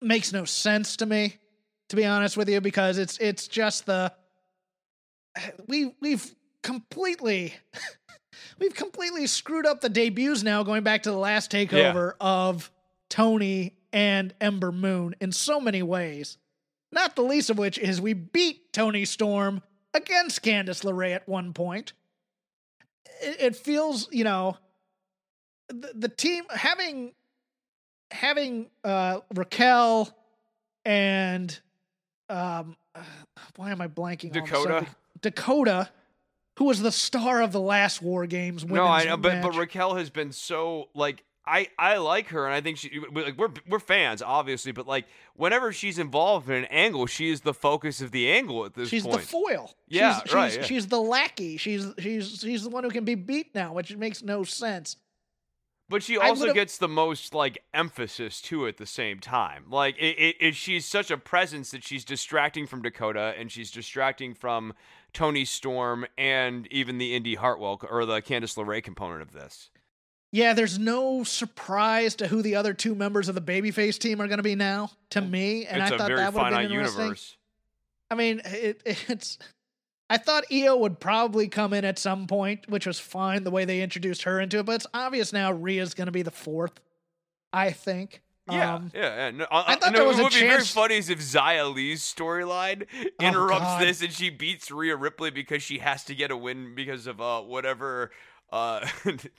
makes 0.01 0.33
no 0.33 0.47
sense 0.47 0.97
to 0.97 1.07
me 1.07 1.37
to 1.91 1.97
be 1.97 2.07
honest 2.07 2.37
with 2.37 2.49
you 2.49 2.61
because 2.63 2.97
it's 2.97 3.19
it's 3.19 3.47
just 3.47 3.85
the 3.85 4.13
we 5.67 5.95
we've 6.01 6.35
completely 6.63 7.53
we've 8.59 8.75
completely 8.75 9.27
screwed 9.27 9.67
up 9.67 9.83
the 9.83 9.91
debuts 9.91 10.43
now 10.43 10.63
going 10.63 10.83
back 10.83 11.03
to 11.03 11.11
the 11.11 11.19
last 11.19 11.53
takeover 11.53 12.13
of 12.19 12.71
Toni 13.11 13.75
and 13.93 14.33
Ember 14.41 14.73
Moon 14.73 15.15
in 15.21 15.33
so 15.33 15.61
many 15.61 15.83
ways 15.83 16.39
not 16.93 17.15
the 17.15 17.23
least 17.23 17.51
of 17.51 17.59
which 17.59 17.79
is 17.79 18.01
we 18.01 18.15
beat 18.15 18.73
Toni 18.73 19.05
Storm 19.05 19.63
against 19.93 20.43
Candice 20.43 20.85
LeRae 20.85 21.15
at 21.15 21.29
one 21.29 21.53
point 21.53 21.93
it, 23.21 23.57
feels 23.57 24.09
you 24.11 24.25
know 24.25 24.57
the, 25.69 25.93
the 25.95 26.09
team 26.09 26.45
having 26.51 27.13
having 28.11 28.71
uh 28.85 29.21
Raquel 29.35 30.17
and 30.85 31.59
um 32.29 32.77
uh, 32.95 33.03
why 33.57 33.71
am 33.71 33.81
I 33.81 33.89
blanking 33.89 34.33
Dakota? 34.33 34.87
Dakota 35.21 35.91
who 36.59 36.65
was 36.67 36.83
the 36.83 36.93
star 36.93 37.43
of 37.43 37.53
the 37.53 37.61
last 37.61 38.03
war 38.03 38.27
games 38.27 38.65
No, 38.65 38.85
I 38.85 39.05
know, 39.05 39.17
but 39.17 39.43
but. 39.43 39.57
Raquel 39.57 39.95
has 39.95 40.11
been 40.11 40.33
so 40.33 40.89
like 40.95 41.25
I 41.47 41.69
I 41.79 41.97
like 41.97 42.29
her, 42.29 42.45
and 42.47 42.55
I 42.55 42.61
think 42.61 42.79
she 42.79 43.01
like 43.13 43.37
we're 43.39 43.53
we're 43.69 43.79
fans 43.79 44.23
obviously, 44.23 44.73
but 44.73 44.87
like 44.87 45.07
whenever 45.35 45.73
she's 45.73 45.99
involved 45.99 46.49
in 46.49 46.57
an 46.57 46.65
angle, 46.67 47.07
she 47.07 47.31
is 47.31 47.41
the 47.41 47.55
focus 47.55 48.01
of 48.01 48.11
the 48.11 48.31
angle 48.31 48.65
at 48.67 48.75
this 48.75 48.85
point. 48.85 48.91
she's 48.91 49.03
point. 49.05 49.21
the 49.23 49.27
foil. 49.27 49.75
Yeah, 49.89 50.21
she's, 50.21 50.35
right, 50.35 50.49
She's, 50.51 50.57
yeah. 50.57 50.65
she's 50.65 50.87
the 50.89 51.01
lackey. 51.01 51.57
She's 51.57 51.87
she's 51.99 52.41
she's 52.41 52.63
the 52.63 52.71
one 52.71 52.85
who 52.85 52.91
can 52.91 53.05
be 53.05 53.15
beat 53.15 53.55
now, 53.55 53.73
which 53.73 53.97
makes 53.97 54.23
no 54.23 54.45
sense. 54.45 54.97
But 55.91 56.05
she 56.05 56.17
also 56.17 56.55
gets 56.55 56.79
the 56.79 56.87
most 56.87 57.35
like 57.35 57.65
emphasis 57.75 58.41
too 58.41 58.69
at 58.69 58.77
the 58.77 58.87
same 58.87 59.19
time. 59.19 59.65
Like 59.69 59.97
it, 59.99 60.17
it, 60.19 60.37
it, 60.39 60.55
she's 60.55 60.87
such 60.87 61.11
a 61.11 61.17
presence 61.17 61.73
that 61.73 61.83
she's 61.83 62.05
distracting 62.05 62.69
from 62.69 62.81
Dakota 62.81 63.35
and 63.37 63.51
she's 63.51 63.73
distracting 63.73 64.35
from 64.35 64.73
Toni 65.13 65.45
Storm 65.45 66.07
and 66.17 66.69
even 66.71 66.99
the 66.99 67.17
Indi 67.17 67.35
Hartwell 67.35 67.81
or 67.91 68.07
the 68.07 68.23
Candice 68.23 68.57
LeRae 68.57 68.85
component 68.85 69.21
of 69.21 69.33
this. 69.33 69.71
Yeah, 70.33 70.53
there's 70.53 70.79
no 70.79 71.25
surprise 71.25 72.15
to 72.17 72.29
who 72.29 72.41
the 72.41 72.55
other 72.55 72.73
two 72.73 72.95
members 72.95 73.29
of 73.29 73.35
the 73.35 73.41
babyface 73.41 73.99
team 73.99 74.21
are 74.21 74.29
going 74.29 74.39
to 74.39 74.45
be 74.45 74.55
now. 74.55 74.91
To 75.11 75.21
me, 75.21 75.67
and 75.67 75.83
it's 75.83 75.91
I 75.93 75.97
thought 75.97 76.09
that 76.09 76.33
would 76.35 76.43
have 76.43 76.53
been 76.53 76.71
interesting. 76.71 77.01
universe. 77.01 77.37
I 78.11 78.15
mean, 78.15 78.41
it, 78.45 78.83
it's. 78.85 79.39
I 80.09 80.17
thought 80.19 80.45
Io 80.53 80.77
would 80.77 80.99
probably 80.99 81.47
come 81.49 81.73
in 81.73 81.85
at 81.85 81.99
some 81.99 82.27
point, 82.27 82.69
which 82.69 82.85
was 82.87 82.99
fine 82.99 83.45
the 83.45 83.51
way 83.51 83.65
they 83.65 83.81
introduced 83.81 84.25
her 84.25 84.41
into 84.41 84.59
it. 84.59 84.67
But 84.67 84.77
it's 84.77 84.87
obvious 84.93 85.33
now 85.33 85.53
Rhea's 85.53 85.95
going 85.95 86.07
to 86.07 86.13
be 86.13 86.23
the 86.23 86.31
fourth. 86.33 86.81
I 87.53 87.71
think. 87.73 88.23
Yeah, 88.51 88.75
Um, 88.77 88.91
yeah, 88.95 89.17
yeah. 89.17 89.31
No, 89.31 89.47
I 89.51 89.73
I, 89.73 89.77
thought 89.77 89.93
no, 89.93 89.99
there 89.99 90.09
was 90.09 90.19
it 90.19 90.23
would 90.25 90.33
be 90.33 90.41
very 90.41 90.65
funny 90.65 90.97
is 90.97 91.09
if 91.11 91.21
Xia 91.21 91.73
Li's 91.73 92.03
storyline 92.03 92.87
interrupts 93.21 93.65
God. 93.65 93.83
this 93.83 94.03
and 94.03 94.13
she 94.13 94.31
beats 94.31 94.71
Rhea 94.71 94.97
Ripley 94.97 95.31
because 95.31 95.63
she 95.63 95.79
has 95.79 96.03
to 96.05 96.15
get 96.15 96.31
a 96.33 96.37
win 96.37 96.75
because 96.75 97.07
of 97.07 97.21
uh 97.21 97.43
whatever 97.43 98.11
uh 98.53 98.81
the, 99.05 99.31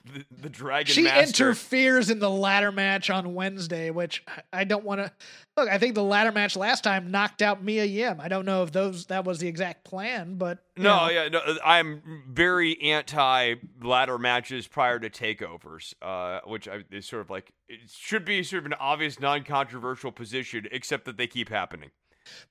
the 0.42 0.50
Dragon 0.50 0.94
she 0.94 1.04
Master. 1.04 1.46
interferes 1.50 2.10
in 2.10 2.20
the 2.20 2.30
ladder 2.30 2.72
match 2.72 3.10
on 3.10 3.34
Wednesday, 3.34 3.90
which 3.90 4.24
I- 4.54 4.64
don't 4.64 4.86
want 4.86 5.02
to 5.02 5.12
look. 5.58 5.68
I 5.70 5.78
think 5.78 5.96
the 5.96 6.04
ladder 6.04 6.32
match 6.32 6.56
last 6.56 6.84
time 6.84 7.12
knocked 7.12 7.42
out 7.42 7.62
Mia 7.64 7.84
Yim. 7.84 8.22
I 8.22 8.28
don't 8.30 8.46
know 8.46 8.64
if 8.64 8.72
those 8.72 9.08
that 9.08 9.26
was 9.26 9.40
the 9.40 9.48
exact 9.50 9.84
plan, 9.84 10.36
but 10.36 10.60
No, 10.78 11.08
know. 11.08 11.10
yeah, 11.12 11.28
no. 11.28 11.42
I'm 11.66 12.24
very 12.30 12.82
anti 12.82 13.56
ladder 13.82 14.18
matches 14.18 14.68
prior 14.68 14.98
to 15.00 15.10
takeovers, 15.10 15.94
uh, 16.02 16.40
which 16.46 16.68
I, 16.70 16.84
is 16.92 17.06
sort 17.06 17.22
of 17.22 17.30
like 17.30 17.52
it 17.68 17.80
should 17.90 18.24
be 18.24 18.44
sort 18.44 18.62
of 18.62 18.66
an 18.68 18.76
obvious, 18.80 19.20
non-controversial 19.20 20.12
position, 20.12 20.68
except 20.72 21.06
that 21.06 21.18
they 21.18 21.28
keep 21.28 21.50
happening. 21.50 21.92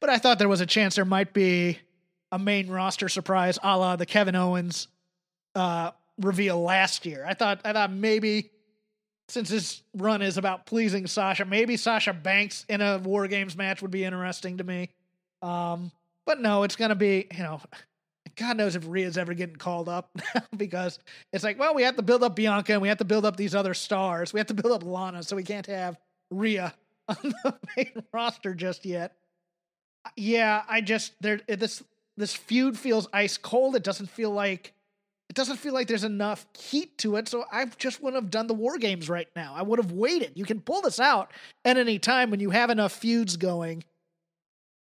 But 0.00 0.10
I 0.10 0.18
thought 0.18 0.38
there 0.38 0.48
was 0.48 0.60
a 0.60 0.66
chance 0.66 0.96
there 0.96 1.04
might 1.04 1.32
be 1.32 1.78
a 2.32 2.38
main 2.38 2.68
roster 2.68 3.08
surprise, 3.08 3.58
a 3.62 3.78
la 3.78 3.96
the 3.96 4.04
Kevin 4.06 4.34
Owens 4.36 4.88
uh, 5.54 5.92
reveal 6.20 6.60
last 6.60 7.06
year. 7.06 7.24
I 7.26 7.34
thought 7.34 7.60
I 7.64 7.72
thought 7.72 7.92
maybe 7.92 8.50
since 9.28 9.48
this 9.48 9.82
run 9.94 10.22
is 10.22 10.38
about 10.38 10.66
pleasing 10.66 11.06
Sasha, 11.06 11.44
maybe 11.44 11.76
Sasha 11.76 12.12
Banks 12.12 12.64
in 12.68 12.80
a 12.80 12.98
War 12.98 13.28
Games 13.28 13.56
match 13.56 13.82
would 13.82 13.90
be 13.90 14.04
interesting 14.04 14.58
to 14.58 14.64
me. 14.64 14.90
Um, 15.42 15.92
but 16.26 16.40
no, 16.40 16.62
it's 16.64 16.76
gonna 16.76 16.94
be 16.94 17.26
you 17.32 17.42
know. 17.42 17.60
God 18.36 18.56
knows 18.56 18.76
if 18.76 18.86
Rhea's 18.86 19.18
ever 19.18 19.34
getting 19.34 19.56
called 19.56 19.88
up 19.88 20.16
because 20.56 20.98
it's 21.32 21.44
like, 21.44 21.58
well, 21.58 21.74
we 21.74 21.82
have 21.82 21.96
to 21.96 22.02
build 22.02 22.22
up 22.22 22.36
Bianca 22.36 22.72
and 22.72 22.80
we 22.80 22.88
have 22.88 22.98
to 22.98 23.04
build 23.04 23.26
up 23.26 23.36
these 23.36 23.54
other 23.54 23.74
stars. 23.74 24.32
We 24.32 24.40
have 24.40 24.46
to 24.46 24.54
build 24.54 24.72
up 24.72 24.82
Lana, 24.82 25.22
so 25.22 25.36
we 25.36 25.42
can't 25.42 25.66
have 25.66 25.98
Rhea 26.30 26.72
on 27.08 27.16
the 27.22 27.58
main 27.76 28.02
roster 28.12 28.54
just 28.54 28.86
yet 28.86 29.14
yeah, 30.16 30.62
I 30.68 30.80
just 30.80 31.12
there 31.20 31.40
this 31.46 31.82
this 32.16 32.34
feud 32.34 32.78
feels 32.78 33.08
ice 33.12 33.36
cold. 33.36 33.76
It 33.76 33.82
doesn't 33.82 34.10
feel 34.10 34.30
like 34.30 34.72
it 35.30 35.36
doesn't 35.36 35.58
feel 35.58 35.72
like 35.72 35.86
there's 35.86 36.02
enough 36.02 36.44
heat 36.58 36.98
to 36.98 37.14
it. 37.14 37.28
So 37.28 37.44
I 37.52 37.66
just 37.78 38.02
wouldn't 38.02 38.20
have 38.20 38.32
done 38.32 38.48
the 38.48 38.52
war 38.52 38.78
games 38.78 39.08
right 39.08 39.28
now. 39.36 39.54
I 39.56 39.62
would 39.62 39.78
have 39.78 39.92
waited. 39.92 40.32
You 40.34 40.44
can 40.44 40.60
pull 40.60 40.82
this 40.82 40.98
out 40.98 41.32
at 41.64 41.78
any 41.78 42.00
time 42.00 42.32
when 42.32 42.40
you 42.40 42.50
have 42.50 42.68
enough 42.68 42.90
feuds 42.90 43.36
going 43.36 43.84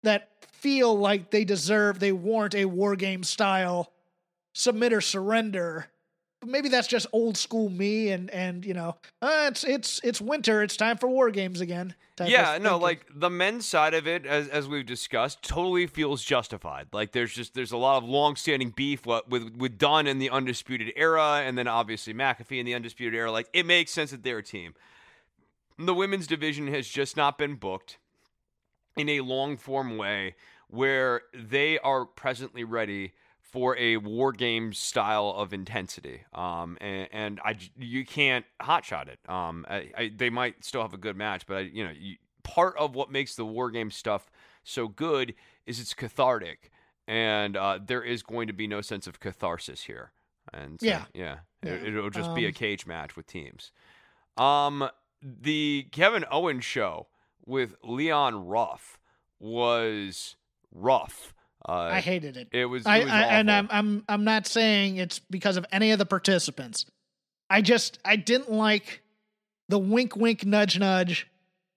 that 0.02 0.28
feel 0.50 0.98
like 0.98 1.30
they 1.30 1.44
deserve, 1.44 2.00
they 2.00 2.10
warrant 2.10 2.56
a 2.56 2.64
war 2.64 2.96
game 2.96 3.22
style 3.22 3.92
submit 4.52 4.92
or 4.92 5.00
surrender. 5.00 5.86
But 6.40 6.48
maybe 6.48 6.70
that's 6.70 6.88
just 6.88 7.06
old 7.12 7.36
school 7.36 7.68
me, 7.68 8.10
and 8.10 8.30
and 8.30 8.64
you 8.64 8.72
know, 8.74 8.96
uh, 9.20 9.48
it's 9.50 9.62
it's 9.62 10.00
it's 10.02 10.20
winter. 10.20 10.62
It's 10.62 10.76
time 10.76 10.96
for 10.96 11.08
war 11.08 11.30
games 11.30 11.60
again. 11.60 11.94
Yeah, 12.26 12.58
no, 12.60 12.76
like 12.76 13.06
the 13.14 13.30
men's 13.30 13.64
side 13.66 13.94
of 13.94 14.06
it, 14.06 14.26
as 14.26 14.48
as 14.48 14.68
we've 14.68 14.84
discussed, 14.84 15.42
totally 15.42 15.86
feels 15.86 16.22
justified. 16.22 16.88
Like 16.92 17.12
there's 17.12 17.32
just 17.32 17.54
there's 17.54 17.72
a 17.72 17.78
lot 17.78 17.96
of 18.02 18.08
long-standing 18.08 18.70
beef 18.70 19.06
what- 19.06 19.28
with 19.30 19.54
with 19.56 19.78
Dunne 19.78 20.06
in 20.06 20.18
the 20.18 20.28
Undisputed 20.28 20.92
Era, 20.96 21.42
and 21.44 21.56
then 21.56 21.66
obviously 21.66 22.12
McAfee 22.12 22.58
in 22.60 22.66
the 22.66 22.74
Undisputed 22.74 23.14
Era. 23.14 23.30
Like 23.32 23.48
it 23.54 23.64
makes 23.64 23.90
sense 23.90 24.10
that 24.10 24.22
they're 24.22 24.38
a 24.38 24.42
team. 24.42 24.74
The 25.78 25.94
women's 25.94 26.26
division 26.26 26.66
has 26.68 26.88
just 26.88 27.16
not 27.16 27.38
been 27.38 27.54
booked 27.54 27.96
in 28.96 29.08
a 29.08 29.20
long 29.22 29.56
form 29.56 29.96
way 29.96 30.34
where 30.68 31.22
they 31.34 31.78
are 31.78 32.04
presently 32.04 32.64
ready 32.64 33.12
for 33.52 33.76
a 33.76 33.96
war 33.96 34.32
game 34.32 34.72
style 34.72 35.34
of 35.36 35.52
intensity. 35.52 36.22
Um, 36.32 36.78
and, 36.80 37.08
and 37.12 37.40
I, 37.44 37.56
you 37.76 38.04
can't 38.04 38.44
hotshot 38.62 39.08
it. 39.08 39.18
Um, 39.28 39.66
I, 39.68 39.90
I, 39.96 40.12
they 40.14 40.30
might 40.30 40.64
still 40.64 40.82
have 40.82 40.94
a 40.94 40.98
good 40.98 41.16
match, 41.16 41.46
but 41.46 41.56
I, 41.56 41.60
you 41.60 41.84
know, 41.84 41.90
you, 41.90 42.16
part 42.42 42.76
of 42.78 42.94
what 42.94 43.10
makes 43.10 43.34
the 43.34 43.44
war 43.44 43.70
game 43.70 43.90
stuff 43.90 44.30
so 44.62 44.88
good 44.88 45.34
is 45.66 45.80
it's 45.80 45.94
cathartic, 45.94 46.70
and 47.08 47.56
uh, 47.56 47.78
there 47.84 48.02
is 48.02 48.22
going 48.22 48.46
to 48.46 48.52
be 48.52 48.66
no 48.66 48.80
sense 48.80 49.06
of 49.06 49.18
catharsis 49.20 49.82
here. 49.84 50.12
And 50.52 50.80
so, 50.80 50.86
Yeah. 50.86 51.04
yeah, 51.14 51.38
Yeah. 51.64 51.72
It, 51.72 51.94
it'll 51.94 52.10
just 52.10 52.34
be 52.34 52.44
a 52.44 52.48
Um, 52.48 52.54
cage 52.54 52.86
match 52.86 53.16
with 53.16 53.26
teams. 53.26 53.72
Um, 54.36 54.88
the 55.22 55.88
Kevin 55.92 56.24
Owens 56.30 56.64
show 56.64 57.08
with 57.44 57.74
Leon 57.82 58.46
Ruff 58.46 58.98
was 59.38 60.36
rough. 60.72 61.34
Uh, 61.68 61.72
I 61.92 62.00
hated 62.00 62.36
it. 62.36 62.48
it 62.52 62.64
was. 62.64 62.86
I, 62.86 62.98
it 62.98 63.04
was 63.04 63.12
I 63.12 63.22
and 63.24 63.50
I'm. 63.50 63.68
I'm 63.70 64.04
I'm 64.08 64.24
not 64.24 64.46
saying 64.46 64.96
it's 64.96 65.18
because 65.18 65.56
of 65.56 65.66
any 65.70 65.90
of 65.90 65.98
the 65.98 66.06
participants. 66.06 66.86
I 67.50 67.60
just 67.60 67.98
I 68.04 68.16
didn't 68.16 68.50
like 68.50 69.02
the 69.68 69.78
wink 69.78 70.16
wink 70.16 70.44
nudge 70.46 70.78
nudge. 70.78 71.28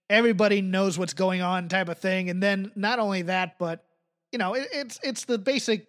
Everybody 0.10 0.62
knows 0.62 0.98
what's 0.98 1.14
going 1.14 1.42
on 1.42 1.68
type 1.68 1.90
of 1.90 1.98
thing, 1.98 2.30
and 2.30 2.42
then 2.42 2.72
not 2.76 3.00
only 3.00 3.24
that, 3.24 3.58
but 3.58 3.84
you 4.32 4.40
know 4.40 4.54
it, 4.54 4.68
it's 4.72 5.00
it's 5.04 5.26
the 5.26 5.38
basic 5.38 5.88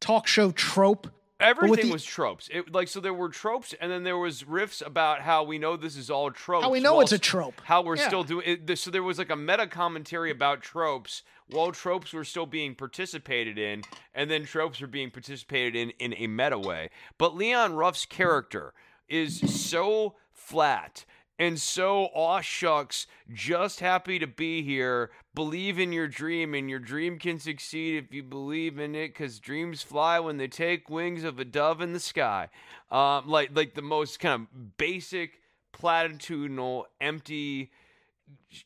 talk 0.00 0.26
show 0.26 0.50
trope. 0.52 1.08
Everything 1.40 1.86
the- 1.86 1.92
was 1.92 2.04
tropes. 2.04 2.48
It 2.52 2.72
like 2.72 2.88
so 2.88 2.98
there 3.00 3.14
were 3.14 3.28
tropes, 3.28 3.72
and 3.80 3.92
then 3.92 4.02
there 4.02 4.18
was 4.18 4.42
riffs 4.42 4.84
about 4.84 5.20
how 5.20 5.44
we 5.44 5.56
know 5.58 5.76
this 5.76 5.96
is 5.96 6.10
all 6.10 6.30
tropes. 6.32 6.64
How 6.64 6.70
we 6.70 6.80
know 6.80 7.00
it's 7.00 7.12
a 7.12 7.18
trope. 7.18 7.60
How 7.64 7.80
we're 7.82 7.96
Yeah. 7.96 8.08
still 8.08 8.24
doing 8.24 8.60
it. 8.66 8.78
So 8.78 8.90
there 8.90 9.04
was 9.04 9.18
like 9.18 9.30
a 9.30 9.36
meta 9.36 9.68
commentary 9.68 10.30
about 10.32 10.62
tropes 10.62 11.22
while 11.48 11.70
tropes 11.70 12.12
were 12.12 12.24
still 12.24 12.46
being 12.46 12.74
participated 12.74 13.56
in, 13.56 13.82
and 14.14 14.28
then 14.30 14.44
tropes 14.44 14.80
were 14.80 14.88
being 14.88 15.10
participated 15.12 15.76
in 15.76 15.90
in 15.90 16.14
a 16.14 16.26
meta 16.26 16.58
way. 16.58 16.90
But 17.18 17.36
Leon 17.36 17.74
Ruff's 17.74 18.04
character 18.04 18.74
is 19.08 19.38
so 19.64 20.16
flat 20.32 21.04
and 21.38 21.60
so 21.60 22.06
aw 22.14 22.40
shucks, 22.40 23.06
just 23.32 23.80
happy 23.80 24.18
to 24.18 24.26
be 24.26 24.62
here. 24.62 25.10
Believe 25.34 25.78
in 25.78 25.92
your 25.92 26.08
dream, 26.08 26.54
and 26.54 26.68
your 26.68 26.80
dream 26.80 27.18
can 27.18 27.38
succeed 27.38 28.02
if 28.02 28.12
you 28.12 28.22
believe 28.22 28.78
in 28.78 28.94
it, 28.94 29.08
because 29.08 29.38
dreams 29.38 29.82
fly 29.82 30.18
when 30.18 30.36
they 30.36 30.48
take 30.48 30.90
wings 30.90 31.22
of 31.22 31.38
a 31.38 31.44
dove 31.44 31.80
in 31.80 31.92
the 31.92 32.00
sky. 32.00 32.48
Um, 32.90 33.28
like 33.28 33.50
like 33.54 33.74
the 33.74 33.82
most 33.82 34.18
kind 34.18 34.48
of 34.52 34.76
basic, 34.76 35.40
platitudinal, 35.72 36.84
empty. 37.00 37.70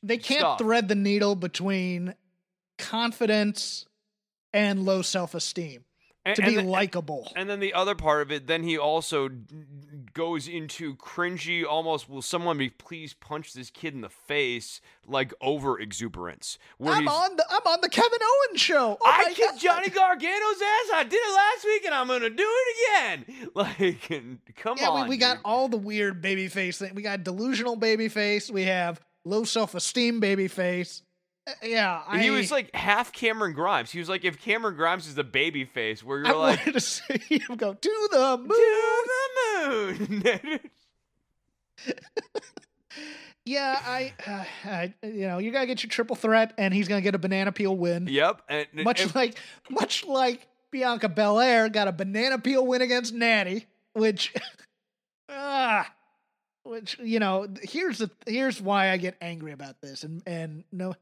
They 0.03 0.19
can't 0.19 0.41
stuff. 0.41 0.59
thread 0.59 0.89
the 0.89 0.95
needle 0.95 1.35
between 1.37 2.15
confidence 2.79 3.87
and 4.53 4.85
low 4.85 5.03
self 5.03 5.35
esteem 5.35 5.85
And, 6.25 6.37
to 6.37 6.43
be 6.43 6.59
likable. 6.61 7.33
And 7.35 7.51
then 7.51 7.59
the 7.59 7.75
other 7.75 7.95
part 7.97 8.23
of 8.23 8.31
it, 8.31 8.47
then 8.47 8.63
he 8.63 8.79
also 8.79 9.29
goes 10.15 10.47
into 10.47 10.95
cringy, 10.97 11.65
almost 11.69 12.09
will 12.09 12.23
someone 12.23 12.59
be 12.59 12.69
please 12.71 13.13
punch 13.15 13.53
this 13.55 13.71
kid 13.71 13.95
in 13.95 14.03
the 14.03 14.09
face, 14.09 14.81
like 15.07 15.33
over 15.41 15.81
exuberance. 15.81 16.59
Where 16.79 16.95
I'm 16.95 17.09
on 17.09 17.37
the 17.37 17.45
I'm 17.51 17.67
on 17.67 17.81
the 17.81 17.89
Kevin 17.89 18.21
Owens 18.23 18.61
show. 18.61 18.99
Oh 19.01 19.05
I 19.05 19.33
kicked 19.35 19.59
Johnny 19.59 19.89
Gargano's 19.89 20.63
ass. 20.63 20.91
I 20.95 21.05
did 21.09 21.15
it 21.15 21.35
last 21.35 21.65
week, 21.65 21.85
and 21.87 21.95
I'm 21.95 22.07
gonna 22.07 22.31
do 22.31 22.47
it 22.47 22.77
again. 22.77 23.49
Like, 23.55 24.09
come 24.57 24.77
Yeah, 24.81 24.89
on. 24.91 25.03
we, 25.05 25.11
we 25.11 25.17
got 25.17 25.39
all 25.45 25.69
the 25.69 25.77
weird 25.77 26.23
baby 26.23 26.49
face 26.49 26.79
thing. 26.79 26.95
We 26.95 27.03
got 27.03 27.25
delusional 27.25 27.77
baby 27.77 28.09
face. 28.09 28.51
We 28.51 28.63
have 28.65 29.01
low 29.25 29.45
self 29.45 29.75
esteem 29.75 30.21
baby 30.21 30.49
face. 30.49 31.03
Uh, 31.47 31.53
yeah, 31.65 32.03
I, 32.07 32.21
He 32.23 32.31
was 32.31 32.51
like 32.53 32.75
half 32.75 33.13
Cameron 33.13 33.53
Grimes. 33.53 33.91
He 33.91 33.99
was 33.99 34.09
like 34.09 34.25
if 34.25 34.41
Cameron 34.41 34.77
Grimes 34.77 35.07
is 35.09 35.15
the 35.17 35.25
baby 35.25 35.65
face, 35.65 36.03
where 36.05 36.19
you're 36.19 36.27
like, 36.27 36.35
I 36.35 36.39
like 36.39 36.59
wanted 36.61 36.73
to 36.75 36.81
see 36.81 37.39
him 37.39 37.57
go 37.57 37.75
to 37.75 38.09
the 38.13 38.37
moon. 38.39 38.49
to 38.49 39.95
the 39.99 40.41
moon. 40.45 40.61
Yeah, 43.45 43.77
I, 43.85 44.13
uh, 44.25 44.45
I, 44.65 44.95
you 45.03 45.27
know, 45.27 45.39
you 45.39 45.51
gotta 45.51 45.67
get 45.67 45.83
your 45.83 45.91
triple 45.91 46.15
threat, 46.15 46.53
and 46.59 46.73
he's 46.73 46.87
gonna 46.87 47.01
get 47.01 47.17
a 47.17 47.19
banana 47.19 47.51
peel 47.51 47.77
win. 47.77 48.07
yep. 48.09 48.41
And, 48.49 48.69
much 48.73 49.03
and- 49.03 49.15
like, 49.17 49.37
much 49.69 50.05
like 50.05 50.47
Bianca 50.71 51.09
Belair 51.09 51.69
got 51.69 51.89
a 51.89 51.93
banana 51.93 52.39
peel 52.39 52.65
win 52.65 52.83
against 52.83 53.13
Natty, 53.13 53.67
which, 53.95 54.33
ah, 55.29 55.93
which 56.63 56.97
you 57.01 57.19
know, 57.19 57.49
here's 57.63 57.99
the 57.99 58.11
here's 58.27 58.61
why 58.61 58.91
I 58.91 58.97
get 58.97 59.17
angry 59.21 59.51
about 59.51 59.81
this, 59.81 60.05
and 60.05 60.23
and 60.25 60.63
no, 60.71 60.95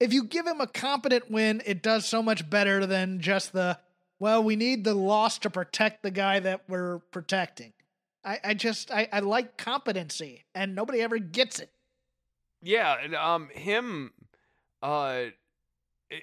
if 0.00 0.12
you 0.12 0.24
give 0.24 0.46
him 0.46 0.60
a 0.60 0.66
competent 0.66 1.30
win, 1.30 1.62
it 1.66 1.82
does 1.82 2.06
so 2.06 2.22
much 2.22 2.48
better 2.48 2.86
than 2.86 3.20
just 3.20 3.52
the 3.52 3.78
well, 4.20 4.42
we 4.42 4.56
need 4.56 4.82
the 4.82 4.94
loss 4.94 5.38
to 5.38 5.50
protect 5.50 6.02
the 6.02 6.10
guy 6.10 6.40
that 6.40 6.62
we're 6.68 6.98
protecting. 7.12 7.72
I, 8.24 8.40
I 8.42 8.54
just 8.54 8.90
I, 8.90 9.08
I 9.12 9.20
like 9.20 9.56
competency, 9.56 10.44
and 10.54 10.74
nobody 10.74 11.00
ever 11.00 11.18
gets 11.18 11.60
it. 11.60 11.70
Yeah, 12.60 12.96
and 13.02 13.14
um, 13.14 13.48
him, 13.50 14.12
uh, 14.82 15.26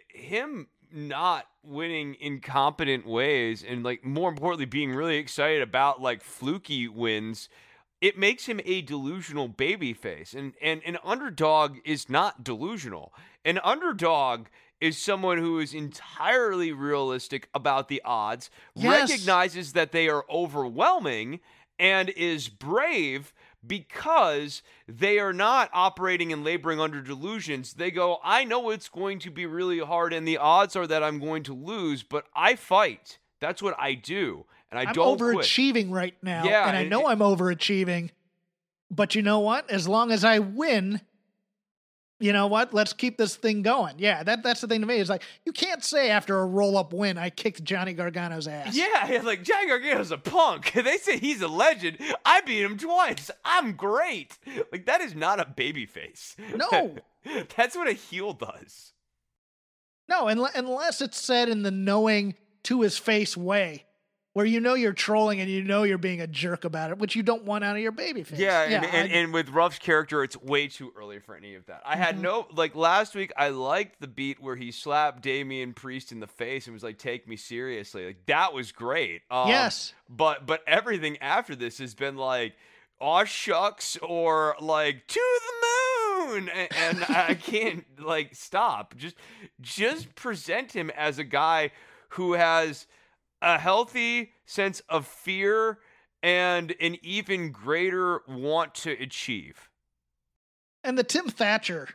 him 0.09 0.67
not 0.91 1.45
winning 1.63 2.15
in 2.15 2.41
competent 2.41 3.07
ways, 3.07 3.63
and 3.63 3.83
like 3.83 4.03
more 4.03 4.29
importantly, 4.29 4.65
being 4.65 4.93
really 4.93 5.17
excited 5.17 5.61
about 5.61 6.01
like 6.01 6.21
fluky 6.21 6.87
wins, 6.89 7.47
it 8.01 8.17
makes 8.17 8.45
him 8.45 8.59
a 8.65 8.81
delusional 8.81 9.47
babyface. 9.47 10.35
And 10.35 10.53
and 10.61 10.81
an 10.85 10.97
underdog 11.03 11.77
is 11.85 12.09
not 12.09 12.43
delusional. 12.43 13.13
An 13.45 13.59
underdog 13.63 14.47
is 14.81 14.97
someone 14.97 15.37
who 15.37 15.59
is 15.59 15.73
entirely 15.73 16.71
realistic 16.73 17.47
about 17.53 17.87
the 17.87 18.01
odds, 18.03 18.49
Yes. 18.75 19.09
recognizes 19.09 19.71
that 19.73 19.91
they 19.93 20.09
are 20.09 20.25
overwhelming, 20.29 21.39
and 21.79 22.09
is 22.09 22.49
brave 22.49 23.33
because 23.65 24.61
they 24.87 25.17
are 25.19 25.33
not 25.33 25.69
operating 25.73 26.31
and 26.33 26.43
laboring 26.43 26.79
under 26.79 27.01
delusions. 27.01 27.73
They 27.73 27.91
go, 27.91 28.19
I 28.23 28.43
know 28.43 28.69
it's 28.69 28.89
going 28.89 29.19
to 29.19 29.31
be 29.31 29.45
really 29.45 29.79
hard, 29.79 30.13
and 30.13 30.27
the 30.27 30.37
odds 30.37 30.75
are 30.75 30.87
that 30.87 31.03
I'm 31.03 31.19
going 31.19 31.43
to 31.43 31.53
lose, 31.53 32.03
but 32.03 32.25
I 32.35 32.55
fight. 32.55 33.19
That's 33.39 33.61
what 33.61 33.75
I 33.79 33.93
do. 33.93 34.45
And 34.71 34.79
I 34.79 34.83
I'm 34.89 34.93
don't 34.93 35.17
quit. 35.17 35.37
overachieving 35.37 35.91
right 35.91 36.15
now, 36.21 36.43
Yeah, 36.45 36.67
and 36.67 36.75
I 36.77 36.83
know 36.83 37.07
it- 37.07 37.11
I'm 37.11 37.19
overachieving. 37.19 38.09
But 38.91 39.15
you 39.15 39.21
know 39.21 39.39
what? 39.39 39.69
As 39.69 39.87
long 39.87 40.11
as 40.11 40.23
I 40.23 40.39
win, 40.39 41.01
you 42.25 42.33
know 42.33 42.47
what? 42.47 42.73
Let's 42.73 42.91
keep 42.91 43.19
this 43.19 43.35
thing 43.35 43.61
going. 43.61 43.95
Yeah, 43.99 44.23
that 44.23 44.41
that's 44.41 44.61
the 44.61 44.67
thing 44.67 44.81
to 44.81 44.87
me. 44.87 44.97
Is 44.97 45.09
like 45.09 45.21
you 45.45 45.51
can't 45.51 45.83
say 45.83 46.09
after 46.09 46.39
a 46.39 46.45
roll 46.45 46.75
up 46.75 46.91
win, 46.91 47.19
I 47.19 47.29
kicked 47.29 47.63
Johnny 47.63 47.93
Gargano's 47.93 48.47
ass. 48.47 48.75
Yeah, 48.75 49.21
like 49.23 49.43
Johnny 49.43 49.67
Gargano's 49.67 50.11
a 50.11 50.17
punk. 50.17 50.71
They 50.85 50.97
say 50.97 51.17
he's 51.17 51.41
a 51.41 51.47
legend. 51.47 51.97
I 52.23 52.41
beat 52.41 52.61
him 52.61 52.77
twice. 52.77 53.31
I'm 53.43 53.73
great. 53.73 54.37
Like 54.71 54.85
that 54.85 55.01
is 55.01 55.15
not 55.15 55.39
a 55.39 55.45
baby 55.45 55.85
face. 55.85 56.35
No. 56.55 56.95
That's 57.55 57.75
what 57.75 57.87
a 57.87 57.93
heel 57.93 58.33
does. 58.33 58.93
No, 60.07 60.27
unless 60.27 61.01
it's 61.01 61.19
said 61.19 61.49
in 61.49 61.63
the 61.63 61.71
knowing 61.71 62.35
to 62.63 62.81
his 62.81 62.97
face 62.99 63.35
way, 63.35 63.84
where 64.35 64.45
you 64.45 64.59
know 64.59 64.73
you're 64.73 64.91
trolling 64.91 65.39
and 65.39 65.49
you 65.49 65.63
know 65.63 65.83
you're 65.83 65.97
being 65.97 66.19
a 66.19 66.27
jerk 66.27 66.65
about 66.65 66.89
it, 66.91 66.97
which 66.97 67.15
you 67.15 67.23
don't 67.23 67.45
want 67.45 67.63
out 67.63 67.77
of 67.77 67.81
your 67.81 67.93
babyface. 67.93 68.37
Yeah, 68.37 68.63
and, 68.63 68.83
and, 68.85 69.11
I- 69.11 69.15
and 69.15 69.33
with 69.33 69.47
Ruff's 69.47 69.79
character, 69.79 70.23
it's 70.25 70.35
way 70.35 70.67
too 70.67 70.91
early 70.97 71.19
for 71.19 71.37
any 71.37 71.55
of 71.55 71.65
that. 71.67 71.81
I 71.85 71.95
had 71.95 72.17
Mhm. 72.17 72.21
no 72.21 72.47
like 72.53 72.75
last 72.75 73.15
week. 73.15 73.31
I 73.37 73.47
liked 73.47 74.01
the 74.01 74.07
beat 74.09 74.41
where 74.41 74.57
he 74.57 74.71
slapped 74.73 75.21
Damian 75.23 75.71
Priest 75.73 76.11
in 76.11 76.19
the 76.19 76.27
face 76.27 76.67
and 76.67 76.73
was 76.73 76.83
like, 76.83 76.97
"Take 76.97 77.29
me 77.29 77.37
seriously." 77.37 78.05
Like 78.07 78.25
that 78.25 78.51
was 78.53 78.73
great. 78.73 79.21
Um, 79.31 79.47
Yes. 79.47 79.93
but 80.09 80.45
but 80.45 80.63
everything 80.67 81.17
after 81.21 81.55
this 81.55 81.77
has 81.77 81.93
been 81.95 82.17
like, 82.17 82.55
"Aw 82.99 83.23
shucks," 83.23 83.95
or 84.01 84.57
like 84.59 85.07
"To 85.07 85.19
the 85.39 86.27
moon," 86.33 86.49
and, 86.49 86.69
and 86.75 87.05
I 87.07 87.35
can't 87.35 87.85
like 88.01 88.35
stop. 88.35 88.97
Just 88.97 89.15
just 89.61 90.13
present 90.15 90.73
him 90.73 90.89
as 90.89 91.19
a 91.19 91.23
guy 91.23 91.71
who 92.09 92.33
has 92.33 92.85
a 93.41 93.57
healthy 93.57 94.31
sense 94.45 94.81
of 94.89 95.07
fear 95.07 95.79
and 96.23 96.73
an 96.79 96.97
even 97.01 97.51
greater 97.51 98.21
want 98.27 98.73
to 98.75 98.91
achieve. 98.91 99.69
and 100.83 100.97
the 100.97 101.03
Tim 101.03 101.27
Thatcher 101.29 101.89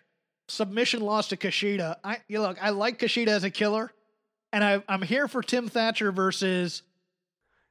submission 0.49 1.01
loss 1.01 1.29
to 1.29 1.37
Kushida. 1.37 1.97
I 2.05 2.19
you 2.29 2.41
look, 2.41 2.59
I 2.63 2.71
like 2.71 2.99
Kushida 2.99 3.29
as 3.29 3.45
a 3.45 3.51
killer, 3.51 3.93
and 4.53 4.63
I, 4.65 4.83
I'm 4.89 5.03
here 5.03 5.29
for 5.29 5.43
Tim 5.43 5.69
Thatcher 5.69 6.13
versus. 6.13 6.83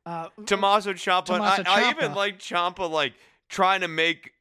Uh, 0.05 0.29
Tommaso 0.45 0.93
Ciampa, 0.93 1.25
Tommaso 1.25 1.63
I, 1.67 1.87
I 1.87 1.89
even 1.91 2.13
like 2.15 2.39
Ciampa 2.39 2.89
like 2.89 3.13
trying 3.49 3.81
to 3.81 3.87
make 3.87 4.31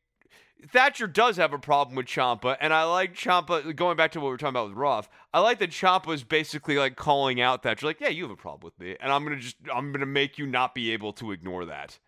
Thatcher 0.73 1.07
does 1.07 1.37
have 1.37 1.53
a 1.53 1.59
problem 1.59 1.95
with 1.97 2.07
Ciampa, 2.07 2.57
and 2.61 2.73
I 2.75 2.83
like 2.85 3.15
Ciampa. 3.15 3.75
going 3.77 3.97
back 3.97 4.13
to 4.13 4.19
what 4.21 4.27
we 4.27 4.31
were 4.33 4.37
talking 4.37 4.51
about 4.51 4.69
with 4.69 4.77
Ruff. 4.77 5.09
I 5.33 5.39
like 5.41 5.59
that 5.61 5.71
Ciampa 5.71 6.13
is 6.13 6.25
basically 6.25 6.77
like 6.77 6.97
calling 6.97 7.41
out 7.41 7.63
Thatcher, 7.63 7.87
like, 7.87 8.01
"Yeah, 8.01 8.09
you 8.09 8.25
have 8.25 8.31
a 8.33 8.37
problem 8.37 8.65
with 8.65 8.79
me, 8.79 8.97
and 9.01 9.13
I'm 9.13 9.23
gonna 9.25 9.37
just 9.37 9.57
I'm 9.73 9.93
gonna 9.93 10.07
make 10.07 10.37
you 10.39 10.47
not 10.47 10.75
be 10.75 10.93
able 10.93 11.13
to 11.15 11.31
ignore 11.33 11.65
that." 11.67 11.99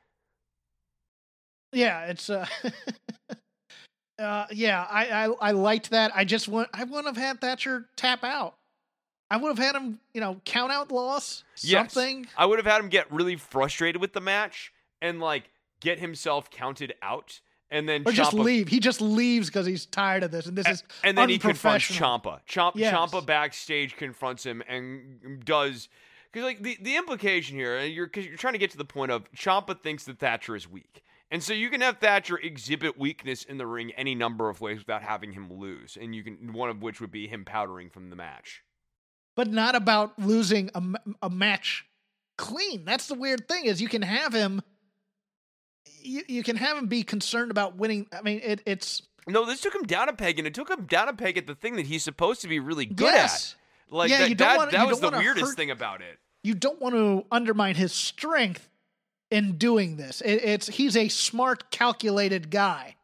yeah, 1.72 2.06
it's 2.06 2.28
uh, 2.28 2.46
uh, 4.18 4.46
yeah, 4.50 4.86
I, 4.90 5.06
I 5.08 5.24
I 5.40 5.50
liked 5.52 5.90
that. 5.90 6.10
I 6.14 6.24
just 6.24 6.48
want 6.48 6.68
I 6.74 6.84
wouldn't 6.84 7.06
have 7.06 7.16
had 7.16 7.40
Thatcher 7.40 7.86
tap 7.96 8.24
out. 8.24 8.56
I 9.30 9.36
would 9.36 9.56
have 9.56 9.64
had 9.64 9.76
him, 9.76 10.00
you 10.12 10.20
know, 10.20 10.40
count 10.44 10.72
out 10.72 10.90
loss, 10.90 11.44
Yes. 11.62 11.92
something. 11.92 12.26
I 12.36 12.46
would 12.46 12.58
have 12.58 12.66
had 12.66 12.80
him 12.80 12.88
get 12.88 13.10
really 13.12 13.36
frustrated 13.36 14.00
with 14.00 14.12
the 14.12 14.20
match 14.20 14.72
and 15.00 15.20
like 15.20 15.50
get 15.80 16.00
himself 16.00 16.50
counted 16.50 16.94
out, 17.00 17.40
and 17.70 17.88
then 17.88 18.02
Or 18.06 18.12
just 18.12 18.32
leave. 18.34 18.68
He 18.68 18.80
just 18.80 19.00
leaves 19.00 19.48
because 19.48 19.66
he's 19.66 19.86
tired 19.86 20.22
of 20.24 20.30
this, 20.30 20.46
and 20.46 20.56
this 20.56 20.66
is 20.68 20.82
and 21.04 21.16
then 21.16 21.28
he 21.28 21.38
confronts 21.38 21.90
unprofessional. 21.90 22.40
Ciampa. 22.46 22.72
Yes. 22.74 22.94
Ciampa 22.94 23.24
backstage 23.24 23.96
confronts 23.96 24.44
him 24.44 24.62
and 24.68 25.44
does 25.44 25.88
because 26.32 26.44
like 26.44 26.62
the, 26.62 26.76
the 26.80 26.96
implication 26.96 27.56
here, 27.56 27.76
and 27.76 27.92
you're 27.92 28.06
because 28.06 28.26
you're 28.26 28.36
trying 28.36 28.54
to 28.54 28.58
get 28.58 28.70
to 28.72 28.78
the 28.78 28.84
point 28.84 29.10
of 29.12 29.30
Ciampa 29.32 29.80
thinks 29.82 30.04
that 30.04 30.18
Thatcher 30.18 30.54
is 30.56 30.68
weak, 30.68 31.02
and 31.30 31.42
so 31.42 31.52
you 31.52 31.70
can 31.70 31.80
have 31.80 31.98
Thatcher 31.98 32.38
exhibit 32.38 32.98
weakness 32.98 33.44
in 33.44 33.58
the 33.58 33.66
ring 33.66 33.92
any 33.96 34.14
number 34.14 34.48
of 34.48 34.60
ways 34.60 34.78
without 34.78 35.02
having 35.02 35.32
him 35.32 35.52
lose, 35.52 35.96
and 36.00 36.14
you 36.14 36.22
can 36.24 36.52
one 36.52 36.70
of 36.70 36.82
which 36.82 37.00
would 37.00 37.10
be 37.12 37.26
him 37.28 37.44
powdering 37.44 37.88
from 37.90 38.10
the 38.10 38.16
match. 38.16 38.62
but 39.36 39.48
not 39.48 39.74
about 39.74 40.18
losing 40.18 40.70
a, 40.74 40.82
a 41.22 41.30
match 41.30 41.86
clean. 42.36 42.84
That's 42.84 43.06
the 43.06 43.14
weird 43.14 43.48
thing 43.48 43.64
is 43.66 43.80
you 43.80 43.88
can 43.88 44.02
have 44.02 44.32
him. 44.32 44.60
You, 46.02 46.22
you 46.28 46.42
can 46.42 46.56
have 46.56 46.76
him 46.76 46.86
be 46.86 47.02
concerned 47.02 47.50
about 47.50 47.76
winning. 47.76 48.06
I 48.12 48.22
mean, 48.22 48.40
it, 48.42 48.62
it's 48.66 49.02
No, 49.26 49.44
this 49.44 49.60
took 49.60 49.74
him 49.74 49.82
down 49.84 50.08
a 50.08 50.12
peg, 50.12 50.38
and 50.38 50.46
it 50.46 50.54
took 50.54 50.70
him 50.70 50.86
down 50.86 51.08
a 51.08 51.12
peg 51.14 51.36
at 51.38 51.46
the 51.46 51.54
thing 51.54 51.76
that 51.76 51.86
he's 51.86 52.02
supposed 52.02 52.40
to 52.42 52.48
be 52.48 52.58
really 52.58 52.86
good 52.86 53.04
yes. 53.04 53.54
at. 53.88 53.92
Like 53.94 54.10
Yeah, 54.10 54.18
that, 54.20 54.28
you 54.28 54.34
don't 54.34 54.48
that, 54.48 54.56
wanna- 54.58 54.70
that 54.72 54.82
you 54.82 54.88
was 54.88 55.00
don't 55.00 55.12
the 55.12 55.18
weirdest 55.18 55.46
hurt- 55.46 55.56
thing 55.56 55.70
about 55.70 56.00
it. 56.00 56.18
You 56.42 56.54
don't 56.54 56.80
want 56.80 56.94
to 56.94 57.24
undermine 57.30 57.74
his 57.74 57.92
strength 57.92 58.68
in 59.30 59.58
doing 59.58 59.96
this. 59.96 60.20
It, 60.22 60.36
it's 60.36 60.68
he's 60.68 60.96
a 60.96 61.08
smart, 61.08 61.70
calculated 61.70 62.50
guy. 62.50 62.96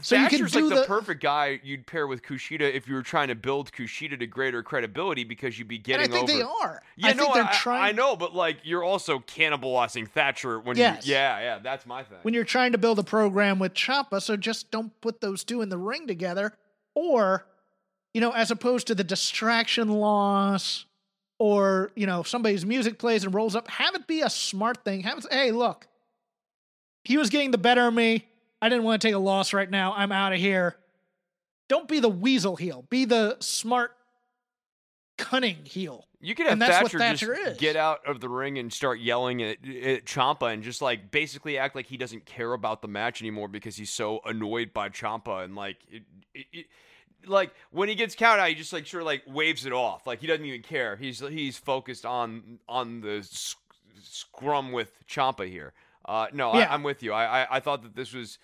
So 0.00 0.16
Thatcher's 0.16 0.52
do 0.52 0.60
like 0.60 0.74
the, 0.74 0.80
the- 0.82 0.86
perfect 0.86 1.22
guy 1.22 1.60
you'd 1.62 1.86
pair 1.86 2.06
with 2.06 2.22
Kushida 2.22 2.72
if 2.72 2.86
you 2.86 2.94
were 2.94 3.02
trying 3.02 3.28
to 3.28 3.34
build 3.34 3.72
Kushida 3.72 4.18
to 4.18 4.26
greater 4.26 4.62
credibility 4.62 5.24
because 5.24 5.58
you'd 5.58 5.68
be 5.68 5.78
getting 5.78 6.06
and 6.06 6.14
I 6.14 6.16
think 6.18 6.30
over. 6.30 6.38
they 6.38 6.42
are. 6.44 6.82
Yeah, 6.96 7.08
I 7.08 7.12
no, 7.14 7.22
think 7.24 7.34
they're 7.34 7.44
I, 7.44 7.52
trying. 7.52 7.82
I 7.82 7.92
know, 7.92 8.14
but 8.16 8.34
like 8.34 8.58
you're 8.62 8.84
also 8.84 9.18
cannibalizing 9.18 10.08
Thatcher 10.08 10.60
when 10.60 10.76
Yes. 10.76 11.06
you. 11.06 11.14
Yeah, 11.14 11.40
yeah, 11.40 11.58
that's 11.58 11.84
my 11.86 12.02
thing. 12.04 12.18
when 12.22 12.34
you're 12.34 12.44
trying 12.44 12.72
to 12.72 12.78
build 12.78 12.98
a 12.98 13.04
program 13.04 13.58
with 13.58 13.74
Ciampa, 13.74 14.22
so 14.22 14.36
just 14.36 14.70
don't 14.70 14.98
put 15.00 15.20
those 15.20 15.42
two 15.44 15.62
in 15.62 15.68
the 15.68 15.78
ring 15.78 16.06
together. 16.06 16.54
Or, 16.94 17.46
you 18.14 18.20
know, 18.20 18.30
as 18.32 18.50
opposed 18.50 18.86
to 18.88 18.94
the 18.94 19.04
distraction 19.04 19.88
loss, 19.88 20.84
or, 21.40 21.90
you 21.94 22.06
know, 22.06 22.22
somebody's 22.22 22.64
music 22.66 22.98
plays 22.98 23.24
and 23.24 23.32
rolls 23.34 23.54
up, 23.56 23.68
have 23.68 23.94
it 23.94 24.06
be 24.06 24.20
a 24.22 24.30
smart 24.30 24.84
thing. 24.84 25.00
Have 25.02 25.18
it 25.18 25.26
hey, 25.32 25.50
look, 25.52 25.86
he 27.04 27.16
was 27.16 27.30
getting 27.30 27.50
the 27.52 27.58
better 27.58 27.86
of 27.88 27.94
me. 27.94 28.27
I 28.60 28.68
didn't 28.68 28.84
want 28.84 29.00
to 29.00 29.08
take 29.08 29.14
a 29.14 29.18
loss 29.18 29.52
right 29.52 29.70
now. 29.70 29.94
I'm 29.96 30.12
out 30.12 30.32
of 30.32 30.38
here. 30.38 30.76
Don't 31.68 31.86
be 31.88 32.00
the 32.00 32.08
weasel 32.08 32.56
heel. 32.56 32.84
Be 32.88 33.04
the 33.04 33.36
smart, 33.40 33.92
cunning 35.18 35.58
heel. 35.64 36.06
you 36.20 36.34
could 36.34 36.46
have 36.46 36.52
and 36.54 36.62
that's 36.62 36.82
what 36.82 36.92
Thatcher, 36.92 36.98
Thatcher 36.98 37.34
just 37.34 37.52
is. 37.52 37.58
get 37.58 37.76
out 37.76 38.06
of 38.06 38.20
the 38.20 38.28
ring 38.28 38.58
and 38.58 38.72
start 38.72 39.00
yelling 39.00 39.42
at, 39.42 39.58
at 39.64 40.04
Ciampa 40.06 40.52
and 40.52 40.62
just 40.62 40.80
like 40.80 41.10
basically 41.10 41.58
act 41.58 41.74
like 41.74 41.86
he 41.86 41.96
doesn't 41.96 42.24
care 42.24 42.52
about 42.52 42.82
the 42.82 42.88
match 42.88 43.20
anymore 43.20 43.48
because 43.48 43.76
he's 43.76 43.90
so 43.90 44.20
annoyed 44.24 44.72
by 44.72 44.88
Ciampa 44.88 45.44
and 45.44 45.54
like 45.56 45.76
it, 45.90 46.04
it, 46.34 46.46
it, 46.52 46.66
like 47.26 47.52
when 47.70 47.88
he 47.88 47.94
gets 47.96 48.14
counted 48.14 48.40
out, 48.42 48.48
he 48.48 48.54
just 48.54 48.72
like 48.72 48.86
sure 48.86 49.02
like 49.02 49.22
waves 49.26 49.66
it 49.66 49.72
off. 49.72 50.06
Like 50.06 50.20
he 50.20 50.26
doesn't 50.26 50.44
even 50.44 50.62
care. 50.62 50.96
He's 50.96 51.18
he's 51.20 51.58
focused 51.58 52.06
on 52.06 52.60
on 52.68 53.00
the 53.00 53.22
sc- 53.28 53.58
scrum 54.02 54.72
with 54.72 54.92
Ciampa 55.08 55.48
here. 55.48 55.72
Uh, 56.08 56.26
no, 56.32 56.54
Yeah. 56.54 56.70
I, 56.70 56.74
I'm 56.74 56.82
with 56.82 57.02
you. 57.02 57.12
I, 57.12 57.42
I 57.42 57.56
I 57.56 57.60
thought 57.60 57.82
that 57.82 57.94
this 57.94 58.12
was 58.12 58.38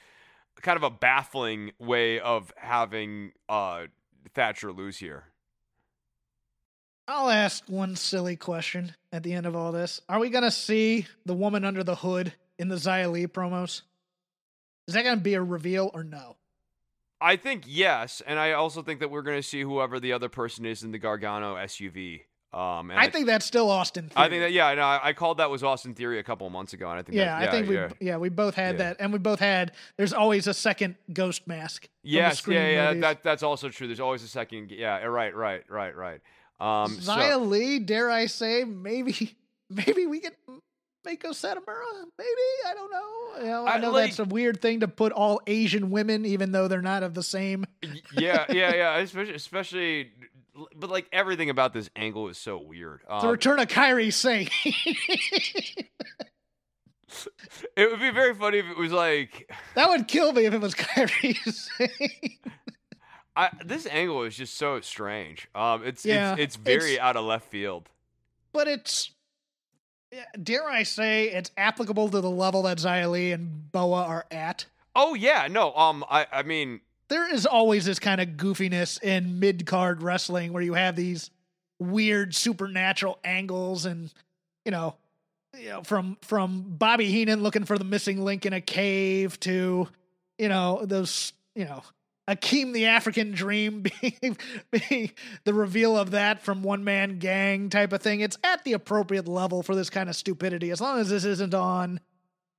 kind 0.61 0.77
of 0.77 0.83
a 0.83 0.91
baffling 0.91 1.73
way 1.79 2.21
of 2.21 2.53
having 2.57 3.33
uh, 3.49 3.87
Thatcher 4.35 4.71
lose 4.71 4.99
here. 4.99 5.25
I'll 7.09 7.29
ask 7.29 7.65
one 7.69 7.97
silly 7.97 8.37
question 8.37 8.95
at 9.13 9.23
the 9.23 9.33
end 9.33 9.47
of 9.47 9.55
all 9.55 9.73
this. 9.73 10.01
Are 10.09 10.19
we 10.19 10.31
going 10.31 10.45
to 10.45 10.51
see 10.51 11.07
the 11.27 11.35
woman 11.35 11.65
under 11.65 11.85
the 11.85 11.97
hood 11.97 12.33
in 12.59 12.69
the 12.69 12.77
Xia 12.77 13.11
Li 13.11 13.27
promos? 13.27 13.83
Is 14.87 14.95
that 14.95 15.05
going 15.05 15.17
to 15.19 15.23
be 15.23 15.35
a 15.35 15.43
reveal 15.43 15.91
or 15.93 16.05
no? 16.05 16.37
I 17.21 17.37
think 17.37 17.65
yes, 17.67 18.23
and 18.27 18.39
I 18.39 18.53
also 18.53 18.83
think 18.83 19.01
that 19.01 19.11
we're 19.11 19.23
going 19.23 19.39
to 19.39 19.43
see 19.43 19.63
whoever 19.63 19.99
the 19.99 20.13
other 20.13 20.29
person 20.29 20.67
is 20.67 20.83
in 20.83 20.93
the 20.93 20.99
Gargano 20.99 21.57
SUV. 21.57 22.23
Um, 22.55 22.91
and 22.93 23.01
I 23.01 23.09
think 23.09 23.27
that's 23.27 23.45
still 23.45 23.69
Austin. 23.69 24.09
Theory. 24.11 24.27
I 24.27 24.29
think 24.29 24.43
that 24.43 24.53
yeah, 24.53 24.67
I 24.69 24.75
know. 24.77 24.83
I 24.83 25.09
I 25.09 25.13
called 25.13 25.39
that 25.39 25.51
was 25.51 25.65
Austin 25.65 25.93
Theory 25.95 26.21
a 26.21 26.23
couple 26.23 26.47
of 26.47 26.53
months 26.53 26.73
ago, 26.73 26.89
and 26.89 26.99
I 26.99 27.03
think 27.03 27.17
Yeah, 27.17 27.41
that, 27.41 27.49
I 27.49 27.51
think 27.51 27.69
we 27.69 27.75
yeah. 27.75 27.89
yeah. 28.01 28.17
we 28.17 28.29
both 28.29 28.55
had 28.55 28.77
Yeah. 28.77 28.85
that, 28.91 28.97
and 29.01 29.13
we 29.13 29.19
both 29.19 29.41
had. 29.41 29.73
There's 29.97 30.13
always 30.13 30.47
a 30.47 30.55
second 30.55 30.95
ghost 31.13 31.49
mask. 31.49 31.89
yes, 32.05 32.47
yeah, 32.47 32.69
yeah. 32.69 32.87
movies. 32.89 33.01
That 33.03 33.23
that's 33.25 33.43
also 33.43 33.69
true. 33.71 33.89
There's 33.89 33.99
always 33.99 34.23
a 34.23 34.29
second. 34.29 34.71
Yeah, 34.71 34.99
right, 35.05 35.35
right, 35.35 35.65
right, 35.69 35.97
right. 35.97 36.21
Um, 36.61 37.01
so- 37.01 37.13
Xia 37.13 37.45
Li, 37.49 37.81
dare 37.81 38.09
I 38.11 38.27
say, 38.27 38.63
maybe 38.63 39.35
maybe 39.69 40.07
we 40.07 40.21
get 40.21 40.37
Meiko 41.05 41.31
Satomura. 41.35 42.05
Maybe 42.17 42.47
I 42.69 42.73
don't 42.75 42.91
know. 42.93 43.41
You 43.41 43.51
know, 43.51 43.65
I 43.67 43.73
I- 43.75 43.79
know 43.79 43.91
like- 43.91 44.11
that's 44.11 44.21
a 44.21 44.25
weird 44.25 44.63
thing 44.63 44.79
to 44.81 44.87
put 44.89 45.11
all 45.11 45.41
Asian 45.49 45.91
women, 45.91 46.25
even 46.25 46.53
though 46.53 46.69
they're 46.69 46.81
not 46.83 47.03
of 47.03 47.15
the 47.15 47.23
same. 47.25 47.67
yeah, 48.17 48.45
yeah, 48.49 48.73
yeah. 48.75 48.97
Especially, 48.99 49.35
especially, 49.35 50.13
but 50.77 50.91
like 50.91 51.07
everything 51.13 51.51
about 51.51 51.73
this 51.73 51.91
angle 51.97 52.29
is 52.29 52.39
so 52.39 52.59
weird. 52.59 53.01
The 53.09 53.15
Um, 53.15 53.29
return 53.29 53.59
of 53.61 53.69
Kairi 53.69 54.13
Sane. 54.13 54.49
it 57.77 57.91
would 57.91 58.01
be 58.01 58.11
very 58.11 58.35
funny 58.35 58.59
if 58.59 58.67
it 58.67 58.77
was 58.77 58.93
like 58.93 59.51
that 59.75 59.89
would 59.89 60.09
kill 60.09 60.33
me 60.33 60.47
if 60.47 60.55
it 60.55 60.61
was 60.61 60.75
Kairi 60.75 61.37
Sane. 61.53 62.39
I, 63.37 63.51
this 63.65 63.87
angle 63.87 64.23
is 64.23 64.37
just 64.37 64.57
so 64.57 64.81
strange. 64.81 65.49
Um, 65.57 65.85
it's 65.85 66.05
Yeah, 66.07 66.33
it's, 66.35 66.43
it's 66.43 66.57
very 66.57 66.93
it's- 66.95 67.05
out 67.05 67.17
of 67.17 67.25
left 67.25 67.47
field. 67.49 67.89
but 68.53 68.69
it's 68.69 69.11
dare 70.41 70.69
I 70.69 70.85
say 70.85 71.31
it's 71.31 71.51
applicable 71.57 72.09
to 72.11 72.21
the 72.21 72.31
level 72.31 72.63
that 72.63 72.79
Xia 72.79 73.11
Li 73.11 73.33
and 73.33 73.71
Boa 73.73 74.05
are 74.05 74.27
at. 74.31 74.67
Oh 74.95 75.15
yeah, 75.15 75.49
no. 75.51 75.75
Um, 75.75 76.05
I 76.09 76.27
I 76.33 76.43
mean, 76.45 76.81
There 77.15 77.33
is 77.33 77.47
always 77.47 77.85
this 77.85 78.01
kind 78.01 78.21
of 78.21 78.31
goofiness 78.31 79.01
in 79.01 79.39
mid 79.39 79.67
card 79.67 80.03
wrestling 80.03 80.53
where 80.53 80.65
you 80.65 80.75
have 80.75 80.97
these 80.97 81.31
weird 81.79 82.35
supernatural 82.35 83.21
angles 83.23 83.87
and 83.87 84.13
you 84.65 84.73
know 84.73 84.97
you 85.57 85.69
know 85.69 85.85
from 85.85 86.19
from 86.23 86.65
Bobby 86.77 87.07
Heenan 87.07 87.45
looking 87.45 87.67
for 87.67 87.79
the 87.79 87.85
missing 87.85 88.25
link 88.25 88.47
in 88.47 88.53
a 88.53 88.61
cave 88.61 89.39
to 89.41 89.87
you 90.39 90.49
know 90.49 90.85
those 90.85 91.33
you 91.55 91.67
know 91.67 91.85
Akeem 92.27 92.73
the 92.73 92.87
African 92.87 93.31
Dream 93.31 93.85
being, 94.01 94.37
being 94.73 95.13
the 95.45 95.55
reveal 95.55 95.97
of 95.97 96.11
that 96.11 96.43
from 96.43 96.65
one 96.65 96.83
man 96.83 97.21
gang 97.21 97.71
type 97.71 97.93
of 97.93 98.03
thing. 98.03 98.23
It's 98.23 98.39
at 98.43 98.65
the 98.65 98.73
appropriate 98.73 99.29
level 99.29 99.63
for 99.63 99.77
this 99.77 99.89
kind 99.89 100.09
of 100.09 100.17
stupidity. 100.17 100.73
As 100.73 100.81
long 100.81 100.99
as 100.99 101.11
this 101.11 101.25
isn't 101.25 101.55
on 101.55 102.01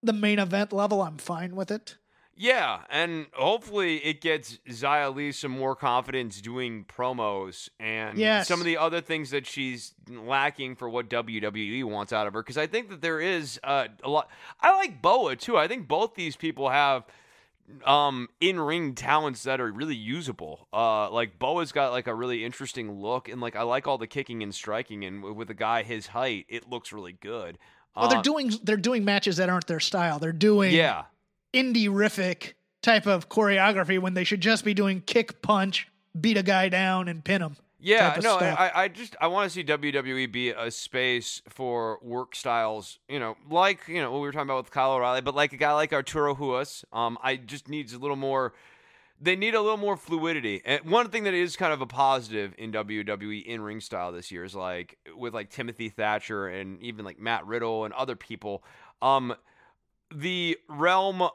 the 0.02 0.14
main 0.14 0.40
event 0.40 0.72
level, 0.72 1.02
I'm 1.02 1.18
fine 1.18 1.58
with 1.58 1.72
it. 1.72 1.98
Yeah, 2.38 2.82
and 2.90 3.28
hopefully 3.34 3.98
it 4.06 4.20
gets 4.20 4.58
Xia 4.68 5.16
Li 5.16 5.32
some 5.32 5.52
more 5.52 5.74
confidence 5.76 6.42
doing 6.42 6.84
promos 6.84 7.70
and 7.80 8.18
Yes. 8.18 8.48
some 8.50 8.60
of 8.60 8.66
the 8.66 8.76
other 8.78 9.00
things 9.00 9.30
that 9.32 9.46
she's 9.48 9.94
lacking 10.10 10.76
for 10.76 10.90
what 10.90 11.10
WWE 11.10 11.86
wants 11.86 12.12
out 12.12 12.28
of 12.28 12.34
her. 12.34 12.42
Because 12.44 12.58
I 12.58 12.68
think 12.68 12.90
that 12.90 13.02
there 13.02 13.22
is 13.22 13.58
uh, 13.64 13.88
a 14.04 14.10
lot. 14.10 14.30
I 14.60 14.76
like 14.76 15.02
Boa 15.02 15.38
too. 15.38 15.58
I 15.58 15.70
think 15.70 15.88
both 15.88 16.16
these 16.16 16.36
people 16.36 16.70
have 16.70 17.06
um 17.84 18.28
in-ring 18.42 18.94
talents 18.94 19.44
that 19.44 19.60
are 19.60 19.72
really 19.72 19.96
usable. 19.96 20.68
Uh 20.72 21.10
like 21.10 21.40
Boa's 21.40 21.72
got 21.72 21.92
like 21.92 22.06
a 22.06 22.14
really 22.14 22.46
interesting 22.46 23.00
look 23.02 23.28
and 23.28 23.42
like 23.42 23.56
I 23.56 23.64
like 23.64 23.88
all 23.88 23.98
the 23.98 24.06
kicking 24.08 24.44
and 24.44 24.54
striking 24.54 25.04
and 25.04 25.24
with 25.24 25.50
a 25.50 25.56
guy 25.56 25.82
his 25.82 26.06
height 26.08 26.46
it 26.48 26.70
looks 26.70 26.94
really 26.94 27.14
good. 27.14 27.58
Well, 27.96 28.06
Uh, 28.06 28.10
they're 28.10 28.22
doing 28.22 28.52
they're 28.62 28.78
doing 28.78 29.04
matches 29.04 29.38
that 29.38 29.50
aren't 29.50 29.66
their 29.66 29.80
style. 29.80 30.20
They're 30.20 30.32
doing 30.32 30.74
Yeah. 30.76 31.06
Indie 31.56 31.88
riffic 31.88 32.54
type 32.82 33.08
of 33.08 33.30
choreography 33.30 33.98
when 33.98 34.14
they 34.14 34.26
should 34.26 34.42
just 34.42 34.66
be 34.66 34.74
doing 34.74 35.02
kick 35.02 35.42
punch, 35.42 35.88
beat 36.20 36.38
a 36.38 36.44
guy 36.44 36.70
down, 36.70 37.08
and 37.08 37.24
pin 37.24 37.42
him. 37.42 37.56
Yeah, 37.80 38.20
no. 38.22 38.38
I, 38.38 38.84
I 38.84 38.88
just 38.88 39.16
I 39.22 39.28
want 39.28 39.48
to 39.48 39.54
see 39.54 39.64
WWE 39.64 40.32
be 40.32 40.50
a 40.50 40.72
space 40.72 41.42
for 41.50 42.00
work 42.02 42.36
styles, 42.36 42.98
you 43.08 43.20
know, 43.20 43.38
like 43.50 43.88
you 43.88 44.02
know 44.02 44.12
what 44.12 44.22
we 44.22 44.28
were 44.28 44.32
talking 44.32 44.50
about 44.50 44.64
with 44.64 44.72
Kyle 44.72 44.94
O'Reilly, 44.94 45.22
but 45.22 45.36
like 45.36 45.54
a 45.54 45.58
guy 45.58 45.72
like 45.74 45.94
Arturo 45.94 46.34
Ruas. 46.34 46.84
Um, 46.92 47.18
I 47.22 47.36
just 47.36 47.70
needs 47.70 47.94
a 47.94 48.00
little 48.00 48.16
more. 48.16 48.54
They 49.22 49.36
need 49.36 49.54
a 49.54 49.62
little 49.62 49.78
more 49.78 49.98
fluidity. 49.98 50.62
And 50.66 50.84
one 50.90 51.10
thing 51.10 51.24
that 51.24 51.34
is 51.34 51.56
kind 51.56 51.72
of 51.72 51.80
a 51.80 51.86
positive 51.86 52.54
in 52.58 52.72
WWE 52.72 53.46
in 53.46 53.62
ring 53.62 53.80
style 53.80 54.12
this 54.12 54.32
year 54.32 54.44
is 54.44 54.56
like 54.56 54.98
with 55.16 55.34
like 55.34 55.52
Timothy 55.52 55.90
Thatcher 55.90 56.48
and 56.48 56.82
even 56.82 57.06
like 57.06 57.20
Matt 57.20 57.46
Riddle 57.46 57.86
and 57.86 57.94
other 57.94 58.16
people. 58.16 58.64
Um, 59.02 59.36
the 60.12 60.58
realm 60.68 61.30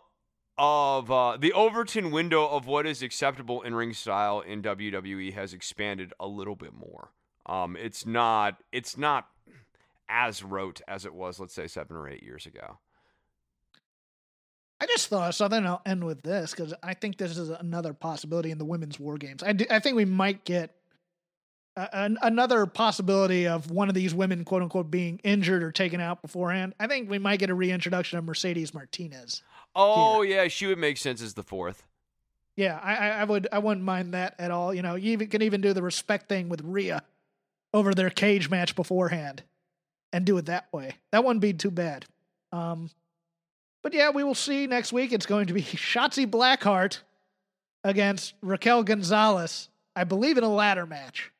of 0.63 1.11
uh, 1.11 1.39
the 1.39 1.55
Overton 1.55 2.11
window 2.11 2.47
of 2.47 2.67
what 2.67 2.87
is 2.87 3.03
acceptable 3.03 3.63
in 3.63 3.75
ring 3.75 3.95
style 3.95 4.41
in 4.41 4.63
WWE 4.63 5.33
has 5.33 5.55
expanded 5.55 6.13
a 6.21 6.27
little 6.27 6.55
bit 6.55 6.75
more. 6.75 7.13
Um, 7.47 7.77
it's 7.77 8.05
not 8.05 8.59
it's 8.71 8.99
not 8.99 9.27
as 10.11 10.43
rote 10.43 10.83
as 10.87 11.07
it 11.07 11.15
was, 11.15 11.41
let's 11.41 11.55
say, 11.55 11.67
seven 11.67 11.97
or 11.97 12.07
eight 12.09 12.23
years 12.23 12.45
ago. 12.45 12.79
I 14.83 14.87
just 14.87 15.09
thought 15.09 15.31
of 15.31 15.35
something. 15.35 15.65
I'll 15.65 15.81
end 15.87 16.05
with 16.05 16.21
this 16.23 16.51
because 16.51 16.75
I 16.83 16.93
think 16.93 17.17
this 17.17 17.39
is 17.39 17.49
another 17.49 17.95
possibility 17.95 18.51
in 18.51 18.59
the 18.59 18.65
women's 18.67 19.01
war 19.01 19.17
games. 19.17 19.43
I, 19.43 19.55
do, 19.55 19.65
I 19.71 19.79
think 19.79 19.97
we 19.97 20.05
might 20.05 20.45
get 20.45 20.75
a, 21.77 21.89
an, 21.97 22.19
another 22.23 22.67
possibility 22.67 23.47
of 23.47 23.71
one 23.71 23.89
of 23.89 23.95
these 23.95 24.15
women, 24.15 24.45
quote 24.45 24.63
unquote, 24.63 24.91
being 24.91 25.21
injured 25.25 25.63
or 25.63 25.73
taken 25.73 26.01
out 26.01 26.21
beforehand. 26.21 26.75
I 26.79 26.87
think 26.87 27.09
we 27.09 27.19
might 27.19 27.39
get 27.39 27.49
a 27.49 27.55
reintroduction 27.55 28.19
of 28.19 28.25
Mercedes 28.25 28.75
Martinez. 28.75 29.43
Oh 29.75 30.23
yeah, 30.23 30.49
she 30.49 30.67
would 30.67 30.79
make 30.79 30.97
sense 30.97 31.23
as 31.23 31.35
the 31.35 31.43
fourth. 31.43 31.85
Yeah, 32.57 32.79
I, 32.83 32.95
I, 32.95 33.09
I 33.09 33.25
would. 33.25 33.49
I 33.53 33.59
wouldn't 33.59 33.85
mind 33.85 34.15
that 34.15 34.35
at 34.39 34.51
all. 34.51 34.75
You 34.75 34.83
know, 34.83 34.95
you 34.95 35.13
even 35.13 35.29
can 35.29 35.43
even 35.43 35.61
do 35.61 35.73
the 35.73 35.83
respect 35.83 36.29
thing 36.29 36.49
with 36.49 36.61
Rhea 36.63 37.03
over 37.73 37.95
their 37.95 38.11
cage 38.11 38.51
match 38.51 38.75
beforehand, 38.75 39.43
and 40.13 40.25
do 40.25 40.37
it 40.39 40.47
that 40.47 40.73
way. 40.73 40.97
That 41.13 41.25
wouldn't 41.25 41.41
be 41.41 41.53
too 41.53 41.71
bad. 41.71 42.05
Um, 42.53 42.91
but 43.83 43.95
yeah, 43.95 44.11
we 44.11 44.25
will 44.25 44.35
see 44.35 44.67
next 44.67 44.93
week. 44.93 45.13
It's 45.13 45.27
going 45.27 45.47
to 45.47 45.55
be 45.55 45.63
Shotzi 45.63 46.27
Blackheart 46.27 46.99
against 47.85 48.35
Raquel 48.43 48.83
Gonzalez. 48.83 49.69
I 49.95 50.05
believe 50.05 50.37
in 50.37 50.45
a 50.45 50.53
ladder 50.53 50.87
match. 50.87 51.33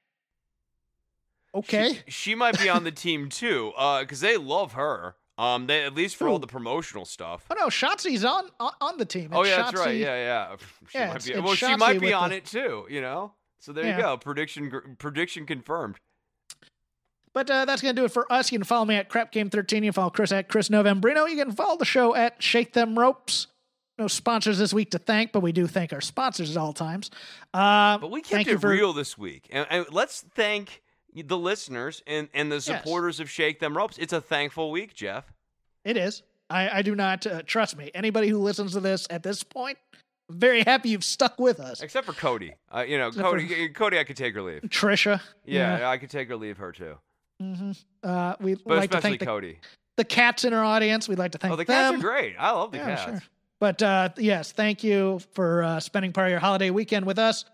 Okay. 1.55 2.01
She, 2.07 2.11
she 2.11 2.35
might 2.35 2.59
be 2.59 2.69
on 2.69 2.85
the 2.85 2.93
team 2.93 3.29
too, 3.29 3.73
because 4.01 4.21
they 4.21 4.37
love 4.37 4.73
her. 4.73 5.17
Um, 5.41 5.67
they 5.67 5.85
at 5.85 5.95
least 5.95 6.17
for 6.17 6.29
all 6.29 6.39
the 6.39 6.47
promotional 6.47 7.05
stuff. 7.05 7.47
oh 7.51 7.55
no, 7.59 7.67
Shotzi's 7.69 8.25
on 8.25 8.45
on, 8.61 8.73
on 8.81 8.99
the 8.99 9.05
team. 9.07 9.31
Oh 9.33 9.41
It's 9.41 9.51
yeah, 9.51 9.57
that's 9.63 9.75
right. 9.79 9.97
Yeah, 9.97 10.17
yeah. 10.51 10.57
She 10.91 10.99
Yeah, 10.99 11.13
might 11.13 11.25
be. 11.25 11.41
Well, 11.41 11.55
she 11.55 11.77
might 11.77 12.01
be 12.01 12.13
on 12.13 12.31
the- 12.31 12.37
it 12.37 12.45
too. 12.47 12.87
You 12.91 13.01
know. 13.01 13.33
So 13.59 13.73
there 13.73 13.85
Yeah. 13.85 13.97
you 13.97 14.03
go. 14.03 14.17
Prediction 14.19 14.69
gr- 14.69 14.79
prediction 14.99 15.47
confirmed. 15.47 15.97
But 17.33 17.49
uh, 17.51 17.65
that's 17.65 17.81
going 17.81 17.95
to 17.95 18.01
do 18.01 18.05
it 18.07 18.11
for 18.13 18.31
us. 18.33 18.51
You 18.51 18.59
can 18.59 18.65
follow 18.65 18.85
me 18.85 18.97
at 18.97 19.09
Crap 19.09 19.31
Game 19.33 19.51
13. 19.51 19.85
You 19.85 19.89
can 19.91 19.95
follow 19.95 20.11
Chris 20.11 20.33
at 20.33 20.49
Chris 20.49 20.69
Novembrino. 20.69 21.31
You 21.31 21.37
can 21.37 21.53
follow 21.53 21.77
the 21.77 21.85
show 21.85 22.15
at 22.15 22.43
Shake 22.43 22.73
Them 22.73 22.99
Ropes. 22.99 23.47
No 23.99 24.09
sponsors 24.09 24.59
this 24.59 24.73
week 24.75 24.91
to 24.93 24.99
thank, 24.99 25.31
but 25.31 25.41
we 25.41 25.53
do 25.53 25.67
thank 25.69 25.93
our 25.93 26.01
sponsors 26.01 26.51
at 26.51 26.57
all 26.61 26.73
times. 26.73 27.11
Uh, 27.55 27.99
But 27.99 28.11
we 28.11 28.21
kept 28.23 28.49
it 28.49 28.59
for, 28.61 28.71
real 28.71 28.93
this 28.93 29.17
week, 29.19 29.47
and, 29.51 29.67
and 29.71 29.87
let's 29.93 30.25
thank 30.35 30.83
the 31.15 31.37
listeners 31.39 32.03
and 32.07 32.29
and 32.35 32.51
the 32.51 32.61
supporters 32.61 33.21
of 33.21 33.29
Shake 33.31 33.61
Them 33.61 33.77
Ropes. 33.77 33.99
It's 33.99 34.13
a 34.13 34.21
thankful 34.21 34.71
week, 34.71 34.95
Jeff. 34.95 35.25
It 35.85 35.97
is. 35.97 36.23
I, 36.49 36.79
I 36.79 36.83
do 36.83 36.95
not 36.95 37.27
uh, 37.27 37.43
trust 37.43 37.77
me. 37.77 37.91
Anybody 37.95 38.29
who 38.29 38.39
listens 38.39 38.73
to 38.73 38.81
this 38.81 39.07
at 39.09 39.23
this 39.23 39.43
point, 39.45 39.79
I'm 40.29 40.39
very 40.39 40.63
happy 40.65 40.89
you've 40.91 41.05
stuck 41.05 41.39
with 41.39 41.61
us. 41.61 41.81
Except 41.81 42.05
for 42.07 42.13
Cody. 42.13 42.55
Uh, 42.75 42.81
you 42.81 42.99
know, 42.99 43.09
Except 43.09 43.25
Cody. 43.25 43.69
Cody, 43.69 43.99
I 43.99 44.05
could 44.05 44.17
take 44.17 44.35
or 44.37 44.43
leave. 44.43 44.63
Trisha. 44.63 45.21
Yeah, 45.45 45.89
I 45.89 45.97
could 45.97 46.11
take 46.11 46.29
or 46.31 46.37
leave 46.37 46.59
her 46.59 46.73
too. 46.73 46.97
hmm 47.41 47.71
Uh, 48.03 48.35
But 48.41 48.59
like 48.67 48.91
to 48.91 49.01
thank 49.01 49.21
the, 49.21 49.27
Cody. 49.27 49.59
the 49.97 50.05
cats 50.05 50.45
in 50.45 50.53
our 50.53 50.65
audience. 50.65 51.09
We'd 51.09 51.19
like 51.19 51.33
to 51.33 51.39
thank 51.39 51.53
Oh, 51.53 51.57
the 51.57 51.65
them. 51.65 51.95
cats 51.95 52.05
are 52.05 52.07
great. 52.09 52.35
I 52.39 52.51
love 52.51 52.73
the 52.73 52.79
Yeah, 52.79 52.97
cats. 52.97 53.05
sure. 53.05 53.23
But 53.61 53.83
uh, 53.83 54.09
yes, 54.17 54.53
thank 54.53 54.83
you 54.83 55.21
for 55.35 55.63
uh, 55.63 55.81
spending 55.81 56.13
part 56.13 56.27
of 56.27 56.31
your 56.31 56.41
holiday 56.41 56.71
weekend 56.71 57.05
with 57.07 57.19
us. 57.19 57.45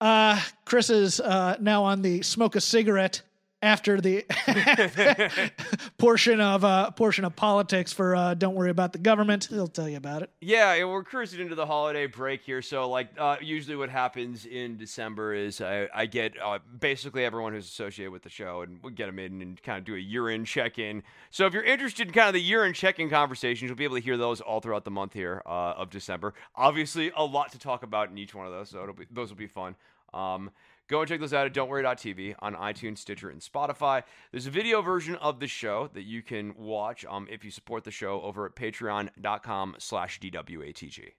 Uh, 0.00 0.40
Chris 0.64 0.90
is 0.90 1.20
uh, 1.20 1.56
now 1.60 1.84
on 1.84 2.02
the 2.02 2.22
smoke 2.22 2.54
a 2.56 2.60
cigarette 2.60 3.22
after 3.62 4.00
the 4.00 4.24
portion 5.98 6.40
of 6.40 6.64
uh, 6.64 6.90
portion 6.90 7.24
of 7.24 7.34
politics 7.34 7.92
for 7.92 8.14
uh, 8.14 8.34
don't 8.34 8.54
worry 8.54 8.70
about 8.70 8.92
the 8.92 8.98
government. 8.98 9.46
He'll 9.46 9.66
tell 9.66 9.88
you 9.88 9.96
about 9.96 10.22
it. 10.22 10.30
Yeah, 10.40 10.84
we're 10.84 11.02
cruising 11.02 11.40
into 11.40 11.54
the 11.54 11.66
holiday 11.66 12.06
break 12.06 12.42
here. 12.42 12.62
So, 12.62 12.88
like, 12.88 13.08
uh, 13.18 13.36
usually 13.40 13.76
what 13.76 13.88
happens 13.88 14.44
in 14.44 14.76
December 14.76 15.34
is 15.34 15.60
I, 15.60 15.88
I 15.94 16.06
get 16.06 16.34
uh, 16.40 16.58
basically 16.78 17.24
everyone 17.24 17.52
who's 17.52 17.66
associated 17.66 18.12
with 18.12 18.22
the 18.22 18.30
show, 18.30 18.62
and 18.62 18.78
we 18.82 18.92
get 18.92 19.06
them 19.06 19.18
in 19.18 19.40
and 19.40 19.62
kind 19.62 19.78
of 19.78 19.84
do 19.84 19.94
a 19.94 19.98
year-end 19.98 20.46
check-in. 20.46 21.02
So, 21.30 21.46
if 21.46 21.54
you're 21.54 21.64
interested 21.64 22.08
in 22.08 22.12
kind 22.12 22.28
of 22.28 22.34
the 22.34 22.42
year-end 22.42 22.74
check-in 22.74 23.08
conversations, 23.10 23.68
you'll 23.68 23.76
be 23.76 23.84
able 23.84 23.96
to 23.96 24.02
hear 24.02 24.16
those 24.16 24.40
all 24.40 24.60
throughout 24.60 24.84
the 24.84 24.90
month 24.90 25.14
here 25.14 25.42
uh, 25.46 25.74
of 25.76 25.90
December. 25.90 26.34
Obviously, 26.54 27.10
a 27.16 27.24
lot 27.24 27.52
to 27.52 27.58
talk 27.58 27.82
about 27.82 28.10
in 28.10 28.18
each 28.18 28.34
one 28.34 28.46
of 28.46 28.52
those, 28.52 28.70
so 28.70 28.82
it'll 28.82 28.94
be 28.94 29.06
those 29.10 29.30
will 29.30 29.36
be 29.36 29.46
fun. 29.46 29.74
Um, 30.12 30.50
Go 30.88 31.00
and 31.00 31.08
check 31.08 31.18
those 31.20 31.32
out 31.32 31.46
at 31.46 31.52
don'tworry.tv 31.52 32.36
on 32.38 32.54
iTunes, 32.54 32.98
Stitcher, 32.98 33.28
and 33.28 33.40
Spotify. 33.40 34.04
There's 34.30 34.46
a 34.46 34.50
video 34.50 34.82
version 34.82 35.16
of 35.16 35.40
the 35.40 35.48
show 35.48 35.90
that 35.94 36.02
you 36.02 36.22
can 36.22 36.54
watch 36.56 37.04
um, 37.06 37.26
if 37.30 37.44
you 37.44 37.50
support 37.50 37.82
the 37.84 37.90
show 37.90 38.20
over 38.22 38.46
at 38.46 38.54
patreon.com 38.54 39.76
slash 39.78 40.20
DWATG. 40.20 41.12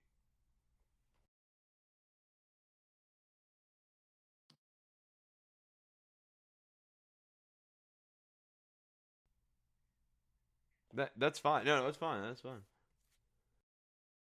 That, 10.94 11.12
that's 11.18 11.40
fine. 11.40 11.66
No, 11.66 11.78
no, 11.78 11.84
that's 11.84 11.98
fine. 11.98 12.24
That's 12.24 12.42
fine. 12.42 12.62